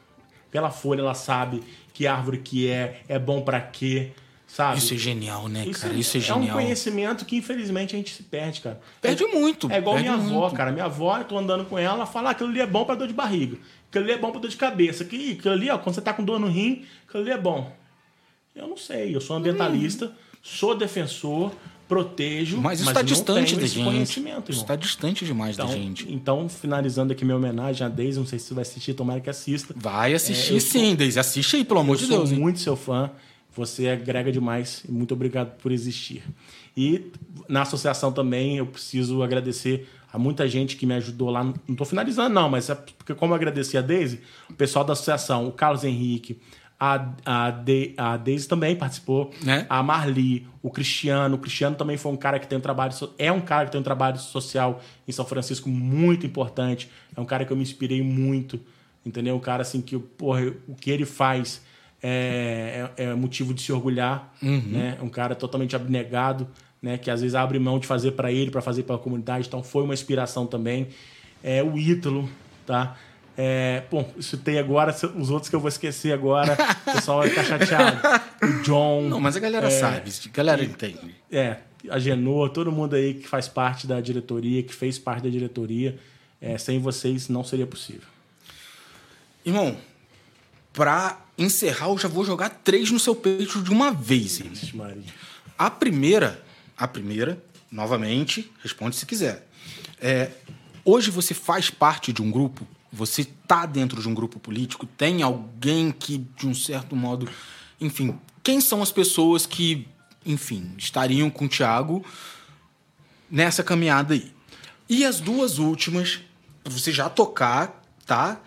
Pela 0.51 0.71
folha, 0.71 1.01
ela 1.01 1.15
sabe 1.15 1.63
que 1.93 2.07
árvore 2.07 2.39
que 2.39 2.69
é, 2.69 3.03
é 3.09 3.19
bom 3.19 3.41
para 3.43 3.61
quê, 3.61 4.13
sabe? 4.57 4.79
Isso 4.79 4.95
é 4.95 4.97
genial, 4.97 5.49
né, 5.49 5.67
Isso 5.67 5.81
cara? 5.83 5.95
Isso 5.95 6.17
é 6.17 6.21
um 6.21 6.23
genial. 6.23 6.57
conhecimento 6.57 7.25
que, 7.25 7.37
infelizmente, 7.37 7.95
a 7.95 7.99
gente 7.99 8.15
se 8.15 8.23
perde, 8.23 8.61
cara. 8.63 8.81
Perde 9.03 9.25
muito. 9.27 9.71
É 9.71 9.79
igual 9.79 9.99
minha 9.99 10.15
avó, 10.15 10.41
muito. 10.41 10.55
cara. 10.57 10.73
Minha 10.73 10.87
avó, 10.87 11.19
eu 11.19 11.25
tô 11.25 11.37
andando 11.39 11.65
com 11.67 11.79
ela, 11.79 11.95
ela 11.95 12.07
fala: 12.07 12.31
ah, 12.31 12.33
aquilo 12.33 12.49
ali 12.49 12.61
é 12.61 12.67
bom 12.67 12.85
pra 12.85 12.95
dor 12.95 13.07
de 13.09 13.15
barriga. 13.15 13.59
Aquilo 13.91 14.05
ali 14.05 14.13
é 14.15 14.19
bom 14.19 14.31
pra 14.31 14.41
dor 14.41 14.49
de 14.51 14.57
cabeça. 14.57 15.05
Que- 15.05 15.33
Aquilo 15.33 15.55
ali, 15.55 15.69
ó, 15.71 15.79
quando 15.79 15.95
você 15.95 16.01
tá 16.01 16.13
com 16.13 16.25
dor 16.25 16.39
no 16.41 16.49
rim, 16.49 16.85
aquilo 17.07 17.23
ali 17.23 17.33
é 17.33 17.39
bom. 17.39 17.71
Eu 18.55 18.67
não 18.67 18.77
sei, 18.77 19.15
eu 19.15 19.21
sou 19.21 19.37
ambientalista, 19.37 20.11
sou 20.43 20.75
defensor, 20.75 21.53
protejo, 21.87 22.57
Mas 22.59 22.81
isso 22.81 22.93
tá 22.93 23.01
não 23.01 23.07
distante 23.07 23.55
da 23.55 23.67
gente. 23.67 23.85
conhecimento, 23.85 24.51
Isso 24.51 24.61
irmão. 24.61 24.67
tá 24.67 24.77
distante 24.77 25.25
demais 25.25 25.55
Então, 25.57 25.67
da 25.69 25.73
gente. 25.75 26.13
então, 26.13 26.49
finalizando 26.49 27.13
aqui 27.13 27.25
minha 27.25 27.37
homenagem 27.37 27.87
a 27.87 27.89
Deise, 27.91 28.19
não 28.19 28.27
sei 28.27 28.39
se 28.39 28.47
você 28.47 28.55
vai 28.55 28.63
assistir, 28.63 28.95
tomara 28.95 29.21
que 29.21 29.31
assista. 29.31 29.73
Vai 29.77 30.15
assistir 30.15 30.53
É, 30.55 30.57
eu 30.57 30.61
sou- 30.61 30.71
sim, 30.71 30.95
Deise. 30.95 31.19
Assiste 31.21 31.57
aí, 31.57 31.65
pelo 31.65 31.81
amor 31.81 31.93
Eu 31.95 32.01
de 32.01 32.07
sou 32.07 32.17
Deus. 32.19 32.33
hein? 32.33 32.39
muito 32.39 32.59
seu 32.61 32.77
fã. 32.77 33.11
Você 33.57 33.89
agrega 33.89 34.31
demais 34.31 34.85
e 34.87 34.93
muito 34.93 35.15
obrigado 35.15 35.57
por 35.57 35.73
existir. 35.73 36.23
E 36.77 37.11
na 37.49 37.63
associação 37.63 38.13
também 38.13 38.59
eu 38.59 38.67
preciso 38.67 39.23
agradecer 39.23 39.89
a 40.13 40.19
muita 40.19 40.47
gente 40.47 40.77
que 40.77 40.85
me 40.87 40.95
ajudou 40.95 41.31
lá. 41.31 41.43
Não 41.43 41.55
estou 41.71 41.87
finalizando, 41.87 42.35
não, 42.35 42.49
mas 42.51 42.69
é 42.69 42.75
porque, 42.75 43.15
como 43.15 43.33
eu 43.33 43.37
agradeci 43.37 43.79
a 43.79 43.81
Deise, 43.81 44.21
o 44.49 44.55
pessoal 44.55 44.85
da 44.85 44.93
associação, 44.93 45.49
o 45.49 45.53
Carlos 45.53 45.85
Henrique, 45.85 46.39
a, 46.79 47.09
a, 47.25 47.51
De, 47.51 47.95
a 47.97 48.19
Deise 48.19 48.47
também 48.47 48.77
participou, 48.77 49.31
Né? 49.43 49.65
a 49.69 49.83
Marli, 49.83 50.47
o 50.63 50.71
Cristiano. 50.71 51.37
O 51.37 51.39
Cristiano 51.39 51.75
também 51.75 51.97
foi 51.97 52.13
um 52.13 52.17
cara 52.17 52.39
que 52.39 52.47
tem 52.47 52.59
um 52.59 52.61
trabalho, 52.61 52.93
é 53.19 53.33
um 53.33 53.41
cara 53.41 53.65
que 53.65 53.73
tem 53.73 53.81
um 53.81 53.85
trabalho 53.85 54.19
social 54.19 54.83
em 55.09 55.13
São 55.13 55.25
Francisco 55.25 55.69
muito 55.71 56.27
importante. 56.27 56.91
É 57.17 57.21
um 57.21 57.25
cara 57.25 57.47
que 57.47 57.53
eu 57.53 57.57
me 57.57 57.63
inspirei 57.63 58.03
muito, 58.03 58.61
entendeu? 59.05 59.35
Um 59.35 59.41
cara 59.41 59.63
assim 59.63 59.81
que, 59.81 59.99
porra, 59.99 60.53
o 60.69 60.75
que 60.75 60.91
ele 60.91 61.07
faz 61.07 61.63
é, 62.09 62.89
é, 62.97 63.05
é 63.05 63.15
motivo 63.15 63.53
de 63.53 63.61
se 63.61 63.73
orgulhar, 63.73 64.33
né? 64.41 64.97
Um 65.03 65.09
cara 65.09 65.35
totalmente 65.35 65.75
abnegado, 65.75 66.47
né? 66.81 66.97
Que 66.97 67.11
às 67.11 67.21
vezes 67.21 67.35
abre 67.35 67.59
mão 67.59 67.81
de 67.81 67.87
fazer 67.87 68.13
para 68.13 68.31
ele, 68.31 68.49
para 68.49 68.63
fazer 68.63 68.85
pela 68.85 68.99
comunidade. 68.99 69.49
Então 69.49 69.61
foi 69.61 69.83
uma 69.83 69.93
inspiração 69.93 70.47
também. 70.47 70.87
É 71.43 71.65
o 71.65 71.77
Ítalo, 71.77 72.31
tá? 72.65 72.97
É, 73.37 73.83
bom, 73.91 74.09
citei 74.21 74.57
agora 74.57 74.95
os 75.17 75.31
outros 75.31 75.51
que 75.51 75.57
eu 75.57 75.61
vou 75.61 75.69
esquecer 75.69 76.13
agora. 76.13 76.57
O 76.87 76.93
pessoal 76.93 77.19
vai 77.19 77.29
ficar 77.29 77.45
chateado. 77.45 78.01
O 78.41 78.63
John. 78.63 79.03
Não, 79.09 79.21
mas 79.21 79.37
a 79.37 79.41
galera 79.41 79.69
sabe. 79.69 80.09
A 80.09 80.29
galera 80.33 80.63
entende. 80.63 81.13
É, 81.31 81.57
a 81.91 81.99
Genô, 81.99 82.49
todo 82.49 82.71
mundo 82.71 82.95
aí 82.95 83.15
que 83.15 83.27
faz 83.27 83.49
parte 83.49 83.85
da 83.85 84.01
diretoria, 84.01 84.63
que 84.63 84.73
fez 84.73 84.97
parte 84.97 85.25
da 85.25 85.29
diretoria. 85.29 85.99
É, 86.41 86.57
sem 86.57 86.79
vocês 86.79 87.29
não 87.29 87.43
seria 87.43 87.67
possível. 87.67 88.09
Irmão, 89.45 89.77
Pra 90.77 91.25
encerrar, 91.39 91.89
eu 91.89 91.97
já 91.97 92.07
vou 92.07 92.23
jogar 92.23 92.51
três 92.51 92.91
no 92.91 93.01
seu 93.01 93.17
peito 93.17 93.63
de 93.63 93.71
uma 93.71 93.91
vez. 93.91 94.43
A 95.57 95.71
primeira, 95.71 96.45
a 96.77 96.87
primeira, 96.87 97.43
novamente, 97.73 98.53
responde 98.63 98.95
se 98.95 99.07
quiser. 99.07 99.49
É, 99.99 100.33
hoje 100.85 101.11
você 101.11 101.33
faz 101.33 101.71
parte 101.71 102.13
de 102.13 102.21
um 102.21 102.31
grupo? 102.31 102.69
Você 102.93 103.25
tá 103.25 103.65
dentro 103.65 104.03
de 104.03 104.07
um 104.07 104.13
grupo 104.13 104.39
político? 104.39 104.85
Tem 104.85 105.23
alguém 105.23 105.91
que, 105.91 106.19
de 106.19 106.47
um 106.47 106.55
certo 106.55 106.95
modo, 106.95 107.27
enfim, 107.81 108.19
quem 108.43 108.61
são 108.61 108.83
as 108.83 108.93
pessoas 108.93 109.47
que, 109.47 109.89
enfim, 110.27 110.75
estariam 110.77 111.31
com 111.31 111.47
o 111.47 111.49
Thiago 111.49 112.05
nessa 113.31 113.65
caminhada 113.65 114.13
aí? 114.13 114.31
E 114.91 115.07
as 115.07 115.21
duas 115.21 115.59
últimas, 115.59 116.21
pra 116.63 116.71
você 116.71 116.93
já 116.93 117.09
tocar, 117.09 117.83
tá? 118.05 118.39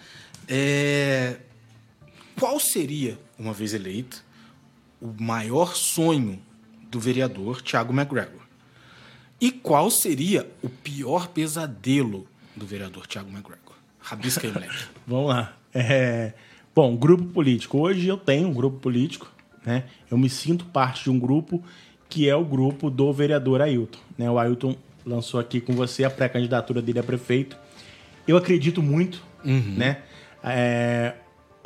É, 0.47 1.37
qual 2.39 2.59
seria, 2.59 3.17
uma 3.37 3.53
vez 3.53 3.73
eleito, 3.73 4.23
o 5.01 5.13
maior 5.21 5.75
sonho 5.75 6.39
do 6.89 6.99
vereador 6.99 7.61
Tiago 7.61 7.93
McGregor? 7.93 8.41
E 9.39 9.51
qual 9.51 9.89
seria 9.89 10.49
o 10.61 10.69
pior 10.69 11.27
pesadelo 11.27 12.27
do 12.55 12.65
vereador 12.65 13.07
Tiago 13.07 13.29
McGregor? 13.29 13.75
Rabisca 13.99 14.45
aí, 14.45 14.53
moleque. 14.53 14.75
Vamos 15.07 15.29
lá. 15.29 15.57
É, 15.73 16.33
Bom, 16.79 16.95
grupo 16.95 17.25
político. 17.25 17.79
Hoje 17.79 18.07
eu 18.07 18.15
tenho 18.15 18.47
um 18.47 18.53
grupo 18.53 18.79
político, 18.79 19.29
né? 19.65 19.83
Eu 20.09 20.17
me 20.17 20.29
sinto 20.29 20.63
parte 20.63 21.03
de 21.03 21.09
um 21.09 21.19
grupo 21.19 21.61
que 22.07 22.29
é 22.29 22.35
o 22.35 22.45
grupo 22.45 22.89
do 22.89 23.11
vereador 23.11 23.61
Ailton. 23.61 23.99
Né? 24.17 24.31
O 24.31 24.39
Ailton 24.39 24.77
lançou 25.05 25.41
aqui 25.41 25.59
com 25.59 25.73
você 25.73 26.05
a 26.05 26.09
pré-candidatura 26.09 26.81
dele 26.81 26.99
a 26.99 27.03
prefeito. 27.03 27.57
Eu 28.25 28.37
acredito 28.37 28.81
muito, 28.81 29.21
né? 29.43 30.03
É, 30.41 31.15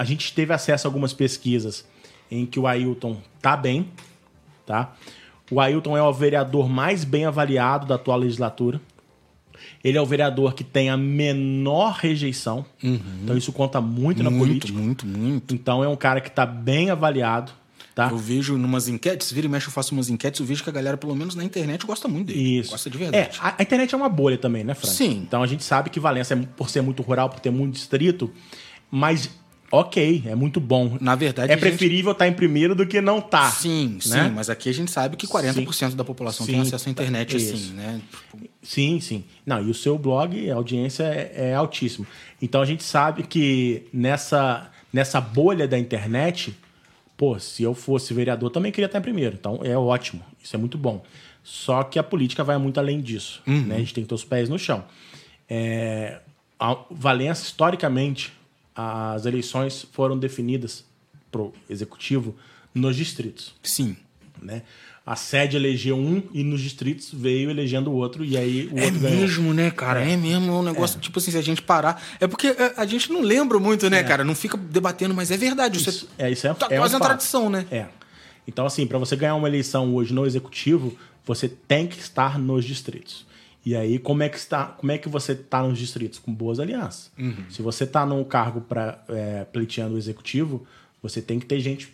a 0.03 0.05
gente 0.05 0.33
teve 0.33 0.53
acesso 0.53 0.85
a 0.85 0.89
algumas 0.89 1.13
pesquisas 1.13 1.85
em 2.29 2.45
que 2.45 2.59
o 2.59 2.67
Ailton 2.67 3.21
tá 3.41 3.55
bem, 3.55 3.87
tá? 4.65 4.93
O 5.49 5.61
Ailton 5.61 5.95
é 5.95 6.03
o 6.03 6.11
vereador 6.11 6.67
mais 6.67 7.05
bem 7.05 7.25
avaliado 7.25 7.87
da 7.87 7.95
atual 7.95 8.17
legislatura. 8.17 8.81
Ele 9.81 9.97
é 9.97 10.01
o 10.01 10.05
vereador 10.05 10.53
que 10.53 10.63
tem 10.63 10.89
a 10.89 10.97
menor 10.97 11.93
rejeição. 12.01 12.65
Então 12.83 13.37
isso 13.37 13.53
conta 13.53 13.79
muito, 13.79 14.21
na 14.21 14.29
muito, 14.29 14.45
política. 14.45 14.77
muito, 14.77 15.05
muito. 15.07 15.55
Então 15.55 15.81
é 15.81 15.87
um 15.87 15.95
cara 15.95 16.19
que 16.19 16.29
tá 16.29 16.45
bem 16.45 16.89
avaliado, 16.89 17.53
tá? 17.95 18.09
Eu 18.11 18.17
vejo 18.17 18.57
numas 18.57 18.89
enquetes, 18.89 19.31
vira 19.31 19.47
e 19.47 19.49
mexe, 19.49 19.67
eu 19.67 19.71
faço 19.71 19.93
umas 19.95 20.09
enquetes, 20.09 20.41
eu 20.41 20.45
vejo 20.45 20.63
que 20.63 20.69
a 20.69 20.73
galera, 20.73 20.97
pelo 20.97 21.15
menos 21.15 21.33
na 21.33 21.45
internet, 21.45 21.85
gosta 21.85 22.09
muito 22.09 22.27
dele. 22.27 22.59
Isso. 22.59 22.71
Gosta 22.71 22.89
de 22.89 22.97
É, 22.97 22.99
verdade. 22.99 23.39
a, 23.41 23.55
a 23.57 23.63
internet 23.63 23.93
é 23.93 23.97
uma 23.97 24.09
bolha 24.09 24.37
também, 24.37 24.65
né, 24.65 24.73
Frank? 24.73 24.93
Sim. 24.93 25.23
Então 25.25 25.41
a 25.41 25.47
gente 25.47 25.63
sabe 25.63 25.89
que 25.89 25.99
Valença, 25.99 26.33
é, 26.33 26.37
por 26.57 26.69
ser 26.69 26.81
muito 26.81 27.01
rural, 27.01 27.29
por 27.29 27.39
ter 27.39 27.51
muito 27.51 27.73
distrito, 27.75 28.29
mas 28.91 29.29
ok, 29.79 30.23
é 30.27 30.35
muito 30.35 30.59
bom. 30.59 30.97
Na 31.01 31.15
verdade, 31.15 31.51
é 31.51 31.55
gente- 31.55 31.61
preferível 31.61 32.11
estar 32.11 32.27
em 32.27 32.33
primeiro 32.33 32.75
do 32.75 32.85
que 32.85 33.01
não 33.01 33.17
estar. 33.17 33.51
Sim, 33.51 33.97
sim, 33.99 34.09
né? 34.11 34.31
mas 34.33 34.49
aqui 34.49 34.69
a 34.69 34.73
gente 34.73 34.91
sabe 34.91 35.17
que 35.17 35.25
40% 35.27 35.95
da 35.95 36.03
população 36.03 36.45
tem 36.45 36.55
Sim, 36.55 36.61
acesso 36.61 36.87
à 36.87 36.91
internet, 36.91 37.35
isso. 37.35 37.53
assim, 37.55 37.73
né? 37.73 38.01
Sim, 38.61 38.99
sim. 38.99 39.23
Não, 39.45 39.61
e 39.65 39.71
o 39.71 39.73
seu 39.73 39.97
blog, 39.97 40.49
a 40.51 40.55
audiência 40.55 41.03
é, 41.03 41.49
é 41.49 41.53
altíssima. 41.55 42.05
Então 42.41 42.61
a 42.61 42.65
gente 42.65 42.83
sabe 42.83 43.23
que 43.23 43.87
nessa, 43.91 44.69
nessa 44.91 45.19
bolha 45.19 45.67
da 45.67 45.77
internet, 45.79 46.55
pô, 47.17 47.39
se 47.39 47.63
eu 47.63 47.73
fosse 47.73 48.13
vereador, 48.13 48.51
também 48.51 48.71
queria 48.71 48.85
estar 48.85 48.99
em 48.99 49.01
primeiro. 49.01 49.35
Então 49.39 49.59
é 49.63 49.75
ótimo, 49.75 50.21
isso 50.43 50.55
é 50.55 50.59
muito 50.59 50.77
bom. 50.77 51.03
Só 51.43 51.83
que 51.83 51.97
a 51.97 52.03
política 52.03 52.43
vai 52.43 52.57
muito 52.57 52.79
além 52.79 53.01
disso. 53.01 53.41
Né? 53.45 53.75
A 53.75 53.79
gente 53.79 53.93
tem 53.93 54.03
que 54.03 54.07
ter 54.07 54.15
os 54.15 54.23
pés 54.23 54.47
no 54.49 54.57
chão. 54.59 54.83
É, 55.49 56.19
a 56.59 56.77
Valença, 56.89 57.43
historicamente, 57.43 58.31
as 58.75 59.25
eleições 59.25 59.85
foram 59.91 60.17
definidas 60.17 60.83
pro 61.31 61.53
executivo 61.69 62.35
nos 62.73 62.95
distritos 62.95 63.53
Sim. 63.63 63.95
né? 64.41 64.63
A 65.05 65.17
sede 65.17 65.57
elegeu 65.57 65.97
um 65.97 66.23
e 66.33 66.45
nos 66.45 66.61
distritos 66.61 67.09
veio 67.11 67.49
elegendo 67.49 67.91
o 67.91 67.93
outro 67.93 68.23
e 68.23 68.37
aí 68.37 68.69
o 68.71 68.79
É 68.79 68.85
outro 68.85 68.99
ganhou. 69.01 69.19
mesmo, 69.19 69.53
né, 69.53 69.69
cara? 69.69 69.99
É, 70.01 70.15
mesmo, 70.15 70.49
é 70.49 70.55
um 70.55 70.63
negócio, 70.63 70.97
tipo 70.97 71.19
assim, 71.19 71.29
se 71.29 71.37
a 71.37 71.41
gente 71.41 71.61
parar. 71.61 72.01
É 72.21 72.25
porque 72.27 72.47
é, 72.47 72.73
a 72.77 72.85
gente 72.85 73.11
não 73.11 73.19
lembra 73.19 73.59
muito, 73.59 73.89
né, 73.89 74.01
cara? 74.01 74.23
Não 74.23 74.33
fica 74.33 74.55
debatendo, 74.55 75.13
mas 75.13 75.29
é 75.29 75.35
verdade. 75.35 75.77
Isso, 75.77 75.89
Isso, 75.89 76.09
é, 76.17 76.31
isso 76.31 76.47
é, 76.47 76.53
tá 76.53 76.67
é 76.69 76.77
quase 76.77 76.95
um 76.95 76.99
uma 76.99 77.05
tradição, 77.05 77.49
né? 77.49 77.65
É. 77.69 77.87
Então, 78.47 78.65
assim, 78.65 78.87
para 78.87 78.97
você 78.97 79.13
ganhar 79.17 79.35
uma 79.35 79.47
eleição 79.49 79.93
hoje 79.93 80.13
no 80.13 80.25
executivo, 80.25 80.97
você 81.25 81.49
tem 81.49 81.85
que 81.85 81.99
estar 81.99 82.39
nos 82.39 82.63
distritos. 82.63 83.25
E 83.65 83.75
aí, 83.75 83.97
como 83.97 84.23
é 84.23 84.29
que 84.29 84.37
está? 84.37 84.65
Como 84.65 84.91
é 84.91 84.97
que 84.97 85.07
você 85.07 85.31
está 85.31 85.63
nos 85.63 85.79
distritos? 85.79 86.19
Com 86.19 86.33
boas 86.33 86.59
alianças. 86.59 87.11
Uhum. 87.17 87.45
Se 87.49 87.61
você 87.61 87.85
está 87.85 88.05
num 88.05 88.23
cargo 88.23 88.61
para 88.61 89.01
é, 89.07 89.45
pleiteando 89.45 89.95
o 89.95 89.97
executivo, 89.97 90.65
você 91.01 91.21
tem 91.21 91.39
que 91.39 91.45
ter 91.45 91.59
gente 91.59 91.93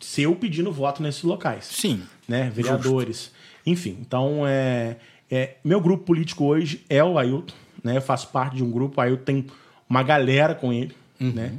seu 0.00 0.34
pedindo 0.34 0.70
voto 0.72 1.02
nesses 1.02 1.22
locais. 1.22 1.64
Sim. 1.66 2.02
né? 2.28 2.50
Vereadores. 2.54 3.32
Enfim, 3.64 3.96
então 4.00 4.46
é, 4.46 4.96
é- 5.30 5.56
meu 5.64 5.80
grupo 5.80 6.04
político 6.04 6.44
hoje 6.44 6.84
é 6.88 7.02
o 7.02 7.18
Ailton, 7.18 7.54
né? 7.82 7.96
Eu 7.96 8.02
faço 8.02 8.28
parte 8.28 8.56
de 8.56 8.64
um 8.64 8.70
grupo, 8.70 9.00
o 9.00 9.00
Ailton 9.00 9.24
tem 9.24 9.46
uma 9.88 10.02
galera 10.02 10.54
com 10.54 10.72
ele, 10.72 10.94
né? 11.18 11.54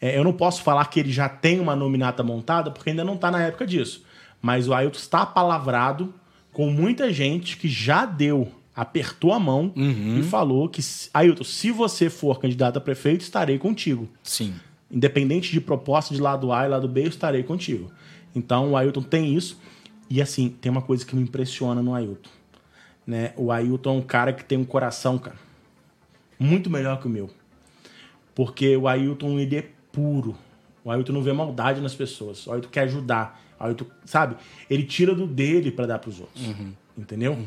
É, 0.00 0.16
eu 0.16 0.24
não 0.24 0.32
posso 0.32 0.62
falar 0.62 0.84
que 0.86 0.98
ele 0.98 1.12
já 1.12 1.28
tem 1.28 1.60
uma 1.60 1.76
nominata 1.76 2.22
montada, 2.22 2.70
porque 2.70 2.90
ainda 2.90 3.04
não 3.04 3.14
está 3.14 3.30
na 3.30 3.42
época 3.42 3.66
disso. 3.66 4.04
Mas 4.40 4.66
o 4.66 4.74
Ailton 4.74 4.98
está 4.98 5.24
palavrado 5.24 6.12
com 6.52 6.70
muita 6.70 7.12
gente 7.12 7.56
que 7.56 7.68
já 7.68 8.04
deu, 8.04 8.50
apertou 8.74 9.32
a 9.32 9.38
mão 9.38 9.72
e 9.76 10.22
falou 10.22 10.68
que, 10.68 10.80
Ailton, 11.12 11.44
se 11.44 11.70
você 11.70 12.08
for 12.08 12.40
candidato 12.40 12.78
a 12.78 12.80
prefeito, 12.80 13.20
estarei 13.20 13.58
contigo. 13.58 14.08
Sim. 14.22 14.54
Independente 14.90 15.52
de 15.52 15.60
proposta 15.60 16.14
de 16.14 16.20
lado 16.20 16.52
A 16.52 16.64
e 16.64 16.68
lado 16.68 16.88
B, 16.88 17.04
eu 17.04 17.08
estarei 17.08 17.42
contigo. 17.42 17.90
Então 18.34 18.72
o 18.72 18.76
Ailton 18.76 19.02
tem 19.02 19.34
isso. 19.34 19.60
E 20.08 20.20
assim, 20.20 20.50
tem 20.60 20.70
uma 20.70 20.82
coisa 20.82 21.06
que 21.06 21.16
me 21.16 21.22
impressiona 21.22 21.82
no 21.82 21.94
Ailton. 21.94 22.30
Né? 23.06 23.32
O 23.36 23.50
Ailton 23.50 23.90
é 23.90 23.98
um 23.98 24.02
cara 24.02 24.32
que 24.32 24.44
tem 24.44 24.58
um 24.58 24.64
coração, 24.64 25.18
cara, 25.18 25.36
muito 26.38 26.68
melhor 26.70 27.00
que 27.00 27.06
o 27.06 27.10
meu. 27.10 27.30
Porque 28.34 28.76
o 28.76 28.88
Ailton, 28.88 29.38
ele 29.38 29.56
é 29.56 29.68
puro. 29.90 30.36
O 30.84 30.90
Ailton 30.90 31.12
não 31.12 31.22
vê 31.22 31.32
maldade 31.32 31.80
nas 31.80 31.94
pessoas. 31.94 32.46
O 32.46 32.52
Ailton 32.52 32.68
quer 32.68 32.82
ajudar. 32.82 33.40
O 33.58 33.64
Ailton, 33.64 33.86
sabe? 34.04 34.36
Ele 34.68 34.84
tira 34.84 35.14
do 35.14 35.26
dele 35.26 35.70
para 35.70 35.86
dar 35.86 35.98
pros 35.98 36.20
outros. 36.20 36.42
Entendeu? 36.96 37.38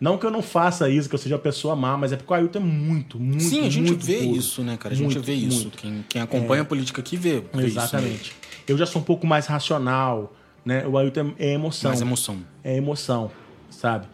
Não 0.00 0.16
que 0.16 0.24
eu 0.24 0.30
não 0.30 0.42
faça 0.42 0.88
isso, 0.88 1.08
que 1.08 1.14
eu 1.14 1.18
seja 1.18 1.34
uma 1.34 1.40
pessoa 1.40 1.74
má, 1.74 1.96
mas 1.96 2.12
é 2.12 2.16
porque 2.16 2.32
o 2.32 2.36
Ailton 2.36 2.58
é 2.60 2.62
muito, 2.62 3.18
muito, 3.18 3.42
Sim, 3.42 3.66
a 3.66 3.70
gente 3.70 3.92
vê 3.94 4.18
puro. 4.18 4.36
isso, 4.36 4.62
né, 4.62 4.76
cara? 4.76 4.94
A 4.94 4.96
gente 4.96 5.06
Muito, 5.06 5.22
vê 5.22 5.34
isso. 5.34 5.62
muito. 5.62 5.76
Quem, 5.78 6.04
quem 6.08 6.22
acompanha 6.22 6.62
a 6.62 6.64
política 6.64 7.00
aqui 7.00 7.16
vê. 7.16 7.40
vê 7.40 7.40
isso, 7.40 7.56
né? 7.56 7.64
Exatamente. 7.66 8.32
Eu 8.68 8.78
já 8.78 8.86
sou 8.86 9.02
um 9.02 9.04
pouco 9.04 9.26
mais 9.26 9.46
racional, 9.46 10.36
né? 10.64 10.86
O 10.86 10.96
Ailton 10.96 11.32
é 11.38 11.52
emoção. 11.52 11.90
Mais 11.90 12.00
emoção. 12.00 12.38
É 12.62 12.76
emoção, 12.76 13.30
sabe? 13.70 14.06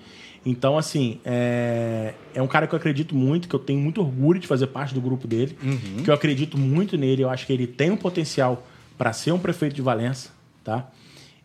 Então, 0.47 0.77
assim, 0.79 1.21
é... 1.25 2.15
é 2.35 2.41
um 2.43 2.47
cara 2.47 2.67
que 2.67 2.75
eu 2.75 2.79
acredito 2.79 3.15
muito, 3.15 3.49
que 3.49 3.55
eu 3.55 3.59
tenho 3.61 3.81
muito 3.81 4.01
orgulho 4.01 4.39
de 4.41 4.47
fazer 4.47 4.67
parte 4.69 4.95
do 4.95 5.01
grupo 5.01 5.27
dele, 5.27 5.57
Uhum. 5.63 6.03
que 6.03 6.11
eu 6.11 6.15
acredito 6.15 6.57
muito 6.59 6.97
nele, 6.97 7.23
eu 7.23 7.31
acho 7.31 7.47
que 7.47 7.53
ele 7.53 7.67
tem 7.67 7.91
um 7.91 7.97
potencial 7.97 8.67
para 8.97 9.13
ser 9.13 9.33
um 9.33 9.39
prefeito 9.39 9.75
de 9.75 9.83
Valença, 9.83 10.31
tá? 10.63 10.91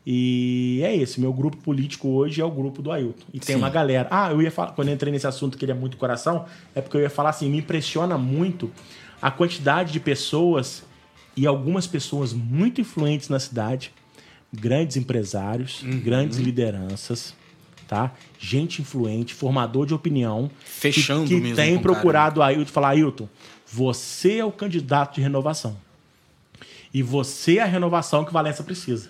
E 0.05 0.81
é 0.83 0.95
esse, 0.95 1.19
meu 1.19 1.31
grupo 1.31 1.57
político 1.57 2.07
hoje 2.09 2.41
é 2.41 2.45
o 2.45 2.49
grupo 2.49 2.81
do 2.81 2.91
Ailton. 2.91 3.25
E 3.33 3.39
tem 3.39 3.55
Sim. 3.55 3.61
uma 3.61 3.69
galera. 3.69 4.07
Ah, 4.09 4.31
eu 4.31 4.41
ia 4.41 4.49
falar, 4.49 4.71
quando 4.71 4.87
eu 4.87 4.93
entrei 4.93 5.11
nesse 5.11 5.27
assunto 5.27 5.57
que 5.57 5.65
ele 5.65 5.71
é 5.71 5.75
muito 5.75 5.97
coração, 5.97 6.45
é 6.73 6.81
porque 6.81 6.97
eu 6.97 7.01
ia 7.01 7.09
falar 7.09 7.29
assim, 7.31 7.49
me 7.49 7.57
impressiona 7.59 8.17
muito 8.17 8.71
a 9.21 9.29
quantidade 9.29 9.91
de 9.91 9.99
pessoas 9.99 10.83
e 11.35 11.45
algumas 11.45 11.85
pessoas 11.85 12.33
muito 12.33 12.81
influentes 12.81 13.29
na 13.29 13.39
cidade, 13.39 13.91
grandes 14.51 14.97
empresários, 14.97 15.83
Uhum. 15.83 15.99
grandes 15.99 16.37
lideranças, 16.39 17.35
tá? 17.87 18.11
Gente 18.39 18.81
influente, 18.81 19.33
formador 19.33 19.85
de 19.85 19.93
opinião, 19.93 20.49
Fechando 20.63 21.23
que, 21.27 21.35
que 21.35 21.41
mesmo 21.41 21.55
tem 21.55 21.65
cara, 21.65 21.75
né? 21.77 21.81
procurado 21.81 22.39
o 22.39 22.43
Ailton 22.43 22.63
e 22.63 22.65
falar, 22.65 22.89
Ailton, 22.89 23.29
você 23.67 24.37
é 24.39 24.45
o 24.45 24.51
candidato 24.51 25.15
de 25.15 25.21
renovação. 25.21 25.77
E 26.91 27.03
você 27.03 27.57
é 27.57 27.61
a 27.61 27.65
renovação 27.65 28.25
que 28.25 28.33
Valença 28.33 28.63
precisa. 28.63 29.09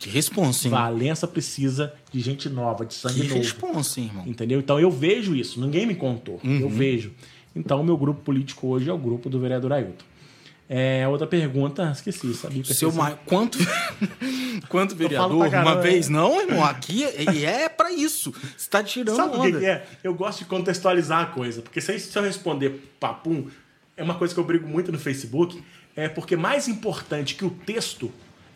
Que 0.00 0.08
responsa, 0.08 0.66
hein? 0.66 0.70
Valença 0.70 1.28
precisa 1.28 1.92
de 2.10 2.20
gente 2.20 2.48
nova, 2.48 2.86
de 2.86 2.94
sangue 2.94 3.20
Que 3.20 3.28
novo. 3.28 3.34
responsa, 3.36 4.00
hein, 4.00 4.06
irmão? 4.06 4.24
Entendeu? 4.26 4.58
Então 4.58 4.80
eu 4.80 4.90
vejo 4.90 5.36
isso, 5.36 5.60
ninguém 5.60 5.86
me 5.86 5.94
contou. 5.94 6.40
Uhum. 6.42 6.60
Eu 6.60 6.70
vejo. 6.70 7.12
Então 7.54 7.82
o 7.82 7.84
meu 7.84 7.98
grupo 7.98 8.22
político 8.22 8.66
hoje 8.66 8.88
é 8.88 8.92
o 8.92 8.96
grupo 8.96 9.28
do 9.28 9.38
vereador 9.38 9.72
Ailton. 9.74 10.04
É, 10.72 11.06
outra 11.06 11.26
pergunta, 11.26 11.90
esqueci, 11.92 12.32
sabia 12.32 12.62
que 12.62 12.70
eu 12.70 12.74
Seu 12.74 12.88
esqueci. 12.88 13.10
ma... 13.10 13.16
quanto 13.26 13.58
quanto 14.70 14.94
vereador 14.94 15.50
caramba, 15.50 15.72
uma 15.72 15.82
vez 15.82 16.08
né? 16.08 16.16
não, 16.16 16.40
irmão, 16.40 16.64
aqui 16.64 17.04
é, 17.04 17.34
e 17.34 17.44
é 17.44 17.68
pra 17.68 17.92
isso. 17.92 18.32
Você 18.56 18.70
tá 18.70 18.82
tirando 18.82 19.16
Sabe 19.16 19.36
o 19.36 19.40
que, 19.42 19.48
onda. 19.48 19.58
que 19.58 19.66
é? 19.66 19.84
Eu 20.02 20.14
gosto 20.14 20.38
de 20.38 20.44
contextualizar 20.46 21.20
a 21.20 21.26
coisa. 21.26 21.60
Porque 21.60 21.80
se, 21.80 21.98
se 21.98 22.16
eu 22.16 22.22
responder 22.22 22.94
papum, 22.98 23.48
é 23.96 24.02
uma 24.02 24.14
coisa 24.14 24.32
que 24.32 24.40
eu 24.40 24.44
brigo 24.44 24.66
muito 24.66 24.90
no 24.90 24.98
Facebook. 24.98 25.62
É 25.94 26.08
porque 26.08 26.36
mais 26.36 26.68
importante 26.68 27.34
que 27.34 27.44
o 27.44 27.50
texto 27.50 28.10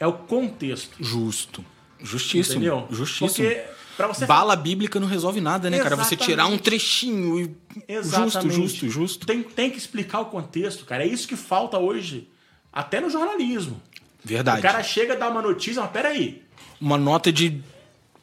é 0.05 0.07
o 0.07 0.13
contexto. 0.13 0.97
Justo. 1.01 1.65
Justíssimo. 2.01 2.57
Entendeu? 2.57 2.87
Justíssimo. 2.91 3.49
Porque 3.49 3.65
pra 3.97 4.07
você 4.07 4.27
Bala 4.27 4.55
bíblica 4.55 5.01
não 5.01 5.09
resolve 5.09 5.41
nada, 5.41 5.71
né, 5.71 5.79
cara? 5.79 5.97
Você 5.97 6.15
Exatamente. 6.15 6.25
tirar 6.25 6.47
um 6.47 6.59
trechinho 6.59 7.41
e 7.41 7.43
justo, 7.43 7.85
Exatamente. 7.89 8.55
justo, 8.55 8.89
justo. 8.89 9.27
Tem, 9.27 9.43
tem 9.43 9.71
que 9.71 9.79
explicar 9.79 10.21
o 10.21 10.27
contexto, 10.27 10.85
cara. 10.85 11.05
É 11.05 11.07
isso 11.07 11.27
que 11.27 11.37
falta 11.37 11.79
hoje, 11.79 12.29
até 12.73 13.01
no 13.01 13.09
jornalismo. 13.09 13.81
Verdade. 14.23 14.59
O 14.59 14.63
cara 14.63 14.83
chega, 14.83 15.17
dá 15.17 15.29
uma 15.29 15.41
notícia, 15.43 15.81
mas 15.83 15.91
peraí. 15.91 16.43
Uma 16.81 16.99
nota 16.99 17.33
de 17.33 17.63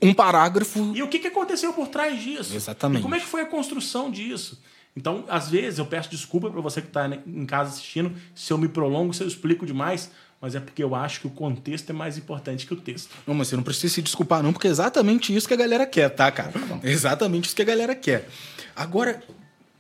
um 0.01 0.13
parágrafo. 0.13 0.91
E 0.95 1.01
o 1.01 1.07
que, 1.07 1.19
que 1.19 1.27
aconteceu 1.27 1.73
por 1.73 1.87
trás 1.87 2.21
disso? 2.21 2.55
Exatamente. 2.55 2.99
E 2.99 3.03
como 3.03 3.15
é 3.15 3.19
que 3.19 3.25
foi 3.25 3.41
a 3.41 3.45
construção 3.45 4.09
disso? 4.11 4.61
Então, 4.95 5.23
às 5.29 5.49
vezes, 5.49 5.79
eu 5.79 5.85
peço 5.85 6.09
desculpa 6.09 6.49
para 6.49 6.59
você 6.59 6.81
que 6.81 6.87
está 6.87 7.07
em 7.07 7.45
casa 7.45 7.69
assistindo 7.69 8.13
se 8.35 8.51
eu 8.51 8.57
me 8.57 8.67
prolongo, 8.67 9.13
se 9.13 9.23
eu 9.23 9.27
explico 9.27 9.65
demais, 9.65 10.11
mas 10.41 10.55
é 10.55 10.59
porque 10.59 10.83
eu 10.83 10.95
acho 10.95 11.21
que 11.21 11.27
o 11.27 11.29
contexto 11.29 11.89
é 11.91 11.93
mais 11.93 12.17
importante 12.17 12.65
que 12.65 12.73
o 12.73 12.77
texto. 12.77 13.09
Não, 13.27 13.33
mas 13.35 13.47
você 13.47 13.55
não 13.55 13.63
precisa 13.63 13.93
se 13.93 14.01
desculpar, 14.01 14.41
não, 14.41 14.51
porque 14.51 14.67
é 14.67 14.71
exatamente 14.71 15.33
isso 15.35 15.47
que 15.47 15.53
a 15.53 15.57
galera 15.57 15.85
quer, 15.85 16.09
tá, 16.09 16.31
cara? 16.31 16.51
É 16.83 16.89
exatamente 16.89 17.45
isso 17.45 17.55
que 17.55 17.61
a 17.61 17.65
galera 17.65 17.93
quer. 17.95 18.27
Agora, 18.75 19.21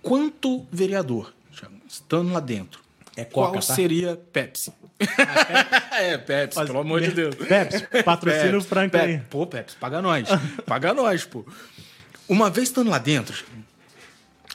quanto 0.01 0.65
vereador, 0.71 1.33
estando 1.87 2.31
lá 2.31 2.39
dentro, 2.39 2.79
É 3.17 3.25
Coca, 3.25 3.51
qual 3.51 3.53
tá? 3.67 3.73
seria 3.75 4.15
Pepsi? 4.31 4.71
é, 5.99 6.17
Pepsi, 6.17 6.57
Mas- 6.59 6.67
pelo 6.67 6.79
amor 6.79 7.01
de 7.01 7.11
Deus. 7.11 7.35
Pepsi, 7.35 7.85
patrocina 8.05 8.57
o 8.57 8.61
Frank 8.61 8.91
Pe- 8.91 8.97
aí. 8.99 9.17
Pô, 9.29 9.45
Pepsi, 9.47 9.75
paga 9.77 10.01
nós. 10.01 10.27
paga 10.65 10.93
nós, 10.93 11.25
pô. 11.25 11.43
Uma 12.29 12.49
vez 12.49 12.69
estando 12.69 12.89
lá 12.89 12.97
dentro, 12.99 13.43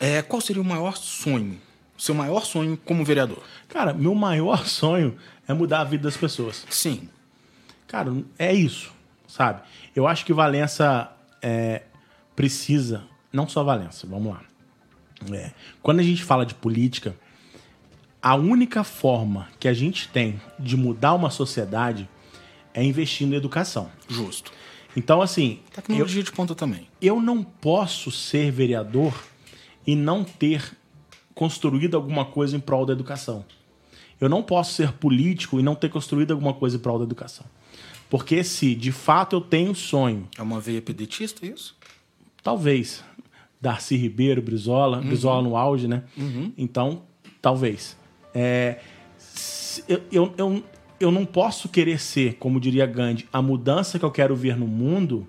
é, 0.01 0.23
qual 0.23 0.41
seria 0.41 0.63
o 0.63 0.65
maior 0.65 0.97
sonho? 0.97 1.61
Seu 1.99 2.15
maior 2.15 2.45
sonho 2.45 2.77
como 2.85 3.05
vereador? 3.05 3.43
Cara, 3.69 3.93
meu 3.93 4.15
maior 4.15 4.67
sonho 4.67 5.17
é 5.47 5.55
mudar 5.55 5.81
a 5.81 5.85
vida 5.85 6.05
das 6.05 6.17
pessoas. 6.17 6.67
Sim. 6.71 7.09
Cara, 7.87 8.13
é 8.39 8.53
isso, 8.53 8.93
sabe? 9.29 9.63
Eu 9.95 10.07
acho 10.07 10.25
que 10.25 10.33
Valença 10.33 11.11
é, 11.41 11.83
precisa, 12.35 13.05
não 13.33 13.49
só 13.49 13.63
Valença, 13.63 14.07
vamos 14.07 14.33
lá. 14.33 14.43
É, 15.33 15.53
quando 15.83 16.01
a 16.01 16.03
gente 16.03 16.23
fala 16.23 16.45
de 16.45 16.55
política, 16.55 17.17
a 18.21 18.35
única 18.35 18.83
forma 18.83 19.49
que 19.59 19.69
a 19.69 19.73
gente 19.73 20.09
tem 20.09 20.41
de 20.59 20.77
mudar 20.77 21.15
uma 21.15 21.31
sociedade 21.31 22.09
é 22.75 22.83
investindo 22.83 23.33
em 23.33 23.37
educação. 23.37 23.91
Justo. 24.09 24.53
Então, 24.97 25.23
assim, 25.23 25.61
eu, 25.69 25.73
Tecnologia 25.75 26.23
de 26.23 26.33
ponta 26.33 26.55
também. 26.55 26.89
eu 27.01 27.21
não 27.21 27.43
posso 27.43 28.11
ser 28.11 28.51
vereador 28.51 29.15
e 29.87 29.95
não 29.95 30.25
ter 30.25 30.77
construído 31.35 31.95
alguma 31.95 32.25
coisa 32.25 32.57
em 32.57 32.61
prol 32.61 32.85
da 32.85 32.93
educação. 32.93 33.45
Eu 34.21 34.29
não 34.29 34.43
posso 34.43 34.73
ser 34.75 34.93
político 34.93 35.61
e 35.61 35.63
não 35.63 35.75
ter 35.75 35.89
construído 35.91 36.33
alguma 36.33 36.55
coisa 36.55 36.77
em 36.77 36.81
prol 36.81 36.99
da 36.99 37.05
educação. 37.05 37.45
Porque 38.09 38.43
se 38.45 38.75
de 38.75 38.93
fato 38.93 39.37
eu 39.37 39.41
tenho 39.41 39.75
sonho, 39.75 40.29
É 40.39 40.43
uma 40.43 40.61
veia 40.61 40.81
pedetista, 40.81 41.45
é 41.45 41.51
isso? 41.51 41.77
talvez, 42.43 43.03
Darcy 43.61 43.97
Ribeiro, 43.97 44.41
Brizola, 44.41 45.01
Brizola 45.01 45.43
no 45.43 45.57
auge, 45.57 45.89
né? 45.89 46.05
Então, 46.57 47.03
talvez. 47.43 47.97
É, 48.33 48.79
eu, 49.89 50.03
eu, 50.13 50.35
eu, 50.39 50.65
eu 51.01 51.11
não 51.11 51.27
posso 51.27 51.69
querer 51.69 51.99
ser, 52.01 52.35
como 52.35 52.61
diria 52.61 52.87
Gandhi, 52.87 53.27
a 53.33 53.43
mudança 53.43 53.99
que 53.99 54.05
eu 54.05 54.11
quero 54.13 54.37
ver 54.37 54.57
no 54.57 54.67
mundo 54.69 55.27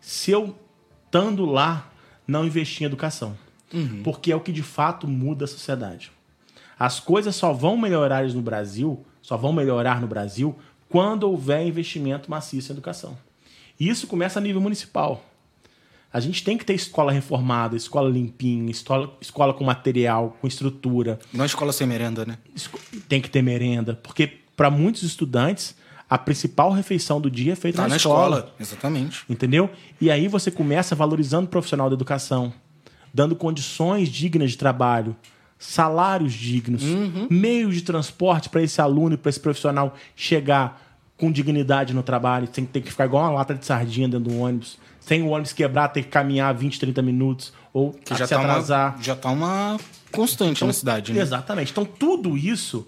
se 0.00 0.30
eu, 0.30 0.56
estando 1.04 1.44
lá, 1.44 1.92
não 2.26 2.46
investir 2.46 2.82
em 2.82 2.86
educação. 2.86 3.36
Porque 4.02 4.32
é 4.32 4.36
o 4.36 4.40
que 4.40 4.52
de 4.52 4.62
fato 4.62 5.06
muda 5.06 5.44
a 5.44 5.48
sociedade. 5.48 6.10
As 6.84 7.00
coisas 7.00 7.34
só 7.34 7.50
vão 7.50 7.78
melhorar 7.78 8.28
no 8.28 8.42
Brasil, 8.42 9.02
só 9.22 9.38
vão 9.38 9.54
melhorar 9.54 10.02
no 10.02 10.06
Brasil 10.06 10.54
quando 10.86 11.22
houver 11.22 11.66
investimento 11.66 12.30
maciço 12.30 12.70
em 12.70 12.74
educação. 12.74 13.16
E 13.80 13.88
isso 13.88 14.06
começa 14.06 14.38
a 14.38 14.42
nível 14.42 14.60
municipal. 14.60 15.24
A 16.12 16.20
gente 16.20 16.44
tem 16.44 16.58
que 16.58 16.64
ter 16.64 16.74
escola 16.74 17.10
reformada, 17.10 17.74
escola 17.74 18.10
limpinha, 18.10 18.70
escola, 18.70 19.16
escola 19.18 19.54
com 19.54 19.64
material, 19.64 20.36
com 20.42 20.46
estrutura. 20.46 21.18
Não 21.32 21.46
escola 21.46 21.72
sem 21.72 21.86
merenda, 21.86 22.26
né? 22.26 22.36
Tem 23.08 23.18
que 23.18 23.30
ter 23.30 23.40
merenda, 23.40 23.98
porque 24.02 24.40
para 24.54 24.68
muitos 24.68 25.04
estudantes 25.04 25.74
a 26.08 26.18
principal 26.18 26.70
refeição 26.70 27.18
do 27.18 27.30
dia 27.30 27.54
é 27.54 27.56
feita 27.56 27.76
Tá 27.78 27.84
na, 27.84 27.88
na 27.88 27.96
escola, 27.96 28.36
escola. 28.36 28.54
Exatamente. 28.60 29.24
entendeu? 29.26 29.70
E 29.98 30.10
aí 30.10 30.28
você 30.28 30.50
começa 30.50 30.94
valorizando 30.94 31.46
o 31.46 31.50
profissional 31.50 31.88
da 31.88 31.94
educação, 31.94 32.52
dando 33.12 33.34
condições 33.34 34.10
dignas 34.10 34.50
de 34.50 34.58
trabalho, 34.58 35.16
salários 35.66 36.32
dignos, 36.34 36.82
meios 37.30 37.74
de 37.74 37.82
transporte 37.82 38.48
para 38.48 38.62
esse 38.62 38.80
aluno 38.80 39.14
e 39.14 39.16
para 39.16 39.30
esse 39.30 39.40
profissional 39.40 39.94
chegar 40.14 40.80
com 41.16 41.32
dignidade 41.32 41.94
no 41.94 42.02
trabalho, 42.02 42.48
sem 42.52 42.66
ter 42.66 42.82
que 42.82 42.90
ficar 42.90 43.06
igual 43.06 43.24
uma 43.24 43.30
lata 43.32 43.54
de 43.54 43.64
sardinha 43.64 44.08
dentro 44.08 44.30
do 44.30 44.38
ônibus, 44.38 44.78
sem 45.00 45.22
o 45.22 45.28
ônibus 45.28 45.52
quebrar, 45.52 45.88
ter 45.88 46.02
que 46.02 46.08
caminhar 46.08 46.54
20, 46.54 46.78
30 46.78 47.02
minutos 47.02 47.52
ou 47.72 47.92
Que 47.92 48.14
já 48.14 48.26
se 48.26 48.34
tá, 48.34 48.40
atrasar. 48.40 48.94
uma, 48.94 49.02
já 49.02 49.16
tá 49.16 49.30
uma 49.30 49.78
constante 50.12 50.64
na 50.64 50.72
cidade, 50.72 51.12
né? 51.12 51.20
Exatamente. 51.20 51.72
Então, 51.72 51.84
tudo 51.84 52.36
isso 52.36 52.86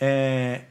é, 0.00 0.62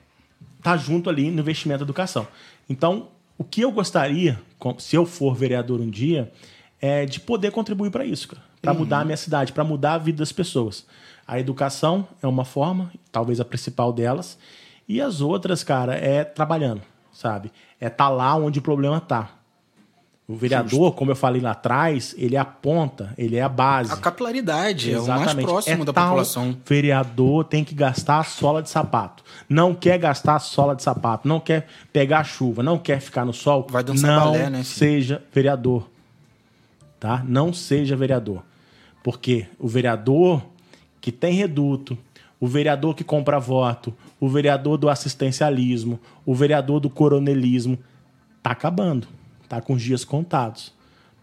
tá 0.62 0.76
junto 0.76 1.10
ali 1.10 1.32
no 1.32 1.40
investimento 1.40 1.84
em 1.84 1.86
educação. 1.86 2.28
Então, 2.70 3.10
o 3.38 3.44
que 3.44 3.62
eu 3.62 3.72
gostaria, 3.72 4.40
se 4.80 4.96
eu 4.96 5.06
for 5.06 5.36
vereador 5.36 5.80
um 5.80 5.90
dia, 5.90 6.32
é 6.82 7.06
de 7.06 7.20
poder 7.20 7.52
contribuir 7.52 7.92
para 7.92 8.06
isso. 8.06 8.28
Para 8.62 8.74
mudar 8.74 9.00
a 9.02 9.06
minha 9.06 9.18
cidade, 9.18 9.54
para 9.54 9.64
mudar 9.64 9.94
a 9.94 9.98
vida 9.98 10.18
das 10.18 10.32
pessoas. 10.32 10.86
A 11.28 11.40
educação 11.40 12.08
é 12.22 12.28
uma 12.28 12.46
forma, 12.46 12.92
talvez 13.12 13.40
a 13.40 13.46
principal 13.46 13.92
delas, 13.92 14.38
e 14.88 15.02
as 15.02 15.22
outras, 15.22 15.64
cara, 15.64 15.96
é 15.96 16.24
trabalhando, 16.24 16.82
sabe? 17.12 17.52
É 17.80 17.90
tá 17.90 18.10
lá 18.10 18.36
onde 18.36 18.60
o 18.60 18.62
problema 18.62 19.02
tá. 19.02 19.32
O 20.28 20.36
vereador, 20.36 20.94
como 20.94 21.12
eu 21.12 21.16
falei 21.16 21.40
lá 21.40 21.52
atrás, 21.52 22.16
ele 22.18 22.36
é 22.36 22.40
a 22.40 22.46
ponta, 22.46 23.14
ele 23.16 23.36
é 23.36 23.44
a 23.44 23.50
base. 23.50 23.94
A 23.94 23.98
capilaridade 23.98 24.92
é 24.92 25.00
o 25.00 25.06
mais 25.06 25.22
Exatamente. 25.22 25.46
próximo 25.46 25.84
É 25.84 25.86
da 25.86 25.94
tal 25.94 26.08
população. 26.08 26.58
Vereador 26.66 27.44
tem 27.44 27.64
que 27.64 27.76
gastar 27.76 28.20
a 28.20 28.24
sola 28.24 28.64
de 28.64 28.70
sapato. 28.72 29.24
Não 29.48 29.76
quer 29.76 30.00
gastar 30.00 30.38
a 30.38 30.40
sola 30.40 30.76
de 30.76 30.82
sapato. 30.82 31.28
Não 31.28 31.40
quer 31.40 31.68
pegar 31.94 32.24
chuva. 32.24 32.64
Não 32.64 32.80
quer 32.80 33.00
ficar 33.02 33.24
no 33.24 33.34
sol. 33.34 33.68
Vai 33.70 33.84
dançar 33.84 34.20
não 34.20 34.32
balé, 34.32 34.50
né, 34.50 34.64
filho? 34.64 34.66
seja 34.66 35.24
vereador. 35.32 35.88
Tá? 37.00 37.24
Não 37.24 37.54
seja 37.54 37.96
vereador. 37.96 38.42
Porque 39.04 39.46
o 39.60 39.68
vereador 39.68 40.42
que 41.06 41.12
tem 41.12 41.36
reduto, 41.36 41.96
o 42.40 42.48
vereador 42.48 42.96
que 42.96 43.04
compra 43.04 43.40
voto, 43.40 43.96
o 44.20 44.28
vereador 44.28 44.76
do 44.76 44.90
assistencialismo, 44.90 46.00
o 46.26 46.34
vereador 46.34 46.80
do 46.80 46.90
coronelismo, 46.90 47.78
tá 48.42 48.50
acabando. 48.50 49.08
Tá 49.48 49.62
com 49.62 49.74
os 49.74 49.84
dias 49.84 50.04
contados. 50.04 50.74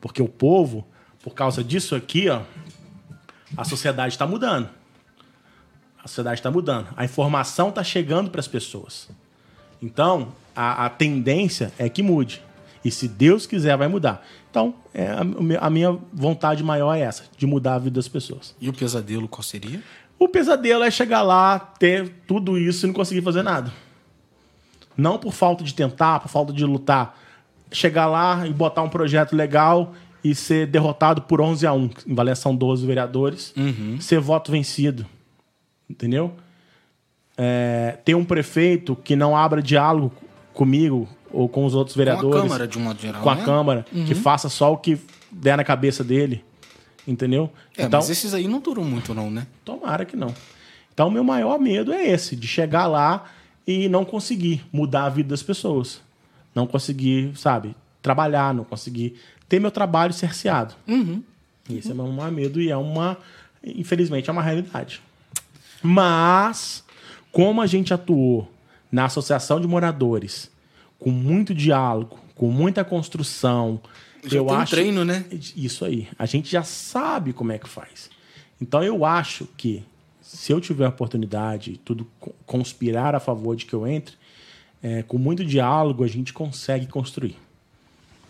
Porque 0.01 0.23
o 0.23 0.29
povo, 0.29 0.87
por 1.21 1.35
causa 1.35 1.65
disso 1.65 1.97
aqui, 1.97 2.29
ó, 2.29 2.43
a 3.57 3.65
sociedade 3.65 4.15
está 4.15 4.25
mudando. 4.25 4.69
A 5.99 6.07
sociedade 6.07 6.39
está 6.39 6.53
mudando. 6.53 6.87
A 6.97 7.05
informação 7.05 7.71
está 7.71 7.83
chegando 7.83 8.31
para 8.31 8.39
as 8.39 8.47
pessoas. 8.47 9.11
Então, 9.83 10.29
a, 10.55 10.87
a 10.87 10.91
tendência 10.91 11.73
é 11.77 11.89
que 11.89 12.05
mude. 12.05 12.41
E 12.85 12.91
se 12.93 13.09
Deus 13.09 13.47
quiser, 13.47 13.77
vai 13.77 13.89
mudar. 13.89 14.25
Então, 14.53 14.75
é, 14.93 15.07
a, 15.07 15.67
a 15.67 15.71
minha 15.71 15.99
vontade 16.13 16.63
maior 16.63 16.95
é 16.95 17.01
essa, 17.01 17.25
de 17.39 17.47
mudar 17.47 17.77
a 17.77 17.79
vida 17.79 17.95
das 17.95 18.07
pessoas. 18.07 18.55
E 18.61 18.69
o 18.69 18.73
pesadelo 18.75 19.27
qual 19.27 19.43
seria? 19.43 19.83
O 20.19 20.29
pesadelo 20.29 20.85
é 20.85 20.91
chegar 20.91 21.23
lá, 21.23 21.59
ter 21.59 22.13
tudo 22.27 22.59
isso 22.59 22.85
e 22.85 22.87
não 22.87 22.93
conseguir 22.93 23.23
fazer 23.23 23.43
nada. 23.43 23.73
Não 24.95 25.17
por 25.17 25.33
falta 25.33 25.65
de 25.65 25.73
tentar, 25.73 26.21
por 26.21 26.29
falta 26.29 26.53
de 26.53 26.67
lutar. 26.67 27.19
Chegar 27.73 28.07
lá 28.07 28.47
e 28.47 28.53
botar 28.53 28.83
um 28.83 28.91
projeto 28.91 29.35
legal 29.35 29.95
e 30.23 30.35
ser 30.35 30.67
derrotado 30.67 31.23
por 31.23 31.41
11 31.41 31.67
a 31.67 31.73
1. 31.73 31.91
Em 32.07 32.15
Valença 32.15 32.43
são 32.43 32.55
12 32.55 32.87
vereadores. 32.87 33.55
Ser 34.01 34.21
voto 34.21 34.53
vencido. 34.53 35.07
Entendeu? 35.89 36.35
É, 37.39 37.97
ter 38.05 38.15
um 38.15 38.25
prefeito 38.25 38.95
que 38.95 39.17
não 39.17 39.35
abra 39.35 39.63
diálogo 39.63 40.13
comigo 40.53 41.09
ou 41.33 41.49
com 41.49 41.65
os 41.65 41.75
outros 41.75 41.95
Com 41.95 42.03
a 42.03 42.05
vereadores 42.05 42.43
Câmara, 42.43 42.69
de 42.69 42.79
um 42.79 42.83
modo 42.83 43.01
geral, 43.01 43.23
com 43.23 43.31
a 43.31 43.35
né? 43.35 43.45
Câmara, 43.45 43.87
que 44.07 44.15
faça 44.15 44.49
só 44.49 44.73
o 44.73 44.77
que 44.77 44.99
der 45.31 45.57
na 45.57 45.65
cabeça 45.65 46.05
dele. 46.05 46.45
Entendeu? 47.07 47.51
É, 47.77 47.89
mas 47.89 48.11
esses 48.11 48.33
aí 48.33 48.47
não 48.47 48.61
duram 48.61 48.85
muito 48.85 49.13
não, 49.13 49.31
né? 49.31 49.47
Tomara 49.65 50.05
que 50.05 50.17
não. 50.17 50.33
Então, 50.95 51.09
o 51.09 51.11
meu 51.11 51.25
maior 51.25 51.59
medo 51.59 51.93
é 51.93 52.07
esse, 52.07 52.37
de 52.37 52.47
chegar 52.47 52.87
lá 52.87 53.25
e 53.67 53.89
não 53.89 54.05
conseguir 54.05 54.65
mudar 54.73 55.07
a 55.07 55.09
vida 55.09 55.31
das 55.31 55.43
pessoas. 55.43 56.01
Não 56.55 56.67
conseguir, 56.67 57.33
sabe, 57.37 57.75
trabalhar, 58.01 58.55
não 58.55 58.63
conseguir 58.63 59.17
ter 59.49 59.59
meu 59.59 59.71
trabalho 59.71 60.13
cerceado. 60.13 60.75
Esse 61.69 61.91
é 61.91 61.95
meu 61.95 62.07
maior 62.07 62.31
medo 62.31 62.61
e 62.61 62.71
é 62.71 62.77
uma, 62.77 63.17
infelizmente, 63.65 64.29
é 64.29 64.33
uma 64.33 64.43
realidade. 64.43 65.03
Mas, 65.83 66.85
como 67.33 67.63
a 67.63 67.67
gente 67.67 67.93
atuou 67.93 68.49
na 68.91 69.07
Associação 69.07 69.61
de 69.61 69.67
Moradores, 69.67 70.52
com 71.03 71.11
muito 71.11 71.55
diálogo, 71.55 72.19
com 72.35 72.51
muita 72.51 72.85
construção, 72.85 73.81
Já 74.25 74.37
eu 74.39 74.47
tem 74.47 74.57
acho 74.57 74.71
treino, 74.75 75.05
né? 75.05 75.25
isso 75.57 75.85
aí. 75.85 76.09
A 76.19 76.27
gente 76.27 76.51
já 76.51 76.63
sabe 76.63 77.33
como 77.33 77.51
é 77.53 77.59
que 77.59 77.69
faz. 77.69 78.09
Então 78.61 78.83
eu 78.83 79.05
acho 79.05 79.47
que 79.57 79.83
se 80.21 80.53
eu 80.53 80.61
tiver 80.61 80.87
a 80.87 80.89
oportunidade, 80.89 81.81
tudo 81.85 82.07
co- 82.21 82.33
conspirar 82.47 83.15
a 83.15 83.21
favor 83.21 83.57
de 83.57 83.67
que 83.67 83.75
eu 83.75 83.87
entre, 83.87 84.15
é, 84.83 85.03
com 85.03 85.19
muito 85.19 85.45
diálogo 85.45 86.05
a 86.05 86.09
gente 86.09 86.33
consegue 86.33 86.87
construir. 86.87 87.37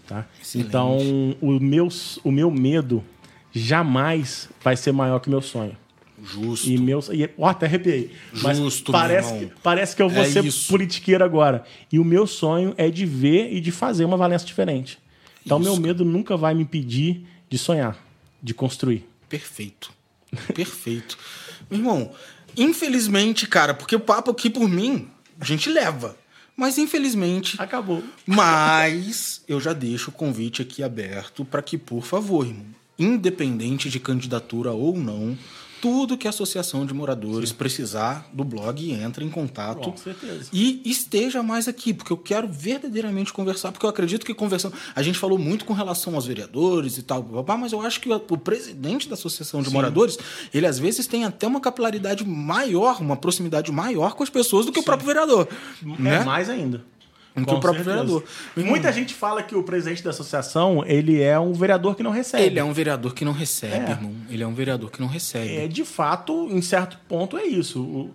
Tá? 0.06 0.26
Excelente. 0.40 0.68
Então 0.68 0.98
o 1.40 1.60
meu, 1.60 1.88
o 2.24 2.30
meu 2.32 2.50
medo 2.50 3.04
jamais 3.52 4.48
vai 4.62 4.76
ser 4.76 4.92
maior 4.92 5.18
que 5.20 5.28
o 5.28 5.30
meu 5.30 5.42
sonho. 5.42 5.76
Justo. 6.22 6.68
E 6.68 6.78
meu. 6.78 7.00
E, 7.12 7.28
ó, 7.36 7.48
até 7.48 7.66
arrepiei. 7.66 8.12
Mas 8.42 8.56
Justo, 8.58 8.92
meu 8.92 9.00
parece, 9.00 9.38
que, 9.38 9.52
parece 9.62 9.96
que 9.96 10.02
eu 10.02 10.08
vou 10.08 10.22
É 10.22 10.30
ser 10.30 10.44
isso. 10.44 10.68
politiqueiro 10.68 11.24
agora. 11.24 11.64
E 11.90 11.98
o 11.98 12.04
meu 12.04 12.26
sonho 12.26 12.74
é 12.76 12.88
de 12.90 13.04
ver 13.04 13.52
e 13.52 13.60
de 13.60 13.72
fazer 13.72 14.04
uma 14.04 14.16
Valença 14.16 14.44
diferente. 14.46 14.98
Então, 15.44 15.60
Isso, 15.60 15.70
meu 15.72 15.80
medo 15.80 16.04
nunca 16.04 16.36
vai 16.36 16.54
me 16.54 16.62
impedir 16.62 17.26
de 17.50 17.58
sonhar, 17.58 17.98
de 18.40 18.54
construir. 18.54 19.04
Perfeito. 19.28 19.90
Perfeito. 20.54 21.18
Meu 21.68 21.80
irmão, 21.80 22.12
infelizmente, 22.56 23.46
cara, 23.46 23.74
porque 23.74 23.96
o 23.96 24.00
papo 24.00 24.30
aqui 24.30 24.48
por 24.48 24.68
mim, 24.68 25.08
a 25.40 25.44
gente 25.44 25.68
leva. 25.68 26.16
Mas 26.56 26.78
infelizmente. 26.78 27.56
Acabou. 27.60 28.02
Mas 28.26 29.42
eu 29.48 29.60
já 29.60 29.72
deixo 29.72 30.10
o 30.10 30.12
convite 30.12 30.62
aqui 30.62 30.82
aberto 30.82 31.44
para 31.44 31.62
que, 31.62 31.76
por 31.76 32.04
favor, 32.04 32.46
irmão, 32.46 32.66
independente 32.98 33.88
de 33.90 33.98
candidatura 33.98 34.70
ou 34.72 34.96
não, 34.96 35.36
tudo 35.82 36.16
que 36.16 36.28
a 36.28 36.30
Associação 36.30 36.86
de 36.86 36.94
Moradores 36.94 37.50
precisar 37.50 38.30
do 38.32 38.44
blog, 38.44 38.92
entre 38.92 39.24
em 39.24 39.28
contato. 39.28 39.90
Com 39.90 39.96
certeza. 39.96 40.48
E 40.52 40.80
esteja 40.84 41.42
mais 41.42 41.66
aqui, 41.66 41.92
porque 41.92 42.12
eu 42.12 42.16
quero 42.16 42.46
verdadeiramente 42.46 43.32
conversar, 43.32 43.72
porque 43.72 43.84
eu 43.84 43.90
acredito 43.90 44.24
que 44.24 44.32
conversando. 44.32 44.74
A 44.94 45.02
gente 45.02 45.18
falou 45.18 45.36
muito 45.36 45.64
com 45.64 45.72
relação 45.72 46.14
aos 46.14 46.24
vereadores 46.24 46.98
e 46.98 47.02
tal, 47.02 47.26
mas 47.58 47.72
eu 47.72 47.80
acho 47.80 48.00
que 48.00 48.08
o 48.08 48.38
presidente 48.38 49.08
da 49.08 49.14
Associação 49.14 49.60
de 49.60 49.70
Moradores, 49.70 50.16
ele 50.54 50.68
às 50.68 50.78
vezes 50.78 51.08
tem 51.08 51.24
até 51.24 51.48
uma 51.48 51.60
capilaridade 51.60 52.24
maior, 52.24 53.00
uma 53.00 53.16
proximidade 53.16 53.72
maior 53.72 54.14
com 54.14 54.22
as 54.22 54.30
pessoas 54.30 54.64
do 54.64 54.70
que 54.70 54.78
o 54.78 54.84
próprio 54.84 55.08
vereador. 55.08 55.48
né? 55.82 56.20
É 56.20 56.24
mais 56.24 56.48
ainda. 56.48 56.84
Do 57.34 57.46
que 57.46 57.54
o 57.54 57.60
próprio 57.60 57.82
certeza. 57.84 58.04
vereador. 58.04 58.24
Meu 58.54 58.66
Muita 58.66 58.92
gente 58.92 59.14
fala 59.14 59.42
que 59.42 59.54
o 59.54 59.62
presidente 59.62 60.02
da 60.02 60.10
associação 60.10 60.84
ele 60.86 61.22
é 61.22 61.38
um 61.40 61.52
vereador 61.54 61.94
que 61.96 62.02
não 62.02 62.10
recebe. 62.10 62.44
Ele 62.44 62.58
é 62.58 62.64
um 62.64 62.72
vereador 62.72 63.14
que 63.14 63.24
não 63.24 63.32
recebe, 63.32 63.74
É. 63.86 63.90
irmão. 63.90 64.14
Ele 64.28 64.42
é 64.42 64.46
um 64.46 64.54
vereador 64.54 64.90
que 64.90 65.00
não 65.00 65.08
recebe. 65.08 65.56
É, 65.56 65.66
de 65.66 65.84
fato, 65.84 66.48
em 66.50 66.60
certo 66.60 66.98
ponto, 67.08 67.38
é 67.38 67.44
isso. 67.44 67.80
O- 67.82 68.10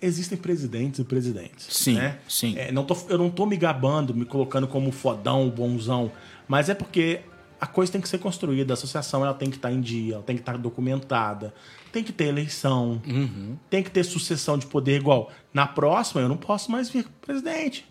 Existem 0.00 0.36
presidentes 0.36 1.00
e 1.00 1.04
presidentes. 1.04 1.66
Sim, 1.70 1.94
né? 1.94 2.18
sim. 2.28 2.54
É, 2.58 2.70
não 2.70 2.84
tô, 2.84 2.94
eu 3.08 3.16
não 3.16 3.30
tô 3.30 3.46
me 3.46 3.56
gabando, 3.56 4.14
me 4.14 4.26
colocando 4.26 4.66
como 4.68 4.92
fodão, 4.92 5.48
bonzão, 5.48 6.12
mas 6.46 6.68
é 6.68 6.74
porque 6.74 7.20
a 7.58 7.66
coisa 7.66 7.90
tem 7.92 8.00
que 8.00 8.08
ser 8.08 8.18
construída, 8.18 8.72
a 8.72 8.74
associação 8.74 9.24
ela 9.24 9.32
tem 9.32 9.48
que 9.48 9.56
estar 9.56 9.72
em 9.72 9.80
dia, 9.80 10.14
ela 10.16 10.22
tem 10.22 10.36
que 10.36 10.42
estar 10.42 10.58
documentada, 10.58 11.54
tem 11.90 12.04
que 12.04 12.12
ter 12.12 12.24
eleição, 12.26 13.00
Uhum. 13.06 13.56
tem 13.70 13.82
que 13.82 13.90
ter 13.90 14.04
sucessão 14.04 14.58
de 14.58 14.66
poder 14.66 14.96
igual. 15.00 15.32
Na 15.52 15.66
próxima, 15.66 16.20
eu 16.20 16.28
não 16.28 16.36
posso 16.36 16.70
mais 16.70 16.90
vir 16.90 17.06
presidente. 17.22 17.86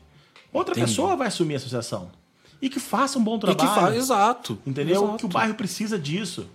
Outra 0.56 0.74
Entendi. 0.74 0.88
pessoa 0.88 1.16
vai 1.16 1.28
assumir 1.28 1.56
a 1.56 1.58
associação. 1.58 2.10
E 2.62 2.70
que 2.70 2.80
faça 2.80 3.20
um 3.20 3.24
bom 3.24 3.36
E 3.36 3.40
trabalho. 3.42 3.70
que 3.70 3.76
faz, 3.76 3.96
exato. 3.96 4.58
Entendeu? 4.66 5.04
Exato. 5.04 5.18
Que 5.18 5.26
o 5.26 5.28
bairro 5.28 5.54
precisa 5.56 6.00
disso. 6.00 6.48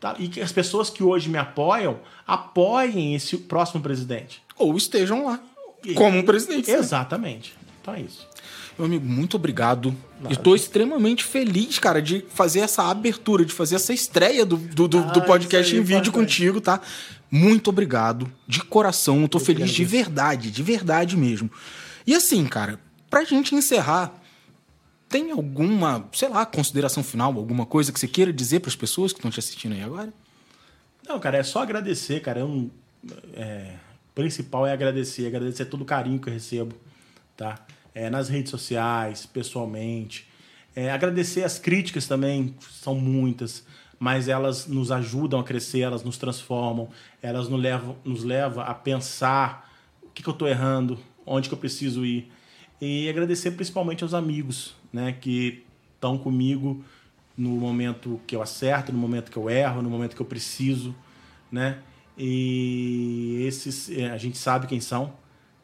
Tá? 0.00 0.14
E 0.18 0.28
que 0.28 0.40
as 0.40 0.52
pessoas 0.52 0.90
que 0.90 1.02
hoje 1.02 1.28
me 1.28 1.38
apoiam 1.38 1.98
apoiem 2.26 3.14
esse 3.14 3.36
próximo 3.38 3.80
presidente. 3.82 4.42
Ou 4.58 4.76
estejam 4.76 5.24
lá. 5.26 5.40
Como 5.94 6.18
um 6.18 6.22
presidente. 6.22 6.70
Exatamente. 6.70 7.54
Então 7.80 7.94
é 7.94 8.00
isso. 8.00 8.26
Meu 8.78 8.86
amigo, 8.86 9.06
muito 9.06 9.36
obrigado. 9.36 9.94
Estou 10.28 10.54
extremamente 10.54 11.24
feliz, 11.24 11.78
cara, 11.78 12.02
de 12.02 12.24
fazer 12.34 12.60
essa 12.60 12.82
abertura, 12.90 13.44
de 13.44 13.52
fazer 13.52 13.76
essa 13.76 13.94
estreia 13.94 14.44
do, 14.44 14.56
do, 14.56 14.86
do- 14.88 15.02
do 15.12 15.20
Ah, 15.20 15.24
podcast 15.24 15.66
isso 15.72 15.76
aí 15.76 15.80
em 15.80 15.92
é 15.94 15.96
vídeo 15.98 16.12
contigo, 16.12 16.60
tá? 16.60 16.80
Muito 17.30 17.70
obrigado. 17.70 18.30
De 18.46 18.60
coração, 18.62 19.22
eu 19.22 19.28
tô 19.28 19.38
feliz 19.38 19.70
de 19.70 19.84
verdade, 19.84 20.50
de 20.50 20.62
verdade 20.62 21.16
mesmo. 21.16 21.50
E 22.06 22.14
assim, 22.14 22.44
cara, 22.44 22.78
pra 23.10 23.24
gente 23.24 23.54
encerrar, 23.54 24.12
tem 25.08 25.30
alguma, 25.30 26.08
sei 26.12 26.28
lá, 26.28 26.44
consideração 26.44 27.02
final, 27.04 27.34
alguma 27.36 27.64
coisa 27.66 27.92
que 27.92 27.98
você 28.00 28.08
queira 28.08 28.32
dizer 28.32 28.60
pras 28.60 28.74
pessoas 28.76 29.12
que 29.12 29.18
estão 29.18 29.30
te 29.30 29.38
assistindo 29.38 29.72
aí 29.72 29.82
agora? 29.82 30.12
Não, 31.08 31.18
cara, 31.20 31.38
é 31.38 31.42
só 31.42 31.62
agradecer, 31.62 32.20
cara. 32.20 32.40
Eu, 32.40 32.48
não- 32.48 32.70
é, 33.34 33.74
principal 34.14 34.66
é 34.66 34.72
agradecer, 34.72 35.26
agradecer 35.26 35.66
todo 35.66 35.82
o 35.82 35.84
carinho 35.84 36.18
que 36.18 36.28
eu 36.28 36.32
recebo, 36.32 36.74
tá? 37.36 37.64
É, 37.94 38.10
nas 38.10 38.28
redes 38.28 38.50
sociais, 38.50 39.24
pessoalmente. 39.24 40.26
É, 40.74 40.90
agradecer 40.90 41.44
as 41.44 41.58
críticas 41.58 42.06
também, 42.06 42.54
são 42.70 42.94
muitas, 42.96 43.64
mas 43.98 44.28
elas 44.28 44.66
nos 44.66 44.90
ajudam 44.90 45.40
a 45.40 45.44
crescer, 45.44 45.80
elas 45.80 46.02
nos 46.02 46.18
transformam, 46.18 46.88
elas 47.22 47.48
nos 47.48 47.60
levam, 47.60 47.96
nos 48.04 48.24
levam 48.24 48.62
a 48.64 48.74
pensar 48.74 49.72
o 50.02 50.08
que, 50.10 50.22
que 50.22 50.28
eu 50.28 50.32
estou 50.32 50.48
errando, 50.48 50.98
onde 51.24 51.48
que 51.48 51.54
eu 51.54 51.58
preciso 51.58 52.04
ir. 52.04 52.30
E 52.80 53.08
agradecer 53.08 53.52
principalmente 53.52 54.02
aos 54.02 54.12
amigos, 54.12 54.74
né, 54.92 55.16
que 55.18 55.64
estão 55.94 56.18
comigo 56.18 56.84
no 57.36 57.50
momento 57.50 58.20
que 58.26 58.34
eu 58.34 58.42
acerto, 58.42 58.92
no 58.92 58.98
momento 58.98 59.30
que 59.30 59.36
eu 59.36 59.48
erro, 59.50 59.82
no 59.82 59.90
momento 59.90 60.14
que 60.14 60.22
eu 60.22 60.26
preciso, 60.26 60.94
né? 61.50 61.78
E 62.16 63.44
esses 63.46 63.90
eh, 63.90 64.10
a 64.10 64.16
gente 64.16 64.38
sabe 64.38 64.66
quem 64.66 64.80
são, 64.80 65.12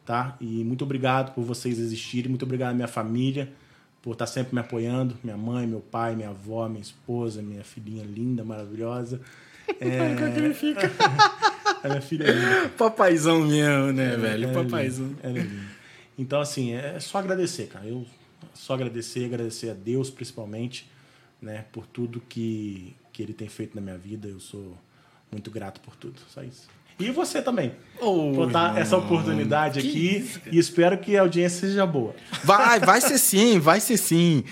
tá? 0.05 0.37
E 0.39 0.63
muito 0.63 0.83
obrigado 0.83 1.33
por 1.33 1.43
vocês 1.43 1.79
existirem, 1.79 2.29
muito 2.29 2.45
obrigado 2.45 2.71
à 2.71 2.73
minha 2.75 2.87
família 2.87 3.51
por 4.03 4.11
estar 4.11 4.27
sempre 4.27 4.53
me 4.53 4.59
apoiando, 4.59 5.17
minha 5.23 5.37
mãe, 5.37 5.65
meu 5.65 5.79
pai, 5.79 6.13
minha 6.13 6.29
avó, 6.29 6.67
minha 6.67 6.81
esposa, 6.81 7.41
minha 7.41 7.63
filhinha 7.63 8.03
linda, 8.03 8.43
maravilhosa. 8.43 9.21
É... 9.79 9.87
a 11.81 11.87
minha 11.87 12.01
filha 12.01 12.25
é 12.25 12.31
linda. 12.33 12.69
Papaizão 12.77 13.39
mesmo, 13.39 13.93
né, 13.93 14.17
velho? 14.17 14.43
Ela 14.43 14.51
é 14.51 14.63
Papaizão. 14.63 15.15
ela 15.23 15.39
é 15.39 15.41
linda. 15.41 15.72
Então, 16.17 16.39
assim, 16.39 16.73
é 16.73 16.99
só 16.99 17.17
agradecer, 17.17 17.67
cara. 17.67 17.85
Eu 17.85 18.05
só 18.53 18.73
agradecer, 18.73 19.25
agradecer 19.25 19.69
a 19.69 19.73
Deus, 19.73 20.09
principalmente, 20.09 20.89
né, 21.41 21.65
por 21.71 21.85
tudo 21.85 22.21
que, 22.21 22.95
que 23.11 23.23
Ele 23.23 23.33
tem 23.33 23.47
feito 23.47 23.75
na 23.75 23.81
minha 23.81 23.97
vida. 23.97 24.27
Eu 24.27 24.39
sou 24.39 24.77
muito 25.31 25.49
grato 25.49 25.79
por 25.81 25.95
tudo. 25.95 26.19
Só 26.29 26.43
isso. 26.43 26.67
E 26.99 27.09
você 27.09 27.41
também. 27.41 27.73
Ô, 27.99 28.31
por 28.33 28.51
dar 28.51 28.77
essa 28.77 28.95
oportunidade 28.95 29.79
aqui 29.79 30.17
isso, 30.17 30.41
e 30.51 30.59
espero 30.59 30.97
que 30.97 31.17
a 31.17 31.21
audiência 31.21 31.67
seja 31.67 31.85
boa. 31.85 32.15
Vai, 32.43 32.79
vai 32.79 33.01
ser 33.01 33.17
sim, 33.17 33.59
vai 33.59 33.79
ser 33.79 33.97
sim. 33.97 34.43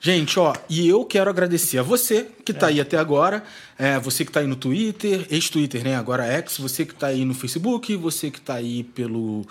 Gente, 0.00 0.38
ó, 0.38 0.54
e 0.68 0.88
eu 0.88 1.04
quero 1.04 1.28
agradecer 1.28 1.78
a 1.78 1.82
você 1.82 2.28
que 2.44 2.52
tá 2.52 2.68
aí 2.68 2.80
até 2.80 2.96
agora, 2.96 3.42
é, 3.76 3.98
você 3.98 4.24
que 4.24 4.30
tá 4.30 4.38
aí 4.38 4.46
no 4.46 4.54
Twitter, 4.54 5.26
ex-Twitter, 5.28 5.82
né, 5.82 5.96
agora 5.96 6.24
X, 6.24 6.58
você 6.58 6.86
que 6.86 6.94
tá 6.94 7.08
aí 7.08 7.24
no 7.24 7.34
Facebook, 7.34 7.96
você 7.96 8.30
que 8.30 8.40
tá 8.40 8.54
aí 8.54 8.84
pelo 8.84 9.44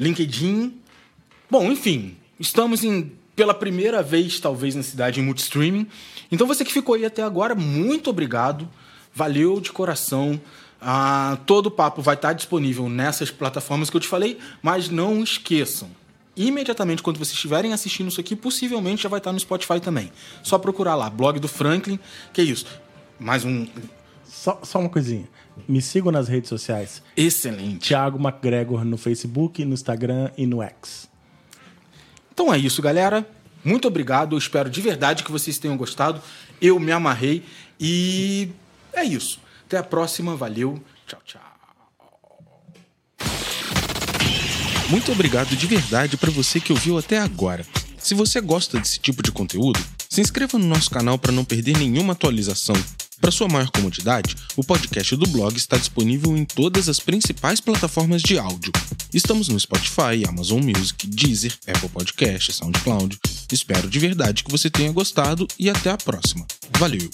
LinkedIn. 0.00 0.72
Bom, 1.50 1.70
enfim, 1.70 2.16
estamos 2.38 2.82
em, 2.82 3.12
pela 3.36 3.54
primeira 3.54 4.02
vez, 4.02 4.40
talvez, 4.40 4.74
na 4.74 4.82
cidade 4.82 5.20
em 5.20 5.22
multistreaming. 5.22 5.86
Então 6.30 6.46
você 6.46 6.64
que 6.64 6.72
ficou 6.72 6.94
aí 6.94 7.04
até 7.04 7.22
agora, 7.22 7.54
muito 7.54 8.10
obrigado. 8.10 8.68
Valeu 9.14 9.60
de 9.60 9.70
coração. 9.70 10.40
Ah, 10.80 11.38
todo 11.46 11.66
o 11.66 11.70
papo 11.70 12.02
vai 12.02 12.14
estar 12.14 12.32
disponível 12.32 12.88
nessas 12.88 13.30
plataformas 13.30 13.88
que 13.88 13.96
eu 13.96 14.00
te 14.00 14.08
falei, 14.08 14.38
mas 14.62 14.88
não 14.88 15.22
esqueçam. 15.22 15.88
Imediatamente 16.36 17.02
quando 17.02 17.16
vocês 17.16 17.34
estiverem 17.34 17.72
assistindo 17.72 18.08
isso 18.08 18.20
aqui, 18.20 18.34
possivelmente 18.34 19.02
já 19.04 19.08
vai 19.08 19.18
estar 19.18 19.32
no 19.32 19.38
Spotify 19.38 19.80
também. 19.80 20.10
Só 20.42 20.58
procurar 20.58 20.96
lá, 20.96 21.08
blog 21.08 21.38
do 21.38 21.48
Franklin, 21.48 21.98
que 22.32 22.40
é 22.40 22.44
isso. 22.44 22.66
Mais 23.18 23.44
um 23.44 23.66
Só, 24.26 24.60
só 24.62 24.80
uma 24.80 24.88
coisinha. 24.88 25.28
Me 25.68 25.80
sigam 25.80 26.10
nas 26.10 26.26
redes 26.26 26.48
sociais. 26.48 27.02
excelente. 27.16 27.88
Thiago 27.88 28.18
McGregor 28.18 28.84
no 28.84 28.98
Facebook, 28.98 29.64
no 29.64 29.74
Instagram 29.74 30.30
e 30.36 30.44
no 30.44 30.60
X. 30.60 31.08
Então 32.34 32.52
é 32.52 32.58
isso, 32.58 32.82
galera. 32.82 33.26
Muito 33.64 33.88
obrigado. 33.88 34.34
Eu 34.34 34.38
espero 34.38 34.68
de 34.68 34.80
verdade 34.80 35.22
que 35.22 35.32
vocês 35.32 35.56
tenham 35.56 35.76
gostado. 35.76 36.20
Eu 36.60 36.78
me 36.78 36.92
amarrei 36.92 37.44
e 37.80 38.50
é 38.92 39.04
isso. 39.04 39.40
Até 39.66 39.78
a 39.78 39.82
próxima. 39.82 40.36
Valeu. 40.36 40.82
Tchau, 41.06 41.20
tchau. 41.24 41.40
Muito 44.90 45.10
obrigado 45.12 45.56
de 45.56 45.66
verdade 45.66 46.16
para 46.16 46.30
você 46.30 46.60
que 46.60 46.72
ouviu 46.72 46.98
até 46.98 47.18
agora. 47.18 47.64
Se 47.98 48.14
você 48.14 48.40
gosta 48.40 48.78
desse 48.78 48.98
tipo 48.98 49.22
de 49.22 49.32
conteúdo, 49.32 49.80
se 50.10 50.20
inscreva 50.20 50.58
no 50.58 50.66
nosso 50.66 50.90
canal 50.90 51.18
para 51.18 51.32
não 51.32 51.44
perder 51.44 51.78
nenhuma 51.78 52.12
atualização. 52.12 52.76
Para 53.24 53.32
sua 53.32 53.48
maior 53.48 53.70
comodidade, 53.70 54.36
o 54.54 54.62
podcast 54.62 55.16
do 55.16 55.26
blog 55.26 55.56
está 55.56 55.78
disponível 55.78 56.36
em 56.36 56.44
todas 56.44 56.90
as 56.90 57.00
principais 57.00 57.58
plataformas 57.58 58.20
de 58.20 58.36
áudio. 58.38 58.70
Estamos 59.14 59.48
no 59.48 59.58
Spotify, 59.58 60.28
Amazon 60.28 60.62
Music, 60.62 61.06
Deezer, 61.06 61.56
Apple 61.66 61.88
Podcast, 61.88 62.52
SoundCloud. 62.52 63.18
Espero 63.50 63.88
de 63.88 63.98
verdade 63.98 64.44
que 64.44 64.50
você 64.50 64.68
tenha 64.68 64.92
gostado 64.92 65.48
e 65.58 65.70
até 65.70 65.88
a 65.88 65.96
próxima. 65.96 66.46
Valeu! 66.78 67.08